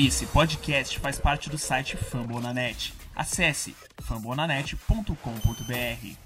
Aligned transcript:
Esse 0.00 0.26
podcast 0.26 0.96
faz 1.00 1.18
parte 1.18 1.50
do 1.50 1.58
site 1.58 1.96
Fambonanet. 1.96 2.94
Acesse 3.16 3.74
fambonanet.com.br. 4.00 6.16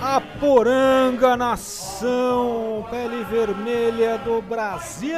A 0.00 0.20
poranga 0.38 1.36
pele 2.90 3.22
vermelha 3.24 4.18
do 4.18 4.42
Brasil. 4.42 5.12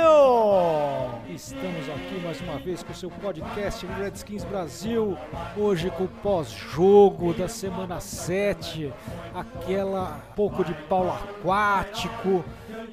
Estamos 1.29 1.89
aqui 1.89 2.21
mais 2.23 2.41
uma 2.43 2.59
vez 2.59 2.83
com 2.83 2.93
o 2.93 2.95
seu 2.95 3.11
podcast 3.11 3.87
Redskins 3.87 4.45
Brasil. 4.45 5.17
Hoje 5.57 5.91
com 5.91 6.05
o 6.05 6.09
pós-jogo 6.09 7.33
da 7.33 7.49
semana 7.49 8.01
7. 8.01 8.93
Aquela 9.35 10.21
pouco 10.37 10.63
de 10.63 10.75
polo 10.75 11.11
aquático, 11.11 12.45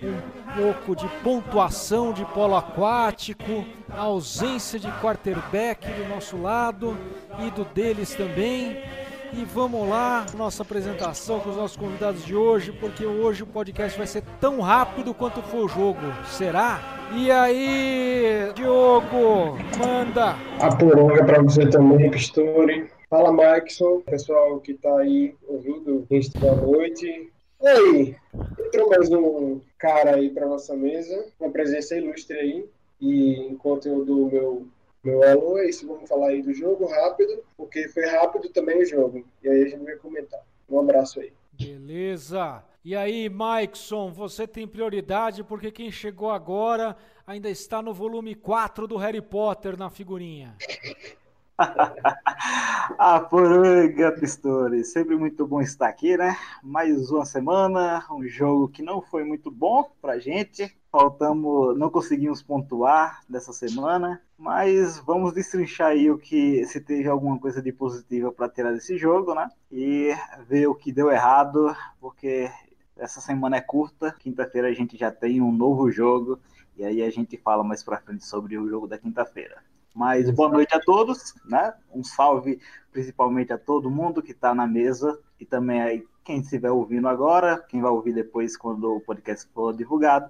um 0.01 0.55
pouco 0.55 0.95
de 0.95 1.07
pontuação 1.21 2.13
de 2.13 2.23
polo 2.25 2.55
aquático, 2.55 3.65
a 3.89 4.03
ausência 4.03 4.79
de 4.79 4.89
quarterback 5.01 5.85
do 5.85 6.07
nosso 6.07 6.41
lado 6.41 6.97
e 7.39 7.51
do 7.51 7.65
deles 7.65 8.15
também. 8.15 9.00
E 9.33 9.45
vamos 9.45 9.87
lá, 9.87 10.25
nossa 10.35 10.61
apresentação 10.61 11.39
com 11.39 11.51
os 11.51 11.55
nossos 11.55 11.77
convidados 11.77 12.25
de 12.25 12.35
hoje, 12.35 12.73
porque 12.73 13.05
hoje 13.05 13.43
o 13.43 13.47
podcast 13.47 13.97
vai 13.97 14.05
ser 14.05 14.23
tão 14.41 14.59
rápido 14.59 15.13
quanto 15.13 15.41
for 15.41 15.65
o 15.65 15.67
jogo. 15.69 16.01
Será? 16.25 17.07
E 17.15 17.31
aí, 17.31 18.51
Diogo, 18.53 19.57
manda! 19.79 20.35
A 20.59 20.75
poronga 20.75 21.23
para 21.23 21.41
você 21.41 21.65
também, 21.69 22.11
Pistori. 22.11 22.89
Fala, 23.09 23.31
Maxon, 23.31 24.01
pessoal 24.01 24.59
que 24.59 24.73
tá 24.73 24.99
aí 24.99 25.33
ouvindo 25.47 26.05
este 26.11 26.37
boa 26.37 26.55
noite. 26.55 27.31
E 27.61 27.67
aí, 27.67 28.15
entrou 28.65 28.89
mais 28.89 29.09
um 29.11 29.61
cara 29.77 30.15
aí 30.15 30.29
para 30.29 30.45
nossa 30.45 30.75
mesa, 30.75 31.25
uma 31.39 31.49
presença 31.49 31.95
ilustre 31.95 32.37
aí. 32.37 32.65
E 32.99 33.47
enquanto 33.49 33.87
eu 33.87 34.03
dou 34.03 34.27
o 34.27 34.31
meu, 34.31 34.67
meu 35.03 35.23
alô, 35.23 35.57
é 35.57 35.67
isso, 35.67 35.87
vamos 35.87 36.07
falar 36.07 36.27
aí 36.27 36.41
do 36.41 36.53
jogo 36.53 36.85
rápido, 36.85 37.43
porque 37.57 37.87
foi 37.87 38.05
rápido 38.05 38.49
também 38.49 38.81
o 38.81 38.85
jogo. 38.85 39.25
E 39.41 39.49
aí 39.49 39.63
a 39.63 39.67
gente 39.67 39.83
vai 39.83 39.95
comentar. 39.95 40.39
Um 40.69 40.79
abraço 40.79 41.19
aí. 41.19 41.33
Beleza. 41.53 42.63
E 42.83 42.95
aí, 42.95 43.29
Maikson, 43.29 44.11
você 44.11 44.47
tem 44.47 44.67
prioridade 44.67 45.43
porque 45.43 45.71
quem 45.71 45.91
chegou 45.91 46.31
agora 46.31 46.95
ainda 47.25 47.49
está 47.49 47.81
no 47.81 47.93
volume 47.93 48.35
4 48.35 48.87
do 48.87 48.97
Harry 48.97 49.21
Potter 49.21 49.77
na 49.77 49.89
figurinha. 49.89 50.55
A 52.97 53.19
Poranga 53.19 54.11
Pistori, 54.13 54.83
sempre 54.83 55.15
muito 55.15 55.45
bom 55.45 55.61
estar 55.61 55.87
aqui, 55.87 56.17
né? 56.17 56.35
Mais 56.63 57.11
uma 57.11 57.23
semana, 57.23 58.03
um 58.11 58.23
jogo 58.23 58.67
que 58.67 58.81
não 58.81 59.01
foi 59.01 59.23
muito 59.23 59.51
bom 59.51 59.87
pra 60.01 60.17
gente. 60.17 60.75
Faltamos, 60.91 61.77
não 61.77 61.89
conseguimos 61.89 62.43
pontuar 62.43 63.21
dessa 63.29 63.53
semana, 63.53 64.21
mas 64.37 64.99
vamos 64.99 65.33
destrinchar 65.33 65.91
aí 65.91 66.11
o 66.11 66.17
que 66.17 66.65
se 66.65 66.81
teve 66.81 67.07
alguma 67.07 67.39
coisa 67.39 67.61
de 67.61 67.71
positiva 67.71 68.29
para 68.29 68.49
tirar 68.49 68.73
desse 68.73 68.97
jogo, 68.97 69.33
né? 69.33 69.49
E 69.71 70.13
ver 70.49 70.67
o 70.67 70.75
que 70.75 70.91
deu 70.91 71.09
errado, 71.09 71.73
porque 71.99 72.51
essa 72.97 73.21
semana 73.21 73.55
é 73.55 73.61
curta, 73.61 74.13
quinta-feira 74.19 74.67
a 74.67 74.73
gente 74.73 74.97
já 74.97 75.09
tem 75.09 75.41
um 75.41 75.51
novo 75.51 75.89
jogo 75.89 76.37
e 76.75 76.83
aí 76.83 77.01
a 77.01 77.09
gente 77.09 77.37
fala 77.37 77.63
mais 77.63 77.81
pra 77.81 78.01
frente 78.01 78.25
sobre 78.25 78.57
o 78.57 78.67
jogo 78.67 78.85
da 78.85 78.97
quinta-feira. 78.97 79.63
Mas 79.95 80.29
boa 80.29 80.49
noite 80.49 80.75
a 80.75 80.79
todos, 80.79 81.33
né? 81.45 81.73
Um 81.93 82.03
salve 82.03 82.59
principalmente 82.91 83.53
a 83.53 83.57
todo 83.57 83.89
mundo 83.89 84.21
que 84.21 84.31
está 84.31 84.53
na 84.53 84.67
mesa 84.67 85.17
e 85.39 85.45
também 85.45 85.81
aí 85.81 86.05
quem 86.23 86.39
estiver 86.39 86.71
ouvindo 86.71 87.07
agora, 87.07 87.63
quem 87.69 87.81
vai 87.81 87.91
ouvir 87.91 88.13
depois 88.13 88.57
quando 88.57 88.95
o 88.95 89.01
podcast 89.01 89.49
for 89.53 89.73
divulgado. 89.73 90.29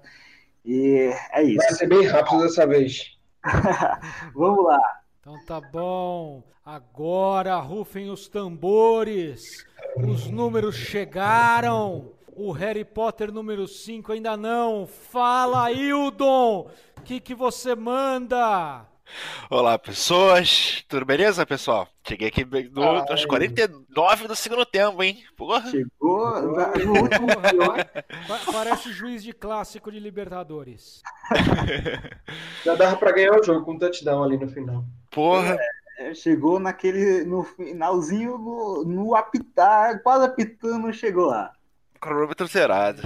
E 0.64 1.12
é 1.32 1.42
isso. 1.42 1.56
Vai 1.56 1.72
ser 1.72 1.86
bem 1.88 2.06
rápido 2.06 2.42
dessa 2.42 2.66
vez. 2.66 3.18
Vamos 4.34 4.64
lá. 4.64 4.80
Então 5.20 5.36
tá 5.44 5.60
bom. 5.60 6.42
Agora 6.64 7.58
rufem 7.58 8.10
os 8.10 8.28
tambores. 8.28 9.66
Os 9.96 10.28
números 10.28 10.76
chegaram. 10.76 12.12
O 12.34 12.50
Harry 12.52 12.84
Potter 12.84 13.32
número 13.32 13.66
5 13.68 14.12
ainda 14.12 14.36
não. 14.36 14.86
Fala, 14.86 15.70
Hildon. 15.70 16.70
O 16.98 17.02
que, 17.02 17.20
que 17.20 17.34
você 17.34 17.74
manda? 17.74 18.86
Olá, 19.50 19.78
pessoas. 19.78 20.84
Tudo 20.88 21.04
beleza, 21.04 21.44
pessoal? 21.44 21.88
Cheguei 22.06 22.28
aqui 22.28 22.44
no, 22.44 22.82
Ai. 22.82 23.04
aos 23.08 23.24
49 23.24 24.28
do 24.28 24.34
segundo 24.36 24.64
tempo, 24.64 25.02
hein? 25.02 25.22
Porra. 25.36 25.70
Chegou 25.70 26.42
no 26.42 27.02
último 27.02 27.26
pior. 27.50 27.90
Parece 28.50 28.92
juiz 28.92 29.22
de 29.22 29.32
clássico 29.32 29.90
de 29.92 29.98
Libertadores. 29.98 31.02
Já 32.64 32.74
dava 32.74 32.96
para 32.96 33.12
ganhar 33.12 33.38
o 33.38 33.42
jogo 33.42 33.64
com 33.64 33.72
um 33.72 33.78
touchdown 33.78 34.24
ali 34.24 34.38
no 34.38 34.48
final. 34.48 34.84
Porra. 35.10 35.56
É, 35.98 36.14
Chegou 36.14 36.58
naquele 36.58 37.24
no 37.24 37.44
finalzinho 37.44 38.38
no, 38.38 38.84
no 38.84 39.14
apitar, 39.14 40.02
quase 40.02 40.24
apitando, 40.24 40.92
chegou 40.92 41.26
lá. 41.26 41.52
Cronômetro 42.00 42.46
zerado. 42.46 43.02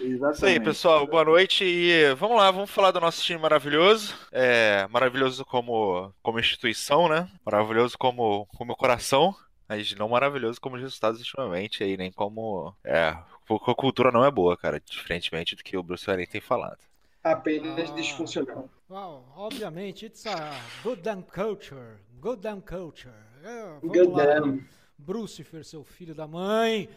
Exatamente. 0.00 0.36
Isso 0.36 0.46
aí, 0.46 0.60
pessoal. 0.60 1.06
Boa 1.06 1.24
noite 1.24 1.64
e 1.64 2.14
vamos 2.14 2.36
lá, 2.36 2.50
vamos 2.50 2.70
falar 2.70 2.90
do 2.90 3.00
nosso 3.00 3.22
time 3.22 3.38
maravilhoso. 3.40 4.14
É, 4.32 4.86
maravilhoso 4.88 5.44
como, 5.44 6.12
como 6.22 6.40
instituição, 6.40 7.08
né? 7.08 7.28
Maravilhoso 7.44 7.96
como, 7.98 8.46
como 8.56 8.76
coração. 8.76 9.34
Mas 9.68 9.94
não 9.94 10.08
maravilhoso 10.08 10.60
como 10.60 10.74
os 10.76 10.82
resultados 10.82 11.20
ultimamente 11.20 11.84
aí, 11.84 11.96
nem 11.96 12.10
como. 12.10 12.74
É, 12.82 13.16
porque 13.46 13.70
a 13.70 13.74
cultura 13.74 14.10
não 14.10 14.24
é 14.24 14.30
boa, 14.30 14.56
cara. 14.56 14.80
Diferentemente 14.80 15.54
do 15.54 15.62
que 15.62 15.76
o 15.76 15.82
Bruce 15.82 16.06
Wayne 16.06 16.26
tem 16.26 16.40
falado. 16.40 16.78
Apenas 17.22 17.90
Ah. 17.90 17.94
disfuncional. 17.94 18.68
Well, 18.88 19.24
obviamente, 19.36 20.06
it's 20.06 20.26
a 20.26 20.50
good 20.82 21.02
damn 21.02 21.22
culture. 21.22 21.98
Good 22.20 22.40
damn 22.40 22.60
culture. 22.60 23.14
É, 23.44 23.62
vamos 23.80 23.96
Good 23.96 24.10
lá. 24.10 24.24
damn. 24.24 24.64
Brucifer, 24.98 25.64
seu 25.64 25.82
filho 25.84 26.14
da 26.14 26.26
mãe, 26.26 26.88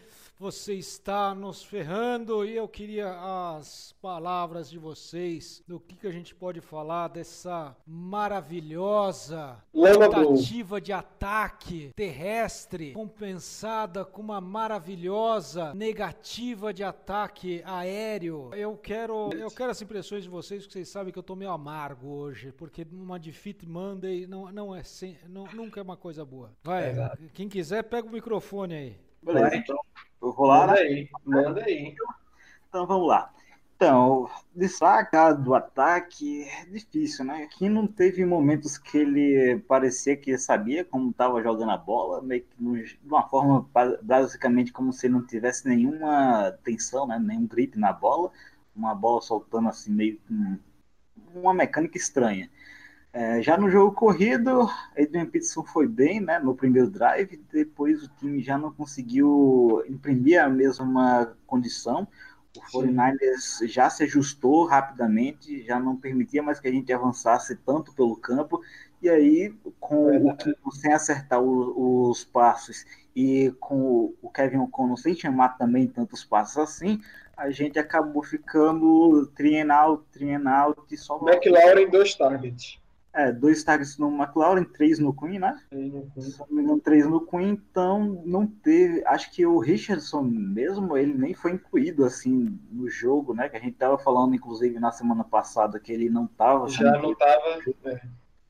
você 0.43 0.73
está 0.73 1.33
nos 1.33 1.63
ferrando 1.63 2.43
e 2.43 2.53
eu 2.53 2.67
queria 2.67 3.15
as 3.57 3.95
palavras 4.01 4.69
de 4.69 4.77
vocês 4.77 5.63
do 5.65 5.79
que, 5.79 5.95
que 5.95 6.05
a 6.05 6.11
gente 6.11 6.35
pode 6.35 6.59
falar 6.59 7.07
dessa 7.07 7.73
maravilhosa 7.87 9.63
tentativa 9.71 10.81
de 10.81 10.91
ataque 10.91 11.93
terrestre 11.95 12.91
compensada 12.91 14.03
com 14.03 14.21
uma 14.21 14.41
maravilhosa 14.41 15.73
negativa 15.73 16.73
de 16.73 16.83
ataque 16.83 17.61
aéreo. 17.63 18.49
Eu 18.53 18.75
quero, 18.75 19.29
eu 19.31 19.49
quero 19.49 19.71
as 19.71 19.81
impressões 19.81 20.23
de 20.23 20.29
vocês, 20.29 20.63
porque 20.63 20.73
vocês 20.73 20.89
sabem 20.89 21.13
que 21.13 21.19
eu 21.19 21.23
tô 21.23 21.37
meio 21.37 21.51
amargo 21.51 22.09
hoje, 22.09 22.51
porque 22.51 22.85
uma 22.91 23.17
defeat 23.17 23.65
Monday 23.65 24.27
não, 24.27 24.51
não 24.51 24.75
é 24.75 24.83
sem, 24.83 25.17
não- 25.29 25.47
nunca 25.53 25.79
é 25.79 25.83
uma 25.83 25.95
coisa 25.95 26.25
boa. 26.25 26.51
Vai, 26.61 26.89
Exato. 26.89 27.23
quem 27.33 27.47
quiser 27.47 27.81
pega 27.83 28.05
o 28.05 28.11
microfone 28.11 28.73
aí. 28.75 28.97
Beleza, 29.21 29.55
então 29.55 29.79
eu 30.23 30.33
vou 30.33 30.47
lá, 30.47 30.65
Manda 30.65 30.73
né? 30.73 30.77
aí, 30.79 31.09
manda 31.25 31.63
aí. 31.65 31.99
Então 32.67 32.85
vamos 32.87 33.07
lá. 33.07 33.31
Então, 33.75 34.29
destacar 34.55 35.35
do 35.41 35.53
ataque 35.53 36.43
é 36.43 36.65
difícil, 36.65 37.25
né? 37.25 37.43
Aqui 37.43 37.67
não 37.67 37.85
teve 37.87 38.25
momentos 38.25 38.77
que 38.77 38.97
ele 38.97 39.59
parecia 39.67 40.15
que 40.15 40.37
sabia 40.37 40.85
como 40.85 41.09
estava 41.11 41.41
jogando 41.43 41.71
a 41.71 41.77
bola, 41.77 42.21
meio 42.21 42.43
que 42.43 42.55
de 42.57 42.99
uma 43.05 43.27
forma 43.27 43.61
ba- 43.73 43.99
basicamente 44.01 44.71
como 44.71 44.93
se 44.93 45.09
não 45.09 45.25
tivesse 45.25 45.67
nenhuma 45.67 46.51
tensão, 46.63 47.05
né? 47.07 47.19
Nenhum 47.19 47.45
grip 47.47 47.77
na 47.77 47.91
bola, 47.91 48.31
uma 48.75 48.95
bola 48.95 49.21
soltando 49.21 49.67
assim 49.69 49.91
meio 49.91 50.19
uma 51.33 51.53
mecânica 51.53 51.97
estranha. 51.97 52.49
É, 53.15 53.43
já 53.43 53.55
no 53.55 53.69
jogo 53.69 53.93
corrido, 53.93 54.67
Adrian 54.97 55.27
Peterson 55.27 55.63
foi 55.63 55.87
bem, 55.87 56.19
né, 56.19 56.39
no 56.39 56.55
primeiro 56.55 56.89
drive, 56.89 57.37
depois 57.51 58.03
o 58.03 58.07
time 58.15 58.41
já 58.41 58.57
não 58.57 58.73
conseguiu 58.73 59.83
imprimir 59.87 60.43
a 60.43 60.49
mesma 60.49 61.37
condição. 61.45 62.07
O 62.55 62.61
49ers 62.61 63.59
já 63.67 63.87
se 63.89 64.03
ajustou 64.03 64.65
rapidamente, 64.65 65.63
já 65.63 65.79
não 65.79 65.95
permitia 65.95 66.41
mais 66.41 66.59
que 66.59 66.67
a 66.67 66.71
gente 66.71 66.91
avançasse 66.91 67.55
tanto 67.57 67.93
pelo 67.93 68.15
campo, 68.15 68.61
e 69.01 69.07
aí, 69.09 69.53
com 69.79 70.27
o 70.29 70.35
Kinnon 70.35 70.71
sem 70.71 70.91
acertar 70.93 71.39
o- 71.41 72.09
os 72.09 72.23
passos 72.23 72.83
e 73.15 73.53
com 73.59 74.13
o 74.23 74.29
Kevin 74.29 74.57
O'Connell 74.57 74.97
sem 74.97 75.13
chamar 75.15 75.49
também 75.57 75.87
tantos 75.87 76.23
passos 76.23 76.57
assim, 76.57 76.99
a 77.37 77.51
gente 77.51 77.77
acabou 77.77 78.23
ficando 78.23 79.29
out, 79.69 80.05
e 80.91 80.97
só 80.97 81.17
McLaurin, 81.17 81.89
dois 81.89 82.15
targets. 82.15 82.82
É, 83.15 83.31
dois 83.31 83.63
targets 83.63 83.97
no 83.99 84.09
McLaurin, 84.09 84.63
três 84.63 84.97
no 84.97 85.13
Queen, 85.13 85.37
né? 85.37 85.59
Se 85.69 86.39
não 86.39 86.47
me 86.49 86.63
engano, 86.63 86.79
três 86.79 87.05
no 87.05 87.23
Queen, 87.23 87.49
então 87.49 88.23
não 88.25 88.47
teve. 88.47 89.05
Acho 89.05 89.31
que 89.31 89.45
o 89.45 89.59
Richardson 89.59 90.23
mesmo, 90.23 90.97
ele 90.97 91.13
nem 91.13 91.33
foi 91.35 91.51
incluído 91.51 92.05
assim 92.05 92.59
no 92.71 92.89
jogo, 92.89 93.35
né? 93.35 93.47
Que 93.49 93.57
a 93.57 93.59
gente 93.59 93.75
tava 93.75 93.99
falando, 93.99 94.33
inclusive, 94.33 94.79
na 94.79 94.91
semana 94.91 95.23
passada, 95.23 95.79
que 95.79 95.91
ele 95.91 96.09
não 96.09 96.25
tava. 96.25 96.67
Já 96.69 96.91
não 96.99 97.13
tava. 97.13 97.59
É. 97.85 98.01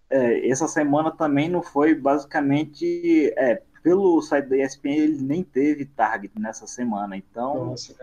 É, 0.10 0.50
essa 0.50 0.68
semana 0.68 1.12
também 1.12 1.50
não 1.50 1.62
foi 1.62 1.94
basicamente. 1.94 3.34
É, 3.36 3.62
pelo 3.84 4.22
site 4.22 4.48
da 4.48 4.58
ESPN, 4.58 4.92
ele 4.92 5.22
nem 5.22 5.44
teve 5.44 5.84
target 5.84 6.40
nessa 6.40 6.66
semana. 6.66 7.18
Então, 7.18 7.66
Nossa, 7.66 7.94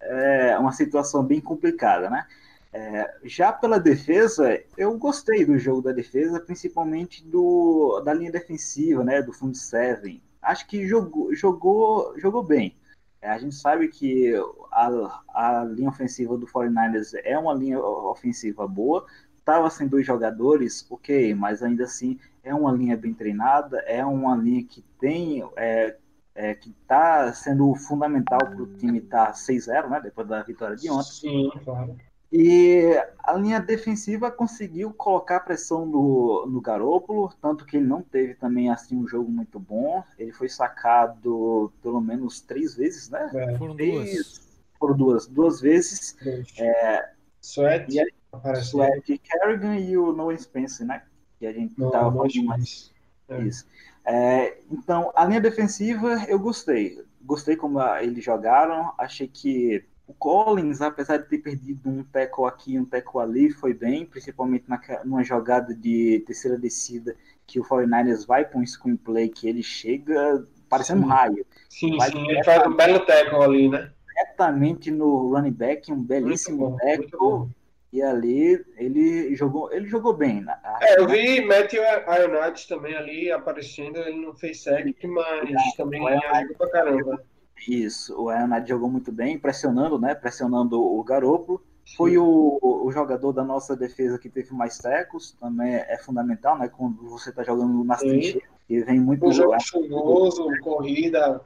é 0.00 0.58
uma 0.58 0.72
situação 0.72 1.22
bem 1.22 1.38
complicada, 1.38 2.08
né? 2.08 2.26
É, 2.72 3.18
já 3.24 3.52
pela 3.52 3.78
defesa, 3.78 4.62
eu 4.76 4.96
gostei 4.98 5.44
do 5.44 5.58
jogo 5.58 5.82
da 5.82 5.92
defesa, 5.92 6.40
principalmente 6.40 7.24
do, 7.26 8.00
da 8.04 8.12
linha 8.12 8.30
defensiva, 8.30 9.02
né, 9.02 9.22
do 9.22 9.32
front 9.32 9.54
seven. 9.54 10.22
Acho 10.42 10.66
que 10.66 10.86
jogou, 10.86 11.34
jogou, 11.34 12.18
jogou 12.18 12.42
bem. 12.42 12.76
É, 13.20 13.30
a 13.30 13.38
gente 13.38 13.54
sabe 13.54 13.88
que 13.88 14.32
a, 14.70 15.22
a 15.34 15.64
linha 15.64 15.88
ofensiva 15.88 16.36
do 16.36 16.46
49ers 16.46 17.18
é 17.24 17.38
uma 17.38 17.54
linha 17.54 17.80
ofensiva 17.80 18.66
boa. 18.68 19.06
Estava 19.36 19.70
sem 19.70 19.88
dois 19.88 20.06
jogadores, 20.06 20.86
ok, 20.90 21.34
mas 21.34 21.62
ainda 21.62 21.84
assim 21.84 22.18
é 22.44 22.54
uma 22.54 22.70
linha 22.70 22.96
bem 22.96 23.14
treinada, 23.14 23.78
é 23.86 24.04
uma 24.04 24.36
linha 24.36 24.62
que 24.62 24.82
tem 25.00 25.42
é, 25.56 25.96
é, 26.34 26.54
que 26.54 26.70
está 26.70 27.32
sendo 27.32 27.74
fundamental 27.74 28.38
para 28.38 28.62
o 28.62 28.66
time 28.76 28.98
estar 28.98 29.26
tá 29.26 29.32
6-0, 29.32 29.88
né, 29.88 30.00
depois 30.02 30.28
da 30.28 30.42
vitória 30.42 30.76
de 30.76 30.90
ontem. 30.90 31.10
Sim, 31.10 31.50
claro. 31.64 31.96
E 32.30 32.92
a 33.24 33.32
linha 33.34 33.58
defensiva 33.58 34.30
conseguiu 34.30 34.92
colocar 34.92 35.40
pressão 35.40 35.86
no, 35.86 36.46
no 36.46 36.60
Garópolo, 36.60 37.32
tanto 37.40 37.64
que 37.64 37.78
ele 37.78 37.86
não 37.86 38.02
teve 38.02 38.34
também 38.34 38.70
assim 38.70 38.96
um 38.96 39.08
jogo 39.08 39.30
muito 39.30 39.58
bom. 39.58 40.04
Ele 40.18 40.32
foi 40.32 40.48
sacado 40.48 41.72
pelo 41.82 42.00
menos 42.00 42.40
três 42.42 42.74
vezes, 42.74 43.08
né? 43.08 43.30
É. 43.34 43.56
Foram 43.56 43.74
Três, 43.74 44.12
duas. 44.12 44.48
Por 44.78 44.94
duas, 44.94 45.26
duas 45.26 45.60
vezes. 45.60 46.16
É, 46.58 47.10
Sweat, 47.40 47.90
E 47.90 48.00
aí, 48.00 49.18
Kerrigan 49.18 49.76
e 49.76 49.96
o 49.96 50.12
Noah 50.12 50.36
Spence, 50.36 50.84
né? 50.84 51.02
Que 51.38 51.46
a 51.46 51.52
gente 51.52 51.78
Não, 51.78 51.90
tava 51.90 52.12
falando 52.12 52.44
mais. 52.44 52.92
É. 53.28 53.42
Isso. 53.42 53.66
É, 54.04 54.58
então, 54.70 55.10
a 55.14 55.24
linha 55.24 55.40
defensiva 55.40 56.24
eu 56.28 56.38
gostei. 56.38 57.02
Gostei 57.22 57.56
como 57.56 57.80
eles 57.96 58.22
jogaram. 58.22 58.92
Achei 58.98 59.28
que 59.28 59.84
o 60.08 60.14
Collins, 60.14 60.80
apesar 60.80 61.18
de 61.18 61.28
ter 61.28 61.38
perdido 61.38 61.88
um 61.88 62.02
tackle 62.02 62.46
aqui 62.46 62.72
e 62.72 62.80
um 62.80 62.84
tackle 62.84 63.20
ali, 63.20 63.50
foi 63.50 63.74
bem, 63.74 64.06
principalmente 64.06 64.64
naquela, 64.66 65.04
numa 65.04 65.22
jogada 65.22 65.74
de 65.74 66.24
terceira 66.26 66.56
descida 66.56 67.14
que 67.46 67.60
o 67.60 67.64
49ers 67.64 68.26
vai 68.26 68.44
para 68.44 68.58
um 68.58 68.66
screenplay 68.66 69.28
que 69.28 69.46
ele 69.46 69.62
chega 69.62 70.44
parecendo 70.68 71.02
um 71.02 71.04
Sim. 71.04 71.10
raio, 71.10 71.46
Sim, 71.68 71.96
Vai 71.98 72.10
sim, 72.10 72.30
ele 72.30 72.42
faz 72.42 72.66
um 72.66 72.74
belo 72.74 73.00
tackle 73.00 73.42
ali, 73.42 73.68
né? 73.68 73.90
diretamente 74.06 74.90
no 74.90 75.30
running 75.34 75.52
back, 75.52 75.92
um 75.92 76.02
belíssimo 76.02 76.78
bom. 77.18 77.48
E 77.90 78.02
ali 78.02 78.62
ele 78.76 79.34
jogou, 79.34 79.72
ele 79.72 79.86
jogou 79.88 80.12
bem. 80.12 80.42
né? 80.42 80.54
É, 80.82 81.00
eu 81.00 81.06
vi 81.08 81.40
Matthew 81.42 81.82
Ioannidis 81.82 82.66
também 82.66 82.94
ali 82.94 83.30
aparecendo, 83.32 83.98
ele 83.98 84.20
não 84.20 84.34
fez 84.34 84.62
sec, 84.62 84.86
mas 85.04 85.74
também 85.76 86.06
ajudou 86.06 86.56
pra 86.56 86.70
caramba. 86.70 87.22
Isso, 87.66 88.14
o 88.18 88.28
Leonardo 88.28 88.68
jogou 88.68 88.90
muito 88.90 89.10
bem, 89.10 89.38
pressionando, 89.38 89.98
né? 89.98 90.14
Pressionando 90.14 90.80
o 90.80 91.02
Garoppolo. 91.02 91.62
Foi 91.96 92.18
o, 92.18 92.58
o 92.60 92.92
jogador 92.92 93.32
da 93.32 93.42
nossa 93.42 93.74
defesa 93.74 94.18
que 94.18 94.28
teve 94.28 94.52
mais 94.52 94.76
tecos, 94.76 95.32
também 95.40 95.74
é 95.74 95.96
fundamental, 95.98 96.58
né? 96.58 96.68
Quando 96.68 97.08
você 97.08 97.30
está 97.30 97.42
jogando 97.42 97.82
nas 97.82 98.00
trincheiras, 98.00 98.42
e 98.68 98.80
vem 98.82 99.00
muito. 99.00 99.26
Um 99.26 99.32
jogo 99.32 99.58
chuvoso, 99.58 100.46
corrida, 100.62 101.40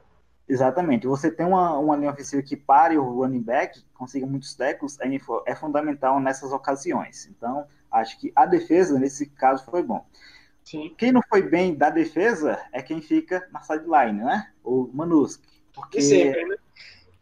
Exatamente. 0.48 1.06
Você 1.06 1.30
tem 1.30 1.46
uma, 1.46 1.78
uma 1.78 1.96
linha 1.96 2.10
ofensiva 2.10 2.42
que 2.42 2.56
pare 2.56 2.98
o 2.98 3.04
running 3.04 3.40
back, 3.40 3.82
consiga 3.94 4.26
muitos 4.26 4.54
tecos, 4.54 4.98
é, 5.00 5.08
é 5.46 5.54
fundamental 5.54 6.20
nessas 6.20 6.52
ocasiões. 6.52 7.26
Então, 7.26 7.66
acho 7.90 8.18
que 8.20 8.32
a 8.34 8.44
defesa, 8.44 8.98
nesse 8.98 9.26
caso, 9.26 9.64
foi 9.64 9.82
bom. 9.82 10.04
sim. 10.64 10.94
Quem 10.98 11.12
não 11.12 11.22
foi 11.28 11.42
bem 11.42 11.74
da 11.74 11.90
defesa 11.90 12.58
é 12.72 12.82
quem 12.82 13.00
fica 13.00 13.48
na 13.50 13.60
sideline, 13.62 14.22
né? 14.22 14.52
O 14.62 14.90
Manusk. 14.92 15.42
Porque... 15.72 15.98
E 15.98 16.02
sempre, 16.02 16.44
né? 16.44 16.56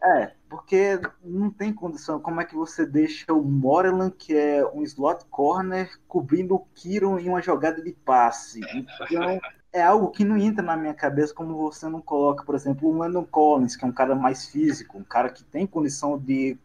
É, 0.02 0.32
porque 0.48 0.98
não 1.22 1.50
tem 1.50 1.72
condição. 1.72 2.18
Como 2.18 2.40
é 2.40 2.44
que 2.44 2.54
você 2.54 2.86
deixa 2.86 3.32
o 3.34 3.42
Moreland, 3.42 4.14
que 4.16 4.34
é 4.34 4.66
um 4.66 4.82
slot 4.82 5.26
corner, 5.26 5.90
cobrindo 6.08 6.54
o 6.54 6.66
Kiro 6.74 7.18
em 7.18 7.28
uma 7.28 7.42
jogada 7.42 7.82
de 7.82 7.92
passe? 7.92 8.60
Então, 8.74 9.38
é 9.72 9.82
algo 9.82 10.10
que 10.10 10.24
não 10.24 10.38
entra 10.38 10.64
na 10.64 10.76
minha 10.76 10.94
cabeça, 10.94 11.34
como 11.34 11.54
você 11.56 11.86
não 11.86 12.00
coloca, 12.00 12.44
por 12.44 12.54
exemplo, 12.54 12.88
o 12.88 12.96
Landon 12.96 13.24
Collins, 13.24 13.76
que 13.76 13.84
é 13.84 13.88
um 13.88 13.92
cara 13.92 14.14
mais 14.14 14.46
físico, 14.48 14.98
um 14.98 15.04
cara 15.04 15.28
que 15.28 15.44
tem 15.44 15.66
condição 15.66 16.18
de. 16.18 16.58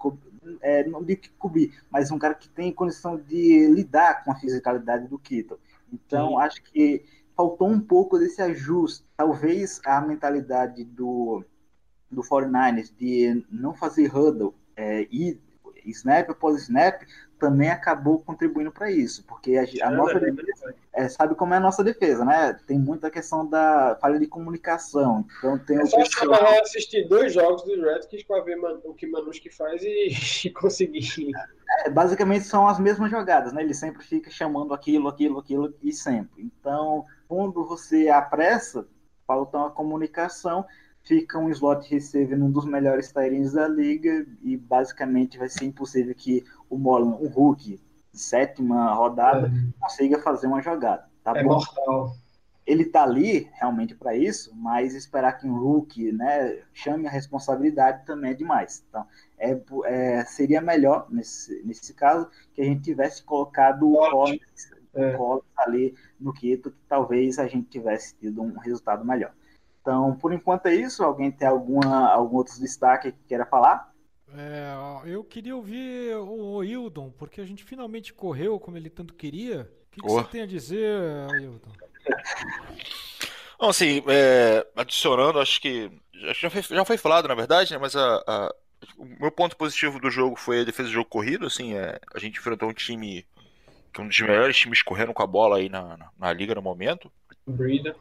É, 0.61 0.83
não 0.83 1.03
de 1.03 1.15
cobrir, 1.39 1.73
mas 1.89 2.11
um 2.11 2.19
cara 2.19 2.35
que 2.35 2.47
tem 2.47 2.71
condição 2.71 3.17
de 3.17 3.67
lidar 3.67 4.23
com 4.23 4.31
a 4.31 4.35
fisicalidade 4.35 5.07
do 5.07 5.17
Kittle. 5.17 5.59
Então, 5.91 6.29
Sim. 6.29 6.37
acho 6.37 6.63
que 6.63 7.03
faltou 7.35 7.67
um 7.67 7.79
pouco 7.79 8.17
desse 8.17 8.41
ajuste. 8.41 9.03
Talvez 9.17 9.81
a 9.85 9.99
mentalidade 10.01 10.83
do 10.83 11.43
do 12.11 12.21
49ers 12.21 12.91
de 12.97 13.45
não 13.49 13.73
fazer 13.73 14.15
huddle 14.15 14.53
é, 14.75 15.07
e 15.11 15.39
snap 15.85 16.29
após 16.29 16.63
snap 16.63 17.03
também 17.37 17.69
acabou 17.69 18.19
contribuindo 18.19 18.71
para 18.71 18.89
isso, 18.89 19.23
porque 19.25 19.57
a, 19.57 19.87
a 19.87 19.91
nossa 19.91 20.19
defesa, 20.19 20.73
é, 20.93 21.07
sabe 21.09 21.35
como 21.35 21.53
é 21.53 21.57
a 21.57 21.59
nossa 21.59 21.83
defesa, 21.83 22.23
né? 22.23 22.57
Tem 22.65 22.79
muita 22.79 23.11
questão 23.11 23.45
da 23.45 23.97
falha 24.01 24.17
de 24.17 24.25
comunicação. 24.25 25.25
Então 25.37 25.59
tem 25.59 25.77
É 25.77 25.83
o 25.83 25.85
só 25.85 25.97
pessoal- 25.97 26.61
assistir 26.61 27.07
dois 27.09 27.33
jogos 27.33 27.61
do 27.63 27.79
Redskins 27.81 28.23
para 28.23 28.41
ver 28.41 28.57
o 28.85 28.93
que 28.93 29.05
Manuski 29.05 29.49
faz 29.49 29.83
e, 29.83 30.09
e 30.47 30.49
conseguir. 30.49 31.05
É, 31.83 31.89
basicamente 31.89 32.45
são 32.45 32.67
as 32.67 32.79
mesmas 32.79 33.11
jogadas, 33.11 33.51
né? 33.51 33.61
Ele 33.61 33.73
sempre 33.73 34.01
fica 34.03 34.31
chamando 34.31 34.73
aquilo, 34.73 35.09
aquilo, 35.09 35.37
aquilo 35.39 35.75
e 35.83 35.91
sempre. 35.91 36.41
Então, 36.41 37.03
quando 37.27 37.65
você 37.67 38.07
apressa, 38.07 38.87
falta 39.27 39.57
uma 39.57 39.71
comunicação, 39.71 40.65
fica 41.05 41.39
um 41.39 41.49
slot 41.49 41.89
receiver 41.89 42.37
num 42.37 42.51
dos 42.51 42.65
melhores 42.65 43.11
Tyrants 43.11 43.53
da 43.53 43.67
liga 43.67 44.27
e 44.41 44.57
basicamente 44.57 45.37
vai 45.37 45.49
ser 45.49 45.65
impossível 45.65 46.15
que 46.15 46.43
o 46.69 46.77
Molan, 46.77 47.17
um 47.17 47.55
de 47.55 47.79
sétima 48.13 48.93
rodada, 48.93 49.51
consiga 49.79 50.19
fazer 50.21 50.47
uma 50.47 50.61
jogada. 50.61 51.09
Tá 51.23 51.33
É 51.33 51.43
bom? 51.43 51.65
mortal. 51.65 52.17
ele 52.65 52.85
tá 52.85 53.03
ali 53.03 53.49
realmente 53.53 53.95
para 53.95 54.15
isso, 54.15 54.55
mas 54.55 54.95
esperar 54.95 55.33
que 55.33 55.47
um 55.47 55.55
rookie 55.57 56.11
né, 56.11 56.63
chame 56.73 57.07
a 57.07 57.11
responsabilidade 57.11 58.05
também 58.05 58.31
é 58.31 58.33
demais. 58.33 58.83
Então, 58.89 59.07
é, 59.37 59.61
é, 59.85 60.25
seria 60.25 60.61
melhor, 60.61 61.07
nesse, 61.11 61.61
nesse 61.63 61.93
caso, 61.93 62.29
que 62.53 62.61
a 62.61 62.65
gente 62.65 62.81
tivesse 62.81 63.23
colocado 63.23 63.87
o. 63.91 64.03
Collins, 64.09 64.41
É. 64.95 65.11
Collins 65.11 65.45
ali 65.57 65.95
no 66.19 66.33
Quito, 66.33 66.71
que 66.71 66.77
talvez 66.87 67.37
a 67.39 67.47
gente 67.47 67.69
tivesse 67.69 68.15
tido 68.17 68.41
um 68.41 68.57
resultado 68.57 69.05
melhor. 69.05 69.33
Então, 69.85 70.15
por 70.15 70.33
enquanto 70.33 70.65
é 70.65 70.73
isso. 70.73 71.03
Alguém 71.03 71.31
tem 71.31 71.47
alguma, 71.47 72.09
algum 72.09 72.37
outro 72.37 72.59
destaque 72.59 73.11
que 73.11 73.23
queira 73.27 73.45
falar? 73.45 73.93
É, 74.33 74.73
eu 75.05 75.23
queria 75.23 75.55
ouvir 75.55 76.15
o 76.17 76.63
Hildon, 76.63 77.11
porque 77.11 77.39
a 77.39 77.45
gente 77.45 77.63
finalmente 77.63 78.11
correu 78.11 78.59
como 78.59 78.77
ele 78.77 78.89
tanto 78.89 79.13
queria. 79.13 79.61
O 79.61 79.91
que, 79.91 80.01
que 80.01 80.07
Boa. 80.07 80.23
você 80.23 80.29
tem 80.31 80.41
a 80.41 80.47
dizer, 80.47 80.97
Hildon? 81.39 81.71
Não, 83.61 83.69
assim, 83.69 84.03
é, 84.07 84.65
adicionando, 84.75 85.39
acho 85.39 85.61
que 85.61 85.89
acho 86.29 86.39
que 86.39 86.41
já 86.41 86.49
foi, 86.49 86.61
já 86.61 86.85
foi 86.85 86.97
falado, 86.97 87.27
na 87.27 87.35
verdade, 87.35 87.71
né, 87.73 87.77
mas 87.79 87.95
a, 87.95 88.23
a- 88.27 88.55
o 88.97 89.05
meu 89.05 89.31
ponto 89.31 89.55
positivo 89.55 89.99
do 89.99 90.09
jogo 90.11 90.35
foi 90.35 90.61
a 90.61 90.63
defesa 90.63 90.89
do 90.89 90.93
jogo 90.93 91.09
corrido, 91.09 91.45
assim, 91.45 91.73
é, 91.73 91.99
a 92.13 92.19
gente 92.19 92.37
enfrentou 92.37 92.69
um 92.69 92.73
time 92.73 93.25
que 93.93 94.01
é 94.01 94.03
um 94.03 94.07
dos 94.07 94.19
melhores 94.21 94.57
times 94.57 94.81
correndo 94.83 95.13
com 95.13 95.23
a 95.23 95.27
bola 95.27 95.57
aí 95.57 95.69
na, 95.69 95.97
na, 95.97 96.09
na 96.17 96.33
liga 96.33 96.55
no 96.55 96.61
momento, 96.61 97.11
Brida. 97.47 97.95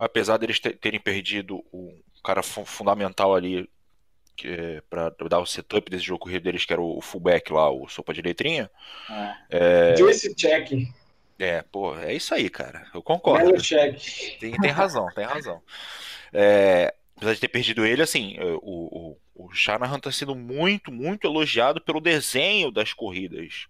Apesar 0.00 0.38
deles 0.38 0.58
te- 0.58 0.72
terem 0.72 0.98
perdido 0.98 1.62
o 1.70 1.94
cara 2.24 2.42
fu- 2.42 2.64
fundamental 2.64 3.34
ali 3.34 3.68
é, 4.42 4.80
para 4.88 5.10
dar 5.28 5.38
o 5.40 5.46
setup 5.46 5.90
desse 5.90 6.04
jogo 6.04 6.20
corrido 6.20 6.42
deles, 6.44 6.64
que 6.64 6.72
era 6.72 6.80
o 6.80 7.00
fullback 7.00 7.52
lá, 7.52 7.70
o 7.70 7.86
sopa 7.88 8.14
de 8.14 8.22
letrinha. 8.22 8.70
É, 9.50 9.94
Juice 9.96 10.34
check. 10.34 10.88
É, 11.38 11.62
pô, 11.62 11.96
é 11.98 12.14
isso 12.14 12.34
aí, 12.34 12.48
cara. 12.50 12.86
Eu 12.94 13.02
concordo. 13.02 13.60
Check. 13.62 14.38
Tem, 14.38 14.52
tem 14.52 14.70
razão, 14.70 15.06
tem 15.14 15.24
razão. 15.24 15.62
É, 16.32 16.94
apesar 17.16 17.34
de 17.34 17.40
ter 17.40 17.48
perdido 17.48 17.84
ele, 17.84 18.02
assim, 18.02 18.36
é, 18.38 18.44
o, 18.44 19.16
o, 19.34 19.44
o 19.46 19.52
Shanahan 19.52 19.98
tá 19.98 20.10
sendo 20.12 20.34
muito, 20.34 20.90
muito 20.92 21.26
elogiado 21.26 21.80
pelo 21.80 22.00
desenho 22.00 22.70
das 22.70 22.92
corridas. 22.92 23.66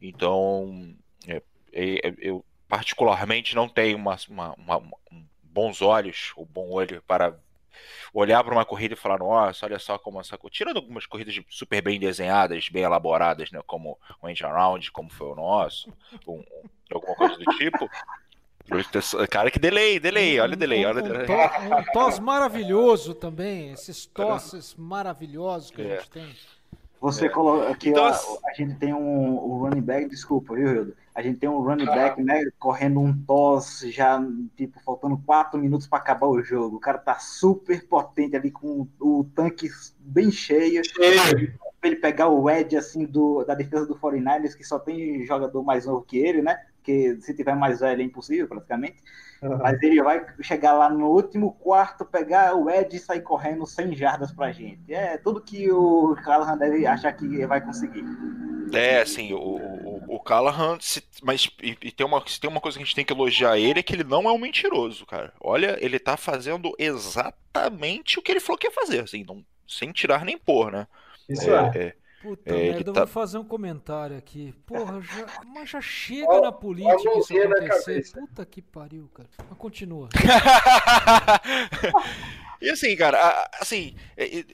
Então, 0.00 0.94
é, 1.26 1.42
é, 1.72 2.14
eu 2.18 2.44
particularmente 2.68 3.54
não 3.54 3.68
tenho 3.68 3.96
uma, 3.96 4.16
uma- 4.28 4.54
uma- 4.54 4.80
um 5.12 5.24
bons 5.60 5.82
olhos, 5.82 6.32
ou 6.36 6.46
bom 6.46 6.70
olho 6.70 7.02
para 7.06 7.34
olhar 8.14 8.42
para 8.42 8.54
uma 8.54 8.64
corrida 8.64 8.94
e 8.94 8.96
falar, 8.96 9.18
nossa, 9.18 9.66
olha 9.66 9.78
só 9.78 9.98
como 9.98 10.18
essa. 10.20 10.38
Tirando 10.50 10.78
algumas 10.78 11.04
corridas 11.06 11.38
super 11.50 11.82
bem 11.82 12.00
desenhadas, 12.00 12.68
bem 12.70 12.82
elaboradas, 12.82 13.50
né? 13.50 13.60
Como 13.66 13.98
o 14.22 14.28
End 14.28 14.44
Around, 14.44 14.90
como 14.90 15.10
foi 15.10 15.28
o 15.28 15.34
nosso, 15.34 15.92
um- 16.26 16.38
um- 16.40 16.44
alguma 16.90 17.14
coisa 17.14 17.36
do 17.36 17.44
tipo. 17.56 17.88
Cara, 19.30 19.50
que 19.50 19.58
delay, 19.58 19.98
delay, 19.98 20.38
olha 20.40 20.54
o 20.54 20.56
delay, 20.56 20.84
olha 20.86 21.02
o 21.02 21.04
um, 21.04 21.08
delay. 21.08 21.26
to- 21.26 21.32
um 21.76 21.92
tos 21.92 22.18
maravilhoso 22.18 23.14
também, 23.14 23.72
esses 23.72 24.06
tosses 24.06 24.74
maravilhosos 24.76 25.70
que 25.70 25.82
a 25.82 25.84
É. 25.84 25.96
gente 25.98 26.10
tem. 26.10 26.34
Você 27.00 27.28
coloca 27.30 27.70
aqui, 27.70 27.88
Então, 27.90 28.04
ó, 28.04 28.08
assim- 28.08 28.38
a 28.46 28.52
gente 28.54 28.74
tem 28.78 28.92
um, 28.94 29.30
um 29.32 29.58
running 29.58 29.80
back, 29.80 30.08
desculpa, 30.08 30.54
viu, 30.54 30.68
Hildo? 30.74 30.96
A 31.20 31.22
gente 31.22 31.38
tem 31.38 31.50
um 31.50 31.60
running 31.60 31.84
back, 31.84 32.22
né, 32.22 32.42
correndo 32.58 32.98
um 32.98 33.12
toss 33.12 33.80
já, 33.88 34.18
tipo, 34.56 34.80
faltando 34.80 35.18
quatro 35.18 35.60
minutos 35.60 35.86
para 35.86 35.98
acabar 35.98 36.26
o 36.26 36.42
jogo. 36.42 36.76
O 36.76 36.80
cara 36.80 36.96
tá 36.96 37.18
super 37.18 37.86
potente 37.86 38.34
ali 38.34 38.50
com 38.50 38.88
o 38.98 39.24
tanque 39.34 39.68
bem 39.98 40.30
cheio. 40.30 40.82
Cheio. 40.82 41.52
Pra 41.78 41.90
ele 41.90 41.96
pegar 41.96 42.28
o 42.28 42.48
edge, 42.48 42.74
assim, 42.74 43.04
do, 43.04 43.44
da 43.44 43.54
defesa 43.54 43.84
do 43.84 43.94
49ers, 43.94 44.56
que 44.56 44.64
só 44.64 44.78
tem 44.78 45.26
jogador 45.26 45.62
mais 45.62 45.84
novo 45.84 46.02
que 46.02 46.16
ele, 46.16 46.40
né? 46.40 46.58
Porque 46.80 47.20
se 47.20 47.34
tiver 47.34 47.54
mais 47.56 47.80
velho 47.80 48.02
é 48.02 48.04
impossível, 48.04 48.48
praticamente. 48.48 49.02
Mas 49.60 49.82
ele 49.82 50.02
vai 50.02 50.24
chegar 50.42 50.72
lá 50.72 50.88
no 50.88 51.08
último 51.08 51.52
quarto, 51.54 52.04
pegar 52.04 52.54
o 52.56 52.70
Ed 52.70 52.96
e 52.96 53.00
sair 53.00 53.20
correndo 53.22 53.66
100 53.66 53.94
jardas 53.94 54.32
pra 54.32 54.52
gente. 54.52 54.92
É 54.92 55.18
tudo 55.18 55.40
que 55.42 55.70
o 55.70 56.16
Callahan 56.24 56.56
deve 56.56 56.86
achar 56.86 57.12
que 57.12 57.46
vai 57.46 57.60
conseguir. 57.60 58.04
É, 58.72 59.00
assim, 59.00 59.32
o, 59.32 59.38
o, 59.38 60.02
o 60.06 60.20
Callahan, 60.20 60.78
se- 60.80 61.02
mas 61.22 61.48
e, 61.60 61.76
e 61.82 61.90
tem, 61.92 62.06
uma, 62.06 62.22
se 62.26 62.38
tem 62.38 62.48
uma 62.48 62.60
coisa 62.60 62.78
que 62.78 62.82
a 62.82 62.86
gente 62.86 62.94
tem 62.94 63.04
que 63.04 63.12
elogiar 63.12 63.58
ele, 63.58 63.80
é 63.80 63.82
que 63.82 63.92
ele 63.92 64.04
não 64.04 64.28
é 64.28 64.32
um 64.32 64.38
mentiroso, 64.38 65.04
cara. 65.06 65.32
Olha, 65.40 65.76
ele 65.84 65.98
tá 65.98 66.16
fazendo 66.16 66.72
exatamente 66.78 68.18
o 68.18 68.22
que 68.22 68.30
ele 68.30 68.38
falou 68.40 68.58
que 68.58 68.68
ia 68.68 68.72
fazer, 68.72 69.00
assim, 69.02 69.24
não, 69.24 69.44
sem 69.66 69.90
tirar 69.92 70.24
nem 70.24 70.38
pôr, 70.38 70.70
né? 70.70 70.86
Isso 71.28 71.54
é. 71.54 71.74
É, 71.74 71.96
Puta 72.20 72.54
É, 72.54 72.72
merda, 72.72 72.90
eu 72.90 72.92
tá- 72.92 73.00
vou 73.04 73.08
fazer 73.08 73.38
um 73.38 73.44
comentário 73.44 74.16
aqui. 74.16 74.52
Porra, 74.66 75.00
já, 75.00 75.26
mas 75.46 75.70
já 75.70 75.80
chega 75.80 76.40
na 76.40 76.52
política 76.52 77.18
isso 77.18 77.32
acontecer. 77.34 78.12
Puta 78.12 78.44
que 78.44 78.60
pariu, 78.60 79.08
cara. 79.14 79.28
Mas 79.48 79.58
continua. 79.58 80.08
e 82.60 82.68
assim, 82.68 82.94
cara, 82.94 83.48
assim, 83.58 83.94
é, 84.16 84.40
é, 84.40 84.44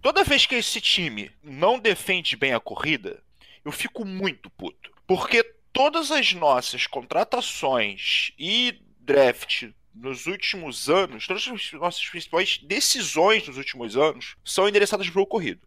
toda 0.00 0.24
vez 0.24 0.46
que 0.46 0.54
esse 0.54 0.80
time 0.80 1.30
não 1.42 1.78
defende 1.78 2.36
bem 2.36 2.54
a 2.54 2.60
corrida, 2.60 3.22
eu 3.64 3.72
fico 3.72 4.04
muito 4.04 4.48
puto. 4.50 4.90
Porque 5.06 5.42
todas 5.72 6.10
as 6.10 6.32
nossas 6.32 6.86
contratações 6.86 8.32
e 8.38 8.80
draft 8.98 9.68
nos 9.94 10.26
últimos 10.26 10.88
anos, 10.88 11.26
todas 11.26 11.46
as 11.46 11.72
nossas 11.72 12.08
principais 12.08 12.58
decisões 12.58 13.46
nos 13.46 13.58
últimos 13.58 13.96
anos 13.96 14.36
são 14.44 14.68
endereçadas 14.68 15.10
para 15.10 15.20
o 15.20 15.26
corrido. 15.26 15.60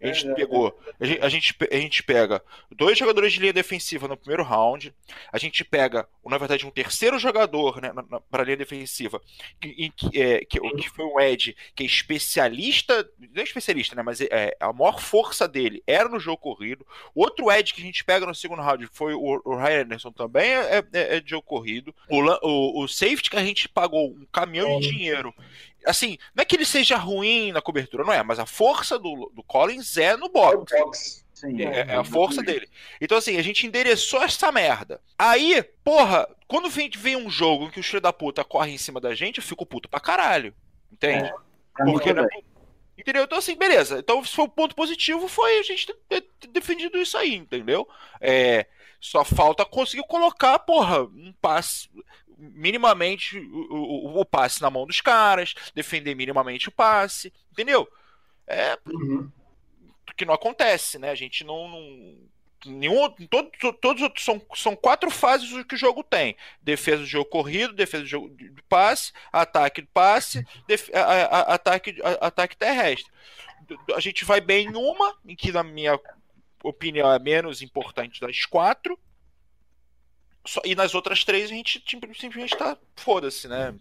A 0.00 0.06
gente 0.06 0.28
É, 0.28 0.30
é, 0.30 0.34
pegou, 0.34 0.78
a 1.00 1.04
gente, 1.04 1.20
a, 1.22 1.28
gente, 1.28 1.56
a 1.72 1.76
gente 1.76 2.02
pega 2.04 2.42
dois 2.70 2.96
jogadores 2.96 3.32
de 3.32 3.40
linha 3.40 3.52
defensiva 3.52 4.06
no 4.06 4.16
primeiro 4.16 4.44
round, 4.44 4.94
a 5.32 5.38
gente 5.38 5.64
pega, 5.64 6.08
na 6.24 6.38
verdade, 6.38 6.64
um 6.64 6.70
terceiro 6.70 7.18
jogador 7.18 7.80
né, 7.80 7.92
para 8.30 8.42
a 8.42 8.44
linha 8.44 8.56
defensiva, 8.56 9.20
que, 9.60 9.90
que, 9.90 10.20
é, 10.20 10.44
que, 10.44 10.60
que 10.60 10.88
foi 10.88 11.04
um 11.04 11.18
Ed, 11.18 11.56
que 11.74 11.82
é 11.82 11.86
especialista, 11.86 13.08
não 13.18 13.40
é 13.40 13.42
especialista, 13.42 13.96
né, 13.96 14.02
mas 14.02 14.20
é, 14.20 14.56
a 14.60 14.72
maior 14.72 15.00
força 15.00 15.48
dele 15.48 15.82
era 15.84 16.08
no 16.08 16.20
jogo 16.20 16.38
corrido. 16.38 16.86
Outro 17.14 17.50
Ed 17.50 17.74
que 17.74 17.80
a 17.80 17.84
gente 17.84 18.04
pega 18.04 18.24
no 18.24 18.34
segundo 18.34 18.62
round 18.62 18.88
foi 18.92 19.14
o, 19.14 19.42
o 19.44 19.56
Ryan 19.56 19.82
Anderson 19.82 20.12
também, 20.12 20.50
é, 20.50 20.84
é, 20.92 21.16
é 21.16 21.20
de 21.20 21.30
jogo 21.30 21.42
corrido. 21.42 21.92
O, 22.08 22.20
o, 22.20 22.84
o 22.84 22.88
safety 22.88 23.30
que 23.30 23.36
a 23.36 23.44
gente 23.44 23.68
pagou 23.68 24.10
um 24.10 24.26
caminhão 24.32 24.78
de 24.78 24.90
dinheiro. 24.90 25.34
Assim, 25.88 26.18
não 26.34 26.42
é 26.42 26.44
que 26.44 26.54
ele 26.56 26.64
seja 26.64 26.96
ruim 26.96 27.52
na 27.52 27.62
cobertura, 27.62 28.04
não 28.04 28.12
é, 28.12 28.22
mas 28.22 28.38
a 28.38 28.46
força 28.46 28.98
do, 28.98 29.30
do 29.34 29.42
Collins 29.42 29.96
é 29.96 30.16
no 30.16 30.30
É 30.42 30.56
o 30.56 30.64
box. 30.64 30.72
box. 30.76 31.24
Sim, 31.32 31.62
É, 31.62 31.80
é 31.92 31.94
a 31.94 32.04
força 32.04 32.42
dele. 32.42 32.68
Então, 33.00 33.16
assim, 33.16 33.36
a 33.36 33.42
gente 33.42 33.66
endereçou 33.66 34.20
essa 34.22 34.50
merda. 34.50 35.00
Aí, 35.16 35.62
porra, 35.84 36.28
quando 36.48 36.68
vem, 36.68 36.90
vem 36.90 37.16
um 37.16 37.30
jogo 37.30 37.66
em 37.66 37.70
que 37.70 37.78
os 37.80 37.86
filhos 37.86 38.02
da 38.02 38.12
puta 38.12 38.44
correm 38.44 38.74
em 38.74 38.78
cima 38.78 39.00
da 39.00 39.14
gente, 39.14 39.38
eu 39.38 39.44
fico 39.44 39.64
puto 39.64 39.88
pra 39.88 40.00
caralho. 40.00 40.52
Entende? 40.92 41.32
Pra 41.74 41.84
mim 41.86 41.92
Porque. 41.92 42.10
Entendeu? 42.96 43.22
Então, 43.22 43.38
assim, 43.38 43.54
beleza. 43.56 43.98
Então, 44.00 44.24
se 44.24 44.34
foi 44.34 44.46
o 44.46 44.48
ponto 44.48 44.74
positivo, 44.74 45.28
foi 45.28 45.58
a 45.60 45.62
gente 45.62 45.86
ter, 45.86 45.94
ter- 46.08 46.28
ter 46.40 46.48
defendido 46.48 46.98
isso 46.98 47.16
aí, 47.16 47.34
entendeu? 47.36 47.88
É, 48.20 48.66
só 49.00 49.24
falta 49.24 49.64
conseguir 49.64 50.02
colocar, 50.08 50.58
porra, 50.58 51.02
um 51.04 51.32
passe. 51.40 51.88
Minimamente 52.38 53.38
o, 53.38 53.74
o- 53.74 54.20
o 54.20 54.24
passe 54.24 54.62
na 54.62 54.70
mão 54.70 54.86
dos 54.86 55.00
caras, 55.00 55.54
defender 55.74 56.14
minimamente 56.14 56.68
o 56.68 56.72
passe, 56.72 57.32
entendeu? 57.52 57.88
É, 58.46 58.78
Uhum. 58.86 59.30
que 60.16 60.24
não 60.24 60.34
acontece, 60.34 60.98
né? 60.98 61.10
A 61.10 61.14
gente 61.14 61.44
não. 61.44 61.68
não 61.68 62.16
nenhum, 62.66 63.08
todo, 63.30 63.50
to- 63.60 63.72
todos 63.72 64.02
os 64.02 64.08
outros 64.08 64.24
são, 64.24 64.42
são 64.54 64.74
quatro 64.74 65.10
fases 65.10 65.48
que 65.64 65.74
o 65.74 65.78
jogo 65.78 66.02
tem: 66.02 66.36
defesa 66.62 67.02
do 67.02 67.06
jogo 67.06 67.28
corrido, 67.30 67.72
defesa 67.72 68.02
do 68.04 68.08
jogo 68.08 68.30
de 68.30 68.62
passe, 68.68 69.12
ataque 69.32 69.82
de 69.82 69.88
passe, 69.88 70.44
def- 70.66 70.90
a- 70.94 71.00
a- 71.02 71.54
ataque, 71.54 71.96
a- 72.02 72.26
ataque 72.26 72.56
terrestre. 72.56 73.10
A 73.94 74.00
gente 74.00 74.24
vai 74.24 74.40
bem 74.40 74.66
em 74.68 74.76
uma, 74.76 75.14
em 75.26 75.36
que, 75.36 75.52
na 75.52 75.62
minha 75.62 75.98
opinião, 76.64 77.10
é 77.12 77.16
a 77.16 77.18
menos 77.18 77.62
importante 77.62 78.20
das 78.20 78.44
quatro. 78.44 78.98
Só- 80.48 80.62
e 80.64 80.74
nas 80.74 80.94
outras 80.94 81.24
três 81.24 81.44
a 81.50 81.54
gente 81.54 81.84
sim- 81.86 82.00
simplesmente 82.14 82.56
tá. 82.56 82.74
Foda-se, 82.96 83.46
né? 83.48 83.74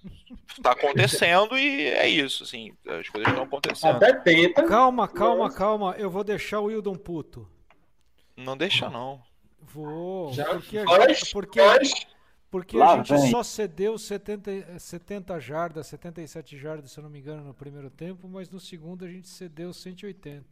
Tá 0.61 0.71
acontecendo 0.71 1.57
e 1.57 1.85
é 1.87 2.09
isso, 2.09 2.43
assim. 2.43 2.73
As 2.85 3.07
coisas 3.07 3.29
estão 3.29 3.43
acontecendo. 3.45 3.95
Até 3.95 4.13
tenta. 4.13 4.63
Calma, 4.65 5.07
calma, 5.07 5.49
calma. 5.53 5.95
Eu 5.97 6.09
vou 6.09 6.25
deixar 6.25 6.59
o 6.59 6.65
Wildon 6.65 6.95
puto. 6.95 7.49
Não 8.35 8.57
deixa, 8.57 8.89
não. 8.89 9.21
Vou. 9.61 10.33
Já 10.33 10.45
porque 10.45 10.77
a 10.79 10.85
faz, 10.85 11.19
gente, 11.19 11.31
porque, 11.31 11.59
porque 12.51 12.77
a 12.81 12.97
gente 12.97 13.13
vem. 13.13 13.31
só 13.31 13.43
cedeu 13.43 13.97
70, 13.97 14.77
70 14.77 15.39
jardas, 15.39 15.87
77 15.87 16.57
jardas, 16.57 16.91
se 16.91 16.99
eu 16.99 17.03
não 17.03 17.09
me 17.09 17.19
engano, 17.19 17.43
no 17.43 17.53
primeiro 17.53 17.89
tempo, 17.89 18.27
mas 18.27 18.49
no 18.49 18.59
segundo 18.59 19.05
a 19.05 19.07
gente 19.07 19.27
cedeu 19.29 19.73
180. 19.73 20.45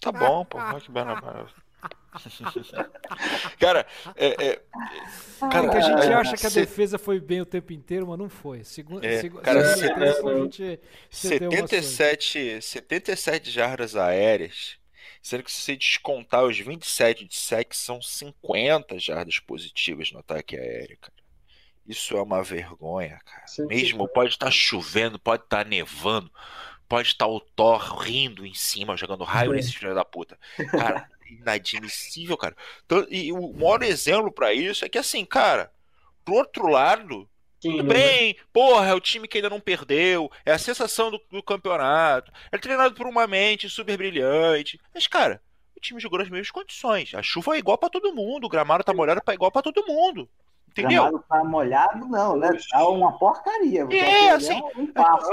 Tá 0.00 0.12
bom, 0.12 0.44
pô. 0.44 0.58
Que 0.80 0.90
bela- 0.90 1.48
Cara, 3.58 3.86
é, 4.16 4.26
é, 4.52 4.62
Cara, 5.50 5.68
que 5.68 5.76
a 5.76 5.80
gente 5.80 6.10
é, 6.10 6.14
acha 6.14 6.36
que 6.36 6.46
a 6.46 6.50
se- 6.50 6.60
defesa 6.60 6.98
foi 6.98 7.20
bem 7.20 7.40
o 7.40 7.46
tempo 7.46 7.72
inteiro, 7.72 8.06
mas 8.06 8.18
não 8.18 8.28
foi. 8.28 8.64
Segundo, 8.64 9.04
É, 9.04 9.20
segu- 9.20 9.40
cara, 9.40 9.64
se- 9.64 9.88
tempo 9.90 10.28
a 10.28 10.34
gente 10.34 10.80
cedeu 11.10 11.50
umas 11.52 11.74
coisas. 11.74 11.96
77, 11.98 12.62
77 12.62 13.50
jardas 13.50 13.96
aéreas, 13.96 14.76
sendo 15.22 15.42
que 15.42 15.50
se 15.52 15.60
você 15.62 15.76
descontar 15.76 16.44
os 16.44 16.58
27 16.58 17.24
de 17.26 17.34
sec, 17.36 17.72
são 17.74 18.00
50 18.00 18.98
jardas 18.98 19.38
positivas 19.38 20.10
no 20.12 20.20
ataque 20.20 20.56
aéreo, 20.56 20.98
cara. 21.00 21.12
Isso 21.86 22.16
é 22.16 22.22
uma 22.22 22.42
vergonha, 22.42 23.18
cara. 23.24 23.46
Sim, 23.46 23.66
Mesmo 23.68 24.08
pode 24.08 24.30
estar 24.30 24.50
chovendo, 24.50 25.18
pode 25.18 25.44
estar 25.44 25.66
nevando, 25.66 26.30
pode 26.88 27.08
estar 27.08 27.26
o 27.26 27.40
Thor 27.40 27.80
rindo 28.02 28.46
em 28.46 28.54
cima, 28.54 28.96
jogando 28.96 29.24
raio 29.24 29.52
nesse 29.52 29.72
filho 29.74 29.94
da 29.94 30.04
puta. 30.04 30.38
Cara, 30.74 31.04
inadmissível, 31.40 32.36
cara. 32.36 32.56
Então, 32.84 33.06
E 33.10 33.32
o 33.32 33.52
maior 33.52 33.82
exemplo 33.82 34.30
pra 34.32 34.52
isso 34.52 34.84
é 34.84 34.88
que, 34.88 34.98
assim, 34.98 35.24
cara, 35.24 35.70
pro 36.24 36.34
outro 36.34 36.66
lado, 36.68 37.28
Sim, 37.60 37.76
tudo 37.78 37.84
né? 37.84 37.94
bem, 37.94 38.36
porra, 38.52 38.88
é 38.88 38.94
o 38.94 39.00
time 39.00 39.26
que 39.28 39.38
ainda 39.38 39.50
não 39.50 39.60
perdeu, 39.60 40.30
é 40.44 40.52
a 40.52 40.58
sensação 40.58 41.10
do, 41.10 41.20
do 41.30 41.42
campeonato, 41.42 42.32
é 42.50 42.58
treinado 42.58 42.94
por 42.94 43.06
uma 43.06 43.26
mente 43.26 43.68
super 43.68 43.96
brilhante. 43.96 44.80
Mas, 44.94 45.06
cara, 45.06 45.40
o 45.76 45.80
time 45.80 46.00
jogou 46.00 46.18
nas 46.18 46.28
mesmas 46.28 46.50
condições. 46.50 47.14
A 47.14 47.22
chuva 47.22 47.54
é 47.56 47.58
igual 47.58 47.78
pra 47.78 47.88
todo 47.88 48.14
mundo, 48.14 48.44
o 48.44 48.48
gramado 48.48 48.84
tá 48.84 48.92
molhado 48.94 49.22
pra 49.22 49.34
igual 49.34 49.50
pra 49.50 49.62
todo 49.62 49.86
mundo. 49.86 50.28
Entendeu? 50.70 51.02
Gramado 51.02 51.24
tá 51.28 51.44
molhado, 51.44 52.08
não, 52.08 52.36
né? 52.36 52.50
Tá 52.70 52.88
uma 52.88 53.18
porcaria. 53.18 53.86
É, 53.90 54.30
assim, 54.30 54.58
Um 54.76 54.86
passo. 54.86 55.30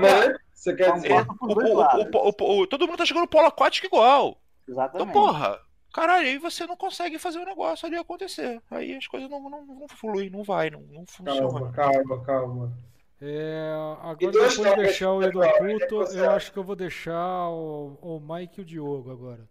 Né? 0.00 0.36
Você 0.52 0.74
quer 0.74 0.88
Então, 0.88 0.94
dizer? 0.96 1.08
bota 1.10 1.32
O- 1.32 1.36
pros 1.38 1.54
dois 1.54 1.70
o- 1.70 1.74
lados. 1.76 2.06
o- 2.12 2.18
o- 2.44 2.60
o- 2.60 2.66
todo 2.66 2.86
mundo 2.86 2.98
tá 2.98 3.04
jogando 3.04 3.28
polo 3.28 3.46
aquático 3.46 3.86
igual. 3.86 4.39
Então, 4.70 4.84
Exatamente. 4.84 5.12
porra, 5.12 5.60
caralho, 5.92 6.26
aí 6.26 6.38
você 6.38 6.66
não 6.66 6.76
consegue 6.76 7.18
fazer 7.18 7.38
o 7.38 7.44
negócio 7.44 7.86
ali 7.86 7.96
acontecer. 7.96 8.62
Aí 8.70 8.94
as 8.94 9.06
coisas 9.06 9.28
não, 9.28 9.40
não, 9.50 9.64
não 9.66 9.88
fluem, 9.88 10.30
não 10.30 10.44
vai, 10.44 10.70
não, 10.70 10.80
não 10.82 11.04
funciona. 11.06 11.72
Calma, 11.72 11.72
calma, 11.72 12.24
calma. 12.24 12.78
É, 13.22 13.74
agora 14.00 14.16
depois 14.16 14.56
de 14.56 14.76
deixar 14.76 15.12
o 15.12 15.22
Edu 15.22 15.40
puto, 15.40 16.16
eu 16.16 16.30
acho 16.30 16.52
que 16.52 16.58
eu 16.58 16.64
vou 16.64 16.74
deixar 16.74 17.50
o, 17.50 17.98
o 18.00 18.20
Mike 18.20 18.60
e 18.60 18.62
o 18.62 18.64
Diogo 18.64 19.10
agora. 19.10 19.46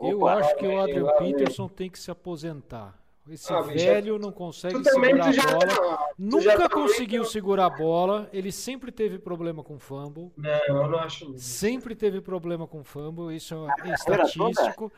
eu 0.00 0.18
Opa, 0.22 0.34
acho 0.34 0.56
que 0.56 0.66
o 0.66 0.80
Adrian. 0.80 1.06
Peterson 1.18 1.68
tem 1.68 1.88
que 1.88 1.98
se 2.00 2.10
aposentar. 2.10 2.98
Esse 3.28 3.52
Ah, 3.52 3.60
velho 3.60 4.18
não 4.18 4.30
consegue 4.30 4.82
segurar 4.84 5.32
já 5.32 5.42
a 5.42 5.46
bola. 5.46 5.66
tá- 5.66 5.96
tu 5.96 6.14
Nunca 6.18 6.42
já 6.44 6.56
tá 6.56 6.68
conseguiu 6.68 7.20
muito- 7.22 7.32
segurar 7.32 7.66
a 7.66 7.70
bola. 7.70 8.28
Ele 8.32 8.52
sempre 8.52 8.92
teve 8.92 9.18
problema 9.18 9.64
com 9.64 9.78
fumble. 9.78 10.30
Não, 10.36 10.50
eu 10.68 10.88
não 10.88 10.98
acho. 10.98 11.36
Sempre 11.36 11.94
teve 11.96 12.20
problema 12.20 12.66
com 12.68 12.84
fumble. 12.84 13.34
Isso 13.34 13.54
é 13.54 13.66
carreira 13.76 13.94
estatístico. 13.96 14.92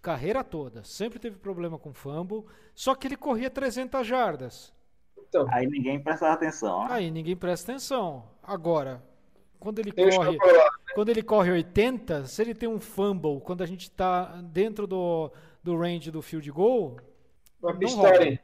Carreira 0.00 0.42
toda. 0.42 0.82
Sempre 0.84 1.18
teve 1.18 1.36
problema 1.38 1.78
com 1.78 1.92
fumble. 1.92 2.44
Só 2.74 2.94
que 2.94 3.06
ele 3.06 3.16
corria 3.16 3.50
300 3.50 4.06
jardas. 4.06 4.72
Então, 5.28 5.46
Aí 5.50 5.66
ninguém 5.66 6.00
prestava 6.00 6.32
atenção. 6.34 6.80
né? 6.84 6.86
Aí 6.90 7.10
ninguém 7.10 7.36
presta 7.36 7.72
atenção. 7.72 8.24
Agora, 8.42 9.02
quando 9.58 9.78
ele 9.78 9.92
Tem 9.92 10.08
corre, 10.10 10.36
lá. 10.36 10.70
quando 10.94 11.08
ele 11.08 11.22
corre 11.22 11.50
80, 11.52 12.24
se 12.26 12.40
ele 12.40 12.54
tem 12.54 12.68
um 12.68 12.78
fumble 12.80 13.40
quando 13.40 13.62
a 13.62 13.66
gente 13.66 13.90
tá 13.90 14.24
dentro 14.42 14.86
do, 14.86 15.30
do 15.62 15.76
range 15.76 16.10
do 16.10 16.22
field 16.22 16.50
goal, 16.50 16.96
Uma 17.64 17.72
Não 17.72 17.78
Pistori, 17.78 18.40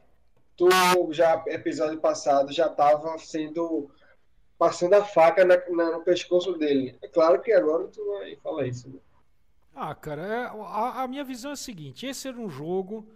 tu 0.57 0.67
já, 1.11 1.43
episódio 1.47 1.99
passado, 1.99 2.51
já 2.51 2.67
tava 2.69 3.17
sendo. 3.19 3.89
passando 4.57 4.93
a 4.93 5.03
faca 5.03 5.43
na- 5.43 5.57
na- 5.69 5.91
no 5.97 6.03
pescoço 6.03 6.53
dele. 6.53 6.95
É 7.01 7.07
claro 7.07 7.41
que 7.41 7.51
agora 7.51 7.87
tu 7.87 8.05
vai 8.05 8.35
falar 8.37 8.67
isso. 8.67 8.89
Né? 8.89 8.99
Ah, 9.75 9.95
cara, 9.95 10.21
é- 10.21 10.45
a, 10.45 11.01
a 11.03 11.07
minha 11.07 11.23
visão 11.23 11.49
é 11.51 11.53
a 11.53 11.57
seguinte: 11.57 12.05
esse 12.05 12.27
era 12.27 12.37
um 12.37 12.49
jogo 12.49 13.07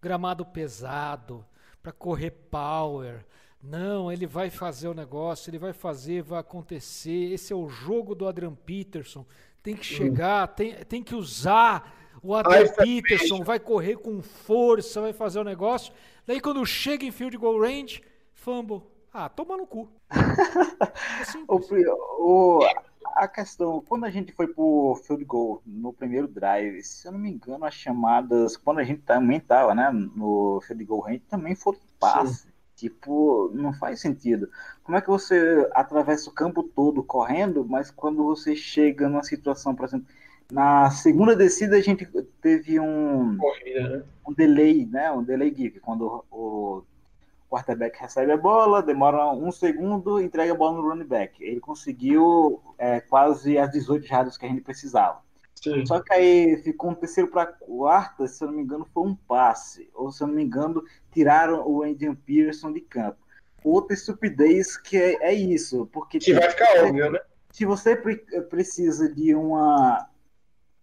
gramado 0.00 0.44
pesado 0.46 1.44
para 1.82 1.92
correr 1.92 2.30
power. 2.50 3.24
Não, 3.62 4.10
ele 4.10 4.26
vai 4.26 4.48
fazer 4.48 4.88
o 4.88 4.94
negócio, 4.94 5.50
ele 5.50 5.58
vai 5.58 5.74
fazer, 5.74 6.22
vai 6.22 6.40
acontecer. 6.40 7.32
Esse 7.32 7.52
é 7.52 7.56
o 7.56 7.68
jogo 7.68 8.14
do 8.14 8.26
Adrian 8.26 8.54
Peterson. 8.54 9.26
Tem 9.62 9.76
que 9.76 9.84
chegar, 9.84 10.48
tem, 10.48 10.74
tem 10.86 11.02
que 11.02 11.14
usar 11.14 11.99
o 12.22 12.34
Ai, 12.34 12.68
Peterson, 12.68 13.42
vai 13.42 13.58
correr 13.58 13.96
com 13.96 14.20
força, 14.22 15.00
vai 15.00 15.12
fazer 15.12 15.38
o 15.40 15.44
negócio. 15.44 15.92
Daí 16.26 16.40
quando 16.40 16.64
chega 16.66 17.04
em 17.04 17.10
field 17.10 17.36
goal 17.36 17.60
range, 17.60 18.02
fumble. 18.32 18.82
Ah, 19.12 19.28
toma 19.28 19.56
no 19.56 19.66
cu. 19.66 19.88
É 20.10 20.14
O, 21.48 22.58
o- 22.58 22.66
a 23.16 23.26
questão, 23.26 23.82
quando 23.88 24.04
a 24.04 24.10
gente 24.10 24.32
foi 24.32 24.46
pro 24.46 25.00
field 25.04 25.24
goal 25.24 25.62
no 25.66 25.92
primeiro 25.92 26.28
drive, 26.28 26.82
se 26.82 27.08
eu 27.08 27.12
não 27.12 27.18
me 27.18 27.30
engano, 27.30 27.64
as 27.64 27.74
chamadas, 27.74 28.56
quando 28.56 28.78
a 28.78 28.84
gente 28.84 29.02
também 29.02 29.40
tava, 29.40 29.74
né, 29.74 29.90
no 29.90 30.60
field 30.66 30.84
goal 30.84 31.00
range, 31.00 31.22
também 31.28 31.54
foram 31.54 31.78
passe. 31.98 32.48
Tipo, 32.76 33.50
não 33.52 33.74
faz 33.74 34.00
sentido. 34.00 34.48
Como 34.82 34.96
é 34.96 35.02
que 35.02 35.08
você 35.08 35.68
atravessa 35.74 36.30
o 36.30 36.32
campo 36.32 36.62
todo 36.62 37.02
correndo, 37.02 37.62
mas 37.68 37.90
quando 37.90 38.24
você 38.24 38.56
chega 38.56 39.06
numa 39.06 39.22
situação, 39.22 39.74
por 39.74 39.84
exemplo, 39.84 40.06
na 40.50 40.90
segunda 40.90 41.34
descida 41.36 41.76
a 41.76 41.80
gente 41.80 42.06
teve 42.40 42.78
um, 42.80 43.36
Corrida, 43.36 43.88
né? 43.98 44.02
um 44.26 44.32
delay, 44.32 44.86
né? 44.86 45.10
Um 45.12 45.22
delay 45.22 45.54
give, 45.54 45.80
quando 45.80 46.24
o 46.30 46.82
quarterback 47.50 47.98
recebe 48.00 48.30
a 48.32 48.36
bola, 48.36 48.82
demora 48.82 49.30
um 49.32 49.50
segundo, 49.50 50.20
entrega 50.20 50.52
a 50.52 50.56
bola 50.56 50.76
no 50.80 50.88
running 50.88 51.04
back. 51.04 51.42
Ele 51.42 51.60
conseguiu 51.60 52.60
é, 52.78 53.00
quase 53.00 53.58
as 53.58 53.70
18 53.70 54.06
jardas 54.06 54.36
que 54.38 54.46
a 54.46 54.48
gente 54.48 54.60
precisava. 54.62 55.18
Sim. 55.56 55.84
Só 55.84 56.00
que 56.00 56.12
aí 56.12 56.56
ficou 56.62 56.90
um 56.90 56.94
terceiro 56.94 57.28
para 57.30 57.44
quarta, 57.46 58.26
se 58.26 58.42
eu 58.42 58.48
não 58.48 58.54
me 58.56 58.62
engano, 58.62 58.86
foi 58.94 59.02
um 59.04 59.14
passe. 59.14 59.90
Ou 59.94 60.10
se 60.10 60.22
eu 60.22 60.28
não 60.28 60.34
me 60.34 60.42
engano, 60.44 60.82
tiraram 61.12 61.66
o 61.68 61.82
Adrian 61.82 62.14
Peterson 62.14 62.72
de 62.72 62.80
campo. 62.80 63.18
Outra 63.62 63.92
estupidez 63.94 64.78
que 64.78 64.96
é, 64.96 65.16
é 65.20 65.34
isso, 65.34 65.86
porque 65.92 66.18
Que 66.18 66.32
vai 66.32 66.48
ficar 66.50 66.84
óbvio, 66.86 67.10
né? 67.10 67.18
se 67.50 67.66
você 67.66 67.94
pre- 67.94 68.24
precisa 68.48 69.12
de 69.12 69.34
uma 69.34 70.06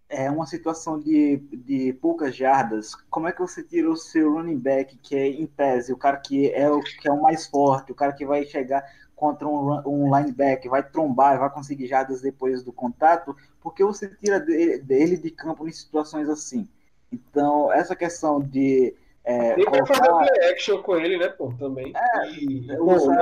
é 0.10 0.30
uma 0.32 0.46
situação 0.46 1.00
de, 1.00 1.38
de 1.52 1.92
poucas 1.94 2.36
jardas, 2.36 2.96
como 3.10 3.28
é 3.28 3.32
que 3.32 3.42
você 3.42 3.62
tira 3.64 3.90
o 3.90 3.96
seu 3.98 4.34
running 4.34 4.58
back, 4.58 4.98
que 4.98 5.16
é 5.16 5.28
em 5.28 5.46
tese, 5.46 5.92
o 5.92 5.98
cara 5.98 6.18
que 6.18 6.50
é 6.52 6.70
o 6.70 6.80
que 6.82 7.08
é 7.08 7.12
o 7.12 7.22
mais 7.22 7.46
forte, 7.48 7.92
o 7.92 7.96
cara 7.96 8.14
que 8.14 8.26
vai 8.26 8.46
chegar 8.46 8.84
contra 9.16 9.48
um, 9.48 9.82
um 9.86 10.16
linebacker, 10.18 10.70
vai 10.72 10.84
trombar, 10.84 11.40
vai 11.40 11.50
conseguir 11.50 11.88
jardas 11.88 12.22
depois 12.22 12.64
do 12.64 12.72
contato, 12.72 13.36
porque 13.62 13.84
você 13.84 14.08
tira 14.08 14.40
dele, 14.40 14.78
dele 14.80 15.18
de 15.18 15.30
campo 15.32 15.68
em 15.68 15.72
situações 15.72 16.30
assim. 16.30 16.68
Então, 17.12 17.72
essa 17.74 17.96
questão 17.96 18.40
de 18.40 18.94
é, 19.24 19.58
Nem 19.58 19.66
vai 19.66 19.86
fazer 19.86 20.08
colocar- 20.08 20.26
play 20.32 20.52
action 20.52 20.82
com 20.82 20.96
ele, 20.96 21.18
né, 21.18 21.28
pô, 21.28 21.52
também. 21.60 21.92
e, 22.32 22.66
eu 22.70 22.78
pô, 22.86 22.96
vou- 22.98 23.08
não, 23.14 23.20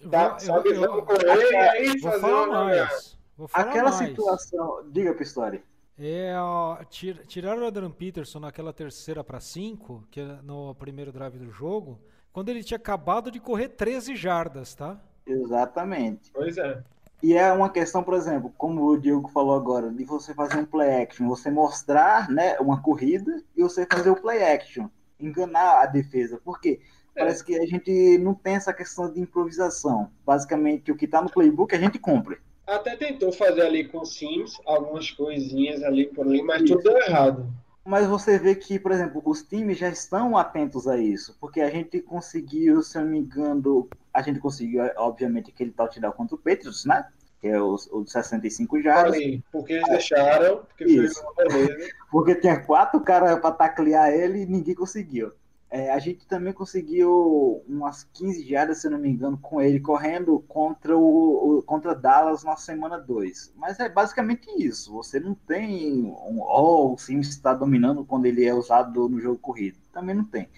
Eu 0.00 0.10
tá, 0.10 0.28
vou- 0.30 0.40
sabe, 0.40 0.68
eu- 0.70 0.74
eu- 0.74 0.80
vamos 0.80 1.04
correr 1.04 1.50
e 1.52 1.56
aí 1.56 2.00
fazer 2.00 2.20
falar 2.20 2.44
uma 2.48 2.64
mais. 2.64 3.16
Vou 3.36 3.46
falar 3.46 3.68
aquela 3.68 3.90
mais. 3.92 4.08
situação, 4.08 4.82
diga 4.90 5.14
Pistori. 5.14 5.62
É, 5.96 6.34
ó, 6.38 6.82
tir- 6.84 7.24
tiraram 7.26 7.62
o 7.62 7.66
Adrian 7.66 7.90
Peterson 7.90 8.40
naquela 8.40 8.72
terceira 8.72 9.22
para 9.22 9.38
5, 9.40 10.04
que 10.10 10.20
é 10.20 10.24
no 10.42 10.74
primeiro 10.74 11.12
drive 11.12 11.38
do 11.38 11.50
jogo, 11.50 12.00
quando 12.32 12.48
ele 12.48 12.64
tinha 12.64 12.76
acabado 12.78 13.30
de 13.30 13.38
correr 13.40 13.68
13 13.70 14.16
jardas, 14.16 14.74
tá? 14.74 15.00
Exatamente. 15.26 16.30
Pois 16.32 16.56
é. 16.58 16.82
E 17.22 17.32
é 17.34 17.50
uma 17.52 17.70
questão, 17.70 18.02
por 18.04 18.14
exemplo, 18.14 18.52
como 18.58 18.84
o 18.86 18.98
Diogo 19.00 19.28
falou 19.28 19.54
agora, 19.56 19.90
de 19.90 20.04
você 20.04 20.34
fazer 20.34 20.58
um 20.58 20.66
play 20.66 21.02
action, 21.02 21.26
você 21.26 21.50
mostrar 21.50 22.28
né, 22.30 22.58
uma 22.60 22.82
corrida 22.82 23.42
e 23.56 23.62
você 23.62 23.86
fazer 23.86 24.10
o 24.10 24.16
play 24.20 24.42
action, 24.42 24.88
enganar 25.18 25.82
a 25.82 25.86
defesa. 25.86 26.38
Por 26.44 26.60
quê? 26.60 26.80
Parece 27.16 27.42
que 27.42 27.56
a 27.56 27.64
gente 27.66 28.18
não 28.18 28.34
tem 28.34 28.56
essa 28.56 28.74
questão 28.74 29.10
de 29.10 29.20
improvisação. 29.20 30.10
Basicamente, 30.26 30.92
o 30.92 30.96
que 30.96 31.06
está 31.06 31.22
no 31.22 31.30
playbook 31.30 31.74
a 31.74 31.78
gente 31.78 31.98
cumpre. 31.98 32.38
Até 32.66 32.96
tentou 32.96 33.30
fazer 33.32 33.62
ali 33.62 33.84
com 33.84 33.98
o 33.98 34.06
Sims 34.06 34.58
algumas 34.64 35.10
coisinhas 35.10 35.82
ali 35.82 36.06
por 36.06 36.26
ali, 36.26 36.42
mas 36.42 36.62
Isso. 36.62 36.76
tudo 36.76 36.82
deu 36.84 36.96
errado. 36.98 37.46
Mas 37.84 38.06
você 38.06 38.38
vê 38.38 38.54
que, 38.54 38.78
por 38.78 38.92
exemplo, 38.92 39.20
os 39.26 39.42
times 39.42 39.76
já 39.76 39.90
estão 39.90 40.38
atentos 40.38 40.88
a 40.88 40.96
isso, 40.96 41.36
porque 41.38 41.60
a 41.60 41.68
gente 41.68 42.00
conseguiu, 42.00 42.82
se 42.82 42.96
eu 42.96 43.02
não 43.02 43.10
me 43.10 43.18
engano, 43.18 43.86
a 44.12 44.22
gente 44.22 44.40
conseguiu, 44.40 44.82
obviamente, 44.96 45.50
aquele 45.50 45.70
touchdown 45.70 46.12
contra 46.12 46.34
o 46.34 46.38
Patriots, 46.38 46.86
né? 46.86 47.06
Que 47.42 47.48
é 47.48 47.60
o, 47.60 47.76
o 47.92 48.02
de 48.02 48.10
65 48.10 48.80
jardas. 48.80 49.14
Ali, 49.14 49.44
porque 49.52 49.74
eles 49.74 49.88
deixaram, 49.90 50.64
porque 50.64 50.84
foi 50.84 51.04
Isso. 51.04 51.22
uma 51.22 51.34
beleza. 51.34 51.92
Porque 52.10 52.34
tinha 52.36 52.60
quatro 52.60 53.00
caras 53.00 53.40
para 53.40 53.50
taclear 53.50 54.08
ele 54.08 54.42
e 54.42 54.46
ninguém 54.46 54.74
conseguiu. 54.74 55.32
É, 55.70 55.90
a 55.90 55.98
gente 55.98 56.24
também 56.26 56.52
conseguiu 56.52 57.64
umas 57.66 58.04
15 58.12 58.46
jardas, 58.48 58.78
se 58.80 58.88
não 58.88 58.98
me 58.98 59.08
engano, 59.08 59.36
com 59.38 59.60
ele 59.60 59.80
correndo 59.80 60.38
contra 60.46 60.96
o, 60.96 61.58
o- 61.58 61.62
contra 61.64 61.94
Dallas 61.96 62.44
na 62.44 62.56
semana 62.56 62.96
2. 62.98 63.52
Mas 63.56 63.80
é 63.80 63.88
basicamente 63.88 64.48
isso. 64.56 64.92
Você 64.92 65.18
não 65.18 65.34
tem 65.34 66.04
um 66.04 66.40
oh, 66.42 66.92
o 66.94 66.98
Sims 66.98 67.28
está 67.28 67.52
dominando 67.54 68.04
quando 68.04 68.26
ele 68.26 68.44
é 68.44 68.54
usado 68.54 69.08
no 69.08 69.20
jogo 69.20 69.38
corrido. 69.38 69.78
Também 69.92 70.14
não 70.14 70.24
tem. 70.24 70.48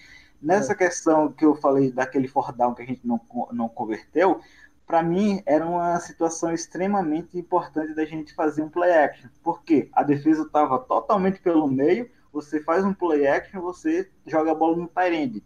Nessa 0.41 0.75
questão 0.75 1.31
que 1.31 1.43
eu 1.45 1.55
falei 1.55 1.91
daquele 1.91 2.27
fourth 2.27 2.55
down 2.55 2.75
que 2.75 2.83
a 2.83 2.85
gente 2.85 3.05
não, 3.05 3.19
não 3.51 3.67
converteu, 3.67 4.39
para 4.85 5.01
mim 5.03 5.41
era 5.45 5.65
uma 5.65 5.99
situação 5.99 6.53
extremamente 6.53 7.37
importante 7.37 7.93
da 7.95 8.05
gente 8.05 8.33
fazer 8.35 8.61
um 8.61 8.69
play 8.69 8.91
action. 8.93 9.29
Porque 9.43 9.89
a 9.93 10.03
defesa 10.03 10.43
estava 10.43 10.77
totalmente 10.79 11.39
pelo 11.41 11.67
meio, 11.67 12.09
você 12.31 12.61
faz 12.61 12.83
um 12.83 12.93
play 12.93 13.27
action, 13.27 13.61
você 13.61 14.09
joga 14.25 14.51
a 14.51 14.55
bola 14.55 14.77
no 14.77 14.91
end. 15.11 15.43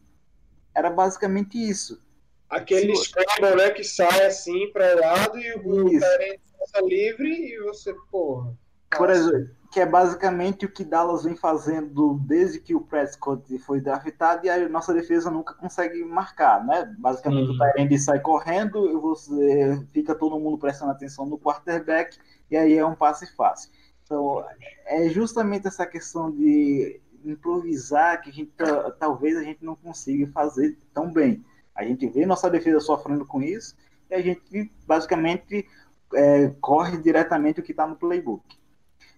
Era 0.75 0.89
basicamente 0.89 1.57
isso. 1.57 2.01
Aquele 2.49 2.95
Se- 2.95 3.05
scramble, 3.05 3.55
né, 3.55 3.69
que 3.71 3.83
sai 3.83 4.25
assim 4.25 4.71
para 4.71 4.95
o 4.95 4.99
lado 4.99 5.37
e 5.37 5.53
o 5.53 5.99
cara 5.99 6.35
passa 6.59 6.81
livre 6.85 7.29
e 7.29 7.59
você, 7.63 7.93
porra. 8.11 8.53
Por 8.97 9.09
exemplo, 9.09 9.49
que 9.71 9.79
é 9.79 9.85
basicamente 9.85 10.65
o 10.65 10.69
que 10.71 10.83
Dallas 10.83 11.23
vem 11.23 11.35
fazendo 11.35 12.19
desde 12.25 12.59
que 12.59 12.75
o 12.75 12.81
Prescott 12.81 13.57
foi 13.59 13.79
draftado 13.79 14.45
e 14.45 14.49
a 14.49 14.67
nossa 14.67 14.93
defesa 14.93 15.31
nunca 15.31 15.53
consegue 15.53 16.03
marcar, 16.03 16.65
né? 16.65 16.93
Basicamente 16.99 17.51
o 17.51 17.57
Tyrande 17.57 17.97
sai 17.97 18.19
correndo 18.19 18.89
e 18.89 18.93
você 18.95 19.81
fica 19.93 20.13
todo 20.13 20.37
mundo 20.37 20.57
prestando 20.57 20.91
atenção 20.91 21.25
no 21.25 21.39
quarterback 21.39 22.17
e 22.49 22.57
aí 22.57 22.77
é 22.77 22.85
um 22.85 22.95
passe 22.95 23.25
fácil. 23.33 23.71
Então, 24.11 24.45
é 24.87 25.07
justamente 25.07 25.65
essa 25.67 25.85
questão 25.85 26.29
de 26.29 26.99
improvisar 27.23 28.21
que 28.21 28.29
a 28.29 28.33
gente, 28.33 28.51
ta- 28.57 28.91
talvez 28.91 29.37
a 29.37 29.43
gente 29.43 29.63
não 29.63 29.73
consiga 29.73 30.29
fazer 30.33 30.77
tão 30.93 31.09
bem. 31.09 31.45
A 31.73 31.85
gente 31.85 32.05
vê 32.07 32.25
nossa 32.25 32.49
defesa 32.49 32.81
sofrendo 32.81 33.25
com 33.25 33.41
isso 33.41 33.73
e 34.09 34.13
a 34.13 34.21
gente 34.21 34.69
basicamente 34.85 35.65
é, 36.13 36.49
corre 36.59 36.97
diretamente 36.97 37.61
o 37.61 37.63
que 37.63 37.71
está 37.71 37.87
no 37.87 37.95
playbook. 37.95 38.43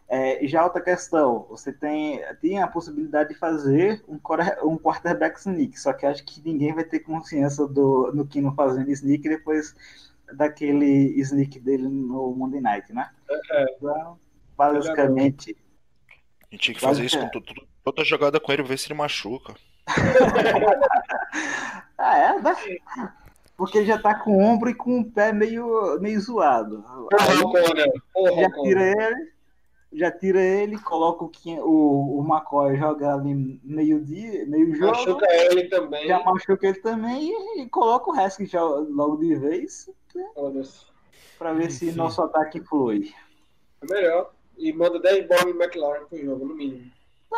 É, 0.07 0.45
já 0.45 0.63
outra 0.63 0.79
questão, 0.79 1.47
você 1.49 1.73
tem, 1.73 2.21
tem 2.39 2.61
a 2.61 2.67
possibilidade 2.67 3.29
de 3.29 3.35
fazer 3.39 4.03
um, 4.07 4.19
um 4.63 4.77
quarterback 4.77 5.39
sneak, 5.39 5.79
só 5.79 5.91
que 5.91 6.05
acho 6.05 6.23
que 6.23 6.39
ninguém 6.45 6.71
vai 6.71 6.83
ter 6.83 6.99
consciência 6.99 7.65
do, 7.65 8.11
no 8.13 8.27
Kino 8.27 8.53
fazendo 8.53 8.91
sneak 8.91 9.27
depois 9.27 9.73
daquele 10.35 11.19
sneak 11.19 11.59
dele 11.59 11.87
no 11.87 12.31
Monday 12.35 12.61
Night, 12.61 12.93
né? 12.93 13.09
É. 13.51 13.75
Então, 13.75 14.19
basicamente, 14.57 15.55
A 16.41 16.45
gente 16.51 16.61
tinha 16.63 16.75
que 16.75 16.81
fazer 16.81 17.05
isso 17.05 17.19
com 17.19 17.29
tudo, 17.29 17.53
toda 17.83 18.03
jogada 18.03 18.39
com 18.39 18.51
ele, 18.51 18.63
ver 18.63 18.77
se 18.77 18.87
ele 18.87 18.95
machuca. 18.95 19.53
ah, 21.97 22.17
é, 22.17 22.39
né? 22.39 22.55
Porque 23.55 23.77
ele 23.77 23.87
já 23.87 23.97
tá 23.99 24.15
com 24.15 24.35
o 24.37 24.41
ombro 24.41 24.69
e 24.69 24.73
com 24.73 24.99
o 24.99 25.11
pé 25.11 25.31
meio, 25.31 25.99
meio 25.99 26.19
zoado. 26.19 26.83
Porra, 27.09 27.31
Aí, 27.31 27.41
Conor. 27.41 27.91
Porra, 28.13 28.41
já 28.41 28.51
tira 28.51 28.81
ele, 28.81 29.31
já 29.93 30.11
tira 30.11 30.41
ele, 30.41 30.79
coloca 30.79 31.23
o, 31.23 31.31
o, 31.61 32.19
o 32.19 32.27
McCoy 32.27 32.75
joga 32.77 33.13
ali 33.13 33.59
meio 33.63 34.03
dia, 34.03 34.45
meio 34.47 34.75
jogo, 34.75 34.91
Machuca 34.91 35.27
ele 35.31 35.69
também. 35.69 36.07
já 36.07 36.19
machuca 36.23 36.67
ele 36.67 36.79
também 36.79 37.29
e, 37.29 37.61
e 37.61 37.69
coloca 37.69 38.09
o 38.09 38.13
resto 38.13 38.43
já 38.45 38.61
logo 38.63 39.17
de 39.17 39.35
vez 39.35 39.89
Foda-se. 40.33 40.85
para 41.37 41.53
ver 41.53 41.71
se 41.71 41.87
Enfim. 41.89 41.97
nosso 41.97 42.21
ataque 42.23 42.59
flui. 42.61 43.13
É 43.81 43.93
melhor. 43.93 44.31
E 44.57 44.71
manda 44.71 44.99
10 44.99 45.27
bolas 45.27 45.45
em 45.45 45.49
McLaren 45.49 46.05
pro 46.05 46.17
jogo, 46.17 46.45
no 46.45 46.55
mínimo. 46.55 46.91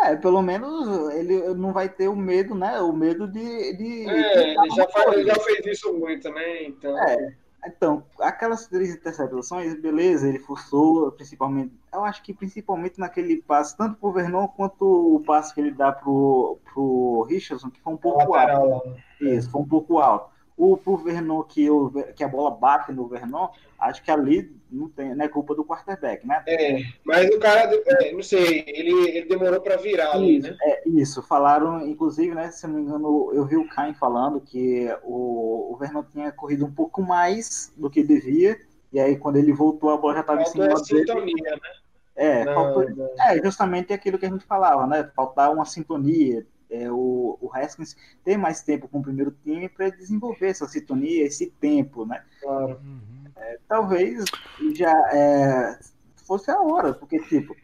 É, 0.04 0.16
pelo 0.16 0.42
menos 0.42 1.14
ele 1.14 1.54
não 1.54 1.72
vai 1.72 1.88
ter 1.88 2.10
o 2.10 2.16
medo, 2.16 2.54
né? 2.54 2.80
O 2.82 2.92
medo 2.92 3.28
de. 3.28 3.74
de 3.78 4.10
É, 4.10 4.52
ele 4.52 4.76
já, 4.76 4.88
faz, 4.90 5.14
ele 5.14 5.26
já 5.26 5.36
fez 5.36 5.66
isso 5.66 5.94
muito, 5.94 6.30
né? 6.30 6.64
Então. 6.64 7.00
É. 7.00 7.36
Então, 7.68 8.04
aquelas 8.20 8.68
três 8.68 8.94
interceptações, 8.94 9.74
beleza, 9.82 10.30
ele 10.30 10.38
forçou, 10.38 11.12
principalmente, 11.12 11.74
eu 11.92 12.04
acho 12.04 12.22
que 12.22 12.32
principalmente 12.32 13.00
naquele 13.00 13.42
passe, 13.42 13.76
tanto 13.76 13.98
pro 13.98 14.12
Vernon 14.12 14.48
quanto 14.50 15.16
o 15.16 15.20
passe 15.22 15.52
que 15.54 15.62
ele 15.62 15.72
dá 15.72 15.92
pro, 15.92 16.60
pro 16.72 17.26
Richardson, 17.28 17.72
que 17.72 17.82
foi 17.82 17.94
um 17.94 17.98
pouco 17.98 18.20
alto. 18.20 18.32
Lateral 18.32 18.68
lá. 18.86 18.96
Isso, 19.20 19.50
foi 19.50 19.62
um 19.62 19.68
pouco 19.68 19.98
alto. 19.98 20.30
O 20.58 20.78
pro 20.78 20.96
Vernon 20.98 21.44
que, 21.44 21.70
o, 21.70 21.92
que 22.16 22.24
a 22.24 22.28
bola 22.30 22.50
bate 22.52 22.92
no 22.94 23.08
Vernon, 23.08 23.50
acho 23.78 24.02
que 24.02 24.10
ali 24.10 24.56
não, 24.72 24.88
tem, 24.88 25.14
não 25.14 25.26
é 25.26 25.28
culpa 25.28 25.54
do 25.54 25.66
quarterback, 25.66 26.26
né? 26.26 26.42
É, 26.48 26.78
mas 27.04 27.30
o 27.30 27.40
cara, 27.40 27.70
é, 27.86 28.14
não 28.14 28.24
sei, 28.24 28.64
ele, 28.68 29.10
ele 29.10 29.26
demorou 29.28 29.60
pra 29.60 29.76
virar 29.76 30.14
ali, 30.14 30.40
né? 30.40 30.56
É, 30.62 30.88
isso, 30.88 31.22
falaram, 31.22 31.86
inclusive, 31.86 32.34
né, 32.34 32.52
se 32.52 32.66
não 32.68 32.76
me 32.76 32.82
engano, 32.84 33.32
eu 33.34 33.46
vi 33.46 33.58
o 33.58 33.68
Caim 33.68 33.94
falando 33.94 34.40
que 34.40 34.88
o, 35.04 35.74
o 35.74 35.78
Vernon 35.78 36.04
tinha 36.04 36.32
corrido 36.32 36.66
um 36.66 36.72
pouco 36.74 37.02
mais 37.02 37.74
do 37.76 37.90
que 37.90 38.02
devia, 38.02 38.58
e 38.94 39.00
aí 39.00 39.18
quando 39.18 39.36
ele 39.36 39.52
voltou 39.52 39.90
a 39.90 39.98
bola 39.98 40.14
já 40.16 40.20
estava 40.22 40.42
em 40.42 40.46
cima 40.46 40.66
a 40.66 40.68
dele. 40.68 40.86
sintonia, 40.86 41.52
né? 41.52 41.60
É, 42.16 42.46
Não, 42.46 42.54
faltou- 42.54 42.90
não. 42.92 43.10
é, 43.28 43.44
justamente 43.44 43.92
aquilo 43.92 44.18
que 44.18 44.26
a 44.26 44.30
gente 44.30 44.46
falava, 44.46 44.88
né? 44.88 45.04
Faltar 45.14 45.52
uma 45.52 45.66
sintonia. 45.66 46.46
É, 46.84 46.92
o, 46.92 47.38
o 47.42 47.50
Haskins 47.54 47.96
ter 48.24 48.38
mais 48.38 48.62
tempo 48.62 48.88
com 48.88 49.00
o 49.00 49.04
primeiro 49.04 49.32
time 49.44 49.70
para 49.70 49.90
desenvolver 49.90 50.48
essa 50.48 50.68
sintonia, 50.68 51.26
esse 51.26 51.48
tempo, 51.60 52.06
né? 52.06 52.24
Claro. 52.42 52.80
Uhum. 52.84 53.26
Talvez 53.68 54.24
já 54.74 54.94
é, 55.12 55.80
fosse 56.26 56.52
a 56.52 56.60
hora, 56.62 56.94
porque, 56.94 57.20
tipo, 57.20 57.56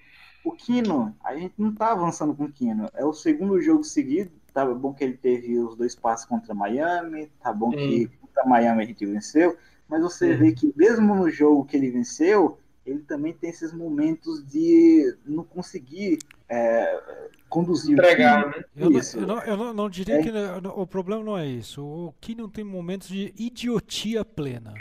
o 0.44 0.52
Kino, 0.52 1.16
a 1.24 1.36
gente 1.36 1.54
não 1.58 1.74
tá 1.74 1.92
avançando 1.92 2.34
com 2.34 2.46
o 2.46 2.52
Kino. 2.52 2.90
É 2.94 3.06
o 3.06 3.14
segundo 3.14 3.62
jogo 3.62 3.84
seguido. 3.84 4.32
Tá 4.54 4.66
bom 4.66 4.94
que 4.94 5.04
ele 5.04 5.16
teve 5.16 5.58
os 5.60 5.78
dois 5.78 5.96
passes 5.96 6.26
contra 6.26 6.54
Miami, 6.54 7.32
tá 7.42 7.54
bom 7.54 7.72
que 7.72 8.08
contra 8.20 8.46
Miami 8.46 8.84
a 8.84 8.86
gente 8.86 9.06
venceu, 9.06 9.58
mas 9.88 10.02
você 10.02 10.34
Sim. 10.34 10.40
vê 10.40 10.52
que 10.52 10.74
mesmo 10.76 11.16
no 11.16 11.30
jogo 11.30 11.64
que 11.64 11.78
ele 11.78 11.90
venceu, 11.90 12.58
ele 12.86 13.00
também 13.04 13.34
tem 13.34 13.50
esses 13.50 13.72
momentos 13.74 14.44
de 14.48 15.16
não 15.26 15.44
conseguir 15.44 16.18
é, 16.50 17.02
conduzir 17.50 17.94
Entregar, 17.94 18.48
o 18.48 18.52
time. 18.52 18.58
né? 18.58 18.66
Eu, 18.76 18.90
não, 18.90 19.00
Isso. 19.00 19.18
eu, 19.20 19.28
não, 19.28 19.40
eu 19.44 19.74
não- 19.74 19.90
diria 19.90 20.16
É. 20.20 20.22
que 20.24 20.30
o 20.76 20.86
problema 20.88 21.24
não 21.24 21.38
é 21.38 21.46
isso. 21.48 21.82
O 21.84 22.14
Keenum 22.20 22.50
tem 22.50 22.64
momentos 22.64 23.08
de 23.08 23.34
idiotia 23.38 24.26
plena. 24.26 24.74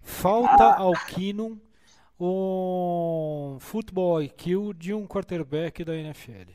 Falta 0.00 0.64
Ah. 0.64 0.80
ao 0.80 0.92
Keenum 1.06 1.58
um 2.20 3.56
futebol 3.60 4.22
IQ 4.22 4.72
de 4.76 4.92
um 4.94 5.06
quarterback 5.06 5.84
da 5.84 5.96
NFL. 5.96 6.50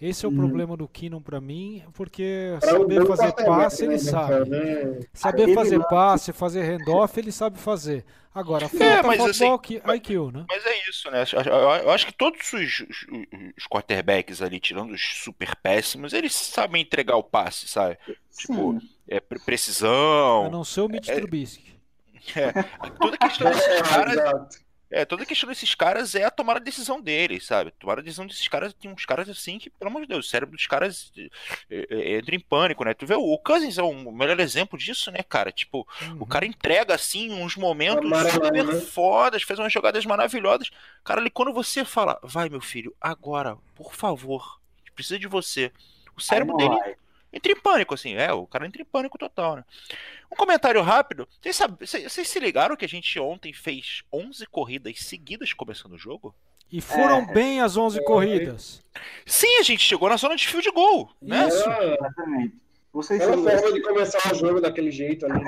Esse 0.00 0.24
é 0.24 0.28
o 0.28 0.32
Hum. 0.32 0.36
problema 0.36 0.76
do 0.76 0.86
Keenum 0.86 1.20
pra 1.20 1.40
mim, 1.40 1.82
porque 1.92 2.56
Pra 2.60 2.74
um 2.74 2.82
saber 2.82 3.06
fazer 3.06 3.32
passe 3.32 3.82
ele 3.84 3.92
né, 3.94 3.98
sabe. 3.98 4.48
né? 4.50 5.00
Saber 5.12 5.54
fazer 5.54 5.80
passe, 5.88 6.32
fazer 6.32 6.62
handoff, 6.62 7.18
ele 7.18 7.32
sabe 7.32 7.58
fazer. 7.58 8.04
Agora, 8.32 8.68
falta 8.68 9.02
mas 9.08 9.20
futebol 9.20 9.60
assim, 9.64 9.80
IQ, 9.96 10.30
né? 10.32 10.44
Mas 10.48 10.64
é 10.64 10.88
isso, 10.88 11.10
né? 11.10 11.24
Eu- 11.82 11.90
acho 11.90 12.06
que 12.06 12.12
todos 12.12 12.40
os, 12.52 12.80
os, 12.80 13.06
os 13.58 13.66
quarterbacks 13.68 14.40
ali, 14.40 14.60
tirando 14.60 14.92
os 14.92 15.02
super 15.24 15.56
péssimos, 15.56 16.12
eles 16.12 16.32
sabem 16.32 16.82
entregar 16.82 17.16
o 17.16 17.22
passe, 17.24 17.66
sabe? 17.66 17.98
Tipo, 18.38 18.78
Sim. 18.78 18.88
É 19.08 19.18
pre- 19.18 19.40
precisão. 19.40 20.46
A 20.46 20.50
não 20.50 20.62
ser 20.62 20.82
o 20.82 20.88
Mitch 20.88 21.08
é- 21.08 21.16
Trubisky. 21.16 21.74
Toda 23.00 23.16
a 23.18 23.28
questão 23.28 23.50
desses 23.50 23.66
É, 23.66 23.82
caras. 23.82 24.67
É, 24.90 25.04
toda 25.04 25.22
a 25.22 25.26
questão 25.26 25.48
desses 25.48 25.74
caras 25.74 26.14
é 26.14 26.24
a 26.24 26.30
tomar 26.30 26.56
a 26.56 26.60
decisão 26.60 27.00
deles, 27.00 27.44
sabe? 27.46 27.70
Tomar 27.72 27.98
a 27.98 28.02
decisão 28.02 28.26
desses 28.26 28.48
caras, 28.48 28.72
tem 28.72 28.90
uns 28.90 29.04
caras 29.04 29.28
assim 29.28 29.58
que, 29.58 29.68
pelo 29.68 29.90
amor 29.90 30.02
de 30.02 30.08
Deus, 30.08 30.26
o 30.26 30.28
cérebro 30.28 30.56
dos 30.56 30.66
caras 30.66 31.12
é, 31.70 31.86
é, 31.90 32.16
entra 32.16 32.34
em 32.34 32.40
pânico, 32.40 32.84
né? 32.84 32.94
Tu 32.94 33.06
vê, 33.06 33.14
o 33.14 33.36
Cousins 33.38 33.76
é 33.76 33.82
o 33.82 34.10
melhor 34.12 34.40
exemplo 34.40 34.78
disso, 34.78 35.10
né, 35.10 35.22
cara? 35.22 35.52
Tipo, 35.52 35.86
Uhum. 36.02 36.16
o 36.20 36.26
cara 36.26 36.46
entrega, 36.46 36.94
assim, 36.94 37.30
uns 37.32 37.56
momentos 37.56 38.04
Amarelão, 38.06 38.32
super 38.32 38.64
né? 38.64 38.80
fodas, 38.80 39.42
faz 39.42 39.58
umas 39.58 39.72
jogadas 39.72 40.06
maravilhosas. 40.06 40.70
Cara, 41.04 41.20
ali, 41.20 41.28
quando 41.30 41.52
você 41.52 41.84
fala, 41.84 42.18
vai, 42.22 42.48
meu 42.48 42.60
filho, 42.60 42.94
agora, 43.00 43.56
por 43.74 43.94
favor, 43.94 44.58
precisa 44.94 45.18
de 45.18 45.26
você. 45.28 45.70
O 46.16 46.20
cérebro 46.20 46.56
dele. 46.56 46.96
Entra 47.32 47.52
em 47.52 47.60
pânico, 47.60 47.94
assim, 47.94 48.14
é, 48.14 48.32
o 48.32 48.46
cara 48.46 48.66
entra 48.66 48.80
em 48.82 48.84
pânico 48.84 49.18
total, 49.18 49.56
né? 49.56 49.64
Um 50.32 50.36
comentário 50.36 50.80
rápido, 50.82 51.28
vocês, 51.40 51.56
sabe- 51.56 51.86
vocês- 51.86 52.10
vocês 52.12 52.28
se 52.28 52.38
ligaram 52.40 52.76
que 52.76 52.84
a 52.84 52.88
gente 52.88 53.18
ontem 53.20 53.52
fez 53.52 54.02
11 54.12 54.46
corridas 54.46 54.98
seguidas 55.00 55.52
começando 55.52 55.92
o 55.92 55.98
jogo? 55.98 56.34
E 56.70 56.80
foram 56.82 57.20
É. 57.20 57.32
bem 57.32 57.60
as 57.60 57.76
11 57.78 58.02
corridas. 58.04 58.82
Sim, 59.24 59.58
a 59.58 59.62
gente 59.62 59.80
chegou 59.82 60.08
na 60.08 60.16
zona 60.16 60.36
de 60.36 60.46
field 60.46 60.70
goal, 60.70 61.10
né? 61.20 61.48
Isso. 61.48 61.68
Era, 61.70 61.94
Exatamente. 61.94 62.54
Vocês 62.92 63.20
era 63.20 63.32
a 63.34 63.38
forma 63.38 63.72
de 63.72 63.82
começar 63.82 64.32
o 64.32 64.34
jogo 64.34 64.60
daquele 64.60 64.90
jeito 64.90 65.24
ali. 65.26 65.42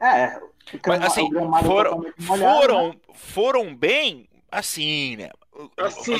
É, 0.00 0.36
o 0.74 0.78
Mas 0.86 1.02
assim, 1.04 1.28
foram, 1.30 1.48
molhado, 1.48 2.02
né? 2.02 2.12
foram, 2.26 3.00
foram 3.14 3.74
bem 3.74 4.28
assim, 4.50 5.16
né? 5.16 5.30
Assim. 5.76 6.16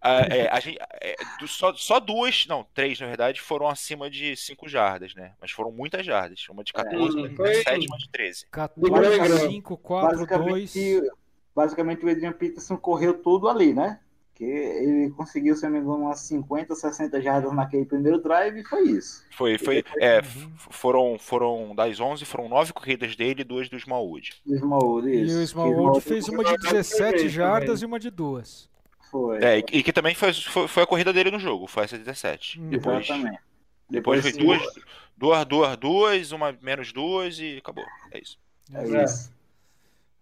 Ah, 0.00 0.20
é, 0.30 0.48
a 0.48 0.60
gente- 0.60 0.78
é, 1.00 1.14
só, 1.46 1.72
só 1.74 1.98
duas, 2.00 2.46
não, 2.46 2.64
três 2.74 2.98
na 3.00 3.06
verdade, 3.06 3.40
foram 3.40 3.68
acima 3.68 4.10
de 4.10 4.36
5 4.36 4.68
jardas, 4.68 5.14
né? 5.14 5.32
Mas 5.40 5.50
foram 5.50 5.70
muitas 5.72 6.04
jardas. 6.04 6.46
Uma 6.48 6.62
de 6.64 6.72
14, 6.72 7.16
É, 7.16 7.20
uma 7.20 7.28
de 7.28 7.36
foi- 7.36 7.48
17, 7.48 7.86
uma 7.86 7.98
de 7.98 8.08
13. 8.10 8.46
14, 8.50 9.18
grande. 9.18 9.38
5, 9.46 9.76
4, 9.76 10.08
2. 10.08 10.28
basicamente, 10.28 11.10
basicamente 11.54 12.04
o 12.04 12.10
Adrian 12.10 12.32
Peterson 12.32 12.76
correu 12.76 13.14
tudo 13.22 13.48
ali, 13.48 13.72
né? 13.74 14.00
Que 14.40 14.46
ele 14.46 15.10
conseguiu, 15.10 15.54
se 15.54 15.66
eu 15.66 15.70
não 15.70 15.76
me 15.78 15.84
engano, 15.84 16.04
umas 16.06 16.20
50, 16.20 16.74
60 16.74 17.20
jardas 17.20 17.52
naquele 17.52 17.84
primeiro 17.84 18.22
drive 18.22 18.56
e 18.60 18.64
foi 18.64 18.84
isso. 18.88 19.22
Foi, 19.36 19.58
foi, 19.58 19.84
é, 20.00 20.22
foram, 20.70 21.18
foram 21.18 21.74
das 21.74 22.00
11, 22.00 22.24
foram 22.24 22.48
9 22.48 22.72
corridas 22.72 23.14
dele 23.14 23.42
e 23.42 23.44
duas 23.44 23.68
do 23.68 23.76
Smallwood. 23.76 24.40
O 24.46 24.54
Smallwood, 24.54 25.08
E 25.10 25.24
isso. 25.24 25.34
o 25.34 25.36
Que 25.36 25.44
Smallwood 25.44 26.00
fez 26.00 26.26
uma 26.28 26.42
de 26.42 26.50
Smallwood 26.54 26.72
17 26.72 27.16
também. 27.16 27.28
jardas 27.28 27.82
e 27.82 27.84
uma 27.84 28.00
de 28.00 28.08
duas. 28.10 28.66
Foi. 29.10 29.44
É, 29.44 29.58
e, 29.58 29.64
e 29.72 29.82
que 29.82 29.92
também 29.92 30.14
foi, 30.14 30.32
foi, 30.32 30.66
foi 30.66 30.82
a 30.84 30.86
corrida 30.86 31.12
dele 31.12 31.30
no 31.30 31.38
jogo, 31.38 31.66
foi 31.66 31.84
essa 31.84 31.98
17. 31.98 32.58
Hum, 32.62 32.70
Depois, 32.70 33.04
Exatamente. 33.04 33.38
depois 33.90 34.22
foi 34.22 34.32
sim, 34.32 34.38
duas, 34.38 34.62
duas, 35.18 35.44
duas, 35.44 35.76
duas, 35.76 36.32
uma 36.32 36.56
menos 36.62 36.94
duas 36.94 37.38
e 37.38 37.58
acabou. 37.58 37.84
É 38.10 38.18
isso. 38.22 38.38
É 38.72 38.88
É. 39.00 39.04
isso. 39.04 39.30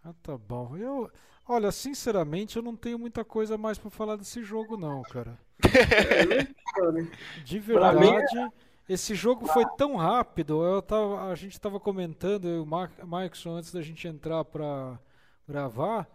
Ah, 0.05 0.13
tá 0.25 0.37
bom. 0.37 0.77
Eu, 0.77 1.09
olha, 1.49 1.73
sinceramente, 1.73 2.57
eu 2.57 2.63
não 2.63 2.77
tenho 2.77 2.99
muita 2.99 3.25
coisa 3.25 3.57
mais 3.57 3.79
pra 3.79 3.91
falar 3.91 4.17
desse 4.17 4.43
jogo, 4.45 4.77
não, 4.77 5.03
cara. 5.03 5.39
De 7.45 7.59
verdade, 7.59 8.51
esse 8.89 9.15
jogo 9.15 9.47
foi 9.47 9.65
tão 9.77 9.97
rápido. 9.97 10.63
Eu 10.63 10.81
tava, 10.83 11.31
a 11.31 11.35
gente 11.35 11.61
tava 11.61 11.81
comentando, 11.81 12.47
eu 12.47 12.57
e 12.59 12.61
o 12.61 13.07
Markson, 13.07 13.57
antes 13.57 13.73
da 13.73 13.83
gente 13.83 14.07
entrar 14.07 14.45
pra 14.45 14.99
gravar. 15.49 16.07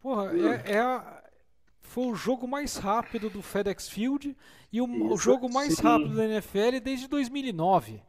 Porra, 0.00 0.30
é, 0.36 0.72
é 0.74 0.80
a- 0.80 1.22
foi 1.80 2.06
o 2.06 2.14
jogo 2.14 2.46
mais 2.46 2.76
rápido 2.76 3.30
do 3.30 3.42
FedEx 3.42 3.88
Field 3.88 4.36
e 4.72 4.80
o, 4.80 5.12
o 5.12 5.16
jogo 5.16 5.50
mais 5.50 5.74
sim. 5.74 5.82
rápido 5.82 6.14
da 6.14 6.24
NFL 6.24 6.80
desde 6.82 7.08
2009. 7.08 8.02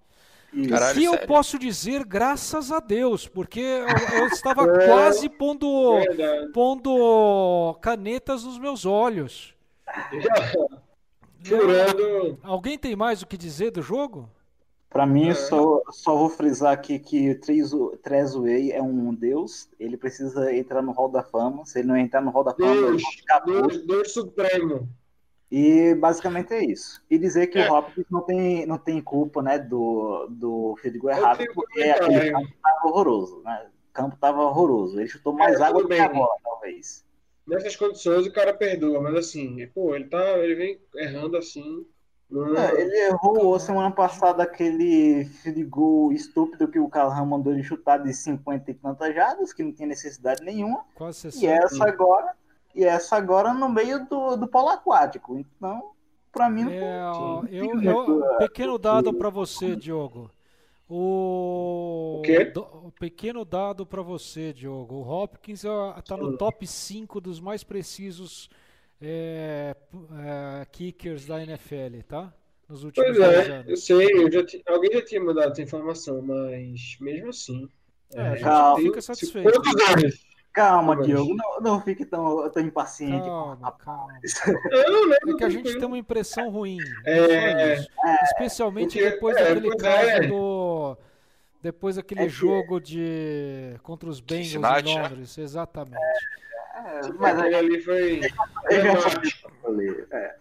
Caralho, 0.70 1.00
Se 1.00 1.04
eu 1.06 1.12
sério? 1.12 1.28
posso 1.28 1.60
dizer, 1.60 2.04
graças 2.06 2.72
a 2.72 2.80
Deus, 2.80 3.28
porque 3.28 3.60
eu, 3.60 4.20
eu 4.20 4.28
estava 4.34 4.64
É. 4.64 4.88
quase 4.88 5.30
pondo, 5.30 5.94
Verdade. 6.00 6.52
pondo 6.52 7.78
canetas 7.82 8.44
nos 8.44 8.58
meus 8.58 8.86
olhos. 8.86 9.54
Furando. 11.44 12.38
Alguém 12.44 12.78
tem 12.78 12.96
mais 12.96 13.22
o 13.22 13.28
que 13.28 13.38
dizer 13.38 13.72
do 13.72 13.82
jogo? 13.82 14.30
Pra 14.90 15.04
É. 15.04 15.06
mim, 15.06 15.34
só, 15.34 15.82
só 15.92 16.16
vou 16.18 16.30
frisar 16.30 16.74
aqui 16.74 16.98
que 17.00 17.36
Trezway 18.04 18.72
é 18.72 18.82
um 18.82 19.14
deus. 19.14 19.70
Ele 19.80 19.96
precisa 19.96 20.54
entrar 20.54 20.82
no 20.82 20.92
Hall 20.92 21.10
da 21.10 21.24
Fama. 21.24 21.64
Se 21.66 21.80
ele 21.80 21.88
não 21.88 21.96
entrar 21.98 22.22
no 22.22 22.32
Hall 22.32 22.44
da 22.44 22.54
Fama, 22.56 22.74
Deus, 22.74 22.88
ele 22.94 23.04
vai 23.04 23.12
ficar 23.14 23.42
puto. 23.42 23.62
Deus, 23.70 23.86
Deus 23.86 24.14
Supremo. 24.14 24.90
E 25.52 25.96
basicamente 25.96 26.54
é 26.54 26.64
isso. 26.64 27.04
E 27.10 27.18
dizer 27.18 27.48
que 27.48 27.58
É. 27.58 27.70
o 27.70 27.74
Hopkins 27.74 28.06
não 28.12 28.22
tem, 28.22 28.66
não 28.66 28.78
tem 28.78 29.02
culpa 29.02 29.42
né, 29.42 29.58
do, 29.58 30.28
do 30.30 30.76
field 30.82 31.00
goal 31.00 31.14
errado, 31.16 31.44
porque 31.54 31.80
comentário. 31.80 32.06
aquele 32.18 32.32
campo 32.32 32.54
tava 32.62 32.88
horroroso. 32.88 33.42
Né? 33.44 33.68
O 33.90 33.94
campo 33.94 34.16
tava 34.18 34.42
horroroso. 34.44 35.00
Ele 35.00 35.08
chutou 35.08 35.34
mais 35.34 35.60
É, 35.60 35.64
água 35.64 35.82
do 35.82 35.88
que 35.88 36.00
a 36.00 36.08
bem. 36.08 36.18
bola, 36.20 36.36
talvez. 36.44 37.04
Nessas 37.48 37.76
condições 37.76 38.28
o 38.28 38.32
cara 38.32 38.54
perdoa, 38.54 39.02
mas 39.02 39.16
assim, 39.16 39.66
pô, 39.74 39.96
ele 39.96 40.06
tá. 40.06 40.38
Ele 40.38 40.54
vem 40.54 40.80
errando 40.96 41.36
assim. 41.36 41.84
É, 42.32 42.80
ele 42.82 42.96
errou 43.08 43.60
semana 43.60 43.90
passada 43.90 44.44
aquele 44.44 45.26
field 45.26 45.64
goal 45.64 46.14
estúpido 46.14 46.68
que 46.68 46.78
o 46.78 46.88
Callahan 46.88 47.26
mandou 47.26 47.52
ele 47.52 47.64
chutar 47.64 47.98
de 47.98 48.14
50 48.14 48.70
e 48.70 48.74
tantas 48.76 49.16
jardas, 49.16 49.52
que 49.52 49.64
não 49.64 49.74
tinha 49.74 49.88
necessidade 49.88 50.44
nenhuma. 50.46 50.86
Quase 50.94 51.28
E 51.28 51.32
60. 51.32 51.52
essa 51.52 51.86
agora, 51.88 52.34
e 52.76 52.84
essa 52.84 53.16
agora 53.16 53.54
no 53.54 53.70
meio 53.70 54.06
do, 54.08 54.36
do 54.36 54.48
polo 54.48 54.70
aquático. 54.70 55.38
Então, 55.38 55.92
pra 56.32 56.50
mim 56.50 56.64
não 56.64 56.72
É, 56.72 57.02
eu, 57.52 57.82
eu- 57.82 58.24
pequeno 58.38 58.78
dado 58.78 59.14
para 59.14 59.30
você, 59.30 59.76
Diogo. 59.76 60.32
O, 60.92 62.18
O 62.18 62.22
quê? 62.24 62.46
do- 62.46 62.92
pequeno 63.00 63.46
dado 63.46 63.86
para 63.86 64.02
você, 64.02 64.52
Diogo. 64.52 64.96
O 64.96 65.08
Hopkins 65.08 65.64
está 65.98 66.18
no 66.18 66.36
top 66.38 66.66
5 66.66 67.22
dos 67.22 67.40
mais 67.40 67.64
precisos 67.64 68.50
é, 69.02 69.76
é, 70.62 70.66
kickers 70.72 71.26
da 71.26 71.42
NFL, 71.44 72.02
tá? 72.08 72.34
Nos 72.68 72.84
últimos 72.84 73.08
Pois 73.18 73.20
10 73.20 73.48
é, 73.48 73.52
eu 73.52 73.56
anos. 73.56 73.84
sei, 73.86 74.08
eu 74.14 74.32
já 74.32 74.46
ti- 74.46 74.64
alguém 74.68 74.92
já 74.94 75.06
tinha 75.06 75.24
mandado 75.24 75.52
essa 75.52 75.62
informação, 75.62 76.22
mas 76.22 76.98
mesmo 77.00 77.30
assim. 77.30 77.68
É, 78.14 78.22
a 78.22 78.36
gente 78.76 78.82
fica 78.88 79.02
satisfeito. 79.02 79.52
Quantos 79.52 79.90
anos? 79.90 80.29
Calma, 80.60 80.96
Diogo, 81.02 81.36
não, 81.36 81.62
não 81.62 81.82
fique 81.82 82.06
tão, 82.06 82.50
tão 82.50 82.62
impaciente. 82.64 83.26
Calma, 83.26 83.72
calma. 83.74 84.20
É 85.30 85.34
que 85.38 85.44
a 85.46 85.50
gente 85.50 85.74
tem 85.78 85.86
uma 85.86 85.98
impressão 85.98 86.50
ruim. 86.50 86.78
É, 87.06 87.78
só 87.78 87.82
isso. 87.82 87.90
Especialmente 88.24 88.98
porque- 88.98 89.10
depois 89.12 89.38
é, 89.38 89.56
daquele 89.56 89.78
caso 89.78 90.08
é. 90.10 90.28
do. 90.28 90.98
Depois 91.62 91.96
daquele 91.96 92.22
É 92.22 92.24
que- 92.24 92.30
jogo 92.30 92.80
de. 92.80 93.76
contra 93.84 94.10
os 94.10 94.20
Bengals 94.20 94.48
Cincinnati, 94.48 94.90
em 94.90 94.96
né? 94.96 95.02
Londres, 95.04 95.38
exatamente. 95.38 95.96
É, 96.76 97.02
Mas 97.02 97.10
mas 97.18 97.40
aí 97.40 97.56
ali 97.56 97.82
foi. 97.82 98.22
É, 100.12 100.36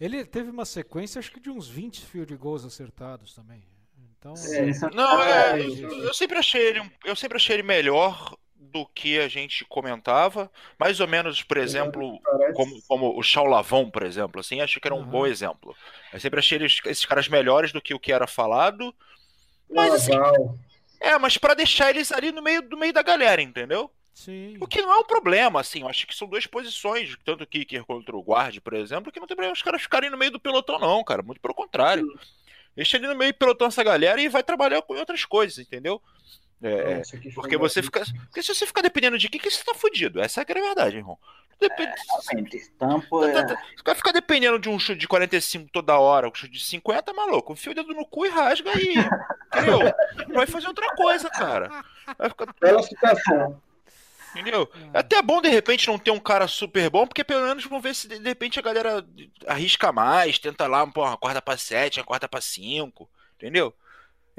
Ele 0.00 0.24
teve 0.24 0.50
uma 0.50 0.64
sequência, 0.64 1.18
acho 1.18 1.32
que 1.32 1.40
de 1.40 1.50
uns 1.50 1.68
20 1.68 2.04
field 2.06 2.34
goals 2.36 2.64
acertados 2.64 3.34
também. 3.34 3.62
Então, 4.18 4.32
É. 4.32 4.36
sim, 4.36 4.72
Não, 4.94 5.22
é, 5.22 5.60
É, 5.60 5.66
eu, 5.66 6.04
eu 6.04 6.14
sempre 6.14 6.38
achei 6.38 6.60
ele, 6.68 6.80
um- 6.80 6.90
eu 7.04 7.14
sempre 7.16 7.36
achei 7.36 7.56
ele 7.56 7.62
melhor 7.62 8.36
do 8.72 8.86
que 8.86 9.18
a 9.18 9.28
gente 9.28 9.64
comentava. 9.66 10.50
Mais 10.78 11.00
ou 11.00 11.06
menos, 11.08 11.42
por 11.42 11.56
exemplo, 11.56 12.20
como, 12.54 12.82
como 12.88 13.18
o 13.18 13.22
Chau 13.22 13.46
Lavon, 13.46 13.90
por 13.90 14.02
exemplo, 14.02 14.40
assim, 14.40 14.60
acho 14.60 14.80
que 14.80 14.88
era 14.88 14.94
um 14.94 15.00
Aham. 15.00 15.10
bom 15.10 15.26
exemplo. 15.26 15.76
Eu 16.12 16.20
sempre 16.20 16.38
achei 16.40 16.58
eles- 16.58 16.80
esses 16.86 17.04
caras 17.04 17.28
melhores 17.28 17.72
do 17.72 17.80
que 17.80 17.94
o 17.94 18.00
que 18.00 18.12
era 18.12 18.26
falado. 18.26 18.94
Mas 19.70 19.94
assim, 19.94 20.12
é, 21.00 21.18
mas 21.18 21.38
pra 21.38 21.54
deixar 21.54 21.90
eles 21.90 22.10
ali 22.12 22.32
no 22.32 22.42
meio 22.42 22.62
do 22.62 22.76
meio 22.76 22.92
da 22.92 23.02
galera, 23.02 23.40
entendeu? 23.42 23.90
sim. 24.14 24.58
O 24.60 24.66
que 24.66 24.82
não 24.82 24.92
é 24.92 24.98
um 24.98 25.04
problema, 25.04 25.60
assim, 25.60 25.82
eu 25.82 25.88
acho 25.88 26.06
que 26.06 26.14
são 26.14 26.28
duas 26.28 26.46
posições, 26.46 27.16
tanto 27.24 27.44
o 27.44 27.46
Kicker 27.46 27.84
contra 27.84 28.16
o 28.16 28.22
guard, 28.22 28.58
por 28.60 28.74
exemplo, 28.74 29.12
que 29.12 29.20
não 29.20 29.26
tem 29.26 29.36
problema 29.36 29.54
os 29.54 29.62
caras 29.62 29.82
ficarem 29.82 30.10
no 30.10 30.18
meio 30.18 30.32
do 30.32 30.40
pelotão, 30.40 30.78
não, 30.78 31.04
cara. 31.04 31.22
Muito 31.22 31.40
pelo 31.40 31.54
contrário. 31.54 32.06
Deixa 32.74 32.96
ali 32.96 33.06
no 33.06 33.16
meio 33.16 33.32
do 33.32 33.38
pelotão 33.38 33.68
essa 33.68 33.82
galera 33.84 34.20
e 34.20 34.28
vai 34.28 34.42
trabalhar 34.42 34.82
com 34.82 34.94
outras 34.94 35.24
coisas, 35.24 35.58
entendeu? 35.58 36.02
É, 36.62 36.98
Nossa, 36.98 37.16
que 37.16 37.32
porque 37.32 37.56
você 37.56 37.82
fica. 37.82 38.02
Porque 38.26 38.42
se 38.42 38.54
você 38.54 38.66
ficar 38.66 38.82
dependendo 38.82 39.16
de 39.16 39.28
quem, 39.28 39.40
que 39.40 39.50
você 39.50 39.62
tá 39.62 39.74
fudido. 39.74 40.20
Essa 40.20 40.40
é 40.40 40.44
é 40.48 40.58
a 40.58 40.62
verdade, 40.62 40.96
irmão. 40.96 41.18
Depende, 41.60 41.92
realmente. 42.08 42.70
Tampa 42.78 43.20
Tá, 43.20 43.28
é, 43.28 43.32
tá, 43.32 43.54
tá. 43.54 43.62
Se 43.76 43.82
vai 43.84 43.94
ficar 43.94 44.12
dependendo 44.12 44.58
de 44.58 44.68
um 44.68 44.78
chute 44.78 44.98
de 44.98 45.08
45 45.08 45.70
toda 45.72 45.98
hora, 45.98 46.28
um 46.28 46.34
chute 46.34 46.52
de 46.52 46.64
50, 46.64 47.12
maluco. 47.12 47.52
Enfia 47.52 47.72
o 47.72 47.74
dedo 47.74 47.94
no 47.94 48.06
cu 48.06 48.26
e 48.26 48.28
rasga 48.28 48.70
aí. 48.70 48.94
Entendeu? 49.48 49.80
Vai 50.34 50.46
fazer 50.46 50.68
outra 50.68 50.94
coisa, 50.94 51.28
cara. 51.30 51.84
Vai 52.16 52.28
ficar, 52.28 52.54
Bela 52.60 52.82
situação. 52.82 53.60
entendeu? 54.32 54.70
É 54.94 55.00
até 55.00 55.20
bom, 55.20 55.40
de 55.42 55.48
repente, 55.48 55.88
não 55.88 55.98
ter 55.98 56.12
um 56.12 56.20
cara 56.20 56.46
super 56.46 56.88
bom, 56.90 57.06
porque 57.06 57.24
pelo 57.24 57.44
menos 57.46 57.64
vamos 57.64 57.82
ver 57.82 57.94
se 57.94 58.06
de 58.06 58.18
de 58.20 58.28
repente 58.28 58.58
a 58.58 58.62
galera 58.62 59.04
arrisca 59.46 59.90
mais, 59.90 60.38
tenta 60.38 60.66
lá, 60.68 60.86
pô, 60.86 61.02
uma 61.04 61.16
quarta 61.16 61.42
pra 61.42 61.56
7, 61.56 61.98
uma 61.98 62.06
quarta 62.06 62.28
pra 62.28 62.40
5, 62.40 63.08
entendeu? 63.36 63.74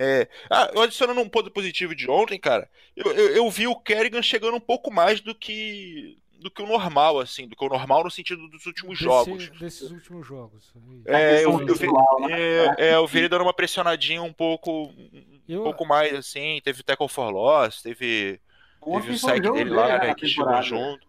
É, 0.01 0.29
ah, 0.49 0.71
eu 0.73 0.81
adicionando 0.81 1.19
um 1.19 1.27
ponto 1.27 1.51
positivo 1.51 1.93
de 1.93 2.09
ontem, 2.09 2.39
cara, 2.39 2.69
eu, 2.95 3.11
eu, 3.11 3.29
eu 3.35 3.49
vi 3.51 3.67
o 3.67 3.75
Kerrigan 3.75 4.21
chegando 4.21 4.55
um 4.55 4.59
pouco 4.61 4.89
mais 4.91 5.19
do 5.19 5.35
que 5.35 6.17
do 6.39 6.49
que 6.49 6.61
o 6.61 6.65
normal, 6.67 7.19
assim, 7.19 7.49
do 7.49 7.53
que 7.53 7.65
o 7.65 7.67
normal 7.67 8.05
no 8.05 8.09
sentido 8.09 8.47
dos 8.47 8.65
últimos 8.65 8.93
Desse- 8.97 9.03
jogos. 9.03 9.49
Desses 9.59 9.91
últimos 9.91 10.25
jogos. 10.25 10.71
É, 11.05 11.43
eu, 11.43 11.57
questão 11.57 11.59
eu 11.67 11.75
vi, 11.75 11.79
visual, 11.81 12.19
né? 12.21 12.27
é, 12.31 12.75
é, 12.77 12.95
eu 12.95 13.05
vi 13.05 13.17
ele 13.19 13.27
dando 13.27 13.41
uma 13.41 13.53
pressionadinha 13.53 14.23
um 14.23 14.31
pouco, 14.31 14.85
um 14.85 15.41
Eu- 15.49 15.63
pouco 15.63 15.85
mais, 15.85 16.13
assim, 16.15 16.61
teve 16.63 16.81
tackle 16.81 17.09
for 17.09 17.29
loss, 17.29 17.81
teve, 17.81 18.39
teve 18.81 19.11
o 19.11 19.17
saque 19.19 19.43
jogo 19.43 19.57
dele 19.57 19.69
lá, 19.71 19.99
né, 19.99 20.15
que 20.15 20.25
chegou 20.27 20.61
junto. 20.61 21.05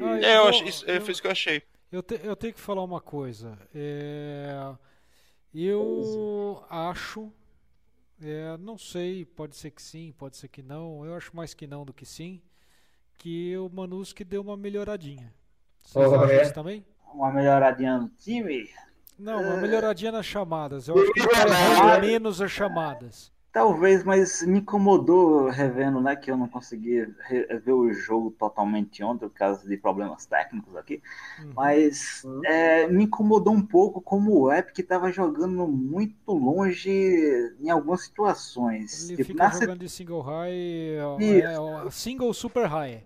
Ah, 0.00 0.20
É, 0.20 0.36
eu 0.36 0.50
isso, 0.50 0.88
é, 0.88 1.00
foi 1.00 1.10
isso 1.10 1.20
que 1.20 1.26
eu 1.26 1.32
achei. 1.32 1.60
Eu, 1.90 2.00
te- 2.00 2.20
eu 2.22 2.36
tenho 2.36 2.54
que 2.54 2.60
falar 2.60 2.84
uma 2.84 3.00
coisa. 3.00 3.58
É, 3.74 4.54
eu 5.52 6.64
acho, 6.70 7.32
é, 8.22 8.56
não 8.58 8.76
sei, 8.78 9.24
pode 9.24 9.56
ser 9.56 9.70
que 9.70 9.82
sim, 9.82 10.12
pode 10.16 10.36
ser 10.36 10.48
que 10.48 10.62
não. 10.62 11.04
Eu 11.04 11.14
acho 11.14 11.34
mais 11.36 11.54
que 11.54 11.66
não 11.66 11.84
do 11.84 11.92
que 11.92 12.04
sim, 12.06 12.40
que 13.16 13.56
o 13.56 13.68
Manuski 13.68 14.24
deu 14.24 14.42
uma 14.42 14.56
melhoradinha. 14.56 15.32
Vocês 15.80 16.06
Oh, 16.10 16.14
acham 16.16 16.30
é? 16.30 16.42
isso 16.42 16.54
também? 16.54 16.84
Uma 17.12 17.32
melhoradinha 17.32 17.98
no 17.98 18.08
time. 18.10 18.68
Não, 19.18 19.40
uma 19.42 19.54
É. 19.54 19.60
melhoradinha 19.60 20.12
nas 20.12 20.26
chamadas. 20.26 20.86
Eu 20.88 20.96
acho 20.98 21.12
que 21.12 21.20
ele 22.02 22.06
menos 22.06 22.40
as 22.40 22.50
chamadas. 22.50 23.32
Talvez, 23.52 24.04
mas 24.04 24.42
me 24.42 24.58
incomodou 24.58 25.48
revendo, 25.48 26.00
né, 26.00 26.14
que 26.14 26.30
eu 26.30 26.36
não 26.36 26.46
consegui 26.48 27.06
ver 27.64 27.72
o 27.72 27.92
jogo 27.92 28.30
totalmente 28.30 29.02
ontem 29.02 29.26
por 29.28 29.34
causa 29.34 29.66
de 29.66 29.76
problemas 29.76 30.26
técnicos 30.26 30.76
aqui. 30.76 31.02
Uhum. 31.38 31.52
Mas 31.56 32.22
Uhum. 32.24 32.44
é, 32.44 32.86
me 32.86 33.04
incomodou 33.04 33.52
um 33.54 33.62
pouco 33.64 34.00
como 34.00 34.38
o 34.38 34.52
Epic 34.52 34.78
estava 34.78 35.10
jogando 35.10 35.66
muito 35.66 36.32
longe 36.32 36.90
em 37.60 37.70
algumas 37.70 38.02
situações. 38.04 39.08
Ele 39.08 39.16
Tipo, 39.16 39.32
fica 39.32 39.48
jogando 39.48 39.80
de 39.80 39.88
single 39.88 40.20
high, 40.20 40.96
é, 41.40 41.58
ó, 41.58 41.90
single 41.90 42.32
super 42.34 42.66
high. 42.66 43.02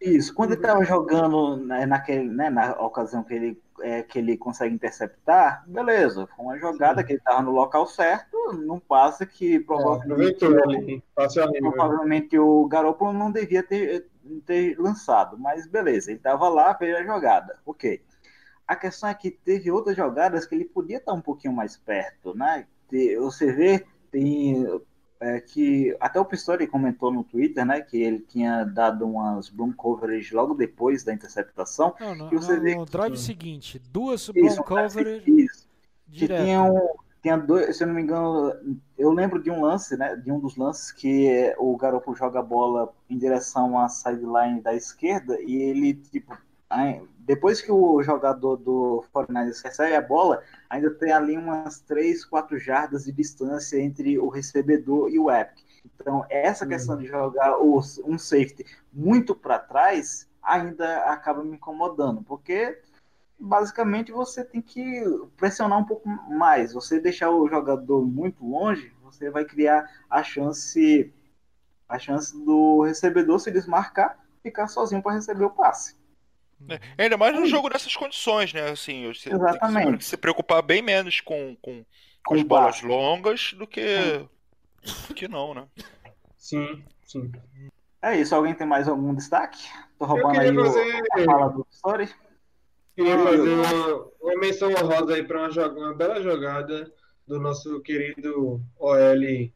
Isso, 0.00 0.34
quando 0.34 0.52
ele 0.52 0.60
estava 0.62 0.82
jogando 0.84 1.56
né, 1.58 1.84
naquele, 1.84 2.24
né, 2.24 2.48
na 2.48 2.72
ocasião 2.80 3.22
que 3.22 3.34
ele, 3.34 3.62
é, 3.82 4.02
que 4.02 4.18
ele 4.18 4.36
consegue 4.36 4.74
interceptar, 4.74 5.64
beleza, 5.66 6.26
foi 6.36 6.44
uma 6.44 6.58
jogada 6.58 7.02
que 7.02 7.12
ele 7.12 7.18
estava 7.18 7.42
no 7.42 7.50
local 7.50 7.86
certo, 7.86 8.36
num 8.52 8.80
passe 8.80 9.26
que 9.26 9.56
É, 9.56 9.60
provavelmente. 9.60 11.02
Passou 11.14 11.42
ali. 11.44 11.60
né? 11.60 11.70
provavelmente 11.70 12.38
o 12.38 12.66
Garoppolo 12.66 13.12
não 13.12 13.30
devia 13.30 13.62
ter, 13.62 14.06
ter 14.46 14.78
lançado, 14.78 15.38
mas 15.38 15.66
beleza, 15.66 16.10
ele 16.10 16.18
estava 16.18 16.48
lá, 16.48 16.74
fez 16.74 16.96
a 16.96 17.04
jogada, 17.04 17.58
ok. 17.64 18.02
A 18.66 18.76
questão 18.76 19.08
é 19.08 19.14
que 19.14 19.30
teve 19.30 19.70
outras 19.70 19.96
jogadas 19.96 20.46
que 20.46 20.54
ele 20.54 20.64
podia 20.64 20.98
estar 20.98 21.12
um 21.12 21.20
pouquinho 21.20 21.52
mais 21.52 21.76
perto, 21.76 22.34
né? 22.34 22.66
Você 23.18 23.52
vê, 23.52 23.84
tem 24.10 24.64
é, 25.20 25.40
que 25.40 25.96
até 26.00 26.18
o 26.18 26.24
Pistori 26.24 26.66
comentou 26.66 27.12
no 27.12 27.22
Twitter, 27.24 27.64
né, 27.64 27.80
que 27.82 27.98
ele 28.02 28.20
tinha 28.20 28.64
dado 28.64 29.06
umas 29.06 29.48
bloom 29.50 29.72
coverage 29.72 30.34
logo 30.34 30.54
depois 30.54 31.04
da 31.04 31.12
interceptação. 31.12 31.94
Não, 32.00 32.14
no, 32.14 32.32
E 32.32 32.36
você 32.36 32.56
no- 32.56 32.62
vê 32.62 32.74
no 32.74 32.84
drive 32.86 33.16
seguinte, 33.16 33.78
duas 33.90 34.22
Isso, 34.34 34.34
blown 34.34 34.60
um 34.60 34.62
coverage 34.62 35.30
isso, 35.44 35.68
que 36.10 36.26
tinha, 36.26 36.62
um, 36.62 36.88
tinha 37.22 37.36
dois, 37.36 37.76
se 37.76 37.82
eu 37.84 37.88
não 37.88 37.94
me 37.94 38.02
engano, 38.02 38.54
eu 38.98 39.10
lembro 39.12 39.42
de 39.42 39.50
um 39.50 39.60
lance, 39.62 39.96
né, 39.96 40.16
de 40.16 40.32
um 40.32 40.40
dos 40.40 40.56
lances 40.56 40.90
que 40.92 41.28
é, 41.28 41.54
o 41.58 41.76
Garoppolo 41.76 42.16
joga 42.16 42.40
a 42.40 42.42
bola 42.42 42.92
em 43.08 43.18
direção 43.18 43.78
à 43.78 43.88
sideline 43.88 44.60
da 44.60 44.74
esquerda 44.74 45.38
e 45.40 45.54
ele, 45.54 45.94
tipo, 45.94 46.36
depois 47.18 47.60
que 47.60 47.70
o 47.70 48.02
jogador 48.02 48.56
do 48.56 49.04
49ers 49.12 49.60
recebe 49.62 49.94
a 49.94 50.00
bola, 50.00 50.42
ainda 50.68 50.90
tem 50.90 51.12
ali 51.12 51.36
umas 51.36 51.80
3, 51.80 52.24
4 52.24 52.58
jardas 52.58 53.04
de 53.04 53.12
distância 53.12 53.78
entre 53.80 54.18
o 54.18 54.28
recebedor 54.28 55.10
e 55.10 55.18
o 55.18 55.30
Epic. 55.30 55.64
Então, 56.00 56.24
essa 56.28 56.66
questão 56.66 56.96
de 56.96 57.06
jogar 57.06 57.58
os- 57.58 57.98
um 58.04 58.18
safety 58.18 58.64
muito 58.92 59.34
para 59.34 59.58
trás 59.58 60.28
ainda 60.42 61.04
acaba 61.04 61.44
me 61.44 61.56
incomodando, 61.56 62.22
porque 62.22 62.78
basicamente 63.38 64.12
você 64.12 64.44
tem 64.44 64.62
que 64.62 65.04
pressionar 65.36 65.78
um 65.78 65.84
pouco 65.84 66.08
mais. 66.08 66.72
Você 66.74 67.00
deixar 67.00 67.30
o 67.30 67.48
jogador 67.48 68.04
muito 68.06 68.44
longe, 68.46 68.92
você 69.02 69.30
vai 69.30 69.44
criar 69.44 69.90
a 70.10 70.22
chance 70.22 71.12
a 71.88 71.98
chance 71.98 72.34
do 72.44 72.82
recebedor 72.82 73.38
se 73.40 73.50
desmarcar, 73.50 74.18
ficar 74.42 74.68
sozinho 74.68 75.02
para 75.02 75.14
receber 75.14 75.44
o 75.44 75.50
passe. 75.50 75.99
Uhum. 76.60 76.78
Ainda 76.98 77.16
mais 77.16 77.34
num 77.34 77.46
jogo 77.46 77.68
dessas 77.70 77.94
condições, 77.96 78.52
né? 78.52 78.70
Assim, 78.70 79.06
você 79.12 79.30
tem 79.30 79.38
que- 79.38 79.44
Exatamente. 79.44 79.86
tem 79.88 79.98
que 79.98 80.04
se 80.04 80.16
preocupar 80.16 80.62
bem 80.62 80.82
menos 80.82 81.20
com, 81.20 81.56
com, 81.62 81.82
com 81.82 81.84
Com 82.24 82.34
as 82.34 82.40
o 82.40 82.44
bolas 82.44 82.82
longas 82.82 83.52
do 83.54 83.66
que, 83.66 84.26
do 85.08 85.14
que 85.14 85.26
não, 85.26 85.54
né? 85.54 85.66
Sim, 86.36 86.84
sim. 87.04 87.30
É 88.02 88.16
isso, 88.18 88.34
alguém 88.34 88.54
tem 88.54 88.66
mais 88.66 88.88
algum 88.88 89.14
destaque? 89.14 89.58
Tô 89.98 90.04
Eu 90.04 90.08
roubando 90.08 90.32
queria 90.32 90.50
aí 90.50 90.56
o- 90.58 90.64
fazer, 90.64 91.02
a 91.12 91.24
fala 91.24 91.48
do 91.50 91.66
Story. 91.70 92.08
queria 92.96 93.18
fazer 93.18 93.50
uma, 93.50 94.04
uma 94.20 94.36
menção 94.40 94.70
honrosa 94.70 95.14
aí 95.14 95.22
para 95.22 95.48
uma, 95.48 95.68
uma 95.72 95.94
bela 95.94 96.22
jogada 96.22 96.92
do 97.26 97.38
nosso 97.40 97.80
querido 97.82 98.60
OL 98.78 99.50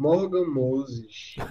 Morgan 0.00 0.46
Moses. 0.46 1.36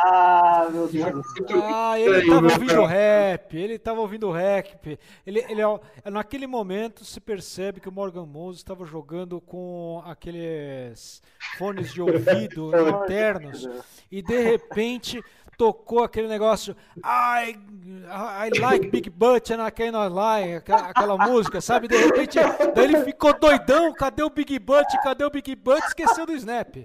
Ah, 0.00 0.68
meu 0.70 0.86
Deus. 0.86 1.26
Ah, 1.50 1.98
ele 1.98 2.28
tava 2.28 2.46
ouvindo 2.46 2.84
rap, 2.84 3.56
ele 3.56 3.78
tava 3.78 4.00
ouvindo 4.00 4.30
rap. 4.30 4.98
Ele, 5.26 5.44
ele, 5.48 5.62
ó, 5.62 5.80
naquele 6.04 6.46
momento 6.46 7.04
se 7.04 7.20
percebe 7.20 7.80
que 7.80 7.88
o 7.88 7.92
Morgan 7.92 8.24
Moses 8.24 8.60
estava 8.60 8.84
jogando 8.84 9.40
com 9.40 10.00
aqueles 10.04 11.20
fones 11.56 11.92
de 11.92 12.00
ouvido 12.02 12.70
internos 13.02 13.68
e 14.10 14.22
de 14.22 14.40
repente 14.40 15.20
tocou 15.58 16.04
aquele 16.04 16.28
negócio 16.28 16.74
I, 17.04 17.50
I 17.50 18.60
like 18.60 18.88
Big 18.88 19.10
Butt 19.10 19.52
and 19.52 19.66
I 19.66 19.70
cannot 19.72 20.14
lie, 20.14 20.54
aquela, 20.54 20.88
aquela 20.88 21.18
música, 21.18 21.60
sabe? 21.60 21.88
De 21.88 21.96
repente, 21.96 22.38
daí 22.74 22.84
ele 22.84 23.02
ficou 23.04 23.38
doidão, 23.38 23.92
cadê 23.92 24.22
o 24.22 24.30
Big 24.30 24.56
Butt, 24.60 24.86
cadê 25.02 25.24
o 25.24 25.30
Big 25.30 25.54
Butt? 25.56 25.84
Esqueceu 25.88 26.24
do 26.24 26.32
Snap. 26.32 26.76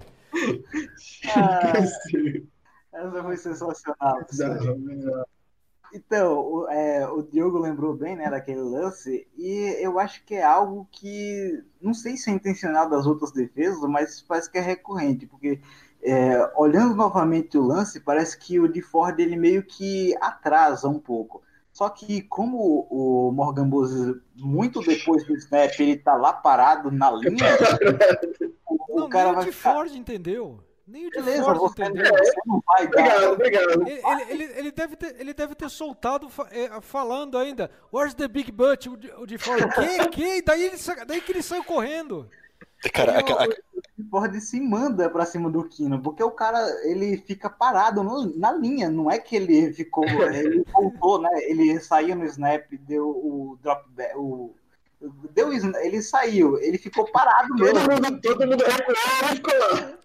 Ah, 1.36 1.72
essa 2.92 3.22
foi 3.22 3.36
sensacional. 3.36 4.18
Então, 5.96 6.40
o, 6.40 6.68
é, 6.68 7.06
o 7.06 7.22
Diogo 7.22 7.56
lembrou 7.56 7.94
bem, 7.94 8.16
né, 8.16 8.28
daquele 8.28 8.60
lance, 8.60 9.28
e 9.38 9.76
eu 9.80 10.00
acho 10.00 10.24
que 10.24 10.34
é 10.34 10.42
algo 10.42 10.88
que, 10.90 11.62
não 11.80 11.94
sei 11.94 12.16
se 12.16 12.28
é 12.28 12.32
intencional 12.32 12.90
das 12.90 13.06
outras 13.06 13.30
defesas, 13.30 13.78
mas 13.88 14.20
parece 14.20 14.50
que 14.50 14.58
é 14.58 14.60
recorrente, 14.60 15.24
porque 15.24 15.60
é, 16.04 16.50
olhando 16.56 16.94
novamente 16.94 17.56
o 17.56 17.62
lance, 17.62 17.98
parece 18.00 18.38
que 18.38 18.60
o 18.60 18.68
de 18.68 18.82
Ford 18.82 19.18
ele 19.18 19.36
meio 19.36 19.62
que 19.62 20.14
atrasa 20.20 20.88
um 20.88 20.98
pouco. 20.98 21.42
Só 21.72 21.88
que 21.88 22.22
como 22.22 22.86
o 22.88 23.32
Morgan 23.32 23.64
Moses, 23.64 24.14
muito 24.36 24.80
depois 24.80 25.24
do 25.26 25.34
snap, 25.36 25.72
ele 25.80 25.96
tá 25.96 26.14
lá 26.14 26.32
parado 26.32 26.90
na 26.90 27.10
linha, 27.10 27.34
o, 28.68 28.96
Não, 28.96 29.06
o 29.06 29.08
cara 29.08 29.24
nem 29.24 29.32
o 29.32 29.36
vai 29.36 29.44
de 29.46 29.52
ficar... 29.52 29.72
Ford 29.72 29.92
entendeu. 29.94 30.60
Nem 30.86 31.06
o 31.06 31.10
de 31.10 31.16
Beleza, 31.16 31.42
Ford 31.44 31.58
você, 31.58 31.82
entendeu. 31.82 32.12
você 32.12 32.34
não 32.46 32.62
vai 32.66 32.86
dar. 32.88 33.30
Obrigado, 33.32 33.32
obrigado. 33.32 33.88
Ele, 33.88 34.00
ele, 34.04 34.22
ele- 34.44 34.58
ele 34.58 34.70
deve 34.70 34.96
ter, 34.96 35.18
ele 35.18 35.32
deve 35.34 35.54
ter 35.54 35.70
soltado 35.70 36.28
é, 36.50 36.80
falando 36.82 37.38
ainda. 37.38 37.70
Where's 37.92 38.14
the 38.14 38.28
big 38.28 38.52
butt? 38.52 38.88
O 38.90 38.96
de, 38.96 39.10
o 39.16 39.26
de 39.26 39.38
Ford. 39.38 39.64
Que? 39.72 40.08
Que? 40.10 40.42
Daí, 40.42 40.64
ele, 40.64 40.76
daí 41.06 41.20
que 41.22 41.32
ele 41.32 41.42
saiu 41.42 41.64
correndo. 41.64 42.28
Cara, 42.92 43.12
o- 43.14 43.18
aquela- 43.18 43.46
o 43.46 44.04
Ford 44.10 44.34
se 44.40 44.60
manda 44.60 45.08
pra 45.08 45.24
cima 45.24 45.50
do 45.50 45.64
Kino, 45.64 46.00
porque 46.00 46.22
o 46.22 46.30
cara 46.30 46.58
ele 46.84 47.16
fica 47.16 47.48
parado 47.48 48.02
no- 48.02 48.36
na 48.38 48.52
linha, 48.52 48.90
não 48.90 49.10
é 49.10 49.18
que 49.18 49.36
ele 49.36 49.72
ficou, 49.72 50.04
ele 50.34 50.64
voltou, 50.72 51.20
né? 51.20 51.30
Ele 51.42 51.78
saiu 51.80 52.14
no 52.16 52.24
snap, 52.24 52.66
deu 52.80 53.08
o 53.08 53.58
drop 53.62 53.88
back, 53.90 54.16
o 54.16 54.54
deu 55.32 55.52
ele 55.52 56.00
saiu, 56.02 56.58
ele 56.60 56.78
ficou 56.78 57.10
parado 57.10 57.48
Todo 57.56 57.60
mesmo. 57.74 57.90
mundo, 57.90 58.20
todo 58.20 58.46
mundo 58.46 58.64
recuou 58.64 58.96
e 59.32 59.36
ficou 59.36 59.54
lá. 59.58 59.98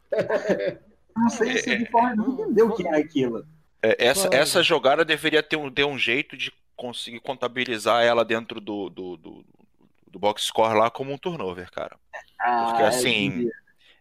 Não 1.16 1.30
sei 1.30 1.58
se 1.58 1.84
o 1.84 1.92
Ford 1.92 2.16
não 2.16 2.30
entendeu 2.30 2.68
o 2.68 2.76
que 2.76 2.88
era 2.88 2.98
aquilo. 2.98 3.46
É, 3.82 4.08
essa, 4.08 4.30
essa 4.32 4.62
jogada 4.64 5.04
deveria 5.06 5.42
ter 5.42 5.56
um, 5.56 5.72
ter 5.72 5.86
um 5.86 5.98
jeito 5.98 6.36
de 6.38 6.52
conseguir 6.76 7.20
contabilizar 7.22 8.04
ela 8.04 8.24
dentro 8.26 8.60
do, 8.62 8.90
do, 8.90 9.18
do, 9.18 9.46
do 10.10 10.20
box 10.20 10.44
score 10.44 10.78
lá 10.78 10.90
como 10.90 11.12
um 11.14 11.18
turnover, 11.18 11.72
cara. 11.72 11.98
Porque 12.12 12.84
Ah, 12.84 12.88
assim, 12.88 13.50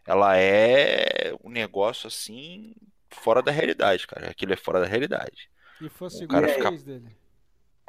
ela 0.07 0.37
é 0.37 1.33
um 1.43 1.49
negócio 1.49 2.07
assim 2.07 2.73
fora 3.09 3.41
da 3.41 3.51
realidade, 3.51 4.07
cara. 4.07 4.29
Aquilo 4.29 4.53
é 4.53 4.57
fora 4.57 4.79
da 4.79 4.85
realidade. 4.85 5.49
E 5.81 5.89
foi 5.89 6.05
a 6.05 6.09
O 6.09 6.11
segunda 6.11 6.41
cara 6.41 6.53
fica- 6.53 6.69
vez 6.69 6.83
dele. 6.83 7.17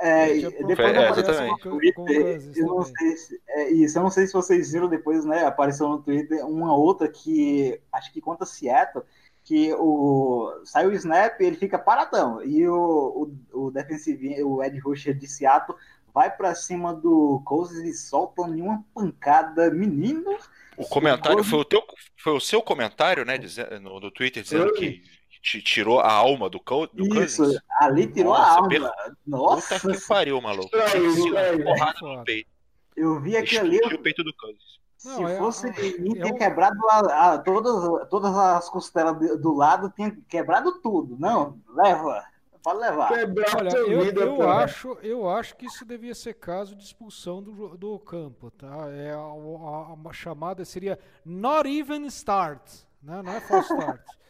É, 0.03 0.33
tinha 0.39 0.51
depois 0.51 0.79
É, 0.79 1.07
apareceu 1.09 1.23
exatamente. 1.31 1.51
no 1.51 1.59
Com- 1.73 1.79
Twitter, 1.79 2.51
eu 2.57 2.67
não 2.69 2.83
sei 2.83 3.17
se, 3.19 3.41
é, 3.49 3.71
isso, 3.71 3.99
eu 3.99 4.03
não 4.03 4.11
sei 4.11 4.27
se 4.27 4.33
vocês 4.33 4.73
viram 4.73 4.89
depois, 4.89 5.27
né? 5.27 5.45
Apareceu 5.45 5.89
no 5.89 6.03
Twitter 6.03 6.43
uma 6.47 6.75
outra 6.75 7.07
que 7.07 7.79
acho 7.93 8.11
que 8.11 8.19
conta 8.21 8.47
Seattle, 8.47 9.05
que 9.45 9.75
o 9.75 10.63
sai 10.65 10.87
o 10.87 10.93
snap 10.95 11.39
ele 11.43 11.57
fica 11.57 11.79
paradão 11.79 12.43
e 12.43 12.67
o, 12.67 13.35
o, 13.53 13.67
o 13.67 13.71
defensive, 13.71 14.43
o 14.43 14.63
Ed 14.65 14.79
Rusher 14.79 15.13
de 15.15 15.27
Seattle 15.29 15.77
vai 16.14 16.31
pra 16.35 16.55
cima 16.55 16.94
do 16.94 17.42
Cousins 17.44 17.85
e 17.88 17.92
solta 17.94 18.46
nenhuma 18.46 18.85
pancada, 18.94 19.70
menino. 19.70 20.37
O 20.77 20.85
comentário 20.87 21.42
foi 21.44 21.59
o 21.59 21.64
teu, 21.64 21.83
foi 22.16 22.33
o 22.33 22.40
seu 22.40 22.62
comentário, 22.62 23.25
né, 23.25 23.37
dizendo, 23.37 23.79
no, 23.81 24.01
no 24.01 24.11
Twitter 24.11 24.42
dizendo 24.42 24.73
que 24.73 25.03
te 25.42 25.61
tirou 25.62 26.01
a 26.01 26.12
alma 26.12 26.49
do, 26.51 26.61
Co- 26.61 26.87
do 26.87 27.05
Isso, 27.23 27.42
Cousins. 27.42 27.62
ali 27.81 28.07
tirou 28.07 28.33
Nossa, 28.33 28.44
a 28.51 28.55
alma. 28.57 28.68
per- 28.68 28.92
Nossa, 29.27 29.79
Puta 29.81 29.94
que 29.99 30.07
pariu, 30.07 30.40
maluco. 30.40 30.70
Porrada 31.64 31.99
no 32.03 32.25
peito. 32.25 32.51
eu 32.96 33.20
vi 33.20 33.37
aquilo 33.37 33.61
ali, 33.66 33.79
o 33.79 33.99
peito 33.99 34.23
do 34.23 34.35
Cousins. 34.35 34.81
Se 34.99 35.09
Não, 35.09 35.27
é- 35.27 35.38
fosse 35.38 35.66
é- 35.68 35.99
mim, 35.99 36.11
é 36.11 36.23
tinha 36.23 36.35
um- 36.35 36.37
quebrado 36.38 36.79
a- 36.90 37.33
a- 37.33 37.38
todas, 37.38 38.09
todas 38.11 38.37
as 38.37 38.68
costelas 38.68 39.16
do 39.40 39.55
lado, 39.55 39.90
tinha 39.96 40.14
quebrado 40.29 40.73
tudo. 40.83 41.16
Não, 41.18 41.59
leva. 41.75 42.23
Pode 42.62 42.79
levar. 42.81 43.09
Quebrar 43.09 43.57
Olha, 43.57 43.68
eu, 43.77 44.03
vida, 44.03 44.20
eu 44.20 44.49
acho, 44.51 44.92
eu 45.03 45.29
acho 45.31 45.57
que 45.57 45.64
isso 45.66 45.85
devia 45.85 46.14
ser 46.14 46.35
caso 46.35 46.75
de 46.77 46.85
expulsão 46.85 47.42
do, 47.42 47.77
do 47.77 47.99
campo, 47.99 48.51
tá? 48.51 48.87
É, 48.90 49.12
a, 49.12 49.16
a- 49.18 49.96
a 50.09 50.12
chamada 50.12 50.64
seria 50.64 50.99
not 51.25 51.68
even 51.68 52.05
start, 52.07 52.61
né? 53.03 53.23
Não 53.23 53.33
é 53.33 53.40
false 53.40 53.73
start. 53.73 54.01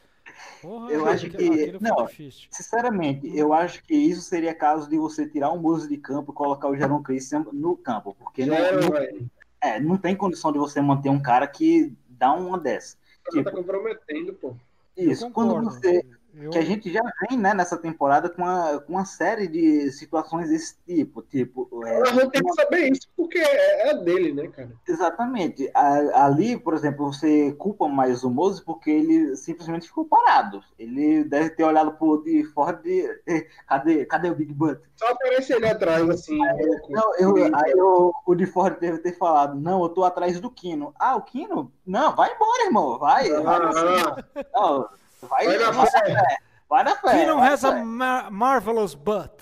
Porra, 0.63 0.91
Eu 0.93 1.07
acho 1.07 1.29
que- 1.29 1.47
foi 1.47 1.79
não. 1.81 2.07
Sinceramente, 2.51 3.37
eu 3.37 3.53
acho 3.53 3.83
que 3.85 3.95
isso 3.95 4.21
seria 4.23 4.55
caso 4.55 4.89
de 4.89 4.97
você 4.97 5.27
tirar 5.29 5.51
um 5.53 5.59
Mose 5.59 5.89
de 5.89 5.97
campo 5.97 6.33
e 6.33 6.35
colocar 6.35 6.69
o 6.69 6.77
Jaron 6.77 7.03
Christian 7.03 7.45
no 7.53 7.77
campo. 7.77 8.15
Porque 8.19 8.47
não, 8.47 8.57
não- 8.81 8.91
velho. 8.91 9.31
é, 9.61 9.81
não 9.81 9.97
tem 9.99 10.15
condição 10.15 10.53
de 10.53 10.59
você 10.59 10.81
manter 10.81 11.09
um 11.09 11.21
cara 11.21 11.47
que 11.47 11.93
dá 12.09 12.33
uma 12.33 12.59
dessa. 12.59 12.97
O 12.97 13.33
cara 13.33 13.45
tá 13.45 13.51
Tipo, 13.51 13.63
comprometendo, 13.63 14.35
pô. 14.35 14.55
isso. 14.97 15.29
Quando 15.31 15.61
você. 15.65 16.07
Eu- 16.35 16.51
Que 16.51 16.59
a 16.59 16.63
gente 16.65 16.91
já 16.93 17.03
vem 17.29 17.39
né, 17.39 17.53
nessa 17.53 17.77
temporada 17.77 18.29
com 18.31 18.43
uma, 18.43 18.79
com 18.81 18.93
uma 18.93 19.05
série 19.05 19.47
de 19.49 19.91
situações 19.93 20.49
desse 20.49 20.77
tipo. 20.87 21.23
Tipo, 21.23 21.69
é, 21.85 22.01
A 22.03 22.13
gente 22.13 22.31
tem 22.31 22.43
que 22.43 22.53
saber 22.55 22.93
isso, 22.93 23.09
porque 23.17 23.39
é 23.39 23.91
é 23.91 23.95
dele, 24.03 24.33
né, 24.33 24.47
cara? 24.49 24.71
Exatamente. 24.89 25.71
A- 25.75 26.25
Ali, 26.27 26.57
por 26.59 26.75
exemplo, 26.75 27.13
você 27.13 27.53
culpa 27.53 27.89
mais 27.89 28.23
o 28.23 28.31
Moses 28.31 28.61
porque 28.61 28.91
ele 28.91 29.35
simplesmente 29.37 29.87
ficou 29.89 30.05
parado. 30.05 30.63
Ele 30.79 31.25
deve 31.25 31.51
ter 31.51 31.65
olhado 31.65 31.93
pro 31.93 32.23
de 32.23 32.45
Ford 32.55 32.85
e 32.87 33.07
"Eh, 33.27 33.47
cadê, 33.67 34.05
cadê 34.07 34.31
o 34.31 34.35
Big 34.35 34.53
Butt? 34.53 34.81
Só 34.97 35.09
aparece 35.09 35.53
ele 35.53 35.67
atrás, 35.69 36.09
assim. 36.09 36.39
louco. 36.39 36.93
Não, 36.93 37.15
eu, 37.17 37.35
aí 37.55 37.75
o, 37.77 38.13
o 38.27 38.35
de 38.35 38.47
Ford 38.47 38.79
deve 38.79 38.99
ter 38.99 39.17
falado, 39.17 39.59
não, 39.59 39.83
eu 39.83 39.89
tô 39.89 40.05
atrás 40.05 40.39
do 40.41 40.51
Kino. 40.51 40.95
Ah, 40.99 41.17
o 41.17 41.23
Kino? 41.23 41.73
Não, 41.87 42.15
vai 42.15 42.33
embora, 42.35 42.65
irmão. 42.67 42.99
Vai, 42.99 43.29
vai, 43.31 43.57
Ah, 43.57 44.17
não, 44.55 44.89
vai, 45.23 45.47
vai 45.47 45.59
na 45.59 45.71
vai 45.71 45.91
fé. 45.91 46.37
vai 46.69 46.85
na 46.85 46.97
fé. 46.97 47.11
Keenum 47.11 47.39
has 47.41 47.65
a 47.65 47.73
mar- 47.85 48.31
marvelous 48.31 48.95
butt. 48.95 49.33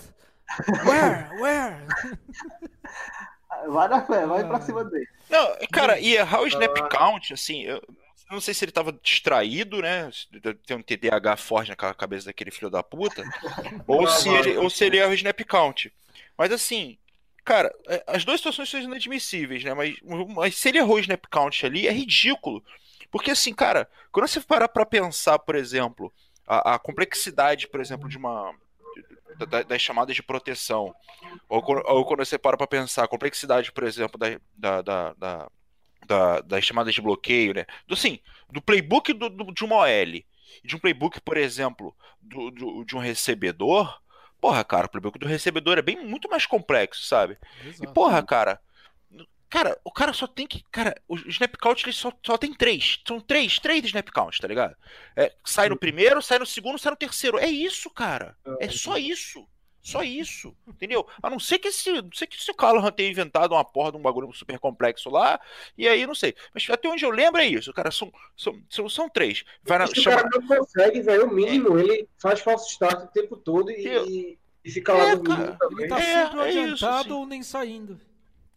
Where? 0.85 1.29
Where? 1.41 1.85
Vai 3.67 3.87
na 3.87 4.01
fé, 4.05 4.25
vai 4.25 4.43
pra 4.47 4.57
Ah. 4.57 4.61
cima 4.61 4.83
dele. 4.83 5.07
Não, 5.29 5.47
cara, 5.71 5.99
e 5.99 6.15
errar 6.15 6.41
o 6.41 6.47
snap 6.47 6.75
count, 6.89 7.33
assim, 7.33 7.63
eu 7.63 7.81
não 8.31 8.39
sei 8.41 8.53
se 8.53 8.63
ele 8.65 8.71
tava 8.71 8.91
distraído, 9.03 9.81
né? 9.81 10.09
Tem 10.65 10.77
um 10.77 10.81
TDAH 10.81 11.35
forte 11.37 11.69
na 11.69 11.75
ca- 11.75 11.93
cabeça 11.93 12.27
daquele 12.27 12.51
filho 12.51 12.69
da 12.69 12.81
puta, 12.81 13.23
ou 13.87 14.07
se 14.07 14.29
ele, 14.29 14.57
ou 14.57 14.69
se 14.69 14.85
ele 14.85 14.97
erra 14.97 15.09
o 15.11 15.13
snap 15.13 15.39
count. 15.45 15.91
Mas 16.37 16.51
assim, 16.51 16.97
cara, 17.43 17.71
é, 17.87 18.03
as 18.07 18.23
duas 18.23 18.39
situações 18.39 18.69
são 18.69 18.79
inadmissíveis, 18.79 19.63
né? 19.63 19.73
Mas, 19.73 19.95
mas 20.35 20.55
se 20.57 20.69
ele 20.69 20.77
errou 20.79 20.95
o 20.95 20.99
snap 20.99 21.25
count 21.29 21.65
ali, 21.65 21.87
é 21.87 21.91
ridículo. 21.91 22.63
Porque 23.11 23.31
assim, 23.31 23.53
cara, 23.53 23.89
quando 24.11 24.27
você 24.27 24.39
parar 24.41 24.67
pra 24.67 24.85
pensar, 24.85 25.39
por 25.39 25.55
exemplo, 25.55 26.13
a, 26.45 26.75
a 26.75 26.79
complexidade, 26.79 27.67
por 27.67 27.79
exemplo, 27.81 28.07
de 28.09 28.17
uma. 28.17 28.53
da- 29.37 29.45
da- 29.45 29.63
das 29.63 29.81
chamadas 29.81 30.15
de 30.15 30.21
proteção, 30.23 30.93
ou, 31.47 31.61
quando- 31.61 31.83
ou 31.87 32.05
quando 32.05 32.25
você 32.25 32.37
para 32.37 32.57
pra 32.57 32.67
pensar 32.67 33.03
a 33.05 33.07
complexidade, 33.07 33.71
por 33.71 33.83
exemplo, 33.83 34.19
da, 34.19 34.27
da, 34.57 34.81
da, 34.81 35.13
da- 35.13 35.47
da- 36.05 36.41
das 36.41 36.63
chamadas 36.65 36.93
de 36.93 37.01
bloqueio, 37.01 37.53
né? 37.53 37.65
Do, 37.87 37.95
sim, 37.95 38.19
do 38.51 38.61
playbook 38.61 39.13
do, 39.13 39.29
do- 39.29 39.53
de 39.53 39.63
uma 39.63 39.77
OL, 39.77 39.87
e 40.15 40.25
de 40.63 40.75
um 40.75 40.79
playbook, 40.79 41.21
por 41.21 41.37
exemplo, 41.37 41.95
do, 42.21 42.51
do- 42.51 42.83
de 42.83 42.95
um 42.95 42.99
recebedor, 42.99 44.01
porra, 44.41 44.63
cara, 44.63 44.87
o 44.87 44.89
playbook 44.89 45.17
do 45.19 45.27
recebedor 45.27 45.77
é 45.77 45.81
bem 45.81 46.03
muito 46.03 46.29
mais 46.29 46.45
complexo, 46.45 47.05
sabe? 47.05 47.37
E 47.63 47.67
Exato. 47.69 47.93
porra, 47.93 48.21
cara. 48.23 48.59
Cara, 49.49 49.79
o 49.83 49.91
cara 49.91 50.13
só 50.13 50.27
tem 50.27 50.45
que. 50.45 50.63
Cara, 50.71 50.95
o 51.07 51.15
snap 51.27 51.55
count 51.57 51.83
ele 51.83 51.91
só, 51.93 52.11
só 52.23 52.37
tem 52.37 52.53
três. 52.53 52.99
São 53.07 53.19
três, 53.19 53.57
três 53.59 53.83
snap 53.85 54.07
count, 54.09 54.39
tá 54.39 54.47
ligado? 54.47 54.75
É, 55.15 55.33
sai 55.43 55.69
no 55.69 55.77
primeiro, 55.77 56.21
sai 56.21 56.37
no 56.39 56.45
segundo, 56.45 56.77
sai 56.77 56.91
no 56.91 56.97
terceiro. 56.97 57.39
É 57.39 57.47
isso, 57.47 57.89
cara. 57.89 58.37
É 58.59 58.69
só 58.69 58.97
isso. 58.97 59.47
Só 59.81 60.03
isso. 60.03 60.55
Entendeu? 60.67 61.07
A 61.23 61.29
não 61.29 61.39
ser 61.39 61.57
que 61.57 61.69
esse. 61.69 61.89
Não 62.01 62.11
sei 62.13 62.27
que 62.27 62.35
esse 62.35 62.53
Callahan 62.53 62.91
tenha 62.91 63.09
inventado 63.09 63.53
uma 63.53 63.63
porra 63.65 63.91
de 63.91 63.97
um 63.97 64.01
bagulho 64.01 64.31
super 64.33 64.59
complexo 64.59 65.09
lá. 65.09 65.39
E 65.77 65.87
aí, 65.87 66.05
não 66.05 66.13
sei. 66.13 66.35
Mas 66.53 66.69
até 66.69 66.87
onde 66.87 67.03
eu 67.03 67.09
lembro 67.09 67.41
é 67.41 67.47
isso, 67.47 67.73
cara. 67.73 67.89
São, 67.89 68.11
são, 68.37 68.61
são, 68.69 68.87
são 68.89 69.09
três. 69.09 69.43
Vai 69.63 69.79
na, 69.79 69.87
Se 69.87 69.93
o 69.99 70.03
chama- 70.03 70.17
cara 70.17 70.29
não 70.31 70.45
consegue, 70.47 71.01
velho, 71.01 71.25
o 71.27 71.33
mínimo, 71.33 71.79
ele 71.79 72.07
faz 72.21 72.39
falso 72.41 72.69
start 72.69 73.05
o 73.05 73.07
tempo 73.07 73.35
todo 73.37 73.71
e, 73.71 73.83
Eu- 73.87 74.05
e, 74.05 74.37
e 74.63 74.69
fica 74.69 74.93
lá 74.93 75.05
É, 75.11 75.15
dormindo 75.15 75.57
cara. 75.57 75.57
Ele 75.71 75.87
tá 75.87 75.99
É, 75.99 76.23
sempre 76.25 76.39
é 76.41 76.49
isso, 76.49 76.59
adiantado 76.59 77.03
sim. 77.05 77.11
ou 77.13 77.25
nem 77.25 77.41
saindo. 77.41 77.99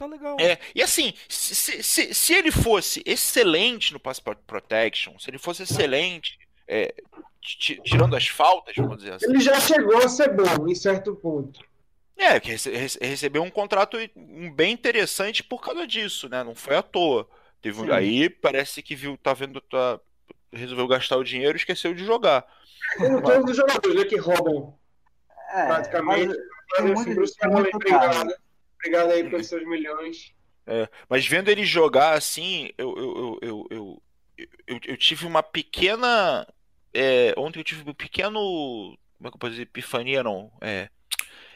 Tá 0.02 0.06
legal. 0.08 0.36
É, 0.40 0.58
e 0.74 0.82
assim, 0.82 1.14
se, 1.28 1.54
se, 1.54 1.80
se- 1.82 2.12
se 2.12 2.34
ele 2.34 2.50
fosse 2.50 3.04
excelente 3.06 3.92
no 3.92 4.00
pass 4.00 4.18
pro- 4.18 4.34
protection, 4.34 5.16
se 5.16 5.30
ele 5.30 5.38
fosse 5.38 5.62
excelente, 5.62 6.40
é, 6.66 6.92
ti- 7.40 7.80
tirando 7.84 8.16
as 8.16 8.26
faltas, 8.26 8.74
vamos 8.74 8.98
dizer 8.98 9.12
assim, 9.12 9.26
Ele 9.26 9.38
já 9.38 9.60
chegou 9.60 9.96
a 9.98 10.08
ser 10.08 10.34
bom 10.34 10.66
em 10.66 10.74
certo 10.74 11.14
ponto. 11.14 11.60
é, 12.16 12.40
que 12.40 12.50
rece- 12.50 12.72
rece- 12.72 12.98
recebeu 13.00 13.44
um 13.44 13.50
contrato 13.50 13.96
um 14.16 14.52
bem 14.52 14.72
interessante 14.72 15.40
por 15.40 15.60
causa 15.60 15.86
disso, 15.86 16.28
né? 16.28 16.42
Não 16.42 16.54
foi 16.54 16.74
à 16.74 16.82
toa. 16.82 17.28
Teve 17.60 17.80
um- 17.82 17.92
aí 17.92 18.28
parece 18.28 18.82
que 18.82 18.96
viu, 18.96 19.16
tá 19.16 19.32
vendo, 19.32 19.60
tá, 19.60 20.00
resolveu 20.52 20.88
gastar 20.88 21.16
o 21.16 21.22
dinheiro 21.24 21.56
e 21.56 21.60
esqueceu 21.60 21.94
de 21.94 22.04
jogar. 22.04 22.44
Como 22.96 23.22
todos 23.22 23.50
os 23.52 23.56
jogadores 23.56 23.94
né, 24.00 24.04
que 24.04 24.16
roubam, 24.18 24.76
É, 25.54 25.66
praticamente. 25.66 26.26
mas 26.26 26.36
Mas, 26.36 26.80
assim, 26.80 26.92
muito- 26.94 27.14
Bruce 27.14 27.36
tem 27.36 27.48
Campbell, 27.50 27.62
muito 27.62 27.76
obrigado. 27.76 28.34
Obrigado 28.82 29.12
aí 29.12 29.22
pelos 29.30 29.46
seus 29.46 29.64
milhões. 29.64 30.34
É, 30.66 30.88
mas 31.08 31.26
vendo 31.26 31.48
ele 31.48 31.64
jogar 31.64 32.14
assim, 32.14 32.70
eu, 32.76 32.94
eu, 32.96 33.38
eu, 33.42 33.68
eu, 33.70 34.02
eu, 34.66 34.80
eu, 34.86 34.96
tive 34.96 35.24
uma 35.24 35.42
pequena. 35.42 36.46
é, 36.92 37.32
ontem 37.36 37.60
eu 37.60 37.64
tive 37.64 37.88
um 37.88 37.94
pequeno. 37.94 38.38
Como 39.18 39.28
é 39.28 39.30
que 39.30 39.36
eu 39.36 39.38
posso 39.38 39.52
dizer? 39.52 39.62
Epifania, 39.62 40.22
não. 40.24 40.52
É, 40.60 40.88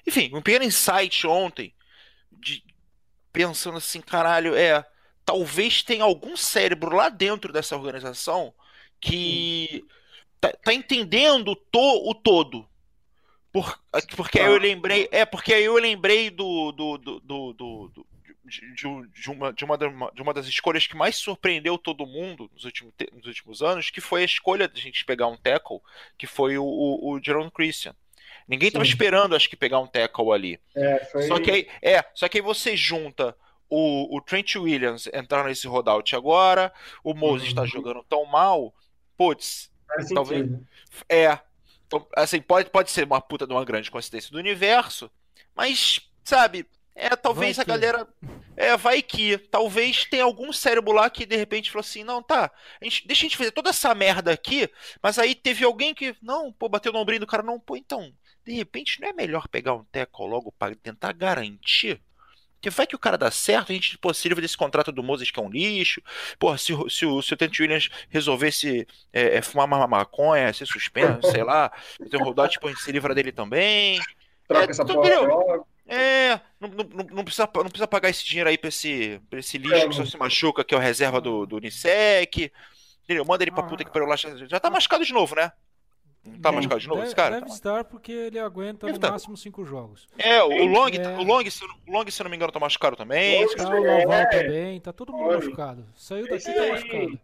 Enfim, 0.07 0.31
um 0.33 0.41
pequeno 0.41 0.65
insight 0.65 1.27
ontem, 1.27 1.75
de, 2.31 2.63
pensando 3.33 3.79
assim, 3.79 4.01
caralho, 4.01 4.55
é. 4.55 4.85
Talvez 5.25 5.83
tenha 5.83 6.05
algum 6.05 6.37
cérebro 6.37 6.95
lá 6.95 7.09
dentro 7.09 7.53
dessa 7.53 7.77
organização 7.77 8.55
que 9.01 9.85
tá, 10.41 10.53
tá 10.53 10.73
entendendo 10.73 11.57
to, 11.57 12.09
o 12.09 12.15
todo. 12.15 12.69
Por, 13.57 13.81
porque 14.15 14.39
aí 14.39 14.47
eu 14.53 14.59
lembrei. 14.59 15.09
É, 15.11 15.25
porque 15.25 15.55
aí 15.55 15.65
eu 15.65 15.77
lembrei 15.77 16.29
do. 16.29 16.73
do, 16.73 16.99
do, 16.99 17.21
do, 17.21 17.53
do 17.55 18.07
de, 18.45 18.75
de, 18.75 19.31
uma, 19.31 19.51
de, 19.51 19.65
uma, 19.65 19.79
de 20.13 20.23
uma 20.23 20.35
das 20.35 20.47
escolhas 20.47 20.87
que 20.87 20.95
mais 20.95 21.17
surpreendeu 21.17 21.79
todo 21.79 22.07
mundo 22.07 22.51
nos 22.53 22.65
últimos, 22.65 22.93
nos 23.15 23.27
últimos 23.27 23.63
anos, 23.63 23.89
que 23.89 24.01
foi 24.01 24.21
a 24.21 24.27
escolha 24.27 24.69
de 24.69 24.79
a 24.79 24.83
gente 24.83 25.07
pegar 25.07 25.27
um 25.27 25.39
tackle, 25.39 25.81
que 26.19 26.27
foi 26.27 26.59
o, 26.59 26.65
o, 26.65 27.13
o 27.13 27.23
Jerome 27.23 27.51
Christian. 27.51 27.97
Ninguém 28.47 28.69
estava 28.69 28.85
esperando, 28.85 29.35
acho 29.35 29.49
que, 29.49 29.57
pegar 29.57 29.81
um 29.81 29.87
tackle 29.87 30.33
ali. 30.33 30.61
É, 30.77 31.05
foi... 31.07 31.23
Só 31.23 31.41
que 31.41 31.51
aí, 31.51 31.69
é, 31.81 32.05
só 32.15 32.29
que 32.29 32.37
aí 32.37 32.43
você 32.43 32.77
junta 32.77 33.35
o, 33.71 34.15
o 34.15 34.21
Trent 34.21 34.55
Williams 34.57 35.09
entrar 35.15 35.45
nesse 35.45 35.67
rollout 35.67 36.15
agora, 36.15 36.71
o 37.03 37.15
Moses 37.15 37.49
está 37.49 37.63
uhum. 37.63 37.67
jogando 37.67 38.05
tão 38.05 38.27
mal, 38.27 38.75
putz, 39.17 39.71
Faz 39.89 40.11
talvez. 40.11 40.43
sentido. 40.43 40.69
É. 41.09 41.39
Então, 41.87 42.07
assim, 42.17 42.41
pode, 42.41 42.71
pode 42.71 42.91
ser 42.91 43.05
uma 43.05 43.21
puta 43.21 43.47
de 43.47 43.53
uma 43.53 43.65
grande 43.65 43.91
coincidência 43.91 44.31
do 44.31 44.39
universo, 44.39 45.11
mas, 45.55 46.01
sabe, 46.25 46.67
é, 46.95 47.15
talvez 47.15 47.57
Vai 47.57 47.63
a 47.63 47.65
que. 47.65 47.71
galera. 47.71 48.09
É, 48.57 48.77
vai 48.77 49.03
que. 49.03 49.37
Talvez 49.37 50.07
tenha 50.07 50.25
algum 50.25 50.53
cérebro 50.53 50.93
lá 50.93 51.11
que 51.11 51.27
de 51.27 51.37
repente 51.37 51.71
falou 51.71 51.81
assim: 51.83 52.03
não, 52.03 52.23
tá, 52.23 52.51
a 52.81 52.85
gente, 52.85 53.07
deixa 53.07 53.23
a 53.23 53.29
gente 53.29 53.37
fazer 53.37 53.53
toda 53.53 53.71
essa 53.71 53.95
merda 53.95 54.33
aqui, 54.33 54.69
mas 55.03 55.19
aí 55.19 55.35
teve 55.35 55.65
alguém 55.65 55.95
que. 55.95 56.17
Não, 56.23 56.53
pô, 56.53 56.69
bateu 56.69 56.93
no 56.93 56.99
ombrinho 56.99 57.21
do 57.21 57.27
cara, 57.27 57.43
não, 57.43 57.61
pô, 57.61 57.77
então, 57.77 58.13
de 58.45 58.53
repente 58.55 59.01
não 59.01 59.09
é 59.09 59.13
melhor 59.13 59.47
pegar 59.49 59.75
um 59.75 59.85
teco 59.85 60.27
logo 60.27 60.51
pra 60.53 60.75
tentar 60.75 61.13
garantir? 61.13 62.01
Porque 62.57 62.71
vai 62.71 62.87
que 62.87 62.97
o 62.97 62.99
cara 62.99 63.17
dá 63.19 63.31
certo, 63.31 63.71
a 63.71 63.75
gente 63.75 63.97
pô, 63.99 64.13
se 64.13 64.29
livra 64.29 64.43
desse 64.43 64.57
contrato 64.57 64.91
do 64.91 65.03
Moses 65.03 65.31
que 65.31 65.39
é 65.39 65.43
um 65.43 65.49
lixo. 65.51 66.01
Porra, 66.39 66.59
se, 66.59 66.73
o- 66.73 66.89
se, 66.89 67.05
o- 67.07 67.23
se 67.23 67.33
o 67.35 67.37
Trent 67.37 67.59
Williams 67.61 67.89
resolvesse 68.09 68.87
é, 69.13 69.37
é, 69.37 69.43
fumar 69.43 69.67
uma 69.67 69.87
maconha, 69.87 70.53
ser 70.53 70.67
suspenso, 70.67 71.31
sei 71.31 71.45
lá, 71.45 71.71
um 72.15 72.25
rodado, 72.25 72.49
tipo, 72.51 72.67
a 72.67 72.71
gente 72.71 72.83
se 72.83 72.91
livra 72.91 73.15
dele 73.15 73.31
também. 73.31 74.01
Troca 74.49 74.67
É, 74.67 74.71
essa 74.71 74.85
tu 74.85 74.95
porra. 74.95 75.65
É, 75.89 76.41
não, 76.59 76.69
não, 76.69 77.07
não- 77.13 77.25
precisa, 77.25 77.49
não 77.55 77.65
precisa 77.69 77.87
pagar 77.87 78.09
esse 78.11 78.25
dinheiro 78.25 78.49
aí 78.51 78.59
pra 78.59 78.69
esse, 78.69 79.21
pra 79.31 79.39
esse 79.39 79.57
lixo 79.59 79.89
que 79.89 79.95
só 79.95 80.05
se 80.05 80.17
machuca, 80.17 80.65
que 80.65 80.75
é 80.75 80.79
o 80.79 80.81
reserva 80.81 81.21
do, 81.21 81.47
do 81.47 81.57
Unisec. 81.57 82.51
Entendeu? 83.05 83.25
Manda 83.25 83.45
ele 83.45 83.53
pra 83.53 83.63
puta 83.63 83.85
que 83.85 83.91
pariu 83.93 84.09
lá. 84.09 84.17
Já 84.17 84.59
tá 84.59 84.69
machucado 84.69 85.05
de 85.05 85.13
novo, 85.13 85.37
né? 85.37 85.53
Não 86.27 86.41
tá 86.41 86.53
machucado 86.53 86.81
de 86.81 86.89
novo 86.89 86.97
deve, 87.01 87.07
esse 87.09 87.17
cara? 87.17 87.41
Deve 87.41 87.51
estar 87.53 87.85
porque 87.85 88.13
ele 88.13 88.39
aguenta 88.39 88.87
Deve 88.87 88.99
no 88.99 89.03
tá. 89.03 89.13
máximo 89.13 89.37
cinco 89.37 89.65
jogos. 89.65 90.09
É, 90.19 90.43
o 90.43 90.65
Long, 90.67 90.89
É. 90.89 91.19
o 91.19 91.23
Long, 91.23 91.49
se, 91.51 91.65
o 91.65 91.91
Long, 91.93 92.11
se 92.11 92.23
não 92.23 92.31
me 92.31 92.37
engano, 92.37 92.53
tá 92.53 92.61
machucado 92.61 92.97
também. 92.97 93.45
Long. 93.45 93.55
Tá 93.55 93.69
o 93.69 93.87
É. 93.87 94.05
Laval 94.05 94.31
também, 94.31 94.81
tá 94.81 94.93
todo 94.93 95.13
mundo 95.13 95.29
Olha. 95.29 95.39
machucado. 95.39 95.87
Saiu 95.95 96.29
daqui 96.29 96.53
tá 96.53 96.67
machucado. 96.69 97.21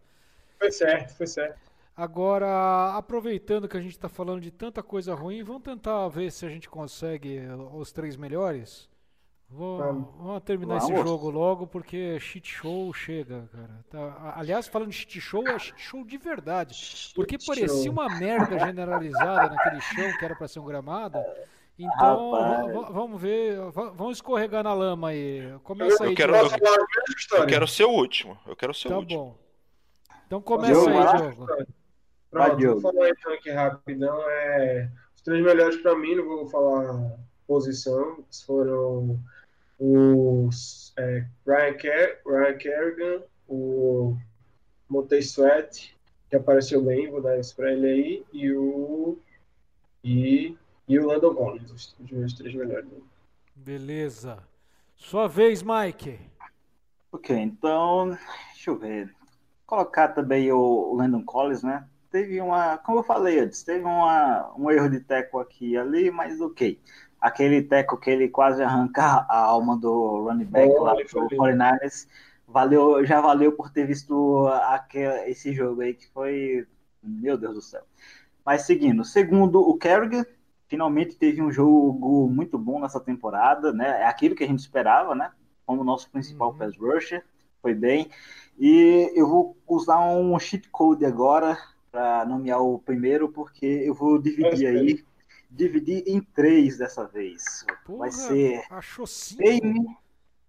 Foi 0.59 0.71
certo, 0.71 1.15
foi 1.17 1.27
certo. 1.27 1.59
Agora, 1.95 2.93
aproveitando 2.97 3.67
que 3.67 3.77
a 3.77 3.81
gente 3.81 3.99
tá 3.99 4.09
falando 4.09 4.41
de 4.41 4.49
tanta 4.49 4.81
coisa 4.81 5.13
ruim, 5.13 5.43
vamos 5.43 5.61
tentar 5.61 6.07
ver 6.07 6.31
se 6.31 6.43
a 6.45 6.49
gente 6.49 6.67
consegue 6.67 7.39
os 7.73 7.91
três 7.91 8.15
melhores. 8.15 8.89
Vou- 9.55 9.77
Vamos. 9.77 10.07
vamos 10.17 10.43
terminar 10.43 10.77
esse 10.77 10.91
Vamos. 10.91 11.07
jogo 11.07 11.29
logo, 11.29 11.67
porque 11.67 12.19
shit 12.19 12.47
show 12.47 12.91
chega, 12.91 13.47
cara. 13.51 13.85
Tá- 13.89 14.33
aliás, 14.35 14.67
falando 14.67 14.89
de 14.89 14.95
shit 14.95 15.21
show, 15.21 15.47
é 15.47 15.59
shit 15.59 15.79
show 15.79 16.03
de 16.03 16.17
verdade. 16.17 17.11
Porque 17.13 17.37
parecia 17.45 17.91
uma 17.91 18.09
merda 18.17 18.57
generalizada 18.57 19.53
naquele 19.53 19.79
chão 19.81 20.17
que 20.17 20.25
era 20.25 20.35
pra 20.35 20.47
ser 20.47 20.59
um 20.59 20.65
gramado. 20.65 21.19
Então, 21.77 22.31
vamos 22.91 23.21
ver, 23.21 23.59
va- 23.71 23.91
vamos 23.91 24.17
escorregar 24.17 24.63
na 24.63 24.73
lama 24.73 25.09
aí. 25.09 25.53
Começa 25.63 26.03
Eu 26.03 26.09
aí, 26.09 26.15
quero- 26.15 26.35
história? 26.35 27.43
Eu 27.43 27.47
quero 27.47 27.67
ser 27.67 27.83
o 27.85 27.91
último. 27.91 28.37
Eu 28.47 28.55
quero 28.55 28.73
ser 28.73 28.87
o 28.87 28.91
Tá 28.91 28.97
último. 28.97 29.19
bom. 29.23 29.37
Então 30.25 30.41
começa 30.41 30.73
Diogo, 30.73 30.89
aí. 30.89 31.17
Diogo. 31.17 31.47
Pronto, 32.31 32.55
Diogo. 32.57 32.79
vou 32.81 32.91
falar 32.93 33.09
então 33.09 33.33
aqui 33.33 33.51
rapidão. 33.51 34.19
É, 34.29 34.89
os 35.15 35.21
três 35.21 35.43
melhores 35.43 35.77
para 35.77 35.95
mim, 35.95 36.15
não 36.15 36.25
vou 36.25 36.47
falar 36.47 37.17
posição, 37.45 38.23
foram 38.47 39.19
os 39.79 40.93
é, 40.97 41.25
Ryan, 41.45 41.73
Ker 41.73 42.21
Ryan 42.25 42.57
Kerrigan, 42.57 43.23
o 43.47 44.17
Montez 44.89 45.31
Sweat, 45.31 45.95
que 46.29 46.35
apareceu 46.35 46.83
bem, 46.83 47.09
vou 47.09 47.21
dar 47.21 47.39
isso 47.39 47.55
para 47.55 47.71
ele 47.71 47.87
aí, 47.87 48.25
e 48.33 48.51
o 48.51 49.17
e, 50.03 50.57
e 50.87 50.99
o 50.99 51.05
Landon 51.05 51.33
Collins, 51.33 51.71
os, 51.71 51.95
os 51.99 52.11
meus 52.11 52.33
três 52.33 52.53
melhores. 52.53 52.87
Beleza. 53.55 54.43
Sua 54.95 55.27
vez, 55.27 55.63
Mike. 55.63 56.19
Ok, 57.11 57.35
então, 57.35 58.17
deixa 58.53 58.71
eu 58.71 58.77
ver. 58.77 59.15
Colocar 59.65 60.09
também 60.09 60.51
o, 60.51 60.57
o 60.57 60.95
Landon 60.95 61.23
Collins, 61.23 61.63
né? 61.63 61.87
Teve 62.11 62.39
uma, 62.41 62.77
como 62.77 62.99
eu 62.99 63.03
falei 63.03 63.39
antes, 63.39 63.63
teve 63.63 63.83
uma, 63.83 64.53
um 64.57 64.69
erro 64.69 64.89
de 64.89 64.99
teco 64.99 65.39
aqui 65.39 65.71
e 65.71 65.77
ali, 65.77 66.11
mas 66.11 66.39
ok. 66.39 66.79
Aquele 67.23 67.61
teco 67.61 67.97
que 67.97 68.09
ele 68.09 68.27
quase 68.27 68.61
arranca 68.61 69.01
a 69.29 69.37
alma 69.37 69.77
do 69.77 70.23
running 70.25 70.45
back 70.45 70.69
Oh, 70.69 70.83
lá 70.83 70.93
do 70.93 70.99
lindo. 71.29 71.37
49ers, 71.37 72.07
valeu, 72.47 73.05
já 73.05 73.21
valeu 73.21 73.53
por 73.53 73.71
ter 73.71 73.87
visto 73.87 74.47
aquele, 74.47 75.29
esse 75.29 75.53
jogo 75.53 75.81
aí 75.81 75.93
que 75.93 76.07
foi, 76.11 76.67
meu 77.01 77.37
Deus 77.37 77.55
do 77.55 77.61
céu. 77.61 77.83
Mas 78.45 78.63
seguindo, 78.63 79.05
segundo 79.05 79.61
o 79.61 79.77
Kerrigan, 79.77 80.25
finalmente 80.67 81.15
teve 81.15 81.41
um 81.41 81.51
jogo 81.51 82.27
muito 82.29 82.57
bom 82.57 82.79
nessa 82.79 82.99
temporada, 82.99 83.71
né? 83.71 84.01
É 84.01 84.05
aquilo 84.05 84.35
que 84.35 84.43
a 84.43 84.47
gente 84.47 84.59
esperava, 84.59 85.15
né? 85.15 85.31
Como 85.65 85.83
nosso 85.83 86.09
principal 86.11 86.51
Uhum. 86.51 86.57
pass 86.57 86.77
rusher, 86.77 87.23
foi 87.61 87.73
bem. 87.73 88.09
E 88.59 89.11
eu 89.15 89.27
vou 89.27 89.57
usar 89.67 89.99
um 89.99 90.37
cheat 90.39 90.69
code 90.69 91.05
agora 91.05 91.57
para 91.91 92.25
nomear 92.25 92.61
o 92.61 92.79
primeiro, 92.79 93.29
porque 93.29 93.65
eu 93.65 93.93
vou 93.93 94.19
dividir 94.19 94.67
aí, 94.67 95.03
dividir 95.53 96.03
em 96.07 96.19
três 96.21 96.77
dessa 96.77 97.05
vez. 97.05 97.65
Porra, 97.85 97.99
Vai 97.99 98.11
ser. 98.11 98.63
Payne, 99.37 99.97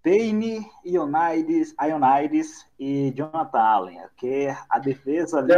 Payne, 0.03 0.67
Ionides, 0.85 1.75
Ionides 1.81 2.67
e 2.79 3.13
Jonathan 3.15 3.59
Allen, 3.59 4.01
que 4.17 4.49
a 4.69 4.79
defesa 4.79 5.39
ali 5.39 5.53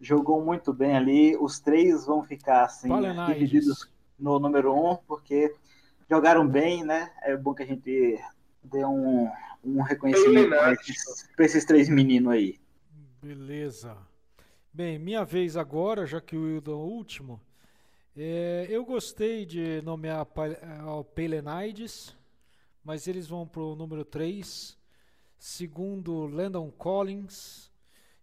jogou 0.00 0.44
muito 0.44 0.72
bem 0.72 0.96
ali. 0.96 1.36
Os 1.36 1.60
três 1.60 2.06
vão 2.06 2.22
ficar 2.22 2.64
assim, 2.64 2.88
Palenides. 2.88 3.26
divididos 3.34 3.90
no 4.18 4.38
número 4.38 4.74
um, 4.74 4.96
porque 4.96 5.54
jogaram 6.08 6.46
bem, 6.46 6.84
né? 6.84 7.10
É 7.22 7.36
bom 7.36 7.54
que 7.54 7.62
a 7.62 7.66
gente 7.66 8.18
dê 8.62 8.84
um, 8.84 9.28
um 9.64 9.82
reconhecimento 9.82 10.48
para 10.48 10.72
esses, 10.72 11.28
esses 11.38 11.64
três 11.64 11.88
meninos 11.88 12.32
aí. 12.32 12.58
Beleza. 13.22 13.96
Bem, 14.72 14.98
minha 14.98 15.24
vez 15.24 15.56
agora, 15.56 16.06
já 16.06 16.20
que 16.20 16.36
o 16.36 16.44
Wildo 16.44 16.72
é 16.72 16.74
o 16.74 16.78
último. 16.78 17.40
É, 18.16 18.66
eu 18.68 18.84
gostei 18.84 19.46
de 19.46 19.80
nomear 19.82 20.26
eh, 20.36 20.82
o 20.84 21.04
Pelenides, 21.04 22.16
mas 22.84 23.06
eles 23.06 23.26
vão 23.28 23.46
pro 23.46 23.74
número 23.76 24.04
3. 24.04 24.76
Segundo, 25.38 26.26
Landon 26.26 26.70
Collins. 26.70 27.70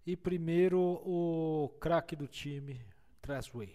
E 0.06 0.16
primeiro, 0.16 0.80
o 0.80 1.70
craque 1.80 2.16
do 2.16 2.28
time, 2.28 2.80
Trasway. 3.22 3.74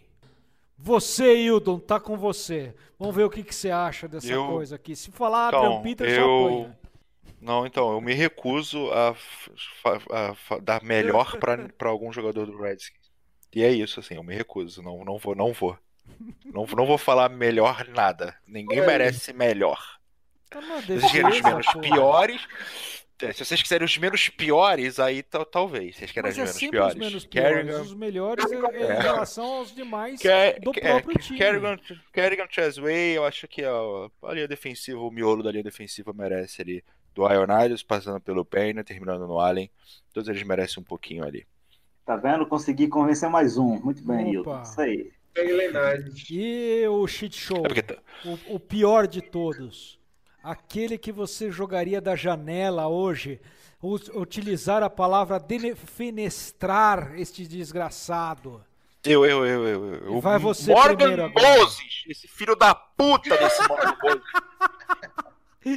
Você, 0.79 1.35
Hildon, 1.37 1.79
tá 1.79 2.01
com 2.01 2.17
você. 2.17 2.75
Vamos 2.99 3.15
ver 3.15 3.25
o 3.25 3.31
que, 3.31 3.43
que 3.43 3.55
você 3.55 3.71
acha 3.71 4.09
dessa 4.09 4.33
Eu- 4.33 4.47
coisa 4.49 4.77
aqui. 4.77 4.97
Se 4.97 5.11
falar 5.11 5.49
Então, 5.49 5.65
Adrian 5.65 5.83
Peterson, 5.83 6.21
eu- 6.21 6.47
apanha. 6.47 6.79
Não, 7.41 7.67
então, 7.67 7.93
eu 7.93 8.01
me 8.01 8.15
recuso 8.15 8.89
a, 8.93 9.11
a 10.11 10.59
dar 10.61 10.83
melhor 10.85 11.37
pra 11.77 11.89
algum 11.91 12.13
jogador 12.13 12.47
do 12.47 12.57
Redskins. 12.57 13.11
E 13.55 13.63
é 13.63 13.71
isso, 13.71 13.99
assim, 14.01 14.15
eu 14.15 14.23
me 14.23 14.35
recuso. 14.35 14.81
Não, 14.81 15.05
não 15.05 15.19
vou, 15.19 15.35
não 15.35 15.53
vou. 15.53 15.77
Não, 16.45 16.67
não 16.67 16.87
vou 16.87 16.99
falar 16.99 17.29
melhor 17.29 17.87
nada. 17.89 18.37
Ninguém 18.47 18.79
Olha. 18.81 18.87
merece 18.87 19.33
melhor. 19.33 19.81
Tá 20.51 20.61
vocês 20.61 21.11
querem 21.11 21.31
os 21.31 21.41
menos 21.41 21.67
porra. 21.67 21.81
piores. 21.81 22.47
é, 23.23 23.33
Se 23.33 23.45
vocês 23.45 23.63
quiserem 23.63 23.85
os 23.87 23.97
menos 23.99 24.29
piores, 24.29 24.99
aí 25.01 25.23
tal- 25.23 25.47
talvez. 25.47 25.97
Vocês 25.97 26.11
querem 26.13 26.29
Mas 26.29 26.35
os 26.35 26.39
é 26.39 26.43
menos 26.43 26.57
sempre 26.57 26.71
piores. 26.79 26.95
os 26.95 26.99
menos 27.01 27.25
Kerrigan- 27.25 27.65
piores. 27.69 27.87
Os 27.87 27.95
melhores 27.95 28.45
é, 28.53 28.55
é 28.57 28.83
É. 28.83 28.99
em 28.99 29.03
relação 29.03 29.45
aos 29.45 29.75
demais 29.75 30.21
Ker- 30.21 30.61
do 30.61 30.73
é, 30.77 30.81
próprio 30.81 31.19
time. 31.19 31.39
Kerrigan, 31.39 31.79
Kerrigan 32.13 32.47
Chesway, 32.51 33.17
eu 33.17 33.25
acho 33.25 33.49
que 33.49 33.63
a, 33.65 33.71
a 34.25 34.35
linha 34.35 34.49
defensiva, 34.49 35.01
o 35.01 35.11
miolo 35.11 35.43
da 35.43 35.51
linha 35.51 35.65
defensiva 35.65 36.13
merece 36.13 36.61
ali. 36.63 36.85
Do 37.15 37.27
Ionides, 37.29 37.83
passando 37.83 38.21
pelo 38.21 38.45
Payne, 38.45 38.83
terminando 38.83 39.27
no 39.27 39.39
Allen. 39.39 39.71
Todos 40.15 40.29
eles 40.31 40.43
merecem 40.43 40.81
um 40.81 40.85
pouquinho 40.85 41.25
ali. 41.25 41.47
Tá 42.07 42.17
vendo? 42.17 42.47
Consegui 42.47 42.89
convencer 42.89 43.29
mais 43.31 43.57
um. 43.59 43.79
Muito 43.81 44.03
bem, 44.03 44.37
Opa. 44.39 44.51
Hilton. 44.51 44.63
Isso 44.63 44.81
aí. 44.81 45.13
E 46.31 46.87
o 46.89 47.07
shit 47.07 47.37
show, 47.37 47.63
É 47.75 47.83
tá- 47.83 47.97
o, 48.25 48.57
o 48.57 48.61
pior 48.61 49.07
de 49.07 49.23
todos. 49.23 49.99
Aquele 50.43 50.99
que 50.99 51.13
você 51.13 51.51
jogaria 51.51 52.01
da 52.01 52.15
janela 52.17 52.89
hoje, 52.89 53.41
utilizar 54.15 54.83
a 54.83 54.91
palavra 54.91 55.39
defenestrar 55.39 57.15
este 57.19 57.47
desgraçado. 57.47 58.65
Eu, 59.05 59.25
eu, 59.25 59.45
eu, 59.47 59.67
eu, 59.67 59.95
eu. 59.95 60.21
Vai 60.21 60.39
você 60.39 60.73
Morgan 60.73 60.97
primeiro 60.97 61.25
agora. 61.25 61.59
Moses, 61.59 62.05
esse 62.09 62.29
filho 62.29 62.55
da 62.55 62.75
puta 62.75 63.37
desse 63.37 63.69
Morgan 63.69 63.97
Moses. 64.05 64.23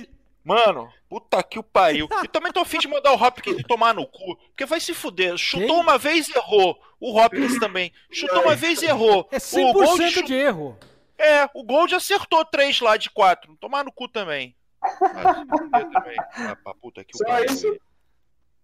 Mano, 0.46 0.94
puta 1.10 1.42
que 1.42 1.58
o 1.58 1.64
pariu. 1.64 2.08
E 2.24 2.28
também 2.28 2.52
tô 2.54 2.60
afim 2.60 2.78
de 2.78 2.88
mandar 2.88 3.12
o 3.12 3.22
Hopkins 3.22 3.64
tomar 3.68 3.94
no 3.96 4.06
cu. 4.06 4.36
Porque 4.38 4.66
vai 4.66 4.80
se 4.80 4.94
fuder. 4.94 5.36
Chutou 5.38 5.68
Quem? 5.68 5.80
uma 5.82 5.98
vez 5.98 6.30
e 6.30 6.38
errou. 6.38 6.80
O 7.00 7.20
Hopkins 7.20 7.58
também. 7.60 7.92
Chutou 8.12 8.44
uma 8.44 8.56
vez 8.56 8.82
e 8.82 8.86
errou. 8.86 9.28
É 9.32 9.38
O 9.60 9.74
Gold 9.74 10.04
100% 10.04 10.24
de 10.24 10.34
erro. 10.36 10.78
É, 11.18 11.50
o 11.54 11.64
Gold 11.64 11.96
acertou 11.96 12.46
três 12.46 12.80
lá 12.80 12.96
de 12.96 13.10
quatro. 13.10 13.58
Tomar 13.58 13.84
no 13.84 13.92
cu 13.92 14.08
também. 14.08 14.56
Ah, 14.82 15.34
se 15.34 15.48
fuder 15.48 15.90
também. 15.90 16.16
Ah, 16.38 16.56
pra 16.64 16.74
puta 16.76 17.04
que 17.04 17.16
o 17.16 17.26
pariu. 17.26 17.46
isso? 17.52 17.80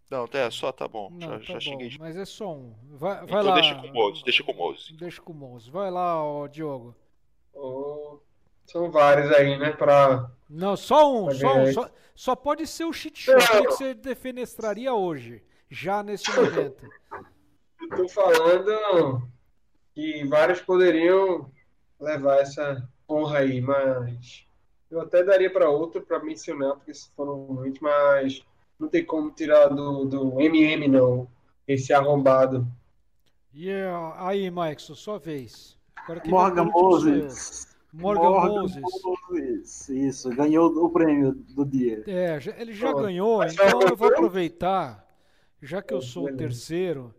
Não, 0.09 0.27
é, 0.33 0.51
só 0.51 0.71
tá 0.73 0.87
bom. 0.87 1.09
Não, 1.09 1.19
já 1.19 1.37
tá 1.39 1.43
já 1.45 1.53
bom, 1.53 1.59
xinguei 1.61 1.87
de 1.89 1.97
mas 1.97 2.15
é 2.17 2.25
só 2.25 2.51
um. 2.53 2.75
Vai, 2.91 3.15
vai 3.15 3.23
Então 3.23 3.43
lá. 3.43 3.53
deixa 3.55 3.75
com 3.75 3.87
o 3.87 3.93
Moses, 3.93 4.23
deixa 4.23 4.43
com 4.43 4.51
o 4.51 4.55
Moses. 4.55 4.91
Deixa 4.91 5.21
com 5.21 5.31
o 5.31 5.35
Moses. 5.35 5.67
Vai 5.69 5.89
lá, 5.89 6.21
ó, 6.23 6.47
Diogo. 6.47 6.93
Oh, 7.53 8.17
são 8.65 8.91
vários 8.91 9.31
aí, 9.31 9.57
né? 9.57 9.71
Pra... 9.71 10.29
Não, 10.49 10.75
só 10.75 11.13
um, 11.13 11.31
só 11.31 11.57
um. 11.57 11.73
Só, 11.73 11.89
só 12.15 12.35
pode 12.35 12.67
ser 12.67 12.85
o 12.85 12.93
cheat 12.93 13.29
Não. 13.29 13.37
que 13.37 13.71
você 13.71 13.93
defenestraria 13.93 14.93
hoje, 14.93 15.43
já 15.69 16.03
nesse 16.03 16.29
momento. 16.35 16.87
Eu 17.81 17.89
tô 17.97 18.09
falando 18.09 19.27
que 19.93 20.23
vários 20.25 20.61
poderiam 20.61 21.51
levar 21.99 22.39
essa 22.39 22.87
honra 23.09 23.39
aí, 23.39 23.59
mas 23.61 24.45
eu 24.89 25.01
até 25.01 25.23
daria 25.23 25.51
para 25.51 25.69
outro 25.69 26.01
para 26.01 26.19
mencionar, 26.19 26.75
porque 26.75 26.93
se 26.93 27.09
foram 27.15 27.37
muitos, 27.37 27.79
mas 27.81 28.41
não 28.79 28.87
tem 28.87 29.05
como 29.05 29.31
tirar 29.31 29.69
do, 29.69 30.05
do 30.05 30.41
MM, 30.41 30.87
não, 30.87 31.27
esse 31.67 31.93
arrombado. 31.93 32.67
E 33.53 33.69
é, 33.69 33.89
aí, 34.17 34.49
Maicon, 34.49 34.95
sua 34.95 35.19
vez. 35.19 35.77
Morgan. 36.25 36.65
Moses. 36.65 37.70
Morgan, 37.93 38.29
Moses. 38.29 38.81
Moses. 39.03 39.89
Isso, 39.89 40.29
ganhou 40.29 40.71
o 40.83 40.89
prêmio 40.89 41.33
do 41.33 41.65
dia. 41.65 42.03
É, 42.07 42.39
ele 42.57 42.73
já 42.73 42.91
Pô, 42.91 43.01
ganhou, 43.01 43.43
então 43.43 43.81
já 43.81 43.87
eu 43.89 43.95
vou 43.95 44.07
aproveitar, 44.07 45.05
já 45.61 45.81
que 45.81 45.93
eu 45.93 46.01
sou 46.01 46.25
o 46.27 46.35
terceiro, 46.35 47.13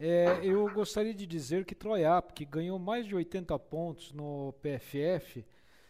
é, 0.00 0.40
eu 0.42 0.72
gostaria 0.72 1.12
de 1.12 1.26
dizer 1.26 1.64
que 1.64 1.74
Troy 1.74 2.04
Apke 2.04 2.44
que 2.46 2.50
ganhou 2.50 2.78
mais 2.78 3.06
de 3.06 3.14
80 3.14 3.58
pontos 3.58 4.12
no 4.12 4.54
PFF, 4.62 5.44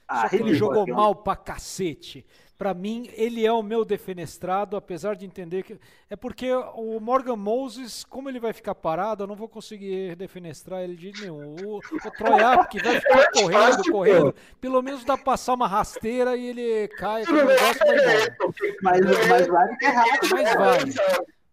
Ah, 0.08 0.22
só 0.22 0.28
que 0.30 0.36
ele 0.36 0.54
jogou 0.54 0.86
mal 0.86 1.14
pra 1.14 1.36
cacete. 1.36 2.24
Pra 2.56 2.74
mim, 2.74 3.08
ele 3.12 3.46
é 3.46 3.52
o 3.52 3.62
meu 3.62 3.84
defenestrado, 3.84 4.76
apesar 4.76 5.14
de 5.14 5.24
entender 5.24 5.62
que. 5.62 5.78
É 6.10 6.16
porque 6.16 6.52
o 6.52 6.98
Morgan 6.98 7.36
Moses, 7.36 8.02
como 8.02 8.28
ele 8.28 8.40
vai 8.40 8.52
ficar 8.52 8.74
parado, 8.74 9.22
eu 9.22 9.28
não 9.28 9.36
vou 9.36 9.48
conseguir 9.48 10.16
defenestrar 10.16 10.80
ele 10.80 10.96
de 10.96 11.12
nenhum. 11.20 11.54
O, 11.64 11.76
o 11.76 12.10
Troy 12.16 12.42
Apke 12.42 12.82
vai 12.82 12.98
ficar 13.00 13.30
correndo, 13.30 13.92
correndo. 13.92 14.34
Pelo 14.60 14.82
menos 14.82 15.04
dá 15.04 15.14
pra 15.14 15.24
passar 15.24 15.54
uma 15.54 15.68
rasteira 15.68 16.36
e 16.36 16.46
ele 16.46 16.88
cai, 16.96 17.22
aquele 17.22 17.44
negócio 17.44 17.78
vai 17.86 17.96
embora. 17.96 18.36
Mas, 18.82 19.28
mas 19.28 19.46
vale 19.46 19.76
que 19.76 19.84
é 19.84 19.90
rápido. 19.90 20.28
Mas 20.34 20.54
vale. 20.54 20.94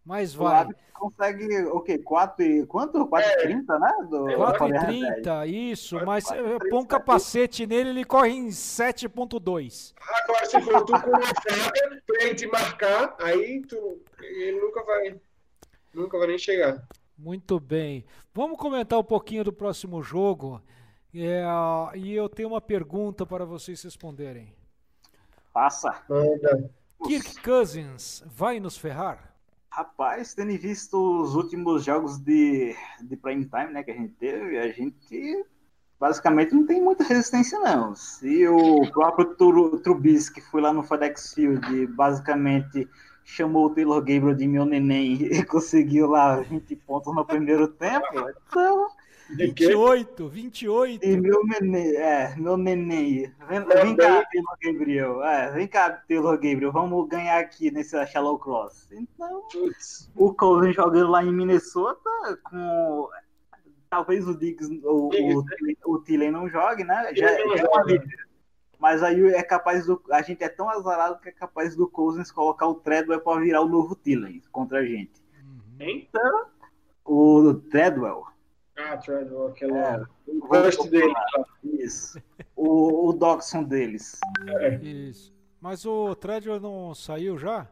Mas 0.04 0.34
vai. 0.34 0.60
Abe 0.62 0.85
consegue, 0.98 1.64
o 1.64 1.80
quê? 1.80 1.98
4 1.98 2.44
e... 2.44 2.66
Quanto? 2.66 3.06
4,30, 3.06 3.78
né? 3.78 3.92
Do, 4.08 4.24
4,30, 4.24 5.48
isso, 5.48 6.04
mas 6.04 6.30
eh, 6.30 6.58
põe 6.70 6.80
um 6.80 6.86
capacete 6.86 7.66
nele, 7.66 7.90
ele 7.90 8.04
corre 8.04 8.30
em 8.30 8.48
7,2. 8.48 9.94
Agora, 10.22 10.46
se 10.46 10.60
for 10.60 10.84
tu 10.84 10.92
com 11.00 11.10
uma 11.10 11.20
faca 11.22 12.02
pra 12.06 12.24
ele 12.24 12.34
te 12.34 12.46
marcar, 12.46 13.16
aí 13.20 13.62
tu, 13.62 14.00
ele 14.20 14.60
nunca 14.60 14.84
vai, 14.84 15.20
nunca 15.94 16.18
vai 16.18 16.28
nem 16.28 16.38
chegar. 16.38 16.86
Muito 17.18 17.58
bem. 17.58 18.04
Vamos 18.34 18.58
comentar 18.58 18.98
um 18.98 19.04
pouquinho 19.04 19.44
do 19.44 19.52
próximo 19.52 20.02
jogo. 20.02 20.60
É, 21.14 21.42
e 21.94 22.12
eu 22.12 22.28
tenho 22.28 22.48
uma 22.50 22.60
pergunta 22.60 23.24
para 23.24 23.44
vocês 23.44 23.82
responderem. 23.82 24.54
Passa. 25.52 26.02
Manda. 26.08 26.70
Kirk 27.04 27.40
Cousins 27.42 28.22
vai 28.26 28.60
nos 28.60 28.76
ferrar? 28.76 29.35
Rapaz, 29.76 30.32
tendo 30.32 30.56
visto 30.58 30.96
os 31.20 31.34
últimos 31.34 31.84
jogos 31.84 32.16
de, 32.18 32.74
de 33.02 33.14
prime 33.14 33.44
time, 33.44 33.72
né, 33.74 33.82
que 33.82 33.90
a 33.90 33.94
gente 33.94 34.14
teve, 34.14 34.56
a 34.58 34.68
gente 34.72 35.44
basicamente 36.00 36.54
não 36.54 36.64
tem 36.66 36.82
muita 36.82 37.04
resistência, 37.04 37.58
não. 37.60 37.94
Se 37.94 38.48
o 38.48 38.90
próprio 38.90 39.34
Tru- 39.34 39.78
Trubisky 39.80 40.40
foi 40.40 40.62
lá 40.62 40.72
no 40.72 40.82
FedEx 40.82 41.34
Field 41.34 41.88
basicamente 41.88 42.88
chamou 43.22 43.66
o 43.66 43.74
Taylor 43.74 43.98
Gabriel 43.98 44.34
de 44.34 44.48
meu 44.48 44.64
neném 44.64 45.12
e 45.14 45.44
conseguiu 45.44 46.06
lá 46.08 46.40
20 46.40 46.74
pontos 46.74 47.14
no 47.14 47.26
primeiro 47.26 47.68
tempo, 47.68 48.06
então? 48.30 48.88
28, 49.30 50.28
28. 50.28 51.04
e 51.04 51.16
meu 51.16 51.44
neném, 51.44 51.96
é, 51.96 52.34
meu 52.36 52.56
neném, 52.56 53.32
vem, 53.48 53.64
vem 53.64 53.96
cá, 53.96 54.24
Taylor 54.24 54.58
Gabriel, 54.62 55.24
é, 55.24 55.50
vem 55.50 55.66
cá, 55.66 55.90
Taylor 55.90 56.34
Gabriel, 56.34 56.72
vamos 56.72 57.08
ganhar 57.08 57.38
aqui 57.38 57.70
nesse 57.70 58.04
Shallow 58.06 58.38
Cross. 58.38 58.88
Então, 58.92 59.42
Putz. 59.50 60.10
o 60.14 60.32
Cousins 60.32 60.76
jogando 60.76 61.10
lá 61.10 61.24
em 61.24 61.32
Minnesota 61.32 62.10
com 62.44 63.08
talvez 63.90 64.28
o 64.28 64.36
Diggs 64.36 64.80
o, 64.84 65.10
o, 65.10 65.44
o 65.86 65.98
Thielen 66.00 66.30
não 66.30 66.48
jogue, 66.48 66.84
né? 66.84 67.12
Já, 67.14 67.26
já 67.26 67.40
é 67.40 67.44
uma 67.44 67.56
joga. 67.56 67.82
líder. 67.84 68.26
Mas 68.78 69.02
aí 69.02 69.26
é 69.28 69.42
capaz 69.42 69.86
do 69.86 70.02
a 70.10 70.22
gente 70.22 70.44
é 70.44 70.48
tão 70.48 70.68
azarado 70.68 71.18
que 71.20 71.30
é 71.30 71.32
capaz 71.32 71.74
do 71.74 71.88
Cousins 71.88 72.30
colocar 72.30 72.66
o 72.66 72.74
Treadwell 72.74 73.20
para 73.20 73.40
virar 73.40 73.62
o 73.62 73.68
novo 73.68 73.96
Thielen 73.96 74.42
contra 74.52 74.80
a 74.80 74.84
gente. 74.84 75.24
Hein? 75.80 76.08
O 77.04 77.54
Treadwell, 77.70 78.26
Ah, 78.76 78.96
Treadwell, 78.96 79.48
É. 79.48 79.50
aquela. 79.50 80.08
O 80.26 80.46
gosto 80.48 80.88
dele. 80.90 81.12
isso. 81.62 82.20
O, 82.54 83.08
o 83.08 83.12
Doxon 83.12 83.62
deles. 83.64 84.18
Isso. 84.82 85.34
Mas 85.60 85.84
o 85.86 86.14
Treadwell 86.14 86.60
não 86.60 86.94
saiu 86.94 87.38
já? 87.38 87.66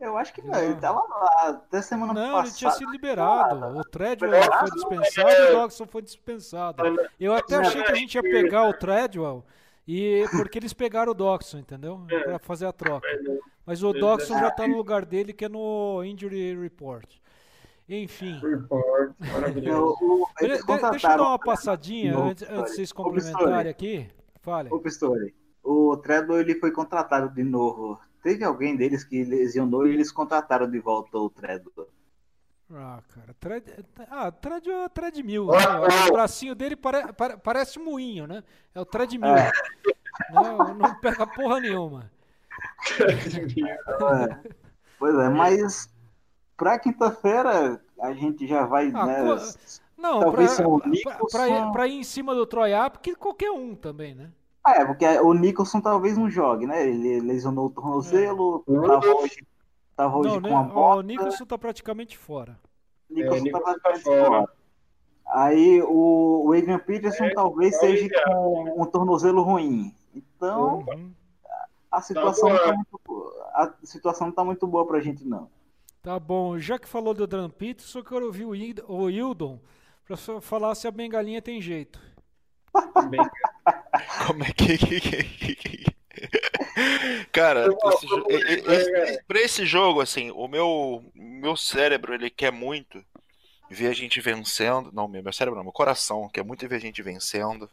Eu 0.00 0.16
acho 0.16 0.34
que 0.34 0.42
não, 0.42 0.58
ele 0.58 0.74
tava 0.76 1.00
lá 1.08 1.48
até 1.50 1.80
semana 1.80 2.12
Não, 2.12 2.32
passada. 2.32 2.48
ele 2.48 2.56
tinha 2.56 2.70
sido 2.72 2.90
liberado. 2.92 3.78
O 3.78 3.84
Treadwell 3.84 4.42
foi 4.42 4.70
dispensado 4.70 5.30
e 5.30 5.42
o 5.48 5.52
Dodson 5.52 5.86
foi 5.86 6.02
dispensado. 6.02 6.82
Eu 7.18 7.32
até 7.34 7.56
achei 7.56 7.82
que 7.82 7.92
a 7.92 7.94
gente 7.94 8.14
ia 8.14 8.22
pegar 8.22 8.68
o 8.68 8.74
Treadwell 8.74 9.44
e 9.86 10.24
porque 10.32 10.58
eles 10.58 10.72
pegaram 10.72 11.12
o 11.12 11.14
Doxon, 11.14 11.58
entendeu? 11.58 12.00
Pra 12.24 12.38
fazer 12.38 12.66
a 12.66 12.72
troca. 12.72 13.06
Mas 13.64 13.82
o 13.82 13.92
Doxon 13.92 14.38
já 14.38 14.50
tá 14.50 14.66
no 14.68 14.76
lugar 14.76 15.04
dele, 15.04 15.32
que 15.32 15.44
é 15.46 15.48
no 15.48 16.02
Injury 16.04 16.54
Report. 16.60 17.16
Enfim. 17.88 18.38
Report, 18.40 19.12
Eu- 19.20 19.32
maravilhoso. 19.32 19.96
o- 20.00 20.26
De- 20.38 20.44
eles 20.46 20.64
de- 20.64 20.90
deixa 20.90 21.12
eu 21.12 21.16
dar 21.18 21.22
uma 21.28 21.38
passadinha 21.38 22.12
Não, 22.12 22.28
antes, 22.28 22.42
antes 22.48 22.54
de 22.70 22.76
vocês 22.76 22.92
complementarem 22.92 23.70
aqui. 23.70 24.10
Fale. 24.40 24.70
Ô, 24.72 24.78
Pistori, 24.78 25.34
o 25.62 25.96
Treadwell 25.98 26.40
ele 26.40 26.54
foi 26.58 26.70
contratado 26.72 27.28
de 27.34 27.44
novo. 27.44 27.98
Teve 28.22 28.42
alguém 28.42 28.74
deles 28.76 29.04
que 29.04 29.22
lesionou 29.22 29.86
e 29.86 29.92
eles 29.92 30.10
contrataram 30.10 30.70
de 30.70 30.78
volta 30.80 31.18
o 31.18 31.28
Treadwell. 31.28 31.88
Ah, 32.72 33.02
cara. 33.14 33.34
Tread... 33.38 33.84
Ah, 34.10 34.32
tread, 34.32 34.64
treadmill. 34.94 35.46
Né? 35.48 35.58
O 36.08 36.12
bracinho 36.12 36.54
dele 36.54 36.74
pare... 36.76 37.12
pare- 37.12 37.36
parece 37.36 37.78
um 37.78 37.84
moinho, 37.84 38.26
né? 38.26 38.42
É 38.74 38.80
o 38.80 38.86
treadmill. 38.86 39.30
Não, 40.32 40.74
não 40.74 40.94
pega 41.00 41.26
porra 41.26 41.60
nenhuma. 41.60 42.10
É. 43.44 44.50
Pois 44.98 45.14
é, 45.16 45.28
mas 45.28 45.93
pra 46.56 46.78
quinta-feira 46.78 47.80
a 48.00 48.12
gente 48.12 48.46
já 48.46 48.64
vai, 48.66 48.90
Ah, 48.94 49.06
né? 49.06 49.22
co- 49.24 49.74
Não, 49.96 50.20
Talvez 50.20 50.48
pra, 50.48 50.56
seja 50.56 50.68
o 50.68 50.78
pra, 50.80 50.88
Nicholson. 50.90 51.26
pra 51.38 51.48
ir, 51.48 51.72
pra 51.72 51.86
ir 51.86 51.94
em 51.94 52.04
cima 52.04 52.34
do 52.34 52.46
Troy 52.46 52.74
Apke, 52.74 53.10
que 53.10 53.16
qualquer 53.16 53.50
um 53.50 53.74
também, 53.74 54.14
né? 54.14 54.30
É, 54.66 54.84
porque 54.84 55.06
o 55.20 55.32
Nicholson 55.34 55.80
talvez 55.80 56.16
não 56.18 56.28
jogue, 56.30 56.66
né? 56.66 56.86
Ele 56.88 57.20
lesionou 57.20 57.66
o 57.66 57.70
tornozelo, 57.70 58.64
É. 58.68 58.86
tava 58.86 59.06
hoje, 59.14 59.46
tava 59.96 60.16
hoje 60.18 60.28
Não, 60.34 60.40
né? 60.40 60.48
com 60.50 60.56
a 60.56 60.60
Ó, 60.60 60.64
bola. 60.64 60.96
o 60.96 61.02
Nicholson 61.02 61.44
tá 61.46 61.56
praticamente 61.58 62.16
fora. 62.18 62.58
Nicholson 63.10 63.36
É, 63.36 63.38
tá 63.38 63.44
Nicholson 63.58 63.72
tá 63.74 63.80
praticamente 63.90 64.04
fora. 64.04 64.24
fora. 64.40 64.48
Aí 65.26 65.82
o, 65.82 66.52
Adrian 66.56 66.78
Peterson 66.78 67.30
talvez 67.34 67.78
pode 67.78 67.98
seja 67.98 68.24
com 68.26 68.82
um 68.82 68.86
tornozelo 68.86 69.42
ruim. 69.42 69.94
Então 70.14 70.78
Uhum. 70.88 71.12
a 71.90 72.00
situação, 72.02 72.48
Tá 72.50 72.54
não 72.54 72.64
tá 72.64 72.72
muito, 72.74 73.00
boa. 73.06 73.50
a 73.54 73.72
situação 73.84 74.26
não 74.28 74.34
tá 74.34 74.44
muito 74.44 74.66
boa 74.66 74.86
pra 74.86 75.00
gente, 75.00 75.24
não. 75.26 75.48
Tá 76.04 76.20
bom, 76.20 76.58
já 76.58 76.78
que 76.78 76.86
falou 76.86 77.14
do 77.14 77.26
Peterson, 77.48 78.00
eu 78.00 78.04
quero 78.04 78.26
ouvir 78.26 78.44
o 78.44 78.54
Id- 78.54 78.84
o 78.86 79.08
Hildon 79.08 79.58
pra 80.04 80.18
só 80.18 80.38
falar 80.38 80.74
se 80.74 80.86
a 80.86 80.90
bengalinha 80.90 81.40
tem 81.40 81.62
jeito. 81.62 81.98
Bem, 83.08 83.20
Como 84.26 84.44
é 84.44 84.52
que. 84.52 85.84
Cara, 87.32 87.70
vou- 87.70 88.26
esse 88.28 88.70
esse- 88.70 89.22
pra 89.26 89.40
esse 89.40 89.64
jogo, 89.64 90.02
assim, 90.02 90.30
o 90.30 90.46
meu, 90.46 91.10
meu 91.14 91.56
cérebro, 91.56 92.12
ele 92.12 92.28
quer 92.28 92.52
muito 92.52 93.02
ver 93.70 93.86
a 93.88 93.94
gente 93.94 94.20
vencendo. 94.20 94.92
Não, 94.92 95.08
meu, 95.08 95.22
meu 95.22 95.32
cérebro 95.32 95.56
não, 95.56 95.64
meu 95.64 95.72
coração 95.72 96.28
quer 96.28 96.44
muito 96.44 96.68
ver 96.68 96.76
a 96.76 96.80
gente 96.80 97.02
vencendo. 97.02 97.70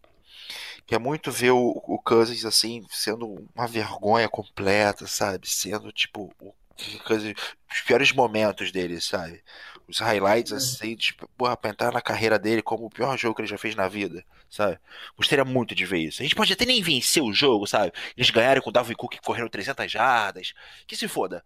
Quer 0.88 0.99
muito 0.99 1.32
ver 1.32 1.51
o, 1.51 1.82
o 1.86 1.99
Cousins, 1.99 2.45
assim, 2.45 2.86
sendo 2.89 3.45
uma 3.55 3.67
vergonha 3.67 4.29
completa, 4.29 5.05
sabe? 5.07 5.49
Sendo, 5.49 5.91
tipo, 5.91 6.32
o 6.41 6.53
os 6.78 7.82
piores 7.86 8.11
momentos 8.11 8.72
dele, 8.72 8.99
sabe? 8.99 9.43
Os 9.88 9.99
highlights, 9.99 10.53
assim, 10.53 10.95
tipo, 10.95 11.28
porra, 11.38 11.57
pra 11.57 11.72
entrar 11.72 11.91
na 11.91 12.01
carreira 12.01 12.39
dele 12.39 12.61
como 12.61 12.86
o 12.86 12.89
pior 12.89 13.17
jogo 13.17 13.36
que 13.36 13.41
ele 13.41 13.49
já 13.49 13.57
fez 13.57 13.76
na 13.76 13.88
vida, 13.88 14.24
sabe? 14.49 14.80
Gostaria 15.17 15.43
muito 15.43 15.76
de 15.76 15.86
ver 15.86 15.99
isso. 15.99 16.22
A 16.22 16.24
gente 16.24 16.36
pode 16.36 16.53
até 16.53 16.65
nem 16.65 16.82
vencer 16.82 17.22
o 17.22 17.34
jogo, 17.34 17.67
sabe? 17.67 17.91
Eles 18.15 18.30
ganharam 18.30 18.61
com 18.61 18.69
o 18.69 18.74
Dalvin 18.74 18.93
Cook 18.93 19.17
correndo 19.24 19.49
300 19.49 19.91
jardas. 19.91 20.53
Que 20.88 20.95
se 20.95 21.07
foda. 21.07 21.43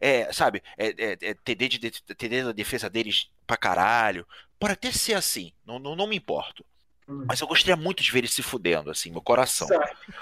É, 0.00 0.32
sabe? 0.32 0.62
É, 0.76 0.88
é, 0.88 1.18
é 1.20 1.34
TD, 1.34 1.68
de, 1.68 1.90
TD 1.90 2.44
da 2.44 2.52
defesa 2.52 2.90
deles 2.90 3.30
pra 3.46 3.56
caralho. 3.56 4.26
Pode 4.58 4.72
até 4.74 4.90
ser 4.90 5.14
assim. 5.14 5.52
Não, 5.64 5.78
não, 5.78 5.96
não 5.96 6.06
me 6.06 6.16
importo. 6.16 6.64
Hum. 7.08 7.24
Mas 7.26 7.40
eu 7.40 7.46
gostaria 7.46 7.76
muito 7.76 8.02
de 8.02 8.10
ver 8.10 8.18
ele 8.18 8.28
se 8.28 8.42
fudendo, 8.42 8.90
assim, 8.90 9.10
meu 9.10 9.22
coração. 9.22 9.66
Certo. 9.68 10.14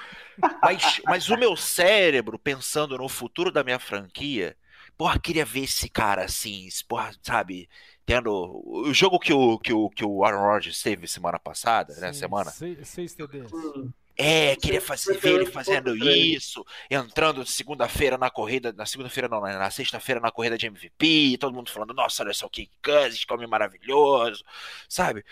Mas, 0.63 1.01
mas 1.05 1.29
o 1.29 1.37
meu 1.37 1.57
cérebro, 1.57 2.39
pensando 2.39 2.97
no 2.99 3.09
futuro 3.09 3.51
da 3.51 3.65
minha 3.65 3.79
franquia, 3.79 4.57
porra, 4.97 5.19
queria 5.19 5.45
ver 5.45 5.65
esse 5.65 5.89
cara 5.89 6.25
assim, 6.25 6.69
porra, 6.89 7.13
sabe? 7.23 7.69
Tendo. 8.05 8.63
O 8.65 8.93
jogo 8.93 9.19
que 9.19 9.33
o, 9.33 9.59
que 9.59 9.73
o, 9.73 9.89
que 9.89 10.05
o 10.05 10.25
Aaron 10.25 10.43
Rodgers 10.43 10.83
teve 10.83 11.07
semana 11.07 11.39
passada, 11.39 11.95
né? 11.97 12.13
Sim, 12.13 12.19
Semana. 12.19 12.51
Seis, 12.51 12.89
seis 12.89 13.15
TDs. 13.15 13.53
Hum. 13.53 13.91
É, 14.23 14.55
queria 14.57 14.83
fazer, 14.83 15.17
ver 15.17 15.37
ele 15.37 15.47
58.3. 15.47 15.51
fazendo 15.51 15.97
isso, 15.97 16.67
entrando 16.91 17.47
segunda-feira 17.47 18.19
na 18.19 18.29
corrida, 18.29 18.71
na 18.71 18.85
segunda-feira 18.85 19.31
não, 19.31 19.41
né, 19.41 19.57
na 19.57 19.71
sexta-feira 19.71 20.21
na 20.21 20.31
corrida 20.31 20.59
de 20.59 20.67
MVP, 20.67 21.39
todo 21.39 21.55
mundo 21.55 21.71
falando, 21.71 21.95
nossa, 21.95 22.23
olha 22.23 22.35
só 22.35 22.45
o 22.45 22.51
Kirk 22.51 22.71
Cousins, 22.83 23.25
que 23.25 23.33
homem 23.33 23.47
maravilhoso, 23.47 24.45
sabe? 24.87 25.25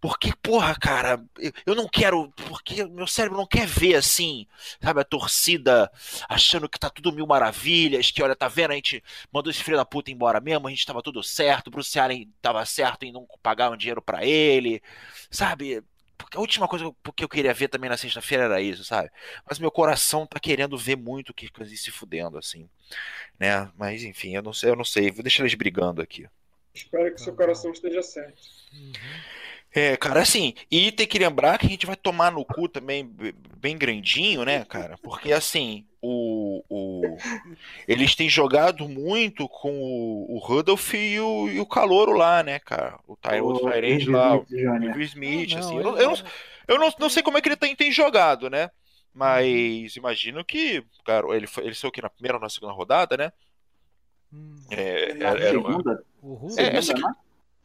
Porque, 0.00 0.32
porra, 0.42 0.74
cara, 0.74 1.22
eu- 1.66 1.74
não 1.74 1.86
quero, 1.88 2.30
porque 2.48 2.84
meu 2.86 3.06
cérebro 3.06 3.36
não 3.38 3.46
quer 3.46 3.66
ver 3.66 3.96
assim, 3.96 4.46
sabe, 4.82 5.00
a 5.00 5.04
torcida 5.04 5.90
achando 6.28 6.68
que 6.68 6.78
tá 6.78 6.88
tudo 6.88 7.12
mil 7.12 7.26
maravilhas, 7.26 8.10
que 8.10 8.22
olha, 8.22 8.34
tá 8.34 8.48
vendo, 8.48 8.70
a 8.72 8.74
gente 8.76 9.02
mandou 9.32 9.50
esse 9.50 9.62
filho 9.62 9.76
da 9.76 9.84
puta 9.84 10.10
embora 10.10 10.40
mesmo, 10.40 10.66
a 10.66 10.70
gente 10.70 10.86
tava 10.86 11.02
tudo 11.02 11.22
certo, 11.22 11.68
o 11.68 11.70
Bruce 11.70 11.98
Allen 11.98 12.32
tava 12.40 12.64
certo 12.64 13.04
em 13.04 13.12
não 13.12 13.26
pagar 13.42 13.70
um 13.70 13.76
dinheiro 13.76 14.00
pra 14.00 14.24
ele, 14.24 14.82
sabe? 15.30 15.82
Porque 16.16 16.36
a 16.36 16.40
última 16.40 16.68
coisa 16.68 16.84
que 17.16 17.24
eu 17.24 17.28
queria 17.28 17.52
ver 17.54 17.68
também 17.68 17.88
na 17.90 17.96
sexta-feira 17.96 18.44
era 18.44 18.60
isso, 18.60 18.84
sabe? 18.84 19.10
Mas 19.48 19.58
meu 19.58 19.70
coração 19.70 20.26
tá 20.26 20.38
querendo 20.40 20.76
ver 20.78 20.96
muito 20.96 21.30
o 21.30 21.34
Kirk 21.34 21.52
Cousins 21.54 21.82
se 21.82 21.90
fudendo, 21.90 22.38
assim, 22.38 22.68
né? 23.38 23.70
Mas 23.76 24.02
enfim, 24.04 24.34
eu 24.36 24.42
não 24.42 24.52
sei, 24.52 24.70
eu 24.70 24.76
não 24.76 24.84
sei, 24.84 25.10
vou 25.10 25.22
deixar 25.22 25.42
eles 25.44 25.54
brigando 25.54 26.02
aqui. 26.02 26.26
Espero 26.74 27.12
que 27.12 27.20
seu 27.20 27.34
coração 27.34 27.72
esteja 27.72 28.02
certo. 28.02 28.42
Uhum. 28.72 28.94
É, 29.72 29.96
cara, 29.96 30.20
assim, 30.22 30.52
e 30.70 30.90
tem 30.90 31.06
que 31.06 31.18
lembrar 31.18 31.56
que 31.58 31.66
a 31.66 31.68
gente 31.68 31.86
vai 31.86 31.94
tomar 31.94 32.32
no 32.32 32.44
cu 32.44 32.68
também 32.68 33.08
bem 33.58 33.78
grandinho, 33.78 34.44
né, 34.44 34.64
cara? 34.64 34.98
Porque, 34.98 35.32
assim, 35.32 35.86
o, 36.02 36.64
o- 36.68 37.16
eles 37.86 38.16
têm 38.16 38.28
jogado 38.28 38.88
muito 38.88 39.48
com 39.48 39.70
o, 39.80 40.34
o 40.34 40.38
Rudolph 40.38 40.94
e 40.94 41.20
o, 41.20 41.48
e 41.48 41.60
o 41.60 41.66
Calouro 41.66 42.12
lá, 42.12 42.42
né, 42.42 42.58
cara? 42.58 42.98
O 43.06 43.16
Ty, 43.16 43.40
o 43.40 43.48
O 43.50 43.70
Tyrande 43.70 44.10
lá, 44.10 44.36
o. 44.36 44.46
Will 44.50 45.02
Smith, 45.02 45.52
Ah, 45.54 45.58
assim. 45.60 45.76
não, 45.78 45.82
Eu, 45.82 45.92
não, 45.92 45.98
eu, 46.00 46.10
não, 46.10 46.16
eu 46.66 46.78
não, 46.78 46.92
não 46.98 47.08
sei 47.10 47.22
como 47.22 47.38
é 47.38 47.40
que 47.40 47.48
ele 47.48 47.56
tem, 47.56 47.76
tem 47.76 47.92
jogado, 47.92 48.50
né? 48.50 48.70
Mas 49.14 49.94
imagino 49.96 50.44
que, 50.44 50.84
cara, 51.04 51.26
ele, 51.36 51.46
foi, 51.46 51.64
ele 51.64 51.74
saiu 51.74 51.90
aqui 51.90 52.02
na 52.02 52.10
primeira 52.10 52.36
ou 52.38 52.42
na 52.42 52.48
segunda 52.48 52.72
rodada, 52.72 53.16
né? 53.16 53.32
Hum, 54.32 54.56
É, 54.70 55.14
Na 55.14 55.28
era- 55.30 55.40
era- 55.40 55.50
segunda, 55.52 56.04
o 56.22 56.34
Rudo, 56.34 56.60
É, 56.60 56.76
essa 56.76 56.92
aqui- 56.92 57.02
né? 57.02 57.12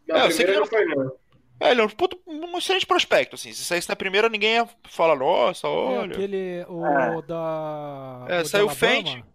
É, 0.09 0.25
eu 0.27 0.31
sei 0.31 0.45
primeira 0.45 0.53
que 0.53 0.59
não 0.59 0.67
foi, 0.67 0.85
não. 0.85 1.24
É, 1.59 1.71
ele 1.71 1.81
é 1.81 1.83
um, 1.85 1.89
puto, 1.89 2.19
um 2.27 2.57
excelente 2.57 2.85
prospecto, 2.85 3.35
assim. 3.35 3.51
Se 3.53 3.63
saísse 3.63 3.87
na 3.89 3.95
primeira, 3.95 4.27
ninguém 4.29 4.55
ia 4.55 4.69
falar, 4.89 5.15
nossa, 5.15 5.67
é 5.67 5.69
olha. 5.69 6.13
aquele, 6.13 6.65
o 6.67 6.85
É. 6.85 7.21
da... 7.21 8.25
É, 8.29 8.41
o 8.41 8.45
saiu 8.45 8.69
Alabama. 8.69 8.75
Fenty. 8.75 9.25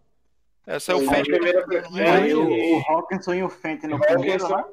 É, 0.67 0.79
saiu 0.79 0.99
o 0.99 1.09
Fenty. 1.09 1.31
É, 1.33 2.09
aí 2.09 2.21
Fenty. 2.29 2.33
o, 2.35 2.77
o 2.77 2.83
Hawkinson 2.87 3.33
e 3.33 3.43
o 3.43 3.49
Fenton 3.49 3.87
no 3.87 3.99
primeiro, 3.99 4.47
né? 4.49 4.63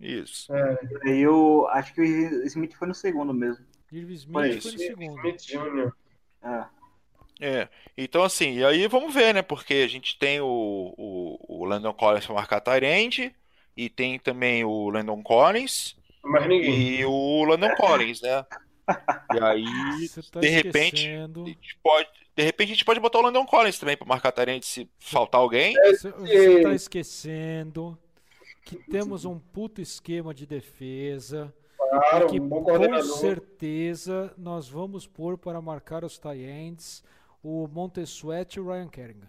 Isso. 0.00 0.52
É, 0.54 0.78
E 1.04 1.10
aí 1.10 1.26
o, 1.28 1.66
acho 1.68 1.94
que 1.94 2.00
o 2.00 2.44
Smith 2.46 2.74
foi 2.74 2.88
no 2.88 2.94
segundo 2.94 3.32
mesmo. 3.34 3.64
Irving 3.92 4.14
Smith 4.14 4.32
Foi 4.32 4.60
foi, 4.60 4.72
no 4.72 4.78
segundo. 4.78 5.18
Smith 5.28 5.42
Jr. 5.46 5.92
É. 6.44 6.64
É. 7.40 7.68
Então, 7.98 8.22
assim, 8.22 8.54
e 8.58 8.64
aí 8.64 8.86
vamos 8.86 9.12
ver, 9.12 9.34
né? 9.34 9.42
Porque 9.42 9.74
a 9.74 9.88
gente 9.88 10.18
tem 10.18 10.40
o, 10.40 10.46
o, 10.96 11.60
o 11.62 11.64
Landon 11.64 11.92
Collins 11.92 12.24
pra 12.24 12.34
marcar 12.34 12.60
Tyrande, 12.60 13.34
e 13.76 13.88
tem 13.88 14.18
também 14.18 14.64
o 14.64 14.88
Landon 14.90 15.22
Collins 15.22 15.96
Mas 16.24 16.46
ninguém. 16.48 17.00
e 17.00 17.04
o 17.04 17.44
Landon 17.44 17.74
Collins, 17.76 18.20
né? 18.22 18.44
E 19.34 19.42
aí, 19.42 20.08
tá 20.32 20.40
de 20.40 20.48
repente, 20.48 20.96
esquecendo- 21.06 21.44
a 21.44 21.48
gente 21.48 21.78
pode, 21.82 22.08
de 22.36 22.42
repente 22.42 22.68
a 22.68 22.74
gente 22.74 22.84
pode 22.84 23.00
botar 23.00 23.18
o 23.18 23.22
Landon 23.22 23.46
Collins 23.46 23.78
também 23.78 23.96
pra 23.96 24.06
marcar 24.06 24.32
Tyrande 24.32 24.66
se 24.66 24.88
faltar 24.98 25.40
alguém. 25.40 25.74
Você 25.74 26.10
você 26.10 26.62
tá 26.62 26.74
esquecendo 26.74 27.98
que 28.64 28.76
temos 28.76 29.24
um 29.24 29.38
puto 29.38 29.80
esquema 29.80 30.32
de 30.34 30.46
defesa 30.46 31.52
Claro, 31.78 32.26
que 32.28 32.40
um 32.40 32.48
com 32.48 33.02
certeza 33.02 34.32
nós 34.38 34.68
vamos 34.68 35.06
pôr 35.06 35.36
para 35.36 35.60
marcar 35.60 36.04
os 36.04 36.18
tie-ends 36.18 37.02
o 37.42 37.66
Montesuete 37.68 38.58
e 38.58 38.62
o 38.62 38.70
Ryan 38.70 38.88
Kerrigan. 38.88 39.28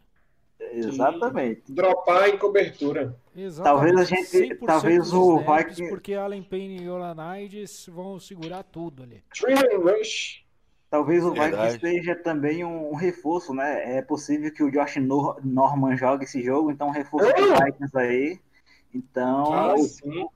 Exatamente. 0.80 1.71
Dropar 1.71 2.30
em 2.30 2.38
cobertura. 2.38 3.15
Talvez 3.63 3.95
a 3.97 4.01
Exatamente, 4.01 4.05
gente- 4.05 4.55
100% 4.59 4.65
talvez 4.65 5.13
o 5.13 5.39
snaps, 5.39 5.65
Vikings- 5.78 5.89
Porque 5.89 6.13
Allen 6.13 6.43
Payne 6.43 6.84
e 6.84 6.89
Olanides 6.89 7.88
vão 7.91 8.19
segurar 8.19 8.63
tudo 8.63 9.03
ali. 9.03 9.24
Rush. 9.82 10.43
Talvez 10.89 11.24
o 11.26 11.32
Verdade. 11.34 11.74
Vikings 11.74 11.80
seja 11.97 12.15
também 12.15 12.63
um, 12.63 12.91
um 12.91 12.95
reforço, 12.95 13.53
né? 13.53 13.97
É 13.97 14.01
possível 14.01 14.53
que 14.53 14.61
o 14.63 14.69
Josh 14.71 14.97
Nor- 14.97 15.39
Norman 15.43 15.95
jogue 15.97 16.26
esse 16.26 16.41
jogo, 16.43 16.69
então 16.69 16.88
um 16.89 16.91
reforço 16.91 17.28
Ah! 17.30 17.34
pro 17.34 17.65
Vikings 17.65 17.97
aí. 17.97 18.39
Então, 18.93 19.51
Ah, 19.51 19.74
o, 19.76 20.30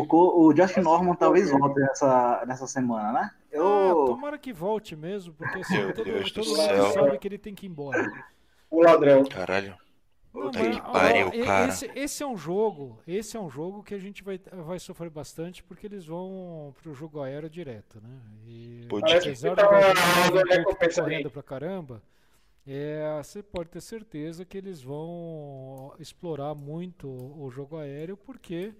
o, 0.00 0.46
o 0.48 0.52
Josh 0.52 0.76
Nossa, 0.78 0.82
Norman 0.82 1.14
talvez 1.14 1.50
volte 1.50 1.78
nessa, 1.78 2.44
nessa 2.48 2.66
semana, 2.66 3.12
né? 3.12 3.30
Ah, 3.54 3.56
Eu, 3.56 4.04
tomara 4.06 4.36
que 4.38 4.52
volte 4.52 4.96
mesmo, 4.96 5.34
porque 5.34 5.60
assim, 5.60 5.92
todo, 5.92 6.04
Deus 6.04 6.32
do 6.32 6.42
todo 6.42 6.48
mundo 6.48 6.92
sabe 6.92 7.18
que 7.18 7.28
ele 7.28 7.38
tem 7.38 7.54
que 7.54 7.66
ir 7.66 7.68
embora. 7.68 8.10
O 8.72 8.82
ladrão. 8.82 9.22
Caralho. 9.26 9.76
Puta 10.32 10.58
que 10.58 10.80
pariu, 10.80 11.44
cara. 11.44 11.68
Esse, 11.68 11.90
esse 11.94 12.22
é 12.22 12.26
um 12.26 12.38
jogo, 12.38 12.98
esse 13.06 13.36
é 13.36 13.40
um 13.40 13.50
jogo 13.50 13.82
que 13.82 13.94
a 13.94 13.98
gente 13.98 14.24
vai, 14.24 14.40
vai 14.50 14.78
sofrer 14.78 15.10
bastante 15.10 15.62
porque 15.62 15.86
eles 15.86 16.06
vão 16.06 16.74
pro 16.82 16.94
jogo 16.94 17.20
aéreo 17.20 17.50
direto, 17.50 18.00
né? 18.00 18.18
E 18.46 18.86
Pode 18.88 19.14
apesar 19.14 19.54
tá 19.54 19.68
Cook 20.64 20.78
tá 20.78 21.02
correndo 21.02 21.30
pra 21.30 21.42
caramba, 21.42 22.02
é, 22.66 23.20
você 23.22 23.42
pode 23.42 23.68
ter 23.68 23.82
certeza 23.82 24.42
que 24.42 24.56
eles 24.56 24.82
vão 24.82 25.92
explorar 25.98 26.54
muito 26.54 27.08
o 27.08 27.50
jogo 27.50 27.76
aéreo 27.76 28.16
porque 28.16 28.72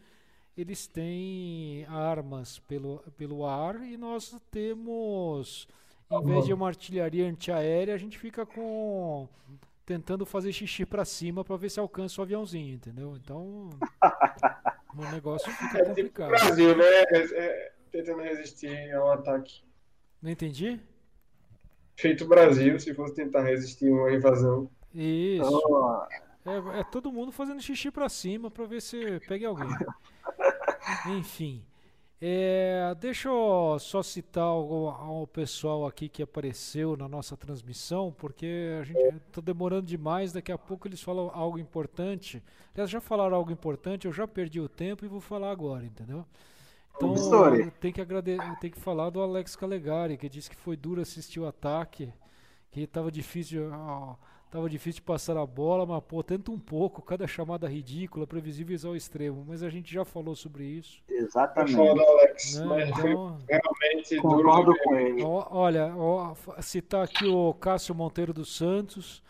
eles 0.57 0.87
têm 0.87 1.85
armas 1.87 2.61
pelo, 2.61 3.01
pelo 3.19 3.45
ar 3.45 3.83
e 3.83 3.99
nós 3.99 4.35
temos, 4.51 5.69
em 6.11 6.25
vez 6.25 6.47
de 6.47 6.55
uma 6.55 6.69
artilharia 6.69 7.29
antiaérea, 7.29 7.95
a 7.95 7.99
gente 7.99 8.19
fica 8.19 8.47
com 8.47 9.29
tentando 9.85 10.25
fazer 10.25 10.53
xixi 10.53 10.87
pra 10.87 11.05
cima 11.05 11.45
pra 11.45 11.57
ver 11.57 11.71
se 11.71 11.81
alcança 11.81 12.21
o 12.21 12.25
aviãozinho, 12.25 12.75
entendeu? 12.75 13.17
Então 13.17 13.69
o 14.97 15.05
negócio 15.13 15.51
fica 15.53 15.79
É 15.79 15.83
tipo 15.83 15.89
complicado. 15.89 16.29
Brasil, 16.31 16.77
né? 16.77 16.85
É, 16.85 17.73
tentando 17.91 18.23
resistir 18.23 18.93
ao 18.95 19.13
ataque. 19.13 19.63
Não 20.21 20.31
entendi? 20.31 20.81
Feito 21.97 22.25
o 22.25 22.29
Brasil, 22.29 22.79
se 22.81 22.95
fosse 22.95 23.15
tentar 23.15 23.43
resistir 23.43 23.91
uma 23.91 24.13
invasão. 24.13 24.71
Isso. 24.95 25.43
eu- 25.45 26.07
É, 26.45 26.81
é 26.81 26.85
todo 26.85 27.13
mundo 27.13 27.31
fazendo 27.31 27.61
xixi 27.63 27.91
pra 27.91 28.09
cima 28.09 28.51
pra 28.51 28.65
ver 28.67 28.81
se 28.83 29.21
pega 29.29 29.49
alguém. 29.49 29.69
Enfim. 31.19 31.65
É, 32.25 32.95
deixa 33.01 33.29
eu 33.29 33.77
só 33.81 34.01
citar 34.01 34.55
o, 34.55 35.27
pessoal 35.27 35.85
aqui 35.85 36.09
que 36.09 36.23
apareceu 36.23 36.97
na 36.97 37.09
nossa 37.09 37.37
transmissão, 37.37 38.15
porque 38.17 38.79
a 38.81 38.85
gente 38.85 39.21
tá 39.33 39.41
demorando 39.41 39.89
demais, 39.89 40.33
daqui 40.33 40.53
a 40.53 40.57
pouco 40.57 40.87
eles 40.87 41.03
falam 41.03 41.33
algo 41.35 41.59
importante. 41.59 42.41
Aliás, 42.73 42.89
já 42.89 43.01
falaram 43.01 43.35
algo 43.35 43.51
importante, 43.51 44.07
eu 44.07 44.13
já 44.13 44.29
perdi 44.29 44.61
o 44.61 44.69
tempo 44.69 45.05
e 45.05 45.09
vou 45.09 45.21
falar 45.21 45.51
agora, 45.51 45.85
entendeu? 45.85 46.25
Então, 46.95 47.13
tem 47.81 47.93
que, 47.93 48.01
agrade... 48.01 48.37
tem 48.61 48.71
que 48.71 48.79
falar 48.79 49.11
do 49.11 49.21
Alex 49.21 49.57
Calegari, 49.57 50.17
que 50.17 50.29
disse 50.29 50.49
que 50.49 50.55
foi 50.55 50.77
duro 50.77 51.01
assistir 51.01 51.41
o 51.41 51.47
ataque, 51.49 52.13
que 52.71 52.83
estava 52.83 53.11
difícil, 53.11 53.69
ó, 53.73 54.15
tava 54.53 54.69
difícil 54.69 55.01
de 55.01 55.07
passar 55.07 55.35
a 55.39 55.47
bola, 55.47 55.87
mas 55.87 56.03
pô, 56.05 56.23
tenta 56.23 56.51
um 56.51 56.59
pouco, 56.59 57.01
cada 57.01 57.27
chamada 57.27 57.67
ridícula, 57.67 58.27
previsíveis 58.27 58.85
ao 58.85 58.95
extremo. 58.95 59.43
Mas 59.49 59.63
a 59.63 59.71
gente 59.71 59.91
já 59.93 60.05
falou 60.05 60.37
sobre 60.37 60.65
isso. 60.65 61.03
Exatamente. 61.09 61.75
Alex, 61.81 62.61
Né? 62.61 62.89
Então, 62.91 63.39
realmente 63.49 64.17
Concordo 64.17 64.75
com 64.85 64.95
ele. 64.95 65.23
ó, 65.25 65.47
olha, 65.51 65.97
ó, 65.97 66.35
citar 66.61 67.03
aqui 67.03 67.27
o 67.27 67.55
Cássio 67.55 67.95
Monteiro 67.95 68.35
dos 68.35 68.55
Santos, 68.55 69.23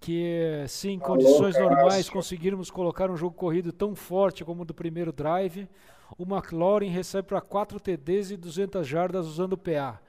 que 0.00 0.64
se 0.66 0.88
em 0.90 0.96
Alô, 0.96 1.06
condições 1.06 1.56
normais 1.56 1.94
Cássio. 1.98 2.12
conseguirmos 2.12 2.68
colocar 2.68 3.08
um 3.08 3.16
jogo 3.16 3.36
corrido 3.36 3.72
tão 3.72 3.94
forte 3.94 4.44
como 4.44 4.62
o 4.62 4.64
do 4.64 4.74
primeiro 4.74 5.12
drive, 5.12 5.68
o 6.18 6.24
McLaurin 6.24 6.88
recebe 6.88 7.28
para 7.28 7.40
4 7.40 7.78
TDs 7.78 8.32
e 8.32 8.36
200 8.36 8.84
jardas 8.84 9.26
usando 9.28 9.52
o 9.52 9.58
PA. 9.58 10.00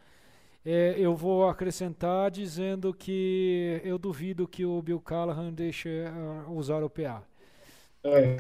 É, 0.70 0.96
eu 0.98 1.16
vou 1.16 1.48
acrescentar 1.48 2.30
dizendo 2.30 2.94
que 2.94 3.80
eu 3.86 3.98
duvido 3.98 4.46
que 4.46 4.66
o 4.66 4.82
Bill 4.82 5.00
Callahan 5.00 5.54
deixe 5.54 6.04
ah, 6.06 6.44
usar 6.52 6.84
o 6.84 6.90
PA. 6.90 7.24
É, 8.04 8.36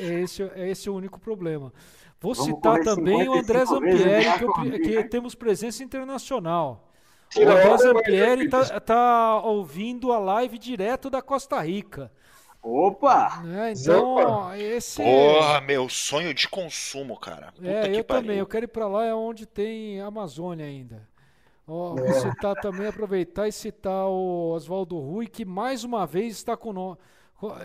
É 0.00 0.20
esse, 0.22 0.42
é 0.42 0.68
esse 0.70 0.90
o 0.90 0.94
único 0.96 1.20
problema. 1.20 1.72
Vou 2.20 2.34
Vamos 2.34 2.52
citar 2.52 2.80
também 2.80 3.28
o 3.28 3.34
André 3.34 3.64
55 3.64 3.80
vezes 3.80 4.04
Zampieri, 4.24 4.38
que, 4.38 4.44
eu 4.44 4.80
que 4.82 4.96
né? 4.96 5.02
temos 5.04 5.34
presença 5.36 5.84
internacional. 5.84 6.88
O 7.36 7.40
André 7.42 7.76
Zampieri 7.78 8.48
mas- 8.50 8.70
tá, 8.84 9.40
ouvindo 9.44 10.12
a 10.12 10.18
live 10.18 10.58
direto 10.58 11.08
da 11.08 11.22
Costa 11.22 11.60
Rica. 11.60 12.10
Opa! 12.60 13.40
né? 13.44 13.72
Então, 13.72 14.14
Opa. 14.16 14.58
esse. 14.58 15.02
Porra, 15.02 15.60
meu 15.60 15.88
sonho 15.88 16.32
de 16.34 16.48
consumo, 16.48 17.16
cara. 17.18 17.52
Puta 17.52 17.68
É, 17.68 17.88
que 17.88 17.96
eu 17.98 18.04
pariu. 18.04 18.22
também. 18.22 18.38
Eu 18.38 18.46
quero 18.46 18.64
ir 18.64 18.68
pra 18.68 18.86
lá, 18.88 19.04
é 19.04 19.14
onde 19.14 19.46
tem 19.46 20.00
Amazônia 20.00 20.66
ainda. 20.66 21.08
Ó, 21.66 21.96
É. 21.98 22.02
vou 22.02 22.12
citar 22.14 22.54
também, 22.60 22.86
aproveitar 22.86 23.46
e 23.48 23.52
citar 23.52 24.06
o 24.08 24.50
Oswaldo 24.52 24.98
Rui, 24.98 25.26
que 25.26 25.44
mais 25.44 25.84
uma 25.84 26.06
vez 26.06 26.36
está, 26.36 26.56
cono 26.56 26.98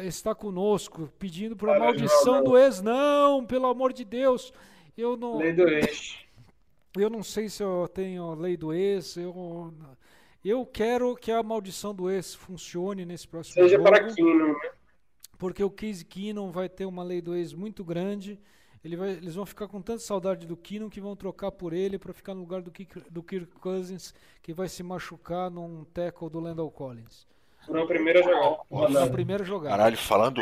está 0.01 0.33
conosco, 0.33 1.09
pedindo 1.19 1.55
para 1.55 1.75
a 1.75 1.79
maldição 1.79 2.17
Oswaldo. 2.19 2.49
do 2.51 2.57
ex. 2.57 2.81
Não, 2.81 3.45
pelo 3.45 3.67
amor 3.67 3.93
de 3.93 4.03
Deus. 4.05 4.51
Eu 4.97 5.15
não, 5.15 5.37
Lei 5.37 5.53
do 5.53 5.67
ex. 5.67 6.17
eu 6.97 7.09
não 7.09 7.21
sei 7.21 7.47
se 7.49 7.61
eu 7.61 7.87
tenho 7.87 8.31
a 8.31 8.35
lei 8.35 8.57
do 8.57 8.73
ex. 8.73 9.17
Eu, 9.17 9.71
eu 10.43 10.65
quero 10.65 11.15
que 11.15 11.31
a 11.31 11.43
maldição 11.43 11.93
do 11.93 12.09
ex 12.09 12.33
funcione 12.33 13.05
nesse 13.05 13.27
próximo 13.27 13.53
Seja 13.55 13.77
jogo 13.77 13.83
para 13.89 14.07
Kino, 14.13 14.47
né? 14.53 14.69
porque 15.37 15.63
o 15.63 15.69
Case 15.69 16.03
Keenum 16.03 16.49
vai 16.51 16.67
ter 16.69 16.85
uma 16.85 17.03
lei 17.03 17.21
do 17.21 17.35
ex 17.35 17.53
muito 17.53 17.83
grande. 17.83 18.39
Ele 18.83 18.95
vai- 18.95 19.11
eles 19.11 19.35
vão 19.35 19.45
ficar 19.45 19.67
com 19.67 19.81
tanta 19.81 19.99
saudade 19.99 20.45
do 20.45 20.55
Keenum 20.55 20.89
que 20.89 21.01
vão 21.01 21.15
trocar 21.15 21.51
por 21.51 21.73
ele 21.73 21.97
para 21.97 22.13
ficar 22.13 22.33
no 22.33 22.41
lugar 22.41 22.61
do, 22.61 22.71
Kirk- 22.71 23.09
do 23.09 23.23
Kirk 23.23 23.51
Cousins, 23.59 24.13
que 24.41 24.53
vai 24.53 24.67
se 24.69 24.83
machucar 24.83 25.49
num 25.49 25.83
tackle 25.85 26.29
do 26.29 26.39
Landell 26.39 26.69
Collins. 26.71 27.27
Na 27.67 27.85
primeira 27.85 28.23
jogada. 28.23 28.49
Na 28.49 28.55
rodada. 28.69 29.11
primeira 29.11 29.43
jogada. 29.43 29.75
Caralho, 29.75 29.97
falando, 29.97 30.41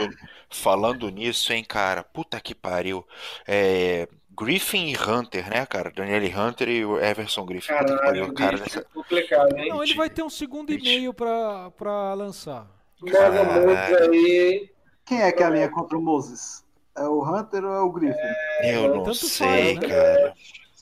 falando 0.50 1.10
nisso, 1.10 1.52
hein, 1.54 1.64
cara. 1.64 2.04
Puta 2.04 2.40
que 2.40 2.54
pariu. 2.54 3.04
É, 3.48 4.08
Griffin 4.38 4.90
e 4.90 4.96
Hunter, 4.96 5.50
né, 5.50 5.66
cara? 5.66 5.90
Daniel 5.92 6.22
Hunter 6.40 6.70
e 6.70 6.86
o 6.86 7.00
Everson 7.00 7.46
Griffin. 7.46 7.74
Puta 7.74 7.86
que 7.86 7.96
Caralho, 7.98 8.06
pariu, 8.06 8.34
cara. 8.34 8.58
Nessa... 8.58 8.84
complicado, 8.84 9.58
hein? 9.58 9.70
Não, 9.70 9.82
ele 9.84 9.96
vai 9.96 10.10
ter 10.10 10.24
um 10.24 10.30
segundo 10.30 10.72
e 10.72 10.80
meio 10.82 11.14
para 11.14 11.72
para 11.72 12.14
lançar. 12.14 12.68
Muito 13.02 13.18
aí. 13.18 14.70
Quem 15.06 15.22
é 15.22 15.32
que 15.32 15.44
alinha 15.44 15.70
contra 15.70 15.98
o 15.98 16.02
Moses? 16.02 16.65
É 16.98 17.04
o 17.04 17.22
Hunter 17.24 17.64
ou 17.66 17.74
é 17.74 17.80
o 17.82 17.92
Griffin? 17.92 18.20
Eu 18.64 18.96
não 18.96 19.04
Tanto 19.04 19.16
sei, 19.28 19.76
faz, 19.76 19.80
né? 19.80 19.88
cara. 19.88 20.34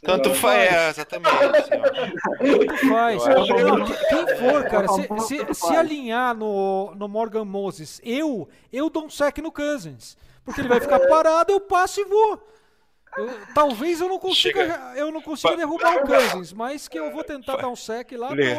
Tanto 0.03 0.34
faz, 0.36 0.74
é, 0.74 0.89
exatamente. 0.89 1.30
assim, 1.34 1.72
ó. 1.76 2.57
Tanto 2.57 2.89
faz. 2.89 3.24
Não, 3.26 3.86
quem 3.86 4.38
for, 4.38 4.64
cara, 4.70 4.88
se, 4.89 5.07
se, 5.47 5.53
se 5.53 5.76
alinhar 5.76 6.36
no, 6.36 6.93
no 6.95 7.07
Morgan 7.07 7.45
Moses, 7.45 8.01
eu, 8.03 8.49
eu 8.72 8.89
dou 8.89 9.05
um 9.05 9.09
sec 9.09 9.38
no 9.39 9.51
Cousins. 9.51 10.18
Porque 10.43 10.59
ele 10.59 10.68
vai 10.68 10.82
ficar 10.82 10.99
parado, 11.07 11.53
eu 11.53 11.61
passo 11.61 12.01
e 12.01 12.03
vou. 12.03 12.45
Eu- 13.18 13.30
talvez 13.55 14.01
eu 14.01 14.09
não 14.09 14.20
consiga, 14.20 14.59
Chega. 14.59 14.93
eu 14.97 15.09
não 15.09 15.22
consiga 15.22 15.55
derrubar 15.55 15.95
o 16.03 16.05
Cousins, 16.05 16.51
mas 16.51 16.88
que 16.89 16.99
eu 16.99 17.11
vou 17.11 17.24
tentar 17.24 17.55
dar 17.55 17.70
um 17.70 17.76
sec 17.76 18.11
lá. 18.11 18.30
Le- 18.32 18.57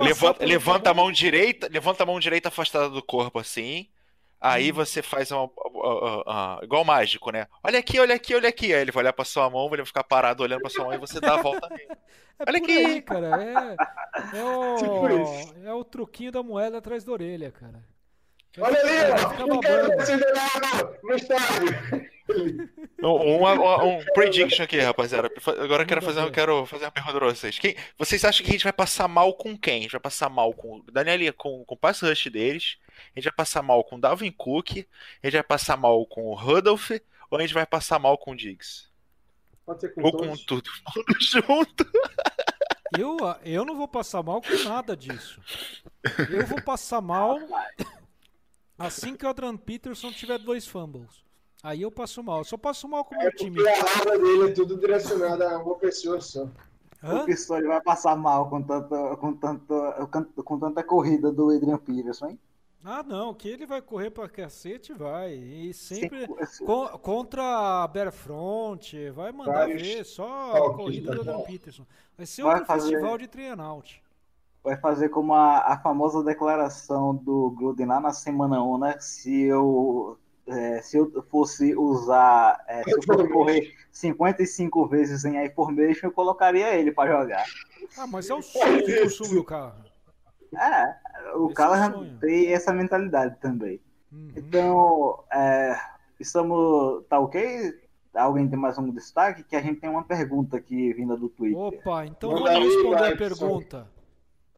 Levanta, 0.00 0.44
levanta 0.44 0.78
a 0.78 0.82
tamanho. 0.94 1.06
mão 1.06 1.12
direita, 1.12 1.68
levanta 1.70 2.02
a 2.02 2.06
mão 2.06 2.20
direita 2.20 2.48
afastada 2.48 2.88
do 2.88 3.02
corpo 3.02 3.38
assim. 3.40 3.88
Aí 4.40 4.70
você 4.70 5.02
faz 5.02 5.30
uma, 5.30 5.44
ah, 5.84 6.22
ah, 6.26 6.60
igual 6.62 6.84
mágico, 6.84 7.30
né? 7.30 7.46
Olha 7.62 7.78
aqui, 7.78 7.98
olha 7.98 8.14
aqui, 8.14 8.34
olha 8.34 8.48
aqui. 8.48 8.72
Aí 8.72 8.80
ele 8.80 8.92
vai 8.92 9.02
olhar 9.04 9.12
pra 9.12 9.24
sua 9.24 9.48
mão, 9.48 9.68
vai 9.68 9.84
ficar 9.84 10.04
parado 10.04 10.42
olhando 10.42 10.60
pra 10.60 10.70
sua 10.70 10.84
mão 10.84 10.94
e 10.94 10.98
você 10.98 11.20
dá 11.20 11.34
a 11.34 11.42
volta 11.42 11.68
nele. 11.70 11.88
É 12.38 12.44
Olha 12.46 12.58
aqui. 12.58 12.70
aí, 12.70 13.00
cara. 13.00 13.42
É, 13.42 13.76
é, 14.36 14.76
Tipo 14.76 15.06
o, 15.06 15.66
é 15.66 15.72
o 15.72 15.82
truquinho 15.82 16.30
da 16.30 16.42
moeda 16.42 16.76
atrás 16.76 17.02
da 17.02 17.10
orelha, 17.10 17.50
cara. 17.50 17.82
Olha 18.58 18.80
ali, 18.80 18.90
ó. 19.42 19.46
Não 19.46 19.60
quero 19.60 19.88
você 19.96 20.16
no- 20.16 20.98
no 21.02 21.14
estádio. 21.16 22.06
Um, 23.02 23.08
um, 23.08 23.98
um 23.98 24.04
prediction 24.14 24.64
aqui, 24.64 24.78
rapaziada. 24.80 25.30
Agora 25.62 25.82
eu 25.82 25.86
quero 25.86 26.02
fazer, 26.02 26.20
eu 26.20 26.30
quero 26.32 26.66
fazer 26.66 26.84
uma 26.86 26.90
pergunta 26.90 27.18
pra 27.18 27.26
vocês. 27.28 27.58
Quem, 27.58 27.76
vocês 27.98 28.24
acham 28.24 28.44
que 28.44 28.50
a 28.50 28.52
gente 28.52 28.64
vai 28.64 28.72
passar 28.72 29.06
mal 29.06 29.32
com 29.34 29.56
quem? 29.56 29.78
A 29.78 29.82
gente 29.82 29.92
vai 29.92 30.00
passar 30.00 30.28
mal 30.28 30.52
com 30.52 30.78
o 30.78 30.82
Daniel, 30.90 31.32
com, 31.34 31.64
com 31.64 31.74
o 31.74 31.78
pass 31.78 32.00
rush 32.00 32.26
deles? 32.28 32.78
A 33.14 33.18
gente 33.20 33.24
vai 33.24 33.32
passar 33.32 33.62
mal 33.62 33.84
com 33.84 33.96
o 33.96 34.00
Dalvin 34.00 34.32
Cook? 34.32 34.70
A 35.22 35.26
gente 35.26 35.34
vai 35.34 35.42
passar 35.42 35.76
mal 35.76 36.04
com 36.06 36.24
o 36.26 36.34
Rudolph? 36.34 36.90
Ou 37.30 37.38
a 37.38 37.42
gente 37.42 37.54
vai 37.54 37.66
passar 37.66 37.98
mal 37.98 38.16
com 38.18 38.32
o 38.32 38.36
Diggs? 38.36 38.86
Pode 39.64 39.80
ser 39.80 39.90
com 39.94 40.02
Ou 40.02 40.12
com 40.12 40.34
todos. 40.36 40.82
tudo 40.94 41.16
junto? 41.20 41.86
Eu, 42.98 43.16
eu 43.44 43.64
não 43.64 43.76
vou 43.76 43.88
passar 43.88 44.22
mal 44.22 44.40
com 44.40 44.68
nada 44.68 44.96
disso. 44.96 45.40
Eu 46.30 46.46
vou 46.46 46.62
passar 46.62 47.00
mal 47.00 47.38
assim 48.78 49.16
que 49.16 49.24
o 49.24 49.28
Adrian 49.28 49.56
Peterson 49.56 50.10
tiver 50.12 50.38
dois 50.38 50.66
fumbles. 50.66 51.24
Aí 51.62 51.82
eu 51.82 51.90
passo 51.90 52.22
mal. 52.22 52.38
Eu 52.38 52.44
só 52.44 52.56
passo 52.56 52.86
mal 52.88 53.04
com 53.04 53.14
o 53.14 53.18
É 53.18 53.22
meu 53.24 53.32
time. 53.34 53.56
porque 53.56 53.68
a 53.68 53.98
arma 54.00 54.18
dele 54.18 54.50
é 54.50 54.54
tudo 54.54 54.76
direcionada 54.76 55.50
a 55.50 55.58
uma 55.58 55.74
pessoa 55.76 56.20
só. 56.20 56.48
Hã? 57.02 57.22
O 57.22 57.24
Pistole 57.26 57.66
vai 57.66 57.80
passar 57.80 58.16
mal 58.16 58.48
com 58.48 58.62
tanta, 58.62 59.16
com, 59.16 59.32
tanta, 59.34 60.06
com 60.44 60.58
tanta 60.58 60.82
corrida 60.82 61.30
do 61.32 61.50
Adrian 61.50 61.78
Peterson, 61.78 62.26
hein? 62.28 62.38
Ah, 62.84 63.02
não. 63.02 63.34
Que 63.34 63.48
ele 63.48 63.66
vai 63.66 63.82
correr 63.82 64.10
pra 64.10 64.28
cacete, 64.28 64.92
vai. 64.92 65.34
E 65.34 65.74
sempre 65.74 66.26
co- 66.64 66.98
contra 67.00 67.82
a 67.82 67.88
Bearfront. 67.88 69.10
Vai 69.10 69.32
mandar 69.32 69.52
Vários 69.52 69.82
ver. 69.82 70.04
Só 70.04 70.52
a 70.68 70.74
corrida 70.74 71.14
do 71.14 71.24
né? 71.24 71.32
Adrian 71.32 71.46
Peterson. 71.46 71.86
Vai 72.16 72.26
ser 72.26 72.42
Vai 72.44 72.52
outro 72.52 72.66
fazer- 72.66 72.90
festival 72.90 73.18
de 73.18 73.26
trianaut. 73.26 74.02
Vai 74.66 74.76
fazer 74.76 75.10
como 75.10 75.32
a, 75.32 75.58
a 75.58 75.78
famosa 75.78 76.24
declaração 76.24 77.14
do 77.14 77.52
Gruden 77.52 77.86
lá 77.86 78.00
na 78.00 78.12
semana 78.12 78.60
1, 78.60 78.78
né? 78.78 78.96
Se 78.98 79.42
eu, 79.44 80.18
é, 80.44 80.82
se 80.82 80.96
eu 80.96 81.24
fosse 81.30 81.72
usar, 81.76 82.64
é, 82.66 82.82
se 82.82 82.90
eu 82.90 83.00
fosse 83.00 83.28
correr 83.28 83.72
55 83.92 84.88
vezes 84.88 85.24
em 85.24 85.40
iFormation, 85.46 86.08
eu 86.08 86.12
colocaria 86.12 86.74
ele 86.74 86.90
para 86.90 87.12
jogar. 87.12 87.44
Ah, 87.96 88.08
mas 88.08 88.28
é 88.28 88.34
o 88.34 88.42
sonho 88.42 88.84
de 88.84 89.02
consumo 89.02 89.34
do 89.36 89.44
carro. 89.44 89.84
É, 90.52 90.96
o 91.36 91.44
Esse 91.44 91.52
é 91.52 91.54
Callahan 91.54 91.92
sonho. 91.92 92.18
tem 92.18 92.52
essa 92.52 92.72
mentalidade 92.72 93.36
também. 93.40 93.80
Uhum. 94.10 94.32
Então, 94.34 95.24
é, 95.32 95.78
estamos. 96.18 97.04
Tá 97.08 97.20
ok? 97.20 97.72
Alguém 98.12 98.48
tem 98.48 98.58
mais 98.58 98.76
um 98.78 98.90
destaque? 98.90 99.44
Que 99.44 99.54
a 99.54 99.62
gente 99.62 99.78
tem 99.78 99.88
uma 99.88 100.02
pergunta 100.02 100.56
aqui 100.56 100.92
vinda 100.92 101.16
do 101.16 101.28
Twitter. 101.28 101.56
Opa, 101.56 102.04
então 102.04 102.32
Manda 102.32 102.50
vamos 102.50 102.56
aí, 102.58 102.64
responder 102.64 102.96
a 102.96 103.00
Maicon. 103.00 103.16
pergunta. 103.16 103.95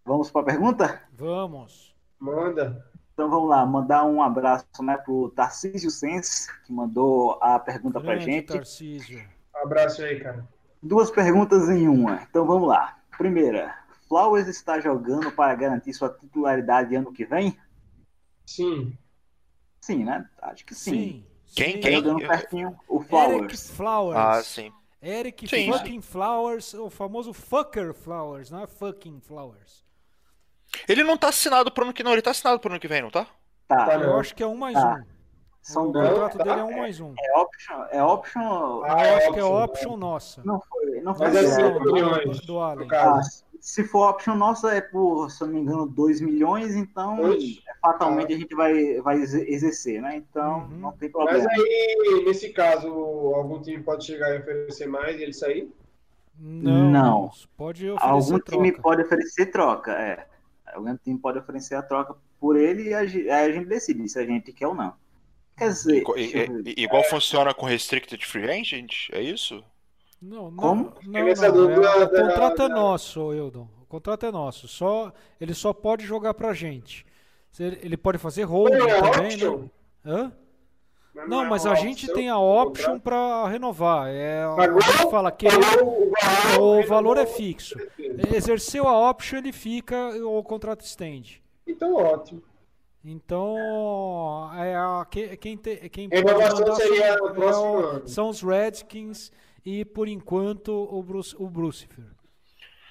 Vamos 0.09 0.31
para 0.31 0.41
a 0.41 0.45
pergunta? 0.45 1.03
Vamos. 1.13 1.95
Manda. 2.19 2.83
Então 3.13 3.29
vamos 3.29 3.51
lá, 3.51 3.67
mandar 3.67 4.07
um 4.07 4.23
abraço 4.23 4.65
né, 4.81 4.97
pro 4.97 5.29
Tarcísio 5.37 5.91
Sens, 5.91 6.47
que 6.65 6.73
mandou 6.73 7.39
a 7.43 7.59
pergunta 7.59 8.01
pra 8.01 8.15
Grande 8.15 8.25
gente. 8.25 8.47
Tarcísio. 8.47 9.23
Um 9.55 9.67
abraço 9.67 10.01
aí, 10.03 10.19
cara. 10.19 10.49
Duas 10.83 11.11
perguntas 11.11 11.69
em 11.69 11.87
uma. 11.89 12.23
Então 12.23 12.47
vamos 12.47 12.67
lá. 12.67 12.97
Primeira, 13.19 13.77
Flowers 14.09 14.49
está 14.49 14.81
jogando 14.81 15.31
para 15.31 15.55
garantir 15.55 15.93
sua 15.93 16.09
titularidade 16.09 16.95
ano 16.95 17.13
que 17.13 17.27
vem? 17.27 17.55
Sim. 18.47 18.97
Sim, 19.79 20.05
né? 20.05 20.27
Acho 20.41 20.65
que 20.65 20.75
sim. 20.75 20.91
Sim. 20.91 21.27
Quem, 21.55 21.73
sim. 21.75 21.81
quem? 21.81 21.93
Jogando 21.97 22.27
pertinho 22.27 22.81
o 22.89 22.97
Eric 22.97 23.11
Flowers. 23.11 23.71
Flowers. 23.73 24.19
Ah, 24.19 24.43
sim. 24.43 24.73
Eric 25.03 25.47
Sim, 25.47 25.71
fucking 25.71 26.01
Flowers, 26.01 26.73
o 26.73 26.89
famoso 26.89 27.35
fucker 27.35 27.93
Flowers, 27.93 28.51
não 28.51 28.63
é 28.63 28.67
fucking 28.67 29.21
Flowers. 29.21 29.87
Ele 30.89 31.03
não 31.05 31.17
tá 31.17 31.29
assinado 31.29 31.71
pro 31.73 31.85
ano 31.85 31.93
que 31.93 32.03
não, 32.03 32.13
ele 32.13 32.23
tá 32.23 32.31
assinado 32.31 32.59
pro 32.61 32.71
ano 32.71 32.81
que 32.81 32.89
vem, 32.89 33.03
não 33.03 33.11
tá? 33.11 33.27
Tá. 33.67 33.87
Tá, 33.87 33.95
Eu 33.95 34.19
acho 34.19 34.35
que 34.35 34.43
é 34.43 34.47
um 34.47 34.57
mais 34.57 34.77
Ah, 34.77 34.97
um. 35.01 35.05
São 35.63 35.89
o 35.89 35.93
dois. 35.93 36.09
contrato 36.09 36.39
tá? 36.39 36.45
dele 36.45 36.61
é 36.61 36.65
um 36.65 36.77
mais 36.79 37.01
um. 37.01 37.15
É 37.19 37.39
option. 37.39 37.85
É 37.91 38.03
option. 38.03 38.83
Ah, 38.85 38.89
Eu 38.93 38.99
é 38.99 39.15
acho 39.17 39.33
que 39.33 39.39
é 39.41 39.45
option, 39.45 39.65
option 39.65 39.97
nossa. 39.97 40.43
Não 40.45 40.61
foi. 40.61 41.01
Não 41.01 41.15
foi. 41.15 41.27
Mas 41.27 41.37
é 41.37 41.43
zero. 41.47 41.75
5 41.79 41.93
milhões. 41.93 42.41
do, 42.41 42.59
Allen. 42.59 42.89
Ah, 42.93 43.21
se 43.61 43.85
for 43.85 44.09
option 44.09 44.35
nossa 44.37 44.75
é 44.75 44.81
por, 44.81 45.31
se 45.31 45.43
eu 45.43 45.49
não 45.49 45.55
me 45.55 45.61
engano, 45.61 45.87
2 45.87 46.21
milhões, 46.21 46.75
então 46.77 47.33
é, 47.33 47.37
fatalmente 47.83 48.33
a 48.33 48.39
gente 48.39 48.55
vai, 48.55 49.01
vai 49.01 49.17
exer- 49.17 49.47
exercer, 49.49 50.01
né? 50.01 50.17
Então 50.17 50.61
Uhum. 50.61 50.69
não 50.79 50.93
tem 50.93 51.11
Mas 51.13 51.43
problema. 51.43 51.51
aí, 51.51 52.23
nesse 52.25 52.51
caso, 52.51 52.89
algum 53.35 53.61
time 53.61 53.83
pode 53.83 54.07
chegar 54.07 54.35
e 54.35 54.39
oferecer 54.39 54.87
mais 54.87 55.19
e 55.19 55.23
ele 55.25 55.33
sair? 55.33 55.71
Não. 56.39 56.91
Não. 56.91 57.31
Pode 57.57 57.91
oferecer 57.91 58.09
Algum 58.13 58.39
troca. 58.39 58.53
time 58.53 58.73
pode 58.81 59.03
oferecer 59.03 59.47
troca, 59.47 59.93
é. 59.93 60.28
Algum 60.79 60.97
time 60.97 61.19
pode 61.19 61.39
oferecer 61.39 61.75
a 61.75 61.83
troca 61.83 62.15
por 62.41 62.57
ele 62.57 62.89
e 62.91 62.95
a, 62.95 63.01
a 63.01 63.53
gente 63.53 63.67
decide 63.67 64.09
se 64.09 64.19
a 64.19 64.25
gente 64.27 64.53
quer 64.53 64.67
ou 64.67 64.75
não. 64.75 64.95
Quer 65.57 65.69
dizer, 65.71 65.97
Igual, 65.99 66.17
deixa 66.17 66.39
eu 66.39 66.47
ver. 66.63 66.69
i- 66.69 66.71
i- 66.79 66.85
igual 66.85 67.03
funciona 67.05 67.53
com 67.53 67.67
Restricted 67.67 68.25
Free 68.25 68.49
Agent? 68.51 69.09
É 69.13 69.21
isso? 69.21 69.63
Não, 70.23 70.51
não, 70.51 70.57
Como? 70.57 70.83
não, 71.05 71.21
não, 71.49 71.53
dúvida 71.53 71.87
é- 71.87 72.05
o 72.05 72.09
contrato 72.11 72.63
é 72.63 72.69
nosso, 72.69 73.33
Eldon. 73.33 73.69
O 73.83 73.87
contrato 73.87 74.27
é 74.27 74.31
nosso. 74.33 74.67
Só, 74.69 75.13
ele 75.41 75.55
só 75.55 75.73
pode 75.73 76.05
jogar 76.05 76.35
pra 76.35 76.53
gente. 76.55 77.05
Ele 77.59 77.97
pode 77.97 78.19
fazer 78.19 78.45
Não 78.79 78.89
é 78.89 79.01
também, 79.11 79.37
né? 79.37 79.71
Hã? 80.05 80.33
Mas 81.23 81.29
Não, 81.29 81.45
é 81.45 81.49
mas 81.49 81.67
a 81.67 81.75
gente 81.75 82.05
opção 82.05 82.15
tem 82.15 82.29
a 82.29 82.39
option 82.39 82.99
pra 82.99 83.49
renovar. 83.49 84.09
É, 84.09 84.43
a 84.45 84.81
gente 84.81 85.11
fala 85.11 85.31
que 85.33 85.47
o 85.47 85.51
valor, 85.51 86.79
o 86.83 86.87
valor 86.87 87.19
é 87.19 87.27
fixo. 87.27 87.75
Exerceu 88.35 88.87
a 88.87 89.11
option, 89.11 89.39
ele 89.39 89.53
fica, 89.53 89.97
o 90.25 90.43
contrato 90.43 90.81
estende. 90.83 91.43
Então, 91.67 91.95
ótimo. 91.95 92.43
Então, 93.05 93.57
é 94.55 94.75
a, 94.75 95.07
quem, 95.11 95.57
te- 95.57 95.89
quem 95.89 96.09
mandar 96.09 96.77
seria 96.77 97.17
no 97.17 97.33
próximo 97.33 97.67
é 97.81 97.97
o- 98.05 98.09
são 98.09 98.29
os 98.29 98.43
Redskins 98.43 99.31
e, 99.65 99.85
por 99.85 100.09
enquanto, 100.09 100.71
o, 100.91 101.03
Bruce, 101.03 101.35
o 101.39 101.47
Brucifer. 101.49 102.05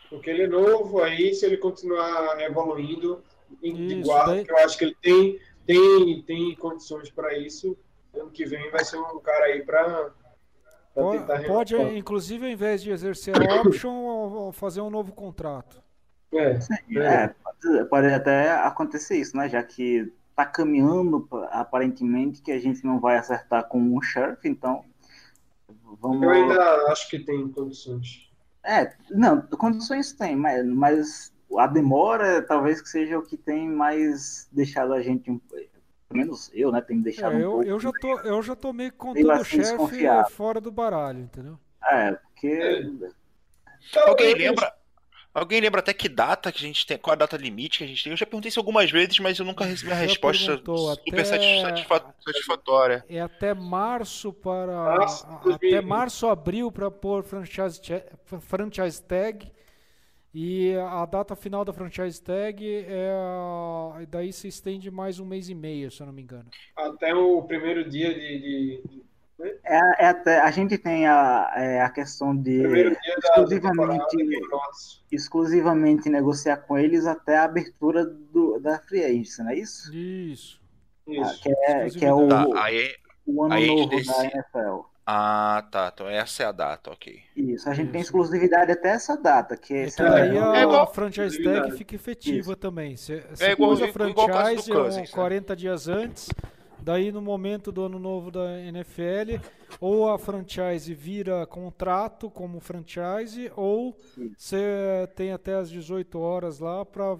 Porque 0.10 0.30
ele 0.30 0.44
é 0.44 0.48
novo 0.48 1.02
aí, 1.02 1.34
se 1.34 1.46
ele 1.46 1.58
continuar 1.58 2.40
evoluindo 2.42 3.22
em 3.62 3.76
de 3.76 3.96
Isso, 4.00 4.10
guarda, 4.10 4.36
daí- 4.36 4.46
eu 4.48 4.58
acho 4.60 4.78
que 4.78 4.86
ele 4.86 4.98
tem, 5.02 5.40
tem, 5.66 6.22
tem 6.24 6.56
condições 6.56 7.10
para 7.12 7.38
isso. 7.38 7.78
Ano 8.20 8.32
que 8.32 8.46
vem 8.46 8.70
vai 8.72 8.84
ser 8.84 8.98
um 8.98 9.20
cara 9.20 9.46
aí 9.46 9.64
para 9.64 10.12
Pode, 10.94 11.20
tentar 11.20 11.44
pode, 11.46 11.76
renovar. 11.76 11.96
inclusive, 11.98 12.46
ao 12.46 12.52
invés 12.52 12.82
de 12.82 12.92
exercer 12.92 13.36
a 13.38 13.62
option, 13.62 14.52
fazer 14.54 14.82
um 14.82 14.90
novo 14.90 15.12
contrato. 15.14 15.82
É, 16.34 16.58
É, 16.98 17.28
pode, 17.28 17.86
pode 17.90 18.08
até 18.08 18.52
acontecer 18.52 19.18
isso, 19.18 19.38
né? 19.38 19.48
Já 19.48 19.62
que 19.64 20.12
tá 20.36 20.46
caminhando 20.46 21.22
pa- 21.22 21.46
aparentemente 21.46 22.42
que 22.42 22.52
a 22.52 22.60
gente 22.60 22.84
não 22.84 23.00
vai 23.00 23.18
acertar 23.18 23.68
com 23.68 23.96
o 23.96 24.02
Sheriff, 24.02 24.48
então 24.48 24.84
vamos. 26.02 26.22
eu 26.24 26.30
ainda 26.30 26.92
acho 26.92 27.10
que 27.10 27.20
tem 27.20 27.48
condições. 27.50 28.30
É, 28.64 28.94
não, 29.10 29.42
condições 29.42 30.12
tem, 30.14 30.36
mas, 30.36 30.66
mas 30.66 31.34
a 31.58 31.66
demora 31.68 32.42
talvez 32.42 32.82
que 32.82 32.90
seja 32.90 33.18
o 33.18 33.24
que 33.24 33.38
tem 33.38 33.70
mais 33.70 34.50
deixado 34.52 34.94
a 34.94 35.02
gente, 35.02 35.32
um- 35.32 35.40
pelo 36.10 36.20
menos 36.22 36.50
eu, 36.54 36.72
né, 36.72 36.82
tem 36.82 36.98
me 36.98 37.04
deixado 37.04 37.34
É, 37.34 37.38
um 37.38 37.40
eu, 37.42 37.52
pouco. 37.52 37.66
eu, 37.66 37.80
já 37.80 37.92
tô, 37.92 38.20
eu 38.20 38.42
já 38.44 38.56
tô 38.56 38.74
meio 38.74 38.94
contando 38.94 39.32
o 39.42 39.44
chefe 39.44 39.76
fora 40.32 40.62
do 40.62 40.72
baralho, 40.72 41.20
entendeu? 41.20 41.60
É, 41.84 42.12
porque 42.14 42.84
Alguém 43.96 44.34
Talvez- 44.34 44.38
lembra? 44.38 44.74
Alguém 45.34 45.62
lembra 45.62 45.82
até 45.82 45.94
que 45.94 46.10
data 46.10 46.52
que 46.52 46.58
a 46.58 46.68
gente 46.68 46.86
tem? 46.88 46.98
Qual 46.98 47.14
a 47.14 47.16
data 47.16 47.38
limite 47.38 47.78
que 47.78 47.84
a 47.84 47.88
gente 47.88 48.04
tem? 48.04 48.12
Eu 48.12 48.18
já 48.18 48.26
perguntei 48.26 48.50
isso 48.50 48.60
algumas 48.60 48.90
vezes, 48.90 49.20
mas 49.20 49.38
eu 49.38 49.46
nunca 49.46 49.64
recebi 49.66 49.90
Já 49.92 49.96
resposta 49.96 50.58
super 50.58 51.20
até- 51.20 51.24
satisfa- 51.26 51.62
satisfa- 51.70 52.16
satisfatória. 52.26 53.06
É 53.08 53.22
até 53.22 53.54
março 53.54 54.34
para. 54.34 54.96
A- 54.96 54.98
2020. 55.44 55.76
até 55.76 55.82
março, 55.82 56.28
abril 56.28 56.72
para 56.72 56.90
pôr 56.90 57.24
franchise, 57.24 57.80
franchise 58.42 59.00
tag. 59.04 59.52
E 60.40 60.76
a 60.76 61.04
data 61.08 61.36
final 61.36 61.66
da 61.66 61.74
franchise 61.74 62.22
tag 62.22 62.64
é. 62.64 63.10
a- 63.12 64.06
Daí 64.08 64.32
se 64.32 64.48
estende 64.48 64.92
mais 64.92 65.20
um 65.20 65.26
mês 65.26 65.50
e 65.50 65.56
meio, 65.56 65.90
se 65.90 66.00
eu 66.00 66.06
não 66.06 66.14
me 66.14 66.22
engano. 66.22 66.46
Até 66.76 67.12
o 67.16 67.42
primeiro 67.42 67.90
dia 67.90 68.14
de. 68.14 68.84
de- 68.88 69.08
é, 69.66 70.06
é 70.06 70.08
até, 70.10 70.40
a 70.40 70.52
gente 70.52 70.78
tem 70.78 71.08
a, 71.08 71.52
é, 71.56 71.82
a 71.82 71.90
questão 71.90 72.36
de 72.36 72.60
primeiro 72.62 72.90
dia 73.02 73.16
da 73.16 73.30
exclusivamente, 73.30 74.18
exclusivamente 75.12 76.08
negociar 76.10 76.58
com 76.58 76.78
eles 76.78 77.08
até 77.08 77.38
a 77.38 77.44
abertura 77.46 78.06
do, 78.06 78.60
da 78.60 78.78
free 78.78 79.04
agency, 79.04 79.42
não 79.42 79.50
é 79.50 79.56
isso? 79.58 79.92
Isso. 79.96 80.62
Ah, 81.08 81.12
Isso. 81.14 81.42
que, 81.42 81.50
é, 81.50 81.90
que 81.90 82.06
é 82.06 82.14
o, 82.14 82.28
Tá, 82.28 82.46
aí. 82.64 82.94
o 83.26 83.44
ano 83.44 83.60
novo 83.66 83.90
da. 83.90 84.26
NFL. 84.26 84.97
Ah, 85.10 85.66
tá. 85.72 85.90
Então 85.94 86.10
essa 86.10 86.44
é 86.44 86.46
a 86.48 86.52
data, 86.52 86.92
ok. 86.92 87.22
Isso, 87.34 87.70
a 87.70 87.74
gente 87.74 87.92
tem 87.92 88.02
Isso. 88.02 88.10
exclusividade 88.10 88.74
até 88.74 88.90
essa 88.90 89.16
data, 89.16 89.56
que 89.56 89.74
É 89.74 89.86
que 89.90 90.04
daí 90.04 90.38
ano- 90.38 90.52
a, 90.52 90.58
É 90.58 90.64
igual- 90.64 90.94
franchise 90.94 91.42
tag 91.42 91.72
fica 91.78 91.96
efetiva 91.96 92.58
também. 92.58 92.98
Você 92.98 93.24
É 93.40 93.52
igual- 93.54 93.70
pôs 93.70 93.82
a 93.82 93.88
igual 93.88 94.28
franchise 94.28 94.70
um, 94.70 94.76
Cousins, 94.76 95.10
né? 95.10 95.16
40 95.16 95.56
dias 95.56 95.88
antes, 95.88 96.28
daí 96.78 97.10
no 97.10 97.22
momento 97.22 97.72
do 97.72 97.84
ano 97.86 97.98
novo 97.98 98.30
da 98.32 98.60
NFL, 98.60 99.40
ou 99.80 100.12
a 100.12 100.20
franchise 100.20 100.94
vira 100.94 101.46
contrato 101.48 102.30
como 102.30 102.60
franchise, 102.60 103.50
ou 103.56 103.96
você 104.38 105.08
tem 105.16 105.32
até 105.32 105.54
as 105.56 105.70
18 105.70 106.20
horas 106.20 106.60
lá 106.60 106.84
para 106.86 107.16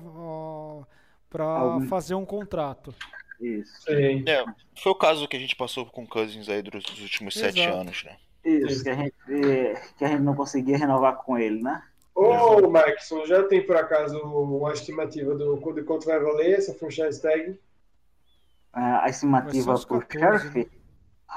para 1.30 1.82
fazer 1.90 2.16
um 2.16 2.26
contrato. 2.26 2.94
Isso. 3.40 3.74
É, 3.90 4.46
foi 4.76 4.92
o 4.92 4.96
caso 4.96 5.28
que 5.28 5.38
a 5.38 5.40
gente 5.40 5.56
passou 5.56 5.86
com 5.86 6.08
Cousins 6.08 6.50
aí 6.50 6.62
dos 6.62 6.84
dos 6.84 7.02
últimos 7.02 7.34
sete 7.36 7.60
Exato. 7.60 7.78
anos, 7.78 8.04
né? 8.04 8.18
isso 8.44 8.84
que, 8.84 8.90
a 8.90 8.96
gente, 8.96 9.16
que 9.98 10.06
a 10.06 10.08
gente 10.08 10.22
não 10.22 10.36
conseguia 10.36 10.78
renovar 10.78 11.18
com 11.18 11.38
ele, 11.38 11.62
né? 11.62 11.84
Ô, 12.16 12.68
Maxson, 12.70 13.26
já 13.26 13.44
tem 13.44 13.64
por 13.64 13.76
acaso 13.76 14.18
uma 14.20 14.74
estimativa 14.74 15.36
do 15.36 15.58
de 15.74 15.84
quanto 15.84 16.06
vai 16.06 16.20
valer 16.20 16.58
essa 16.58 16.74
franchise 16.74 17.22
tag? 17.22 17.60
Ah, 18.74 19.04
A 19.04 19.10
estimativa 19.10 19.76
pro 19.86 20.00
14, 20.06 20.52
Sheriff, 20.52 20.72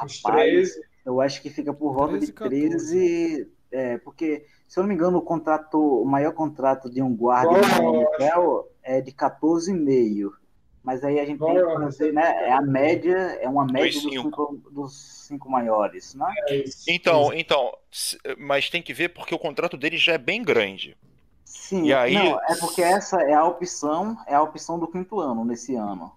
Uns 0.03 0.22
rapaz, 0.22 0.72
13. 0.72 0.80
eu 1.05 1.20
acho 1.20 1.42
que 1.42 1.51
fica 1.51 1.74
por 1.74 1.92
volta 1.92 2.12
13, 2.12 2.26
de 2.26 2.32
14. 2.32 2.68
13, 2.70 3.53
é, 3.72 3.98
porque, 3.98 4.46
se 4.66 4.78
eu 4.78 4.82
não 4.82 4.88
me 4.88 4.94
engano, 4.94 5.18
o 5.18 5.22
contrato, 5.22 5.78
o 5.78 6.05
maior 6.05 6.32
contrato 6.32 6.88
de 6.90 7.03
um 7.03 7.14
guarda 7.14 7.61
na 7.61 7.84
NFL 7.84 8.62
é 8.82 9.01
de 9.01 9.12
14,5. 9.12 10.30
Mas 10.83 11.05
aí 11.05 11.20
a 11.20 11.24
gente 11.26 11.39
tem 11.39 11.55
que 11.55 11.62
fazer, 11.74 12.12
né? 12.12 12.49
É 12.49 12.53
a 12.53 12.62
média, 12.62 13.16
é 13.41 13.49
uma 13.49 13.66
média 13.66 14.01
dos 14.01 14.12
cinco. 14.12 14.61
dos 14.70 15.24
cinco 15.26 15.51
maiores, 15.51 16.14
né? 16.14 16.33
É 16.49 16.57
isso. 16.57 16.85
Então, 16.89 17.33
então, 17.35 17.76
mas 18.39 18.70
tem 18.70 18.83
que 18.83 18.95
ver 18.95 19.11
porque 19.11 19.35
o 19.35 19.39
contrato 19.39 19.76
dele 19.76 19.99
já 19.99 20.14
é 20.14 20.18
bem 20.18 20.43
grande. 20.43 20.97
Sim, 21.45 21.85
E 21.85 21.93
aí- 21.93 22.14
não, 22.14 22.41
é 22.41 22.57
porque 22.59 22.83
essa 22.83 23.20
é 23.22 23.35
a 23.35 23.45
opção, 23.45 24.16
é 24.26 24.35
a 24.35 24.43
opção 24.43 24.78
do 24.78 24.89
quinto 24.89 25.20
ano 25.20 25.45
nesse 25.45 25.74
ano. 25.74 26.12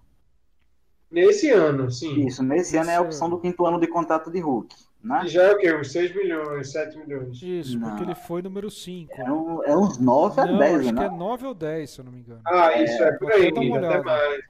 Nesse 1.10 1.50
ano, 1.50 1.90
sim. 1.90 2.26
Isso, 2.26 2.42
nesse 2.42 2.76
ano 2.76 2.90
é 2.90 2.96
a 2.96 3.00
opção 3.02 3.26
ano. 3.26 3.36
do 3.36 3.42
quinto 3.42 3.64
ano 3.66 3.78
de 3.78 3.86
contrato 3.86 4.30
de 4.30 4.40
Hulk, 4.40 4.74
né? 5.04 5.22
E 5.24 5.28
já 5.28 5.42
é 5.44 5.52
o 5.52 5.58
quê? 5.58 5.74
Uns 5.74 5.92
6 5.92 6.14
milhões, 6.14 6.72
7 6.72 6.98
milhões. 6.98 7.40
Isso, 7.42 7.78
Não. 7.78 7.88
porque 7.90 8.02
ele 8.04 8.14
foi 8.14 8.42
número 8.42 8.70
5. 8.70 9.12
É, 9.14 9.30
um- 9.30 9.62
é 9.64 9.76
uns 9.76 9.98
9 9.98 10.40
a 10.40 10.46
Não, 10.46 10.58
10, 10.58 10.74
acho 10.80 10.88
que 10.88 10.92
né? 10.94 11.06
é 11.06 11.10
9 11.10 11.46
ou 11.46 11.54
10, 11.54 11.90
se 11.90 12.00
eu 12.00 12.04
não 12.04 12.12
me 12.12 12.20
engano. 12.20 12.40
Ah, 12.46 12.72
isso 12.80 13.02
é, 13.02 13.12
por 13.12 13.28
vou 13.30 13.36
aí, 13.36 13.48
até 13.76 14.02
mais. 14.02 14.40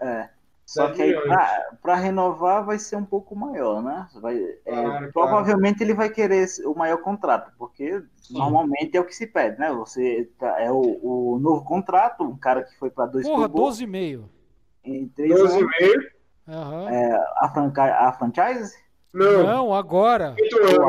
É. 0.00 0.28
Só 0.66 0.88
7 0.88 0.96
que 0.96 1.02
aí 1.02 1.14
para 1.82 1.94
renovar 1.94 2.62
vai 2.66 2.78
ser 2.78 2.96
um 2.96 3.04
pouco 3.04 3.34
maior, 3.34 3.82
né? 3.82 4.06
Vai, 4.20 4.36
é, 4.38 4.54
Claro, 4.70 5.12
provavelmente 5.14 5.82
ele 5.82 5.94
vai 5.94 6.10
querer 6.10 6.46
o 6.66 6.74
maior 6.74 6.98
contrato, 6.98 7.50
porque 7.56 8.02
normalmente 8.30 8.94
é 8.94 9.00
o 9.00 9.04
que 9.06 9.16
se 9.16 9.26
pede, 9.26 9.58
né? 9.58 9.72
Você 9.72 10.30
tá- 10.38 10.60
é 10.60 10.70
o, 10.70 10.82
o 11.34 11.38
novo 11.40 11.64
contrato, 11.64 12.22
um 12.22 12.36
cara 12.36 12.62
que 12.64 12.76
foi 12.78 12.90
para 12.90 13.06
dois 13.06 13.26
Porra, 13.26 13.44
Super 13.44 13.48
Bowl 13.56 13.70
12,5. 13.70 14.28
em 14.84 15.08
três 15.08 15.32
12,5? 15.32 15.64
anos, 15.82 16.06
Aham. 16.46 16.88
a, 17.38 17.48
franca- 17.48 17.94
a 18.06 18.12
franchise 18.12 18.76
Não, 19.12 19.42
Não, 19.42 19.74
agora. 19.74 20.32
né? 20.32 20.36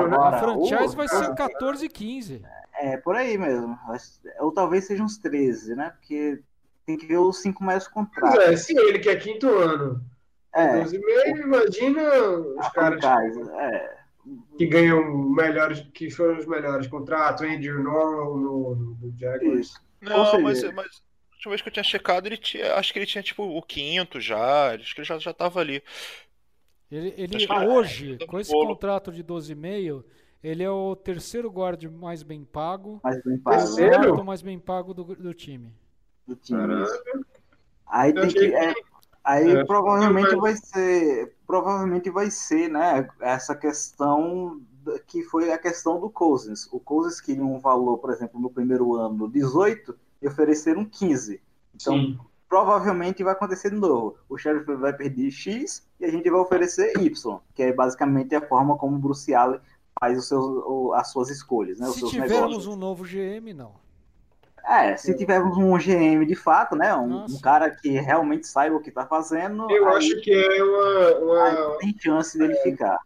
agora. 0.04 0.36
A 0.38 0.40
franchise 0.40 0.94
uh, 0.94 0.98
vai 0.98 1.08
ser 1.08 1.34
14 1.36 1.86
e 1.86 1.90
15. 1.90 2.42
é 2.76 2.98
por 2.98 3.16
aí 3.16 3.38
mesmo. 3.38 3.78
Ou 4.40 4.52
talvez 4.52 4.86
sejam 4.86 5.06
uns 5.06 5.18
13, 5.18 5.76
né? 5.76 5.92
Porque 5.92 6.42
tem 6.86 6.98
que 6.98 7.06
ver 7.06 7.18
os 7.18 7.42
cinco 7.42 7.64
maiores 7.64 7.88
Pois 7.88 8.08
contratos. 8.08 8.40
é, 8.40 8.56
se 8.58 8.78
ele 8.78 9.00
que 9.00 9.10
é 9.10 9.16
quinto 9.16 9.48
ano, 9.48 10.04
É, 10.54 10.82
12,5, 10.84 11.38
imagina 11.42 12.02
os 12.58 12.66
a 12.66 12.70
caras 12.72 13.00
franchise. 13.02 13.50
É, 13.52 14.00
que 14.58 14.66
ganham 14.68 15.04
melhores, 15.30 15.82
que 15.94 16.10
foram 16.12 16.38
os 16.38 16.46
melhores 16.46 16.88
contratos, 16.88 17.44
Andrew 17.44 17.82
Norwell 17.82 18.38
no, 18.38 18.76
no 18.76 19.14
Jaguars. 19.18 19.60
isso. 19.68 19.82
Não, 20.02 20.26
seja- 20.26 20.40
mas, 20.44 20.64
mas 20.74 20.86
a 21.32 21.36
última 21.36 21.52
vez 21.52 21.62
que 21.62 21.70
eu 21.70 21.74
tinha 21.74 21.84
checado, 21.84 22.26
ele 22.28 22.38
tinha, 22.38 22.76
acho 22.76 22.92
que 22.92 23.00
ele 23.00 23.06
tinha 23.06 23.24
tipo 23.24 23.44
o 23.44 23.62
quinto 23.62 24.20
já, 24.20 24.74
acho 24.76 24.94
que 24.94 25.02
ele 25.02 25.08
já, 25.08 25.18
já 25.20 25.34
tava 25.34 25.60
ali. 25.60 25.82
Ele, 26.92 27.14
ele 27.18 27.46
que- 27.46 27.54
hoje, 27.54 28.18
tá 28.18 28.26
com 28.26 28.40
esse 28.40 28.52
bolo. 28.52 28.70
contrato 28.70 29.12
de 29.12 29.24
12,5, 29.24 30.04
ele 30.44 30.64
é 30.64 30.70
o 30.72 30.96
terceiro 30.96 31.50
guard 31.50 31.84
mais 31.86 32.24
bem 32.24 32.44
pago. 32.44 33.00
mais 33.04 33.22
bem 33.24 33.38
pago 33.38 33.58
Terceiro? 33.58 34.00
Quarto 34.08 34.24
mais 34.26 34.42
bem 34.42 34.58
pago 34.60 34.94
do, 34.94 35.04
do 35.04 35.34
time. 35.34 35.74
do 36.28 36.36
time. 36.36 36.60
Aí 37.88 38.12
Eu 38.16 38.22
tem 38.22 38.30
que. 38.30 38.54
é, 38.56 38.74
aí 39.24 39.52
É, 39.52 39.66
provavelmente 39.66 40.36
vai 40.36 40.56
ser. 40.56 41.36
Provavelmente 41.46 42.10
vai 42.10 42.30
ser, 42.32 42.70
né? 42.70 43.08
Essa 43.20 43.56
questão 43.56 44.62
que 45.08 45.24
foi 45.24 45.52
a 45.52 45.58
questão 45.58 46.00
do 46.00 46.10
Cousins. 46.10 46.68
O 46.72 46.80
Cousins 46.80 47.20
queria 47.22 47.44
um 47.44 47.60
valor, 47.60 47.98
por 48.00 48.12
exemplo, 48.12 48.40
no 48.40 48.50
primeiro 48.50 48.96
ano 48.96 49.28
18 49.30 49.96
e 50.22 50.28
ofereceram 50.28 50.86
15. 50.86 51.42
Então, 51.76 51.94
Sim. 51.96 52.20
Provavelmente 52.50 53.24
vai 53.24 53.34
acontecer 53.34 53.70
de 53.70 53.78
novo. 53.78 54.18
O 54.28 54.38
Sheriff 54.38 54.66
vai 54.76 54.92
perder 54.94 55.30
X 55.32 55.88
e 56.00 56.06
a 56.06 56.12
gente 56.12 56.30
vai 56.30 56.40
oferecer 56.42 56.94
Y, 57.00 57.40
que 57.54 57.64
é 57.64 57.72
basicamente 57.74 58.36
a 58.36 58.42
forma 58.42 58.76
como 58.78 58.96
o 58.96 59.00
Bruce 59.00 59.34
Allen 59.34 59.60
faz 60.00 60.18
os 60.18 60.28
seus, 60.28 60.46
o- 60.66 60.94
as 60.96 61.10
suas 61.12 61.30
escolhas, 61.30 61.80
né? 61.80 61.88
Os 61.88 61.94
Se 61.94 62.00
seus 62.00 62.12
tivermos 62.12 62.40
negócios. 62.42 62.68
um 62.68 62.76
novo 62.76 63.06
GM, 63.06 63.54
não. 63.54 63.74
É, 64.66 64.96
se 64.98 65.16
tivermos 65.16 65.58
um 65.58 65.78
GM 65.78 66.26
de 66.26 66.36
fato, 66.36 66.76
né? 66.76 66.94
Um, 66.96 67.26
um 67.26 67.40
cara 67.40 67.72
que 67.72 67.90
realmente 67.90 68.46
saiba 68.48 68.76
o 68.76 68.82
que 68.82 68.92
tá 68.92 69.06
fazendo, 69.06 69.70
Eu 69.72 69.88
aí, 69.90 69.96
acho 69.98 70.22
que 70.22 70.32
é 70.32 70.64
uma, 70.64 71.16
uma, 71.20 71.78
tem 71.80 71.96
chance 72.00 72.38
dele 72.38 72.56
ficar. 72.58 73.00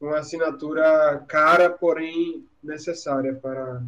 uma 0.00 0.18
assinatura 0.18 1.24
cara, 1.28 1.70
porém 1.70 2.46
necessária 2.62 3.34
para. 3.34 3.82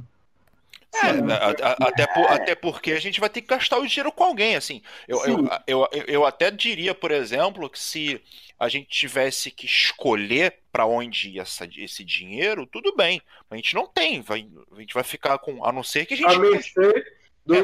É, 0.95 1.09
a- 1.33 1.71
a- 1.71 1.89
até, 1.89 2.07
por- 2.07 2.27
até 2.31 2.55
porque 2.55 2.93
a 2.93 3.01
gente 3.01 3.21
vai 3.21 3.29
ter 3.29 3.43
que 3.43 3.49
gastar 3.49 3.79
o 3.79 3.87
dinheiro 3.87 4.11
com 4.11 4.25
alguém, 4.25 4.57
assim. 4.57 4.83
Eu, 5.07 5.25
eu, 5.27 5.49
eu, 5.67 5.89
eu, 5.93 6.05
eu 6.09 6.27
até 6.27 6.51
diria, 6.51 6.95
por 6.95 7.11
exemplo, 7.11 7.69
que 7.69 7.79
se 7.79 8.21
a 8.59 8.69
gente 8.69 8.89
tivesse 8.89 9.51
que 9.51 9.67
escolher 9.67 10.59
para 10.73 10.87
onde 10.87 11.31
ia 11.31 11.43
essa- 11.43 11.69
esse 11.77 12.03
dinheiro, 12.03 12.67
tudo 12.67 12.97
bem. 12.97 13.21
A 13.51 13.57
gente 13.57 13.75
não 13.75 13.87
tem. 13.87 14.21
Vai, 14.23 14.49
a 14.73 14.81
gente 14.81 14.95
vai 14.95 15.05
ficar 15.05 15.39
com. 15.39 15.65
A 15.65 15.71
não 15.71 15.83
ser 15.85 16.07
que 16.07 16.15
a 16.15 16.17
gente. 16.17 16.35
A 16.35 16.39
mercê 16.39 17.05
do 17.47 17.55
É, 17.55 17.61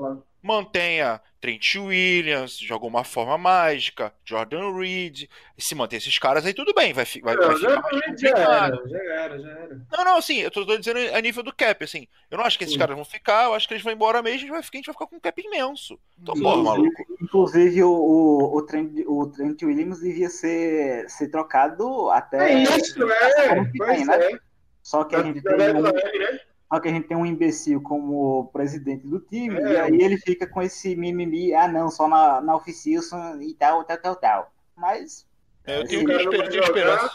lá. 0.00 0.18
Mantenha 0.42 1.20
Trent 1.40 1.76
Williams 1.76 2.58
de 2.58 2.72
alguma 2.72 3.02
forma 3.02 3.36
mágica, 3.38 4.12
Jordan 4.24 4.76
Reed, 4.76 5.24
se 5.56 5.74
manter 5.74 5.96
esses 5.96 6.18
caras 6.18 6.44
aí 6.44 6.52
tudo 6.52 6.74
bem, 6.74 6.92
vai, 6.92 7.04
vai, 7.22 7.36
vai 7.36 7.56
ficar 7.56 7.56
já, 7.56 8.16
já 8.16 8.28
era, 8.38 8.82
já 8.86 8.98
era, 8.98 9.38
já 9.38 9.50
era. 9.50 9.80
Não, 9.90 10.04
não, 10.04 10.16
assim, 10.16 10.38
eu 10.38 10.50
tô, 10.50 10.66
tô 10.66 10.76
dizendo 10.76 10.98
a 11.14 11.20
nível 11.20 11.42
do 11.42 11.54
cap, 11.54 11.82
assim. 11.82 12.06
Eu 12.30 12.38
não 12.38 12.44
acho 12.44 12.58
que 12.58 12.64
esses 12.64 12.74
Sim. 12.74 12.78
caras 12.78 12.94
vão 12.94 13.04
ficar, 13.04 13.44
eu 13.44 13.54
acho 13.54 13.66
que 13.66 13.74
eles 13.74 13.82
vão 13.82 13.92
embora 13.92 14.22
mesmo 14.22 14.36
a 14.36 14.40
gente 14.40 14.50
vai 14.50 14.62
ficar, 14.62 14.76
a 14.76 14.80
gente 14.80 14.86
vai 14.86 14.94
ficar 14.94 15.06
com 15.06 15.16
um 15.16 15.20
cap 15.20 15.42
imenso. 15.42 15.98
Então, 16.20 16.34
porra, 16.34 16.62
maluco. 16.62 17.04
Inclusive, 17.20 17.82
o, 17.82 17.90
o, 17.90 18.56
o, 18.56 18.62
Trent, 18.62 18.92
o 19.06 19.26
Trent 19.26 19.62
Williams 19.62 20.00
devia 20.00 20.28
ser, 20.28 21.08
ser 21.08 21.28
trocado 21.28 22.10
até. 22.10 22.52
É 22.52 22.62
isso, 22.62 23.02
é. 23.02 23.64
que 23.64 24.04
né? 24.04 24.14
é. 24.16 24.38
Só 24.82 25.04
que 25.04 25.14
a 25.14 25.22
gente 25.22 25.42
tem 25.42 25.54
um, 25.54 25.56
deadline, 25.56 26.18
né? 26.18 26.40
Só 26.72 26.78
que 26.80 26.88
a 26.88 26.92
gente 26.92 27.08
tem 27.08 27.16
um 27.16 27.26
imbecil 27.26 27.80
como 27.82 28.48
presidente 28.52 29.06
do 29.06 29.18
time, 29.20 29.56
É. 29.60 29.72
e 29.72 29.76
aí 29.76 30.00
ele 30.02 30.16
fica 30.18 30.46
com 30.46 30.62
esse 30.62 30.94
mimimi, 30.94 31.52
ah 31.52 31.66
não, 31.68 31.90
só 31.90 32.06
na, 32.08 32.40
na 32.40 32.54
off-season 32.54 33.40
e 33.40 33.54
tal, 33.54 33.82
tal, 33.84 33.98
tal, 33.98 34.16
tal. 34.16 34.52
Mas 34.76 35.26
Eu 35.66 35.82
Esse 35.82 35.88
tenho, 35.96 36.06
cara 36.06 36.22
eu 36.22 36.24
não 36.24 36.30
tenho 36.30 36.48
vai 36.52 36.60
esperança. 36.62 37.12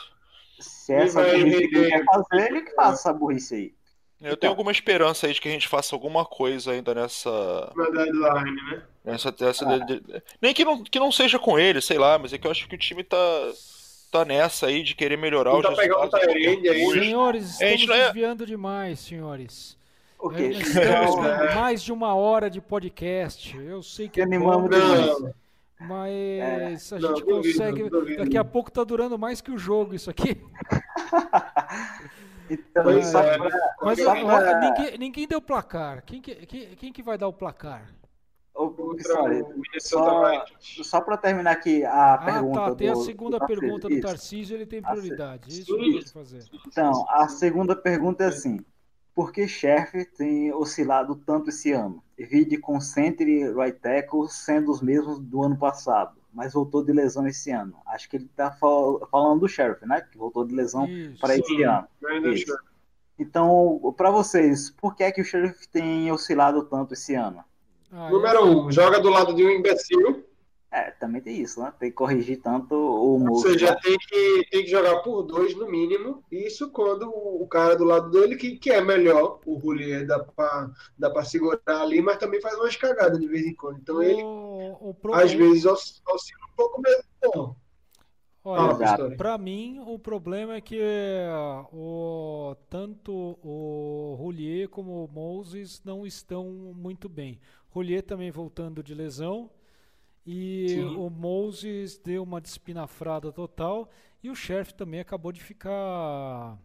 se 0.59 0.93
essa 0.93 1.21
burrice 1.23 1.67
que 1.69 1.75
ele 1.77 1.89
quer 1.89 2.03
fazer, 2.05 2.51
ele 2.51 2.61
que 2.61 2.71
faça 2.75 2.93
essa 2.93 3.13
burrice 3.13 3.55
aí. 3.55 3.73
Eu 4.21 4.37
tenho 4.37 4.51
alguma 4.51 4.71
esperança 4.71 5.27
aí 5.27 5.33
de 5.33 5.41
que 5.41 5.47
a 5.49 5.51
gente 5.51 5.67
faça 5.67 5.93
alguma 5.95 6.25
coisa 6.25 6.71
ainda 6.71 6.93
nessa. 6.95 7.71
Na 7.75 7.89
deadline, 7.89 8.55
né? 8.71 8.83
nessa, 9.03 9.33
nessa 9.39 9.67
Ah. 9.69 9.77
de- 9.79 9.99
de- 9.99 10.23
nem 10.41 10.53
que 10.53 10.63
não, 10.65 10.83
que 10.83 10.99
não 10.99 11.11
seja 11.11 11.37
com 11.37 11.59
ele, 11.59 11.81
sei 11.81 11.97
lá, 11.97 12.17
mas 12.17 12.31
é 12.33 12.37
que 12.37 12.47
eu 12.47 12.51
acho 12.51 12.67
que 12.67 12.75
o 12.75 12.79
time 12.79 13.03
tá, 13.03 13.17
tá 14.19 14.25
nessa 14.25 14.67
aí 14.67 14.83
de 14.83 14.95
querer 14.95 15.17
melhorar 15.17 15.51
Não 15.51 15.59
os 15.59 15.65
tá 15.65 15.75
pegando 15.75 16.15
a 16.15 16.19
custo. 16.19 16.99
Senhores, 16.99 17.61
É, 17.61 17.65
a 17.65 17.73
estamos 17.73 17.87
não 17.87 17.95
é- 17.95 18.03
desviando 18.05 18.45
demais, 18.45 18.99
senhores. 18.99 19.77
Nós 20.21 20.39
Estamos 20.39 21.15
com 21.15 21.21
mais 21.55 21.83
de 21.83 21.91
uma 21.93 22.15
hora 22.15 22.49
de 22.49 22.59
podcast. 22.59 23.55
Eu 23.57 23.83
sei 23.83 24.09
que 24.09 24.19
é 24.21 24.25
bom, 24.25 24.33
Animamos 24.35 24.69
Não, 24.71 25.33
mas 25.81 26.91
a 26.93 26.99
Não, 26.99 27.09
gente 27.15 27.25
duvido, 27.25 27.53
consegue. 27.59 27.89
duvido. 27.89 28.23
Daqui 28.23 28.37
a 28.37 28.43
pouco 28.43 28.71
tá 28.71 28.83
durando 28.83 29.19
mais 29.19 29.39
que 29.41 29.51
o 29.51 29.57
jogo 29.57 29.93
isso 29.93 30.09
aqui. 30.09 30.41
então 32.49 33.01
só 33.03 33.19
é. 33.21 33.37
pra- 33.37 33.75
Mas 33.81 34.01
pra- 34.01 34.59
ninguém, 34.61 34.97
ninguém 34.97 35.27
deu 35.27 35.41
placar. 35.41 36.01
Quem 36.05 36.21
que, 36.21 36.33
quem, 36.45 36.67
quem 36.75 36.93
que 36.93 37.03
vai 37.03 37.17
dar 37.17 37.27
o 37.27 37.33
placar? 37.33 37.85
Só, 39.79 40.45
só 40.59 41.01
para 41.01 41.17
terminar 41.17 41.51
aqui 41.51 41.83
a 41.83 42.13
Ah, 42.13 42.17
pergunta 42.19 42.59
tá. 42.59 42.75
Tem 42.75 42.89
a 42.89 42.93
do- 42.93 43.03
segunda 43.03 43.39
do 43.39 43.45
pergunta 43.45 43.87
do 43.87 43.93
Isso. 43.93 44.01
Tarcísio, 44.07 44.55
ele 44.55 44.65
tem 44.65 44.81
prioridade. 44.81 45.49
Isso 45.49 45.65
sim. 45.65 45.77
que 45.77 45.87
eu 45.87 45.91
vou 45.93 46.07
fazer. 46.07 46.43
Então, 46.67 47.05
a 47.09 47.27
segunda 47.27 47.75
pergunta 47.75 48.23
é 48.23 48.27
assim: 48.27 48.59
por 49.13 49.31
que 49.31 49.47
Sheriff 49.47 50.05
tem 50.17 50.53
oscilado 50.53 51.15
tanto 51.15 51.49
esse 51.49 51.71
ano? 51.71 52.03
Vide 52.17 52.57
com 52.57 52.79
center 52.79 53.27
e 53.27 53.51
right 53.51 53.77
tackle 53.79 54.27
sendo 54.29 54.71
os 54.71 54.81
mesmos 54.81 55.19
do 55.19 55.43
ano 55.43 55.57
passado, 55.57 56.15
mas 56.33 56.53
voltou 56.53 56.83
de 56.83 56.93
lesão 56.93 57.27
esse 57.27 57.51
ano. 57.51 57.75
Acho 57.85 58.09
que 58.09 58.15
ele 58.15 58.25
está 58.25 58.51
falando 58.51 59.39
do 59.41 59.47
Sheriff, 59.49 59.85
né? 59.85 60.01
Que 60.01 60.17
voltou 60.17 60.45
de 60.45 60.55
lesão 60.55 60.87
Isso. 60.87 61.19
para 61.19 61.35
esse 61.37 61.47
Sim. 61.55 61.63
ano. 61.63 61.87
Isso. 62.33 62.57
Então, 63.17 63.93
para 63.95 64.11
vocês, 64.11 64.69
por 64.71 64.93
que 64.95 65.03
é 65.03 65.11
que 65.11 65.21
o 65.21 65.25
Sheriff 65.25 65.67
tem 65.69 66.11
oscilado 66.11 66.63
tanto 66.65 66.93
esse 66.93 67.15
ano? 67.15 67.43
Ah, 67.95 68.09
Número 68.09 68.43
um, 68.45 68.71
joga 68.71 68.99
do 68.99 69.09
lado 69.09 69.33
de 69.33 69.43
um 69.45 69.49
imbecil. 69.49 70.23
É, 70.71 70.91
também 70.91 71.21
tem 71.21 71.39
isso, 71.41 71.61
né? 71.61 71.73
Tem 71.79 71.89
que 71.89 71.95
corrigir 71.95 72.41
tanto 72.41 72.75
o 72.75 73.13
Ou 73.13 73.19
moço. 73.19 73.47
seja, 73.47 73.71
né? 73.71 73.77
tem 73.81 73.97
que, 73.97 74.45
tem 74.51 74.63
que 74.63 74.69
jogar 74.69 74.97
por 75.01 75.23
dois 75.23 75.55
no 75.55 75.69
mínimo. 75.69 76.21
Isso 76.29 76.69
quando 76.71 77.09
o 77.09 77.35
o 77.43 77.47
cara 77.47 77.75
do 77.75 77.83
lado 77.85 78.09
dele, 78.09 78.35
que, 78.35 78.57
que 78.57 78.71
é 78.71 78.81
melhor, 78.81 79.39
o 79.45 79.55
Rullier 79.55 80.05
dá 80.05 80.19
pra, 80.19 80.71
dá 80.97 81.09
pra 81.11 81.23
segurar 81.23 81.61
ali, 81.67 82.01
mas 82.01 82.17
também 82.17 82.41
faz 82.41 82.55
umas 82.55 82.75
cagadas 82.75 83.19
de 83.19 83.27
vez 83.27 83.45
em 83.45 83.53
quando. 83.55 83.77
Então 83.79 84.01
ele, 84.01 84.23
o, 84.23 84.89
o 84.89 84.93
pro- 84.95 85.13
às 85.13 85.31
vezes, 85.31 85.65
oscila 85.65 86.39
um 86.51 86.55
pouco 86.57 86.81
mesmo. 86.81 87.55
Olha. 88.43 88.75
Pistori. 88.77 89.15
Para 89.15 89.37
mim, 89.37 89.79
o 89.87 89.97
problema 89.97 90.55
é 90.55 90.61
que 90.61 90.79
ah, 91.29 91.65
o, 91.73 92.55
tanto 92.69 93.11
o 93.43 94.15
Roulier 94.19 94.69
como 94.69 95.03
o 95.05 95.07
Moses 95.07 95.81
não 95.83 96.05
estão 96.05 96.45
muito 96.75 97.09
bem. 97.09 97.39
Roulier 97.75 98.01
também 98.01 98.31
voltando 98.31 98.81
de 98.81 98.95
lesão 98.95 99.51
e 100.25 100.67
Sim. 100.69 100.95
o 100.95 101.09
Moses 101.09 101.97
deu 101.97 102.23
uma 102.23 102.39
despinafrada 102.39 103.33
total 103.33 103.89
e 104.23 104.29
o 104.29 104.35
Sheriff 104.35 104.73
também 104.73 105.01
acabou 105.01 105.33
de 105.33 105.43
ficar 105.43 106.57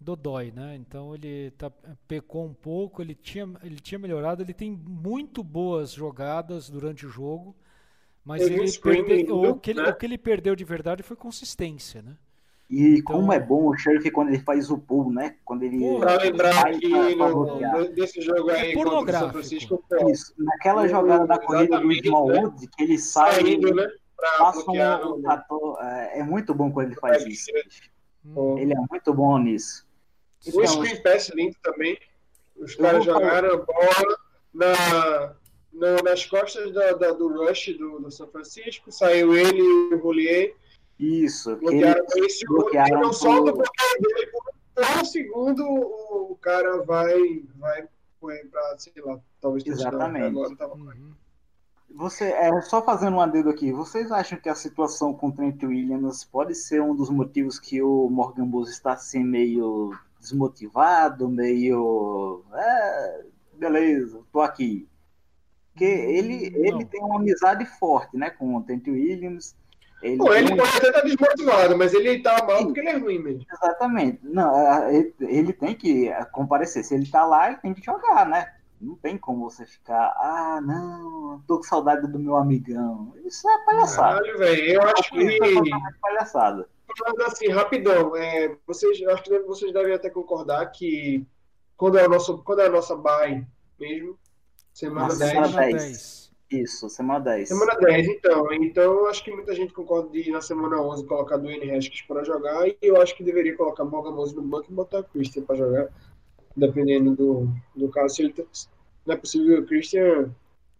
dodói, 0.00 0.50
né? 0.50 0.74
Então 0.74 1.14
ele 1.14 1.52
tá, 1.52 1.70
pecou 2.08 2.44
um 2.44 2.52
pouco, 2.52 3.00
ele 3.00 3.14
tinha, 3.14 3.48
ele 3.62 3.78
tinha 3.78 3.98
melhorado, 3.98 4.42
ele 4.42 4.52
tem 4.52 4.72
muito 4.72 5.44
boas 5.44 5.92
jogadas 5.92 6.68
durante 6.68 7.06
o 7.06 7.08
jogo, 7.08 7.54
mas 8.24 8.42
ele 8.42 8.72
perdeu, 8.78 9.42
o, 9.42 9.54
que 9.54 9.70
ele, 9.70 9.82
né? 9.82 9.88
o 9.88 9.94
que 9.94 10.04
ele 10.04 10.18
perdeu 10.18 10.56
de 10.56 10.64
verdade 10.64 11.04
foi 11.04 11.16
consistência, 11.16 12.02
né? 12.02 12.16
E 12.70 12.98
Então- 12.98 13.16
como 13.16 13.32
é 13.32 13.40
bom 13.40 13.66
o 13.66 13.76
Sheriff 13.76 14.08
quando 14.12 14.28
ele 14.28 14.38
faz 14.38 14.70
o 14.70 14.78
pull, 14.78 15.10
né? 15.12 15.34
Quando 15.44 15.64
ele. 15.64 15.98
Pra 15.98 16.14
lembrar 16.18 16.70
que 16.78 16.88
desse 17.94 18.20
jogo 18.20 18.48
É 18.50 18.60
aí 18.60 18.70
o 18.70 18.74
São 18.74 18.82
pornográfico. 18.84 19.32
Francisco, 19.32 19.84
Isso, 20.08 20.32
naquela 20.38 20.86
jogada 20.86 21.26
da 21.26 21.36
corrida 21.38 21.80
do 21.80 21.90
Smallwood, 21.92 22.68
que 22.68 22.84
ele 22.84 22.96
sai 22.98 23.34
saindo, 23.42 23.74
né? 23.74 23.88
Passa 24.38 24.70
um, 24.70 25.08
o- 25.08 25.16
um 25.16 25.22
trator, 25.22 25.78
é, 25.82 26.20
é 26.20 26.22
muito 26.22 26.54
bom 26.54 26.70
quando 26.70 26.86
ele 26.92 26.94
faz 27.00 27.24
isso. 27.26 27.50
o- 28.36 28.58
Ele 28.58 28.72
é 28.72 28.76
muito 28.90 29.14
bom 29.14 29.36
nisso. 29.38 29.84
O 30.46 30.50
Então, 30.62 30.66
screen 30.66 31.02
pass 31.02 31.28
lindo 31.34 31.56
também. 31.62 31.98
Os 32.56 32.74
caras 32.76 33.04
jogaram 33.04 33.54
a 33.54 33.56
bola 33.56 34.18
na, 34.54 35.34
na- 35.72 36.02
nas 36.04 36.24
costas 36.26 36.72
da, 36.72 36.92
da- 36.92 37.12
do 37.12 37.28
rush 37.28 37.74
do, 37.78 37.98
do 38.00 38.10
São 38.10 38.28
Francisco. 38.28 38.92
Saiu 38.92 39.34
ele 39.36 39.58
e 39.58 39.94
o 39.94 39.98
Rolier. 39.98 40.54
Isso, 41.00 41.56
que 41.56 41.64
Bloquearam 41.64 42.00
ele, 42.16 42.86
que 42.86 42.94
não 42.94 43.02
por- 43.02 43.14
solta 43.14 43.70
um 45.00 45.04
segundo 45.04 45.64
o, 45.64 46.36
cara 46.40 46.82
vai, 46.82 47.42
vai 47.56 47.86
correr 48.20 48.44
pra, 48.50 48.78
sei 48.78 48.92
lá, 49.04 49.18
talvez 49.40 49.66
Exatamente. 49.66 50.26
Agora 50.26 50.56
tava... 50.56 50.74
Uhum. 50.74 51.12
Você, 51.92 52.24
é, 52.26 52.60
só 52.62 52.80
fazendo 52.82 53.16
um 53.16 53.20
adendo 53.20 53.50
aqui, 53.50 53.72
vocês 53.72 54.12
acham 54.12 54.38
que 54.38 54.48
a 54.48 54.54
situação 54.54 55.12
com 55.12 55.28
o 55.28 55.32
Trent 55.32 55.62
Williams 55.62 56.24
pode 56.24 56.54
ser 56.54 56.80
um 56.80 56.94
dos 56.94 57.10
motivos 57.10 57.58
que 57.58 57.82
o 57.82 58.08
Morgan 58.08 58.46
Bose 58.46 58.70
está 58.70 58.92
assim 58.92 59.24
meio 59.24 59.92
desmotivado, 60.20 61.28
meio. 61.28 62.44
É, 62.54 63.24
beleza, 63.54 64.20
tô 64.32 64.40
aqui. 64.40 64.88
Porque 65.72 65.84
ele, 65.84 66.50
Não. 66.50 66.64
ele 66.64 66.84
tem 66.84 67.02
uma 67.02 67.16
amizade 67.18 67.64
forte 67.64 68.16
né, 68.16 68.30
com 68.30 68.54
o 68.54 68.62
Trent 68.62 68.86
Williams. 68.86 69.56
Ele 70.02 70.16
Pô, 70.16 70.32
ele 70.32 70.56
pode 70.56 70.76
até 70.76 70.88
estar 70.88 71.00
desmotivado, 71.02 71.76
mas 71.76 71.92
ele 71.92 72.22
tá 72.22 72.42
mal 72.44 72.64
porque 72.64 72.80
ele 72.80 72.88
é 72.88 72.96
ruim 72.96 73.18
mesmo. 73.18 73.44
Exatamente. 73.52 74.20
Não, 74.22 74.56
é, 74.56 74.94
ele, 75.20 75.52
tem 75.52 75.74
que 75.74 76.08
é, 76.08 76.24
comparecer. 76.24 76.82
Se 76.84 76.94
ele 76.94 77.06
tá 77.06 77.24
lá, 77.24 77.48
ele 77.48 77.58
tem 77.58 77.74
que 77.74 77.84
jogar, 77.84 78.26
né? 78.26 78.54
Não 78.80 78.94
tem 78.94 79.18
como 79.18 79.50
você 79.50 79.66
ficar, 79.66 80.14
ah, 80.16 80.58
não, 80.62 81.42
tô 81.46 81.58
com 81.58 81.64
saudade 81.64 82.06
do 82.06 82.18
meu 82.18 82.36
amigão. 82.36 83.12
Isso 83.26 83.46
é 83.46 83.64
palhaçada. 83.66 84.22
Caralho, 84.22 84.38
velho. 84.38 84.72
Eu 84.72 84.82
acho 84.82 85.14
Isso 85.16 85.44
é 85.44 85.48
que. 85.48 85.54
totalmente 85.54 85.98
palhaçada. 86.00 86.68
Falando 86.98 87.22
assim, 87.22 87.48
rapidão, 87.48 88.16
é, 88.16 88.56
vocês, 88.66 89.06
acho 89.06 89.22
que 89.22 89.38
vocês 89.40 89.72
devem 89.72 89.92
até 89.92 90.08
concordar 90.08 90.64
que 90.72 91.26
quando 91.76 91.98
é, 91.98 92.06
o 92.06 92.10
nosso, 92.10 92.38
quando 92.38 92.62
é 92.62 92.66
a 92.66 92.70
nossa 92.70 92.96
bye 92.96 93.46
mesmo, 93.78 94.18
semana 94.72 95.08
Nossa, 95.08 95.18
10. 95.18 95.30
semana 95.30 95.48
Semana 95.48 95.72
10. 95.72 96.19
10. 96.50 96.62
Isso, 96.64 96.88
semana 96.90 97.20
10. 97.20 97.48
Semana 97.48 97.74
10, 97.76 98.08
então. 98.08 98.52
Então, 98.52 98.82
eu 98.84 99.06
acho 99.08 99.22
que 99.24 99.30
muita 99.30 99.54
gente 99.54 99.72
concorda 99.72 100.08
de 100.10 100.30
na 100.30 100.40
semana 100.40 100.80
11 100.82 101.06
colocar 101.06 101.36
Dwayne 101.36 101.70
Haskins 101.70 102.02
para 102.02 102.24
jogar 102.24 102.66
e 102.68 102.76
eu 102.82 103.00
acho 103.00 103.16
que 103.16 103.22
deveria 103.22 103.56
colocar 103.56 103.84
Morgan 103.84 104.12
Mose 104.12 104.34
no 104.34 104.42
banco 104.42 104.66
e 104.70 104.74
botar 104.74 105.02
Christian 105.04 105.44
para 105.44 105.56
jogar, 105.56 105.88
dependendo 106.56 107.14
do, 107.14 107.48
do 107.76 107.88
caso. 107.90 108.16
Se 108.16 108.22
ele 108.22 108.32
tá- 108.32 108.42
não 109.06 109.14
é 109.14 109.16
possível 109.16 109.56
que 109.58 109.62
o 109.62 109.66
Christian 109.66 110.30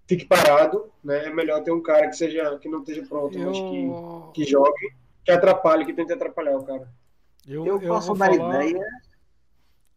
fique 0.07 0.27
parado, 0.27 0.91
né? 1.05 1.27
É 1.27 1.31
melhor 1.33 1.63
ter 1.63 1.71
um 1.71 1.81
cara 1.83 2.09
que 2.09 2.17
seja 2.17 2.59
que 2.59 2.69
não 2.69 2.81
esteja 2.81 3.05
pronto, 3.07 3.39
mas 3.39 3.57
que, 3.59 3.85
Eu, 3.87 4.31
que 4.35 4.45
jogue, 4.45 4.93
que 5.25 5.31
atrapalhe, 5.31 5.85
que 5.87 5.93
tente 5.93 6.13
atrapalhar 6.13 6.57
o 6.59 6.65
cara. 6.65 6.89
eu, 7.47 7.65
Eu 7.67 7.81
eu 7.81 7.89
posso 7.89 8.09
vou 8.09 8.17
dar 8.17 8.35
falar, 8.35 8.67
ideia 8.67 8.87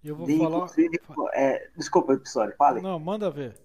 eu 0.04 0.16
vou 0.16 0.28
de, 0.28 0.38
falar. 0.38 0.70
é, 1.34 1.68
desculpa, 1.76 2.14
episódio, 2.14 2.56
fale. 2.58 2.80
Não, 2.82 3.00
manda 3.00 3.30
ver. 3.32 3.56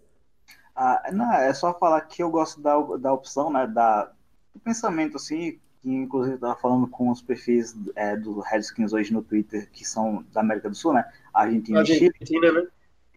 Ah, 0.81 1.11
não, 1.13 1.33
é 1.33 1.53
só 1.53 1.77
falar 1.77 2.01
que 2.03 2.23
eu 2.23 2.31
gosto 2.31 2.61
da, 2.61 2.79
da 2.99 3.13
opção, 3.13 3.51
né, 3.51 3.67
da, 3.67 4.13
do 4.55 4.61
pensamento, 4.61 5.17
assim, 5.17 5.59
que 5.81 5.91
inclusive 5.91 6.37
eu 6.37 6.41
tava 6.41 6.55
falando 6.55 6.87
com 6.87 7.11
os 7.11 7.21
perfis 7.21 7.77
é, 7.97 8.17
do 8.17 8.39
Redskins 8.39 8.93
hoje 8.93 9.13
no 9.13 9.21
Twitter, 9.21 9.69
que 9.73 9.85
são 9.85 10.25
da 10.33 10.41
América 10.41 10.71
do 10.71 10.77
Sul, 10.77 10.93
né, 10.93 11.05
Argentina 11.35 11.83
e 11.83 11.87
Chile. 11.87 12.13
Argentina, 12.21 12.53
né? 12.53 12.69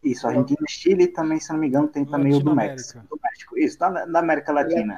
Isso, 0.03 0.27
Argentina 0.27 0.59
e 0.67 0.71
Chile 0.71 1.07
também, 1.09 1.39
se 1.39 1.53
não 1.53 1.59
me 1.59 1.67
engano, 1.67 1.87
tem 1.87 2.03
também 2.03 2.33
o 2.33 2.39
do. 2.39 2.55
México. 2.55 3.05
Do 3.07 3.19
México. 3.23 3.55
Isso, 3.59 3.77
da, 3.77 4.05
da 4.07 4.19
América 4.19 4.51
Latina. 4.51 4.97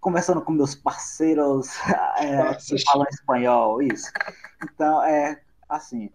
Conversando 0.00 0.40
com 0.40 0.52
meus 0.52 0.76
parceiros 0.76 1.76
é, 2.22 2.54
que 2.54 2.84
falam 2.84 3.04
espanhol, 3.10 3.82
isso. 3.82 4.12
Então, 4.62 5.02
é 5.02 5.40
assim, 5.68 6.08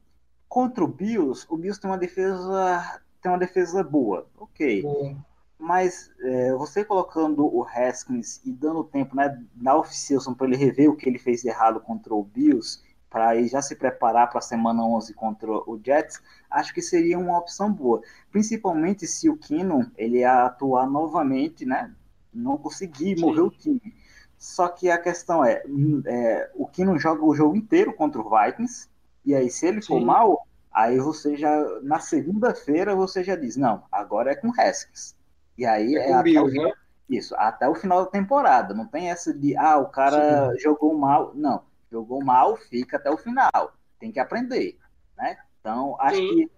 contra 0.47 0.81
o 0.81 0.87
Bills, 0.87 1.45
o 1.49 1.57
Bills 1.57 1.81
tem 1.81 1.91
uma 1.91 1.97
defesa 1.97 3.01
tem 3.21 3.29
uma 3.31 3.37
defesa 3.37 3.83
boa, 3.83 4.25
ok. 4.37 4.81
Boa. 4.81 5.32
Mas 5.63 6.11
é, 6.19 6.53
você 6.55 6.83
colocando 6.83 7.45
o 7.45 7.63
Haskins 7.63 8.41
e 8.43 8.51
dando 8.51 8.83
tempo 8.83 9.15
né, 9.15 9.41
na 9.55 9.73
off-season 9.77 10.33
para 10.33 10.47
ele 10.47 10.57
rever 10.57 10.89
o 10.89 10.95
que 10.97 11.07
ele 11.07 11.17
fez 11.17 11.41
de 11.41 11.47
errado 11.47 11.79
contra 11.79 12.13
o 12.13 12.21
Bills, 12.21 12.81
para 13.09 13.41
já 13.43 13.61
se 13.61 13.73
preparar 13.73 14.29
para 14.29 14.39
a 14.39 14.41
semana 14.41 14.85
11 14.85 15.13
contra 15.13 15.49
o 15.49 15.79
Jets, 15.81 16.21
acho 16.51 16.73
que 16.73 16.81
seria 16.81 17.17
uma 17.17 17.37
opção 17.37 17.71
boa. 17.71 18.01
Principalmente 18.29 19.07
se 19.07 19.29
o 19.29 19.37
Kino 19.37 19.89
ele 19.95 20.25
atuar 20.25 20.85
novamente, 20.85 21.65
né? 21.65 21.93
Não 22.33 22.57
conseguir 22.57 23.17
morrer 23.21 23.41
o 23.41 23.49
time. 23.49 23.95
Só 24.37 24.67
que 24.67 24.89
a 24.89 24.97
questão 24.97 25.45
é, 25.45 25.63
é 26.05 26.51
o 26.55 26.67
Kino 26.67 26.99
joga 26.99 27.23
o 27.23 27.33
jogo 27.33 27.55
inteiro 27.55 27.93
contra 27.93 28.19
o 28.19 28.29
Vikings, 28.29 28.89
e 29.23 29.33
aí 29.33 29.49
se 29.49 29.65
ele 29.65 29.81
for 29.81 29.99
Sim. 29.99 30.05
mal, 30.05 30.45
aí 30.73 30.99
você 30.99 31.37
já, 31.37 31.55
na 31.81 32.01
segunda-feira, 32.01 32.93
você 32.93 33.23
já 33.23 33.37
diz, 33.37 33.55
não, 33.55 33.83
agora 33.89 34.33
é 34.33 34.35
com 34.35 34.51
Haskins. 34.59 35.15
E 35.57 35.65
aí 35.65 35.95
É 35.95 36.09
é, 36.09 36.13
até 36.13 36.41
o 36.41 36.47
Bills, 36.47 36.53
né? 36.55 36.71
isso, 37.09 37.35
até 37.37 37.67
o 37.67 37.75
final 37.75 38.03
da 38.05 38.11
temporada. 38.11 38.73
Não 38.73 38.87
tem 38.87 39.09
essa 39.09 39.33
de, 39.33 39.55
ah, 39.57 39.77
o 39.77 39.89
cara 39.89 40.55
jogou 40.57 40.97
mal. 40.97 41.31
Não, 41.35 41.63
jogou 41.91 42.23
mal, 42.23 42.55
fica 42.57 42.97
até 42.97 43.09
o 43.11 43.17
final. 43.17 43.73
Tem 43.99 44.11
que 44.11 44.19
aprender, 44.19 44.77
né? 45.17 45.37
Então, 45.59 45.95
acho 45.99 46.17
Sim. 46.17 46.27
que 46.27 46.51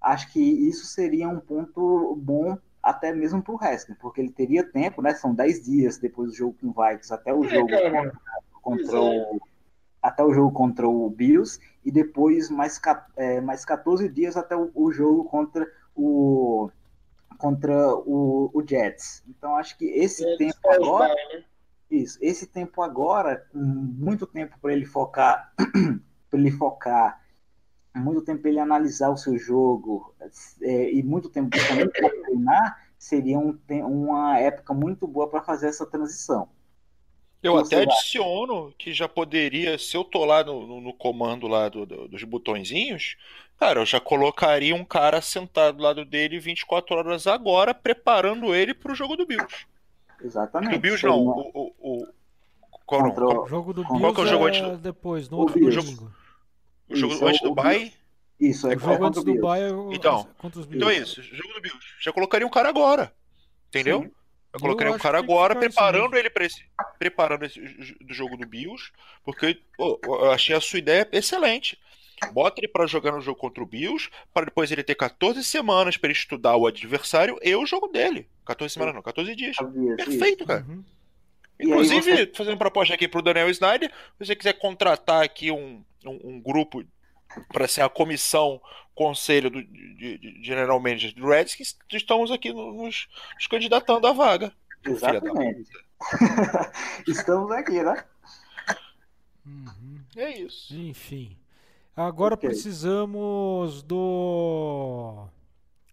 acho 0.00 0.32
que 0.32 0.40
isso 0.40 0.86
seria 0.86 1.28
um 1.28 1.40
ponto 1.40 2.16
bom 2.16 2.56
até 2.82 3.12
mesmo 3.12 3.42
para 3.42 3.54
o 3.54 3.58
Haskins, 3.62 3.98
porque 3.98 4.20
ele 4.20 4.32
teria 4.32 4.64
tempo, 4.64 5.02
né? 5.02 5.14
São 5.14 5.34
10 5.34 5.64
dias 5.64 5.98
depois 5.98 6.30
do 6.30 6.36
jogo 6.36 6.56
com 6.60 6.68
o 6.68 6.72
Vikings 6.72 7.12
até 7.12 7.34
o 7.34 7.44
É, 7.44 7.48
jogo 7.48 7.68
cara. 7.68 8.12
contra 8.62 8.96
é. 8.96 9.00
o 9.00 9.40
até 10.02 10.24
o 10.24 10.32
jogo 10.32 10.52
contra 10.52 10.88
o 10.88 11.10
Bills 11.10 11.60
e 11.84 11.90
depois 11.92 12.48
mais, 12.50 12.80
é, 13.16 13.40
mais 13.40 13.64
14 13.66 14.08
dias 14.08 14.36
até 14.36 14.56
o, 14.56 14.70
o 14.74 14.90
jogo 14.90 15.24
contra 15.24 15.70
o 15.94 16.70
contra 17.40 17.94
o, 17.94 18.50
o 18.52 18.62
Jets. 18.66 19.24
Então 19.28 19.56
acho 19.56 19.76
que 19.78 19.86
esse 19.86 20.36
tempo 20.36 20.70
agora 20.70 21.14
né? 21.14 21.44
isso, 21.90 22.18
esse 22.20 22.46
tempo 22.46 22.82
agora, 22.82 23.44
muito 23.52 24.26
tempo 24.26 24.56
para 24.60 24.72
ele 24.72 24.84
focar, 24.84 25.52
para 26.30 26.38
ele 26.38 26.50
focar, 26.52 27.20
muito 27.96 28.22
tempo 28.22 28.42
para 28.42 28.50
ele 28.50 28.60
analisar 28.60 29.10
o 29.10 29.16
seu 29.16 29.36
jogo 29.36 30.14
é, 30.62 30.92
e 30.92 31.02
muito 31.02 31.28
tempo 31.28 31.50
também 31.50 31.88
para 31.88 32.08
treinar, 32.08 32.86
seria 32.96 33.38
um, 33.38 33.58
uma 33.84 34.38
época 34.38 34.72
muito 34.72 35.08
boa 35.08 35.28
para 35.28 35.42
fazer 35.42 35.66
essa 35.66 35.84
transição. 35.84 36.48
Eu 37.42 37.56
até 37.56 37.76
vai. 37.76 37.84
adiciono 37.86 38.72
que 38.78 38.92
já 38.92 39.08
poderia, 39.08 39.78
se 39.78 39.96
eu 39.96 40.04
tô 40.04 40.24
lá 40.24 40.44
no, 40.44 40.66
no- 40.66 40.80
no 40.80 40.92
comando 40.92 41.46
lá 41.48 41.68
do- 41.68 41.86
do- 41.86 42.08
dos 42.08 42.22
botõezinhos, 42.24 43.16
cara, 43.58 43.80
eu 43.80 43.86
já 43.86 43.98
colocaria 43.98 44.74
um 44.74 44.84
cara 44.84 45.20
sentado 45.22 45.78
do 45.78 45.82
lado 45.82 46.04
dele 46.04 46.38
24 46.38 46.94
horas 46.96 47.26
agora, 47.26 47.72
preparando 47.72 48.54
ele 48.54 48.74
pro 48.74 48.94
jogo 48.94 49.16
do 49.16 49.24
Bills. 49.26 49.66
Exatamente. 50.22 50.72
Do 50.72 50.78
Bills 50.78 51.04
não, 51.06 51.22
uma- 51.22 51.34
o, 51.36 51.72
o, 51.78 52.02
o, 52.02 52.06
qual, 52.84 53.02
Contra 53.04 53.24
qual- 53.24 53.42
O 53.44 53.46
jogo 53.46 53.72
do 53.72 53.84
Qual 53.84 53.98
Bills 53.98 54.14
que 54.14 54.20
é 54.20 54.24
o 54.24 54.26
jogo 54.26 54.44
é 54.44 54.48
antes 54.50 54.62
do- 54.62 54.76
depois, 54.78 55.28
no 55.30 55.36
O 55.38 55.40
outro 55.40 55.54
Bills. 55.58 55.76
domingo. 55.80 56.12
o 56.90 56.96
jogo 56.96 57.14
Isso, 57.14 57.26
antes 57.26 57.40
o- 57.40 57.44
do 57.44 57.50
o 57.52 57.54
bye? 57.54 57.92
Isso, 58.38 58.66
é 58.70 58.76
O 58.76 58.78
jogo 58.78 59.04
antes 59.06 59.22
do. 59.24 59.40
Bahia 59.40 59.64
é 59.68 59.72
o- 59.72 59.92
Então, 59.92 60.26
contra 60.38 60.60
os 60.60 60.66
Bills. 60.66 60.76
Então 60.76 60.90
é 60.90 60.98
isso, 61.02 61.22
jogo 61.22 61.54
do 61.54 61.60
Bills. 61.60 61.86
Já 62.00 62.12
colocaria 62.12 62.46
um 62.46 62.50
cara 62.50 62.68
agora, 62.68 63.12
entendeu? 63.68 64.02
Sim. 64.02 64.10
Eu 64.52 64.60
colocaria 64.60 64.88
Eu 64.88 64.92
um 64.92 64.96
acho 64.96 65.02
cara 65.02 65.18
agora, 65.18 65.54
preparando 65.54 66.16
ele 66.16 66.28
para 66.30 66.44
esse, 66.44 66.64
preparando 66.98 67.44
esse 67.44 67.60
do 68.00 68.12
jogo 68.12 68.36
do 68.36 68.46
Bills, 68.46 68.90
porque 69.24 69.58
pô, 69.76 70.00
eu 70.04 70.30
achei 70.32 70.54
a 70.56 70.60
sua 70.60 70.78
ideia 70.78 71.08
excelente. 71.12 71.78
Bota 72.32 72.60
ele 72.60 72.68
para 72.68 72.86
jogar 72.86 73.12
no 73.12 73.20
jogo 73.20 73.38
contra 73.38 73.62
o 73.62 73.66
Bills, 73.66 74.10
para 74.34 74.44
depois 74.46 74.70
ele 74.70 74.82
ter 74.82 74.94
14 74.94 75.42
semanas 75.42 75.96
para 75.96 76.08
ele 76.10 76.18
estudar 76.18 76.56
o 76.56 76.66
adversário 76.66 77.38
e 77.42 77.54
o 77.54 77.64
jogo 77.64 77.88
dele. 77.88 78.28
14 78.44 78.74
semanas 78.74 78.94
não, 78.94 79.02
14 79.02 79.34
dias. 79.34 79.56
Perfeito, 79.96 80.44
cara. 80.44 80.66
Uhum. 80.68 80.84
Inclusive, 81.58 82.02
você- 82.02 82.32
fazendo 82.34 82.58
proposta 82.58 82.94
aqui 82.94 83.06
pro 83.08 83.22
Daniel 83.22 83.48
Snyder, 83.50 83.90
se 84.18 84.26
você 84.26 84.34
quiser 84.36 84.54
contratar 84.54 85.22
aqui 85.22 85.50
um, 85.50 85.82
um, 86.04 86.20
um 86.24 86.40
grupo 86.40 86.82
para 87.52 87.68
ser 87.68 87.82
a 87.82 87.88
comissão, 87.88 88.60
conselho 89.04 89.48
do 89.48 89.62
de, 89.62 90.18
de 90.18 90.44
General 90.44 90.78
Manager 90.78 91.14
do 91.14 91.26
Redskins, 91.26 91.74
estamos 91.90 92.30
aqui 92.30 92.52
no- 92.52 92.72
nos, 92.74 93.08
nos 93.34 93.46
candidatando 93.46 94.06
à 94.06 94.12
vaga. 94.12 94.52
Exatamente. 94.84 95.70
Estamos 97.08 97.50
aqui, 97.52 97.82
né? 97.82 98.04
Uhum. 99.46 100.00
É 100.16 100.38
isso. 100.38 100.74
Enfim. 100.74 101.38
Agora 101.96 102.34
Ok. 102.34 102.46
precisamos 102.48 103.82
do. 103.82 105.26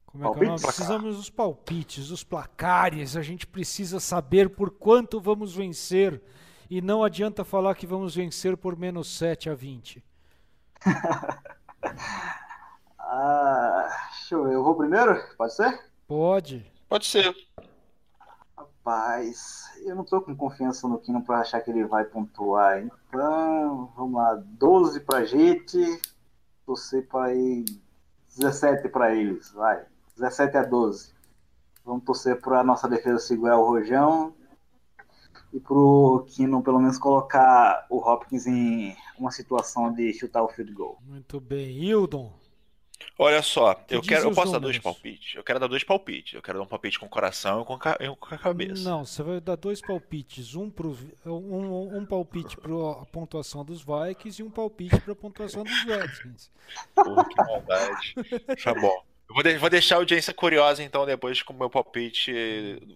Como 0.05 0.26
é 0.26 0.34
que 0.34 0.39
é 0.39 0.43
o 0.43 0.47
nome? 0.49 0.62
Precisamos 0.62 1.16
dos 1.16 1.30
palpites, 1.30 2.10
dos 2.10 2.24
placares. 2.26 3.16
A 3.16 3.22
gente 3.22 3.47
precisa 3.47 3.99
saber 4.01 4.49
por 4.49 4.70
quanto 4.72 5.20
vamos 5.22 5.55
vencer. 5.55 6.22
E 6.70 6.82
não 6.82 7.03
adianta 7.05 7.45
falar 7.45 7.74
que 7.76 7.88
vamos 7.88 8.16
vencer 8.16 8.58
por 8.58 8.78
menos 8.78 9.08
7 9.18 9.49
a 9.49 9.55
20. 9.55 10.03
Ah, 13.10 13.88
deixa 14.12 14.36
eu 14.36 14.43
ver, 14.43 14.53
eu 14.53 14.64
vou 14.64 14.76
primeiro? 14.76 15.18
Pode 15.38 15.55
ser? 15.55 15.80
Pode. 16.05 16.70
Pode 16.89 17.05
ser. 17.05 17.34
Rapaz, 18.58 19.64
eu 19.86 19.95
não 19.95 20.03
tô 20.03 20.22
com 20.22 20.36
confiança 20.36 20.88
no 20.89 20.99
Kino 20.99 21.24
pra 21.24 21.39
achar 21.39 21.62
que 21.62 21.72
ele 21.72 21.86
vai 21.86 22.03
pontuar. 22.03 22.80
Então, 22.80 23.91
vamos 23.95 24.14
lá, 24.14 24.36
12 24.36 24.99
pra 24.99 25.24
gente, 25.24 26.01
torcer 26.66 27.08
pra 27.08 27.34
ir 27.34 27.64
17 28.36 28.89
pra 28.89 29.16
eles, 29.16 29.51
vai. 29.51 29.86
17 30.16 30.58
a 30.58 30.64
12. 30.64 31.14
Vamos 31.86 32.03
torcer 32.03 32.41
pra 32.41 32.64
nossa 32.64 32.89
defesa 32.89 33.20
segurar 33.20 33.58
o 33.58 33.66
Rojão 33.66 34.34
e 35.53 35.60
pro 35.62 36.26
Kino 36.28 36.62
pelo 36.62 36.80
menos 36.80 36.97
colocar 36.97 37.88
o 37.89 37.99
Hopkins 37.99 38.45
em 38.45 38.95
uma 39.18 39.32
situação 39.32 39.93
de 39.93 40.12
chutar 40.14 40.43
o 40.43 40.49
field 40.49 40.74
goal. 40.74 40.97
Muito 41.05 41.39
bem. 41.39 41.70
Hildon. 41.70 42.34
Olha 43.20 43.41
só, 43.41 43.74
Que 43.74 43.95
eu 43.95 44.01
quero, 44.01 44.26
eu 44.26 44.30
os 44.30 44.36
posso 44.36 44.51
dar 44.51 44.59
números? 44.59 44.76
dois 44.82 44.84
palpites. 44.84 45.36
Eu 45.36 45.43
quero 45.43 45.59
dar 45.59 45.65
dois 45.68 45.84
palpites. 45.84 46.34
Eu 46.34 46.41
quero 46.41 46.59
dar 46.59 46.63
um 46.63 46.68
palpite 46.68 46.99
com 46.99 47.07
o 47.07 47.09
coração 47.09 47.61
e 47.61 47.65
com, 47.65 47.78
com 47.80 48.36
a 48.36 48.38
cabeça. 48.38 48.84
Não, 48.88 49.03
você 49.03 49.24
vai 49.24 49.41
dar 49.41 49.55
dois 49.55 49.82
palpites. 49.82 50.53
Um, 50.55 50.70
pro, 50.70 50.95
um, 51.26 51.97
um 51.97 52.05
palpite 52.05 52.55
para 52.57 52.72
a 52.72 53.05
pontuação 53.07 53.65
dos 53.65 53.82
Vikings 53.84 54.41
e 54.41 54.45
um 54.45 54.51
palpite 54.51 54.99
para 55.01 55.13
a 55.13 55.15
pontuação 55.15 55.63
dos 55.63 55.84
Redskins. 55.84 56.51
Que 56.95 57.36
maldade. 57.43 58.13
Tá 58.63 58.74
bom. 58.76 59.03
Eu 59.30 59.34
vou, 59.34 59.43
de- 59.43 59.57
vou 59.57 59.70
deixar 59.70 59.95
a 59.95 59.97
audiência 59.97 60.34
curiosa, 60.34 60.82
então, 60.84 61.05
depois 61.05 61.41
com 61.41 61.51
o 61.53 61.57
meu 61.57 61.70
palpite 61.70 62.32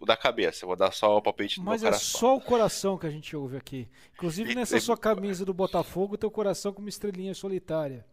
da 0.05 0.15
cabeça. 0.15 0.63
Eu 0.63 0.67
vou 0.67 0.77
dar 0.77 0.91
só 0.93 1.17
o 1.17 1.21
palpite 1.21 1.59
do 1.59 1.65
Mas 1.65 1.81
meu 1.81 1.89
é 1.89 1.91
coração. 1.91 2.19
só 2.19 2.35
o 2.37 2.41
coração 2.41 2.97
que 2.97 3.05
a 3.07 3.09
gente 3.09 3.35
ouve 3.35 3.57
aqui. 3.57 3.87
Inclusive 4.13 4.53
nessa 4.55 4.77
e- 4.77 4.81
sua 4.81 4.95
camisa 4.97 5.43
do 5.43 5.53
Botafogo, 5.53 6.15
teu 6.17 6.29
coração 6.31 6.71
com 6.71 6.79
uma 6.79 6.89
estrelinha 6.89 7.33
solitária. 7.33 8.05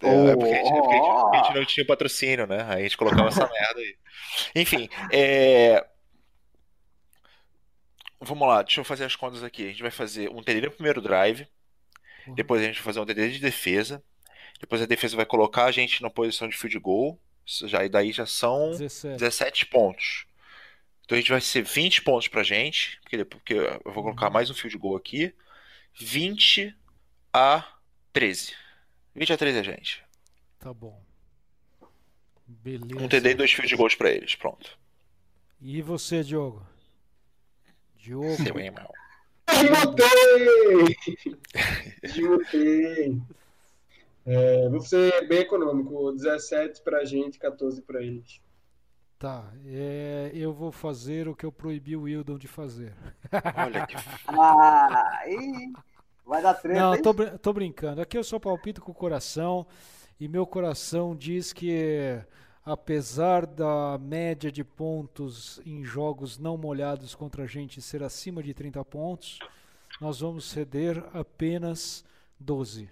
É, 0.00 0.08
é 0.30 0.36
porque, 0.36 0.52
a 0.54 0.56
gente, 0.64 0.68
é 0.72 0.80
porque 0.80 0.94
a 0.94 0.98
gente- 0.98 1.08
Oh. 1.08 1.30
a 1.34 1.36
gente 1.42 1.54
não 1.54 1.64
tinha 1.64 1.86
patrocínio, 1.86 2.46
né? 2.46 2.62
Aí 2.68 2.80
a 2.80 2.82
gente 2.82 2.96
colocava 2.96 3.28
essa 3.28 3.46
merda 3.50 3.80
aí. 3.80 3.96
Enfim, 4.54 4.88
é... 5.12 5.84
Vamos 8.20 8.48
lá, 8.48 8.62
deixa 8.62 8.80
eu 8.80 8.84
fazer 8.84 9.04
as 9.04 9.14
contas 9.14 9.42
aqui. 9.44 9.64
A 9.66 9.68
gente 9.70 9.82
vai 9.82 9.90
fazer 9.90 10.28
um 10.30 10.42
TD 10.42 10.62
no 10.62 10.70
primeiro 10.72 11.00
drive, 11.00 11.46
Uhum. 12.26 12.34
depois 12.34 12.60
a 12.60 12.64
gente 12.64 12.76
vai 12.76 12.84
fazer 12.84 13.00
um 13.00 13.06
TD 13.06 13.30
de 13.30 13.38
defesa, 13.38 14.02
depois 14.60 14.82
a 14.82 14.86
defesa 14.86 15.16
vai 15.16 15.24
colocar 15.24 15.66
a 15.66 15.70
gente 15.72 16.02
na 16.02 16.10
posição 16.10 16.48
de 16.48 16.56
field 16.56 16.78
goal, 16.80 17.18
já, 17.46 17.84
e 17.84 17.88
daí 17.88 18.12
já 18.12 18.26
são 18.26 18.70
17. 18.72 19.18
17 19.18 19.66
pontos. 19.66 20.26
Então 21.04 21.16
a 21.16 21.20
gente 21.20 21.30
vai 21.30 21.40
ser 21.40 21.62
20 21.62 22.02
pontos 22.02 22.28
pra 22.28 22.42
gente, 22.42 23.00
porque, 23.00 23.24
porque 23.24 23.54
eu 23.54 23.92
vou 23.92 24.02
colocar 24.02 24.28
mais 24.30 24.50
um 24.50 24.54
field 24.54 24.76
goal 24.76 24.96
aqui. 24.96 25.32
20 25.94 26.76
a 27.32 27.64
13. 28.12 28.52
20 29.18 29.32
a 29.32 29.36
13 29.36 29.58
a 29.58 29.62
gente. 29.62 30.04
Tá 30.58 30.72
bom. 30.72 31.00
Beleza. 32.46 33.04
Um 33.04 33.08
TD 33.08 33.30
e 33.30 33.34
dois 33.34 33.52
field 33.52 33.76
goals 33.76 33.94
pra 33.94 34.10
eles. 34.10 34.34
Pronto. 34.34 34.78
E 35.60 35.82
você, 35.82 36.22
Diogo? 36.22 36.66
Diogo. 37.96 38.36
Seu 38.36 38.56
animal. 38.56 38.92
Desmutei! 39.46 40.96
Desmutei. 42.02 43.20
É, 44.24 44.68
vou 44.68 44.80
ser 44.80 45.26
bem 45.26 45.40
econômico. 45.40 46.12
17 46.12 46.82
pra 46.82 47.04
gente, 47.04 47.38
14 47.38 47.82
pra 47.82 48.02
eles. 48.02 48.40
Tá. 49.18 49.52
é, 49.66 50.30
eu 50.32 50.52
vou 50.52 50.70
fazer 50.70 51.26
o 51.26 51.34
que 51.34 51.44
eu 51.44 51.50
proibi 51.50 51.96
o 51.96 52.02
Wildon 52.02 52.38
de 52.38 52.46
fazer. 52.46 52.94
Olha 53.56 53.84
que. 53.86 53.96
Ah, 54.28 55.24
vai 56.28 56.42
dar 56.42 56.54
treta, 56.54 56.78
Não, 56.78 57.02
tô, 57.02 57.14
tô 57.38 57.52
brincando. 57.52 58.00
Aqui 58.00 58.18
eu 58.18 58.22
só 58.22 58.38
palpito 58.38 58.82
com 58.82 58.92
o 58.92 58.94
coração. 58.94 59.66
E 60.20 60.28
meu 60.28 60.46
coração 60.46 61.16
diz 61.16 61.52
que, 61.52 62.20
apesar 62.64 63.46
da 63.46 63.96
média 63.98 64.52
de 64.52 64.62
pontos 64.62 65.60
em 65.64 65.82
jogos 65.82 66.38
não 66.38 66.56
molhados 66.56 67.14
contra 67.14 67.44
a 67.44 67.46
gente 67.46 67.80
ser 67.80 68.02
acima 68.02 68.42
de 68.42 68.52
30 68.52 68.84
pontos, 68.84 69.38
nós 70.00 70.20
vamos 70.20 70.44
ceder 70.44 71.02
apenas 71.14 72.04
12. 72.38 72.90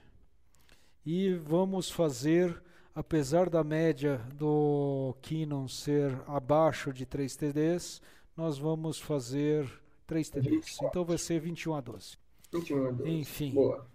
E 1.04 1.34
vamos 1.34 1.90
fazer 1.90 2.62
apesar 2.94 3.50
da 3.50 3.62
média 3.62 4.18
do 4.32 5.14
Canon 5.20 5.68
ser 5.68 6.18
abaixo 6.26 6.94
de 6.94 7.04
3 7.04 7.36
TDs, 7.36 8.00
nós 8.34 8.56
vamos 8.56 8.98
fazer 8.98 9.70
3 10.06 10.30
TDs. 10.30 10.50
24. 10.50 10.86
Então 10.86 11.04
vai 11.04 11.18
ser 11.18 11.38
21 11.38 11.74
a 11.74 11.80
12. 11.82 12.16
21 12.60 12.86
a 12.86 12.90
12. 12.90 13.10
Enfim. 13.10 13.50
Boa. 13.52 13.86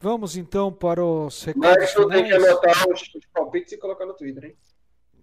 Vamos 0.00 0.36
então 0.36 0.72
para 0.72 1.04
os 1.04 1.42
recados 1.42 1.76
Mas 1.78 1.94
eu 1.96 2.08
tenho 2.08 2.24
que 2.26 2.32
anotar 2.32 2.88
os, 2.88 3.02
os 3.14 3.26
palpites 3.34 3.72
e 3.72 3.78
colocar 3.78 4.06
no 4.06 4.14
Twitter, 4.14 4.44
hein? 4.44 4.56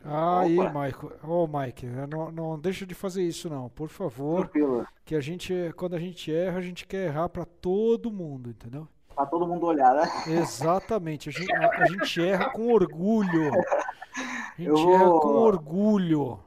Aí, 0.03 0.59
Opa. 0.59 0.83
Mike. 0.83 1.07
Ô, 1.23 1.47
Mike, 1.47 1.85
não, 2.11 2.31
não 2.31 2.59
deixa 2.59 2.85
de 2.85 2.93
fazer 2.93 3.23
isso 3.23 3.49
não, 3.49 3.69
por 3.69 3.89
favor. 3.89 4.41
Tranquilo. 4.41 4.85
Que 5.03 5.15
a 5.15 5.19
gente, 5.21 5.53
quando 5.75 5.95
a 5.95 5.99
gente 5.99 6.31
erra, 6.31 6.59
a 6.59 6.61
gente 6.61 6.85
quer 6.85 7.07
errar 7.07 7.27
para 7.29 7.45
todo 7.45 8.11
mundo, 8.11 8.49
entendeu? 8.51 8.87
Pra 9.15 9.25
todo 9.25 9.47
mundo 9.47 9.65
olhar, 9.65 9.95
né? 9.95 10.03
Exatamente. 10.27 11.29
A 11.29 11.31
gente, 11.31 11.51
a- 11.55 11.69
a 11.69 11.85
gente 11.87 12.21
erra 12.21 12.49
com 12.51 12.71
orgulho. 12.71 13.49
A 13.53 13.55
gente 14.59 14.69
vou- 14.69 14.93
erra 14.93 15.05
com 15.05 15.27
orgulho. 15.41 16.39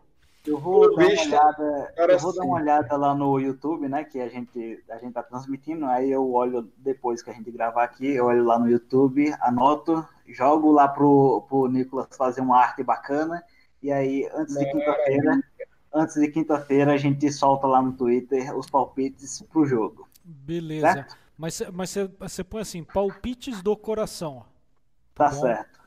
Eu 0.48 0.58
vou 0.58 0.96
dar 0.96 1.04
uma 1.04 1.22
olhada, 1.22 1.94
eu 1.96 2.18
vou 2.18 2.34
dar 2.34 2.44
uma 2.44 2.56
olhada 2.56 2.96
lá 2.96 3.14
no 3.14 3.38
YouTube, 3.38 3.86
né? 3.86 4.02
Que 4.02 4.18
a 4.18 4.28
gente, 4.28 4.82
a 4.88 4.96
gente 4.96 5.12
tá 5.12 5.22
transmitindo, 5.22 5.84
aí 5.84 6.10
eu 6.10 6.32
olho 6.32 6.72
depois 6.78 7.22
que 7.22 7.28
a 7.28 7.34
gente 7.34 7.50
gravar 7.50 7.84
aqui, 7.84 8.06
eu 8.06 8.24
olho 8.24 8.42
lá 8.44 8.58
no 8.58 8.68
YouTube, 8.68 9.30
anoto, 9.42 10.06
jogo 10.26 10.72
lá 10.72 10.88
pro, 10.88 11.44
pro 11.48 11.68
Nicolas 11.68 12.08
fazer 12.16 12.40
uma 12.40 12.58
arte 12.58 12.82
bacana, 12.82 13.44
e 13.82 13.92
aí 13.92 14.26
antes 14.34 14.56
de 14.56 14.64
quinta-feira, 14.70 15.40
antes 15.92 16.14
de 16.16 16.28
quinta-feira 16.28 16.92
a 16.94 16.96
gente 16.96 17.30
solta 17.30 17.66
lá 17.66 17.82
no 17.82 17.92
Twitter 17.92 18.56
os 18.56 18.70
palpites 18.70 19.42
pro 19.52 19.66
jogo. 19.66 20.08
Beleza. 20.24 20.92
Certo? 20.94 21.16
Mas, 21.36 21.62
mas 21.72 21.90
você, 21.90 22.10
você 22.18 22.42
põe 22.42 22.62
assim, 22.62 22.82
palpites 22.82 23.62
do 23.62 23.76
coração. 23.76 24.44
Tá 25.14 25.28
bom. 25.28 25.40
certo. 25.40 25.77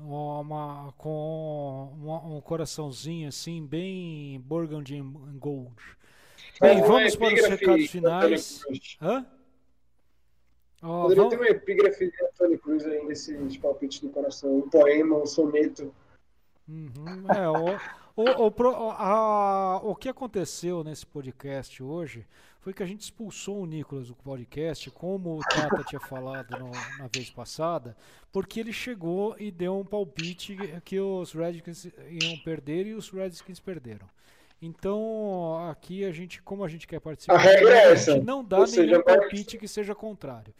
Uma, 0.00 0.92
com 0.96 1.92
uma- 2.00 2.24
um 2.24 2.40
coraçãozinho 2.40 3.28
assim, 3.28 3.64
bem 3.66 4.40
burgundy 4.40 4.96
and 4.98 5.38
gold. 5.38 5.72
Bem, 6.60 6.80
vamos 6.82 7.16
para 7.16 7.34
os 7.34 7.46
recados 7.46 7.86
finais. 7.90 8.62
Hã? 9.02 9.26
Ó, 10.82 11.02
Poderia 11.02 11.22
vamos- 11.24 11.30
ter 11.36 11.40
uma 11.40 11.48
epígrafe 11.50 12.10
de 12.10 12.24
Antônio 12.24 12.58
Cruz 12.60 12.84
aí 12.86 13.04
nesses 13.06 13.56
palpites 13.56 14.00
do 14.00 14.10
coração. 14.10 14.58
Um 14.58 14.70
poema, 14.70 15.16
um 15.16 15.26
soneto. 15.26 15.92
Uhum, 16.68 17.24
é, 17.34 17.48
o, 17.48 18.22
o, 18.22 18.46
o, 18.46 18.90
a- 18.92 19.80
o 19.82 19.94
que 19.96 20.08
aconteceu 20.08 20.84
nesse 20.84 21.04
podcast 21.06 21.82
hoje 21.82 22.24
foi 22.60 22.72
que 22.74 22.82
a 22.82 22.86
gente 22.86 23.00
expulsou 23.02 23.62
o 23.62 23.66
Nicolas 23.66 24.08
do 24.08 24.14
podcast, 24.16 24.90
como 24.90 25.38
o 25.38 25.40
Tata 25.40 25.84
tinha 25.84 26.00
falado 26.00 26.58
no- 26.58 26.70
na 26.98 27.08
vez 27.12 27.30
passada, 27.30 27.96
porque 28.32 28.60
ele 28.60 28.72
chegou 28.72 29.36
e 29.38 29.50
deu 29.50 29.78
um 29.78 29.84
palpite 29.84 30.56
que 30.84 30.98
os 31.00 31.32
Redskins 31.32 31.84
iam 32.10 32.36
perder 32.44 32.86
e 32.86 32.94
os 32.94 33.08
Redskins 33.10 33.60
perderam. 33.60 34.06
Então, 34.60 35.68
aqui 35.70 36.04
a 36.04 36.10
gente, 36.10 36.42
como 36.42 36.64
a 36.64 36.68
gente 36.68 36.86
quer 36.86 36.98
participar, 37.00 37.36
A 37.36 37.38
regra 37.38 37.70
é 37.74 37.84
a 37.92 37.94
gente 37.94 38.24
não 38.24 38.44
dá 38.44 38.58
Ou 38.58 38.66
seja, 38.66 38.82
nenhum 38.82 38.98
Max- 39.06 39.14
palpite 39.20 39.56
que 39.56 39.68
seja 39.68 39.94
contrário. 39.94 40.52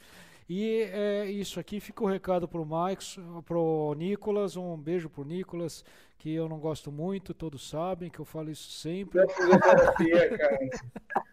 E 0.49 0.83
é 0.93 1.27
isso 1.27 1.61
aqui, 1.61 1.79
fica 1.79 2.03
o 2.03 2.07
recado 2.07 2.49
pro 2.49 2.65
Mike, 2.65 3.05
pro 3.45 3.95
Nicolas, 3.99 4.57
um 4.57 4.79
beijo 4.79 5.11
pro 5.11 5.25
Nicolas, 5.25 5.85
que 6.17 6.33
eu 6.33 6.49
não 6.49 6.59
gosto 6.59 6.91
muito, 6.91 7.35
todos 7.35 7.69
sabem 7.69 8.09
que 8.09 8.19
eu 8.19 8.25
falo 8.25 8.51
isso 8.51 8.71
sempre. 8.71 9.21
Pra 9.27 9.29
fisioterapia, 9.35 10.39
cara. 10.39 10.59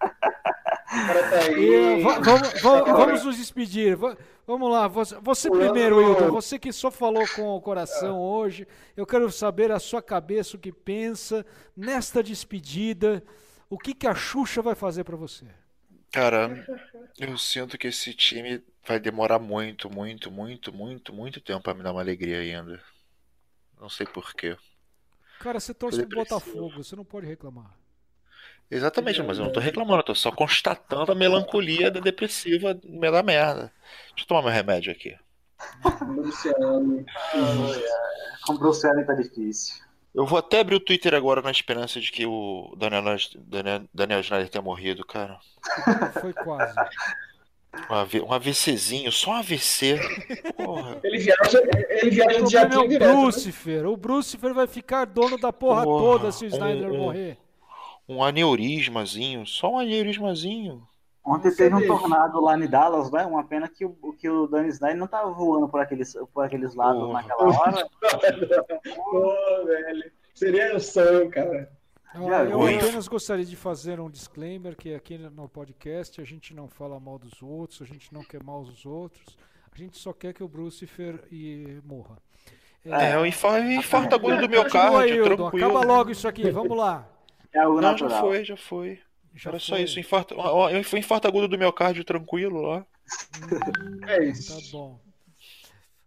Tá 1.29 1.39
aí. 1.47 2.01
va- 2.03 2.19
vamos, 2.19 2.61
va- 2.61 2.81
vamos 2.83 3.23
nos 3.23 3.37
despedir. 3.37 3.95
Va- 3.95 4.17
Vamos 4.47 4.71
lá, 4.71 4.87
você, 4.87 5.15
você 5.21 5.49
primeiro, 5.49 5.99
Hilton, 5.99 6.29
você 6.29 6.59
que 6.59 6.71
só 6.71 6.91
falou 6.91 7.27
com 7.35 7.47
o 7.55 7.59
coração 7.61 8.19
hoje, 8.21 8.67
eu 8.95 9.03
quero 9.03 9.31
saber 9.31 9.71
a 9.71 9.79
sua 9.79 10.03
cabeça, 10.03 10.55
o 10.55 10.59
que 10.59 10.71
pensa 10.71 11.43
nesta 11.75 12.21
despedida, 12.21 13.23
o 13.67 13.75
que, 13.79 13.91
que 13.95 14.05
a 14.05 14.13
Xuxa 14.13 14.61
vai 14.61 14.75
fazer 14.75 15.03
pra 15.03 15.15
você. 15.15 15.47
Cara, 16.11 16.63
eu 17.17 17.35
sinto 17.39 17.75
que 17.75 17.87
esse 17.87 18.13
time 18.13 18.63
vai 18.87 18.99
demorar 18.99 19.39
muito, 19.39 19.89
muito, 19.89 20.29
muito, 20.29 20.71
muito, 20.71 21.11
muito 21.11 21.41
tempo 21.41 21.61
pra 21.63 21.73
me 21.73 21.81
dar 21.81 21.91
uma 21.91 22.01
alegria 22.01 22.37
ainda. 22.39 22.79
Não 23.81 23.89
sei 23.89 24.05
porquê. 24.05 24.55
Cara, 25.39 25.59
você 25.59 25.73
torce 25.73 26.05
pro. 26.05 26.19
Botafogo, 26.19 26.69
você 26.83 26.95
não 26.95 27.03
pode 27.03 27.25
reclamar. 27.25 27.75
Exatamente, 28.69 29.21
mas 29.21 29.37
eu 29.37 29.45
não 29.45 29.51
tô 29.53 29.59
reclamando, 29.59 29.99
eu 29.99 30.03
tô 30.05 30.15
só 30.15 30.31
constatando 30.31 31.11
a 31.11 31.15
melancolia 31.15 31.91
da 31.91 31.99
depressiva 31.99 32.77
no 32.83 32.99
meio 32.99 33.13
da 33.13 33.21
merda. 33.21 33.71
Deixa 34.09 34.23
eu 34.23 34.27
tomar 34.27 34.41
meu 34.41 34.51
remédio 34.51 34.91
aqui. 34.91 35.15
Luciano. 36.07 37.05
Com 38.45 38.53
Allen 38.87 39.05
tá 39.05 39.13
difícil. 39.13 39.83
Eu 40.13 40.25
vou 40.25 40.37
até 40.39 40.59
abrir 40.61 40.75
o 40.75 40.79
Twitter 40.79 41.13
agora 41.13 41.41
na 41.41 41.51
esperança 41.51 41.99
de 41.99 42.11
que 42.11 42.25
o 42.25 42.73
Daniel, 42.77 43.03
Daniel, 43.37 43.81
Daniel 43.93 44.23
Schneider 44.23 44.49
tenha 44.49 44.61
morrido, 44.61 45.05
cara. 45.05 45.39
Foi 46.21 46.31
quase. 46.33 46.73
Um 47.89 47.93
AV 47.93 48.21
um 48.21 48.31
AVCzinho, 48.31 49.11
só 49.11 49.31
um 49.31 49.33
AVC. 49.35 49.99
Porra. 50.55 50.97
Ele 51.03 51.17
viaja, 51.17 51.61
ele 51.89 52.09
viaja 52.11 52.41
O 52.41 52.45
de 52.47 52.55
problema 52.57 52.75
é 52.75 52.85
o 52.85 52.87
direto. 52.87 53.13
né? 53.13 53.21
Brucifer. 53.21 53.85
O 53.87 53.97
Brucifer 53.97 54.53
vai 54.53 54.67
ficar 54.67 55.05
dono 55.05 55.37
da 55.37 55.51
porra 55.51 55.83
Porra, 55.83 56.01
toda 56.19 56.31
se 56.31 56.45
o 56.45 56.47
um- 56.47 56.51
Snyder 56.51 56.91
um- 56.91 56.97
morrer. 56.97 57.37
Um 58.07 58.23
aneurismazinho, 58.23 59.45
só 59.45 59.71
um 59.73 59.79
aneurismazinho. 59.79 60.87
Ontem 61.25 61.47
Nossa, 61.47 61.57
teve 61.57 61.75
um 61.75 61.87
tornado 61.87 62.39
lá 62.39 62.55
em 62.55 62.67
Dallas, 62.67 63.11
né? 63.11 63.25
Uma 63.25 63.43
pena 63.43 63.67
que 63.67 63.83
o, 63.83 64.13
que 64.13 64.29
o 64.29 64.45
Danny 64.45 64.67
Snyder 64.69 64.97
não 64.97 65.07
tava 65.07 65.31
voando 65.31 65.67
por 65.67 65.79
aqueles, 65.81 66.13
por 66.31 66.45
aqueles 66.45 66.75
lados 66.75 67.01
Porra. 67.01 67.21
naquela 67.23 67.43
hora. 67.49 67.89
Pô, 68.95 69.65
velho. 69.65 70.11
Seria 70.35 70.75
um 70.75 70.79
sonho, 70.79 71.29
cara. 71.31 71.71
Já 72.13 72.43
Eu 72.45 72.61
apenas 72.61 73.07
gostaria 73.07 73.43
de 73.43 73.55
fazer 73.55 73.99
um 73.99 74.09
disclaimer 74.09 74.75
que 74.75 74.93
aqui 74.93 75.17
no 75.17 75.49
podcast 75.49 76.21
a 76.21 76.23
gente 76.23 76.53
não 76.53 76.67
fala 76.67 76.99
mal 76.99 77.17
dos 77.17 77.41
outros, 77.41 77.81
a 77.81 77.85
gente 77.85 78.13
não 78.13 78.23
quer 78.23 78.41
mal 78.43 78.63
dos 78.63 78.85
outros, 78.85 79.37
a 79.73 79.77
gente 79.77 79.97
só 79.97 80.13
quer 80.13 80.33
que 80.33 80.43
o 80.43 80.47
Brucifer 80.47 81.23
e 81.31 81.79
morra. 81.83 82.17
É, 82.85 83.17
o 83.17 83.25
infa- 83.25 83.59
infarto 83.59 84.13
agudo 84.15 84.41
do 84.41 84.49
miocárdio, 84.49 85.25
Hilton, 85.25 85.35
tranquilo. 85.35 85.65
Acaba 85.77 85.85
logo 85.85 86.11
isso 86.11 86.27
aqui, 86.27 86.49
vamos 86.51 86.77
lá. 86.77 87.05
É 87.55 87.59
algo 87.59 87.79
Não, 87.79 87.97
já 87.97 88.05
natural. 88.05 88.21
foi, 88.21 88.43
já 88.45 88.57
foi. 88.57 88.99
Já 89.33 89.49
Era 89.49 89.59
só 89.59 89.75
foi. 89.75 89.83
isso, 89.83 89.99
infarto, 89.99 90.35
ó, 90.37 90.69
foi 90.83 90.99
infarto 90.99 91.27
agudo 91.27 91.47
do 91.47 91.57
miocárdio 91.57 92.03
tranquilo 92.03 92.61
lá. 92.61 92.85
É 94.07 94.17
Tá 94.17 94.23
isso. 94.23 94.71
bom. 94.71 94.99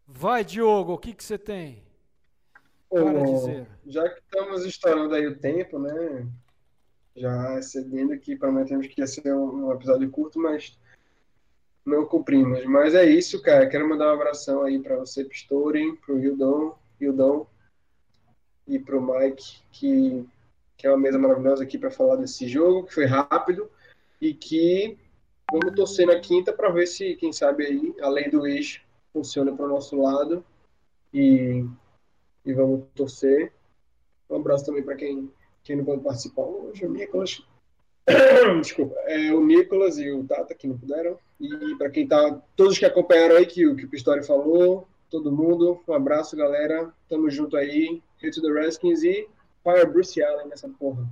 Vai, 0.06 0.44
Diogo, 0.44 0.92
o 0.94 0.98
que 0.98 1.12
que 1.14 1.22
você 1.22 1.36
tem 1.38 1.82
Ô, 2.90 2.96
para 3.04 3.22
dizer? 3.24 3.66
já 3.86 4.08
que 4.08 4.20
estamos 4.20 4.64
estourando 4.64 5.14
aí 5.14 5.26
o 5.26 5.38
tempo, 5.38 5.78
né? 5.78 6.26
Já 7.16 7.60
cedendo 7.62 8.12
aqui, 8.12 8.36
prometemos 8.36 8.86
que 8.86 9.00
ia 9.00 9.06
ser 9.06 9.34
um, 9.34 9.66
um 9.68 9.72
episódio 9.72 10.08
curto, 10.10 10.38
mas 10.38 10.78
não 11.84 12.06
cumprimos. 12.06 12.64
Mas 12.64 12.94
é 12.94 13.04
isso, 13.04 13.42
cara. 13.42 13.68
Quero 13.68 13.88
mandar 13.88 14.08
um 14.08 14.14
abração 14.14 14.62
aí 14.62 14.78
para 14.78 14.96
você, 14.96 15.24
Pistori, 15.24 15.96
pro 15.96 16.18
Hildon, 16.18 16.76
Hildon 17.00 17.46
e 18.66 18.78
pro 18.78 19.00
Mike, 19.02 19.60
que, 19.72 20.24
que 20.78 20.86
é 20.86 20.90
uma 20.90 20.96
mesa 20.98 21.18
maravilhosa 21.18 21.64
aqui 21.64 21.76
para 21.76 21.90
falar 21.90 22.16
desse 22.16 22.48
jogo, 22.48 22.84
que 22.86 22.94
foi 22.94 23.04
rápido 23.04 23.68
e 24.20 24.32
que 24.32 24.96
vamos 25.50 25.74
torcer 25.74 26.06
na 26.06 26.20
quinta 26.20 26.52
para 26.52 26.70
ver 26.70 26.86
se, 26.86 27.16
quem 27.16 27.32
sabe 27.32 27.66
aí, 27.66 27.94
a 28.00 28.08
lei 28.08 28.30
do 28.30 28.46
eixo 28.46 28.80
funciona 29.12 29.52
para 29.52 29.66
o 29.66 29.68
nosso 29.68 30.00
lado 30.00 30.44
e 31.12 31.64
e 32.46 32.52
vamos 32.54 32.84
torcer. 32.94 33.52
Um 34.30 34.36
abraço 34.36 34.64
também 34.64 34.82
para 34.82 34.94
quem, 34.94 35.30
quem 35.62 35.76
não 35.76 35.84
pode 35.84 36.02
participar 36.02 36.42
hoje, 36.42 36.86
o 36.86 36.90
Nicolas. 36.90 37.42
Desculpa, 38.62 38.94
é, 39.00 39.34
o 39.34 39.44
Nicolas 39.44 39.98
e 39.98 40.10
o 40.10 40.24
Tata 40.24 40.54
que 40.54 40.66
não 40.66 40.78
puderam. 40.78 41.18
E 41.38 41.74
para 41.76 41.90
quem 41.90 42.06
tá, 42.06 42.40
todos 42.56 42.78
que 42.78 42.86
acompanharam 42.86 43.36
aí 43.36 43.44
que, 43.44 43.66
o- 43.66 43.76
que 43.76 43.84
o 43.84 43.88
Pistori 43.88 44.24
falou, 44.24 44.88
todo 45.10 45.30
mundo, 45.32 45.82
um 45.86 45.92
abraço, 45.92 46.36
galera. 46.36 46.90
Tamo 47.08 47.28
junto 47.28 47.54
aí. 47.56 48.00
Hit 48.18 48.34
to 48.34 48.40
the 48.40 48.50
Redskins 48.52 49.02
e 49.02 49.28
Fire 49.62 49.86
Bruce 49.86 50.22
Allen 50.22 50.48
nessa 50.48 50.68
porra. 50.68 51.06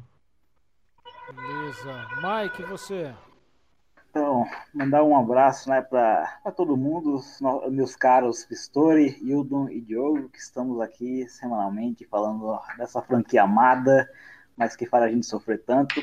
Beleza. 1.35 2.09
Mike, 2.23 2.62
você? 2.64 3.14
Então, 4.10 4.47
mandar 4.73 5.02
um 5.02 5.16
abraço 5.16 5.68
né, 5.68 5.82
para 5.82 6.27
todo 6.56 6.77
mundo, 6.77 7.20
meus 7.70 7.94
caros 7.94 8.47
Pistori, 8.47 9.18
Hildon 9.20 9.68
e 9.68 9.81
Diogo, 9.81 10.28
que 10.31 10.39
estamos 10.39 10.81
aqui 10.81 11.28
semanalmente 11.28 12.06
falando 12.06 12.59
dessa 12.78 13.02
franquia 13.02 13.43
amada, 13.43 14.09
mas 14.56 14.74
que 14.74 14.86
faz 14.86 15.05
a 15.05 15.09
gente 15.10 15.27
sofrer 15.27 15.62
tanto. 15.64 16.02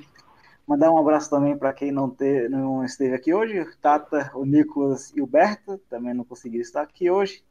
Mandar 0.67 0.91
um 0.91 0.97
abraço 0.97 1.29
também 1.29 1.57
para 1.57 1.73
quem 1.73 1.91
não, 1.91 2.09
te- 2.09 2.47
não 2.49 2.85
esteve 2.85 3.15
aqui 3.15 3.33
hoje, 3.33 3.59
o 3.59 3.75
Tata, 3.77 4.31
o 4.35 4.45
Nicolas 4.45 5.11
e 5.15 5.21
o 5.21 5.25
Berta, 5.25 5.79
também 5.89 6.13
não 6.13 6.23
conseguiram 6.23 6.61
estar 6.61 6.83
aqui 6.83 7.09
hoje. 7.09 7.43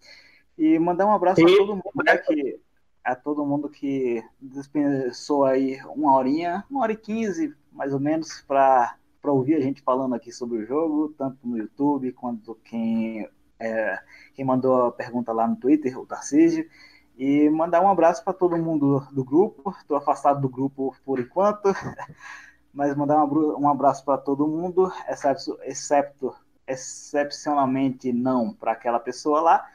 E 0.56 0.78
mandar 0.78 1.06
um 1.06 1.12
abraço 1.12 1.44
a 1.44 1.50
E- 1.50 1.56
todo 1.56 1.74
mundo, 1.74 2.04
né, 2.04 2.16
que, 2.18 2.60
a 3.04 3.14
todo 3.14 3.44
mundo 3.44 3.68
que 3.68 4.22
dispensou 4.40 5.44
aí 5.44 5.80
uma 5.94 6.14
horinha, 6.14 6.64
uma 6.70 6.82
hora 6.82 6.92
e 6.92 6.96
quinze, 6.96 7.54
mais 7.72 7.92
ou 7.92 8.00
menos, 8.00 8.40
para 8.42 8.96
ouvir 9.24 9.54
a 9.56 9.60
gente 9.60 9.82
falando 9.82 10.14
aqui 10.14 10.30
sobre 10.30 10.58
o 10.58 10.66
jogo, 10.66 11.14
tanto 11.18 11.38
no 11.46 11.58
YouTube 11.58 12.12
quanto 12.12 12.54
quem, 12.64 13.28
é, 13.58 13.98
quem 14.34 14.44
mandou 14.44 14.86
a 14.86 14.92
pergunta 14.92 15.32
lá 15.32 15.46
no 15.46 15.56
Twitter, 15.56 15.98
o 15.98 16.06
Tarcísio. 16.06 16.68
E 17.16 17.48
mandar 17.50 17.82
um 17.82 17.88
abraço 17.88 18.24
para 18.24 18.32
todo 18.32 18.56
mundo 18.56 19.06
do 19.12 19.24
grupo. 19.24 19.74
Estou 19.78 19.96
afastado 19.96 20.40
do 20.40 20.48
grupo 20.48 20.96
por 21.04 21.20
enquanto, 21.20 21.68
mas 22.72 22.96
mandar 22.96 23.24
um 23.24 23.68
abraço 23.68 24.04
para 24.04 24.18
todo 24.18 24.48
mundo, 24.48 24.90
excepto, 25.08 25.58
excepto 25.62 26.34
excepcionalmente 26.66 28.12
não 28.12 28.54
para 28.54 28.72
aquela 28.72 28.98
pessoa 28.98 29.40
lá. 29.40 29.70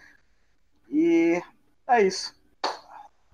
E 0.89 1.41
é 1.87 2.01
isso. 2.01 2.36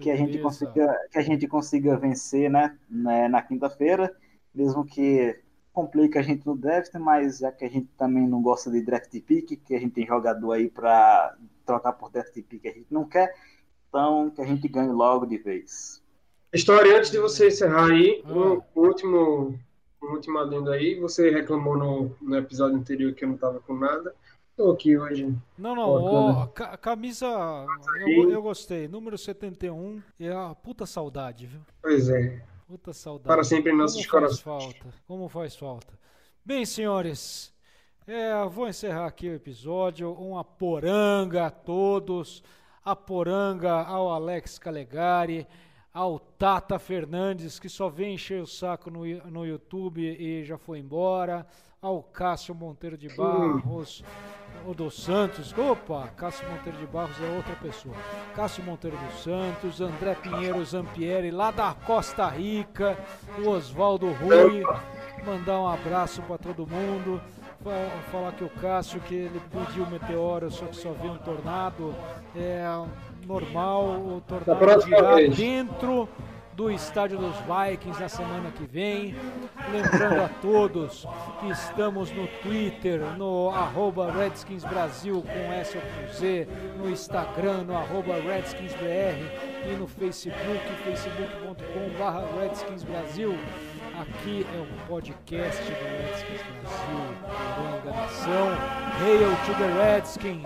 Que 0.03 0.11
a, 0.11 0.15
gente 0.15 0.37
consiga, 0.39 1.07
que 1.11 1.17
a 1.17 1.21
gente 1.21 1.47
consiga 1.47 1.97
vencer 1.97 2.49
né, 2.49 2.77
né 2.89 3.27
na 3.27 3.41
quinta-feira, 3.41 4.13
mesmo 4.53 4.85
que 4.85 5.39
complica 5.71 6.19
a 6.19 6.23
gente 6.23 6.45
no 6.45 6.55
draft, 6.55 6.93
mas 6.95 7.41
é 7.41 7.51
que 7.51 7.65
a 7.65 7.69
gente 7.69 7.87
também 7.97 8.27
não 8.27 8.41
gosta 8.41 8.69
de 8.69 8.81
draft 8.81 9.11
pick, 9.21 9.57
que 9.63 9.75
a 9.75 9.79
gente 9.79 9.93
tem 9.93 10.05
jogador 10.05 10.51
aí 10.51 10.69
para 10.69 11.35
trocar 11.65 11.93
por 11.93 12.11
draft 12.11 12.33
pick, 12.33 12.65
a 12.65 12.71
gente 12.71 12.87
não 12.91 13.05
quer. 13.05 13.33
Então, 13.89 14.29
que 14.29 14.41
a 14.41 14.45
gente 14.45 14.67
ganhe 14.67 14.91
logo 14.91 15.25
de 15.25 15.37
vez. 15.37 16.03
História, 16.53 16.97
antes 16.97 17.09
de 17.09 17.17
você 17.17 17.47
encerrar 17.47 17.91
aí, 17.91 18.23
ah. 18.25 18.31
o, 18.31 18.63
último, 18.75 19.57
o 20.01 20.05
último 20.07 20.37
adendo 20.37 20.71
aí, 20.71 20.99
você 20.99 21.31
reclamou 21.31 21.77
no, 21.77 22.15
no 22.21 22.37
episódio 22.37 22.77
anterior 22.77 23.13
que 23.13 23.23
eu 23.23 23.29
não 23.29 23.37
tava 23.37 23.59
com 23.59 23.73
nada. 23.73 24.13
Tô 24.55 24.71
aqui 24.71 24.95
hoje. 24.95 25.35
Não, 25.57 25.75
não, 25.75 25.89
ó, 25.89 26.45
ca 26.47 26.77
camisa 26.77 27.27
eu, 28.07 28.29
eu, 28.29 28.41
gostei. 28.41 28.87
Número 28.87 29.17
71 29.17 30.01
é 30.19 30.31
a 30.31 30.53
puta 30.53 30.85
saudade, 30.85 31.47
viu? 31.47 31.61
Pois 31.81 32.07
é. 32.07 32.45
Puta 32.67 32.93
saudade. 32.93 33.27
Para 33.27 33.43
sempre 33.43 33.71
em 33.71 33.75
nossos 33.75 34.05
corações. 34.05 34.41
Falta? 34.41 34.93
Como 35.07 35.27
faz 35.27 35.55
falta? 35.55 35.97
Bem, 36.45 36.65
senhores, 36.65 37.51
é, 38.05 38.45
vou 38.45 38.67
encerrar 38.67 39.07
aqui 39.07 39.27
o 39.27 39.33
episódio. 39.33 40.11
Uma 40.13 40.43
poranga 40.43 41.47
a 41.47 41.51
todos. 41.51 42.43
A 42.85 42.95
poranga 42.95 43.71
ao 43.71 44.11
Alex 44.11 44.59
Calegari, 44.59 45.47
ao 45.91 46.19
Tata 46.19 46.77
Fernandes, 46.77 47.59
que 47.59 47.69
só 47.69 47.89
vem 47.89 48.15
encher 48.15 48.41
o 48.41 48.45
saco 48.45 48.91
no, 48.91 49.05
no 49.31 49.45
YouTube 49.47 50.01
e 50.03 50.43
já 50.43 50.57
foi 50.57 50.79
embora. 50.79 51.47
Ao 51.83 52.01
Cássio 52.01 52.55
Monteiro 52.55 52.97
de 52.97 53.09
Barros 53.09 54.01
o 54.65 54.73
dos 54.73 55.03
Santos. 55.03 55.53
Opa, 55.57 56.07
Cássio 56.15 56.49
Monteiro 56.49 56.77
de 56.77 56.85
Barros 56.85 57.21
é 57.21 57.35
outra 57.35 57.53
pessoa. 57.55 57.93
Cássio 58.33 58.63
Monteiro 58.63 58.95
dos 58.95 59.21
Santos, 59.21 59.81
André 59.81 60.15
Pinheiro 60.15 60.63
Zampieri, 60.63 61.29
lá 61.29 61.51
da 61.51 61.75
Costa 61.85 62.25
Rica, 62.29 62.97
o 63.43 63.49
Oswaldo 63.49 64.13
Rui. 64.13 64.63
Mandar 65.25 65.59
um 65.59 65.67
abraço 65.67 66.21
para 66.21 66.37
todo 66.37 66.65
mundo. 66.65 67.21
Falar 68.09 68.31
que 68.31 68.45
o 68.45 68.49
Cássio, 68.49 69.01
que 69.01 69.15
ele 69.15 69.41
pediu 69.51 69.85
meteoro, 69.87 70.49
só 70.49 70.65
que 70.67 70.77
só 70.77 70.93
veio 70.93 71.15
um 71.15 71.17
tornado. 71.17 71.93
É 72.33 72.63
normal, 73.27 73.83
o 73.83 74.23
tornado 74.25 74.85
virá 74.85 75.15
dentro 75.35 76.07
do 76.55 76.69
estádio 76.71 77.17
dos 77.17 77.35
Vikings 77.37 77.99
na 77.99 78.09
semana 78.09 78.51
que 78.51 78.65
vem. 78.65 79.15
Lembrando 79.71 80.23
a 80.23 80.29
todos 80.41 81.07
que 81.39 81.49
estamos 81.49 82.11
no 82.11 82.27
Twitter, 82.41 82.99
no 83.17 83.49
arroba 83.49 84.11
Redskins 84.11 84.63
Brasil 84.63 85.21
com 85.21 85.53
S 85.53 85.77
ou 85.77 86.13
Z, 86.13 86.47
no 86.77 86.89
Instagram, 86.89 87.63
no 87.63 87.75
arroba 87.75 88.15
RedskinsBR 88.15 89.17
e 89.71 89.75
no 89.77 89.87
Facebook, 89.87 90.59
facebook.com.br 90.83 92.39
Redskins 92.39 92.83
Brasil. 92.83 93.37
Aqui 93.99 94.45
é 94.53 94.59
o 94.59 94.87
podcast 94.87 95.61
do 95.61 95.69
Redskins 95.69 96.41
Brasil, 96.61 96.99
Oranga 97.59 97.91
Nação. 97.91 98.49
Hail 98.99 99.29
to 99.45 99.53
the 99.59 99.67
Redskins! 99.83 100.43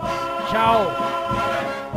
Tchau! 0.50 1.87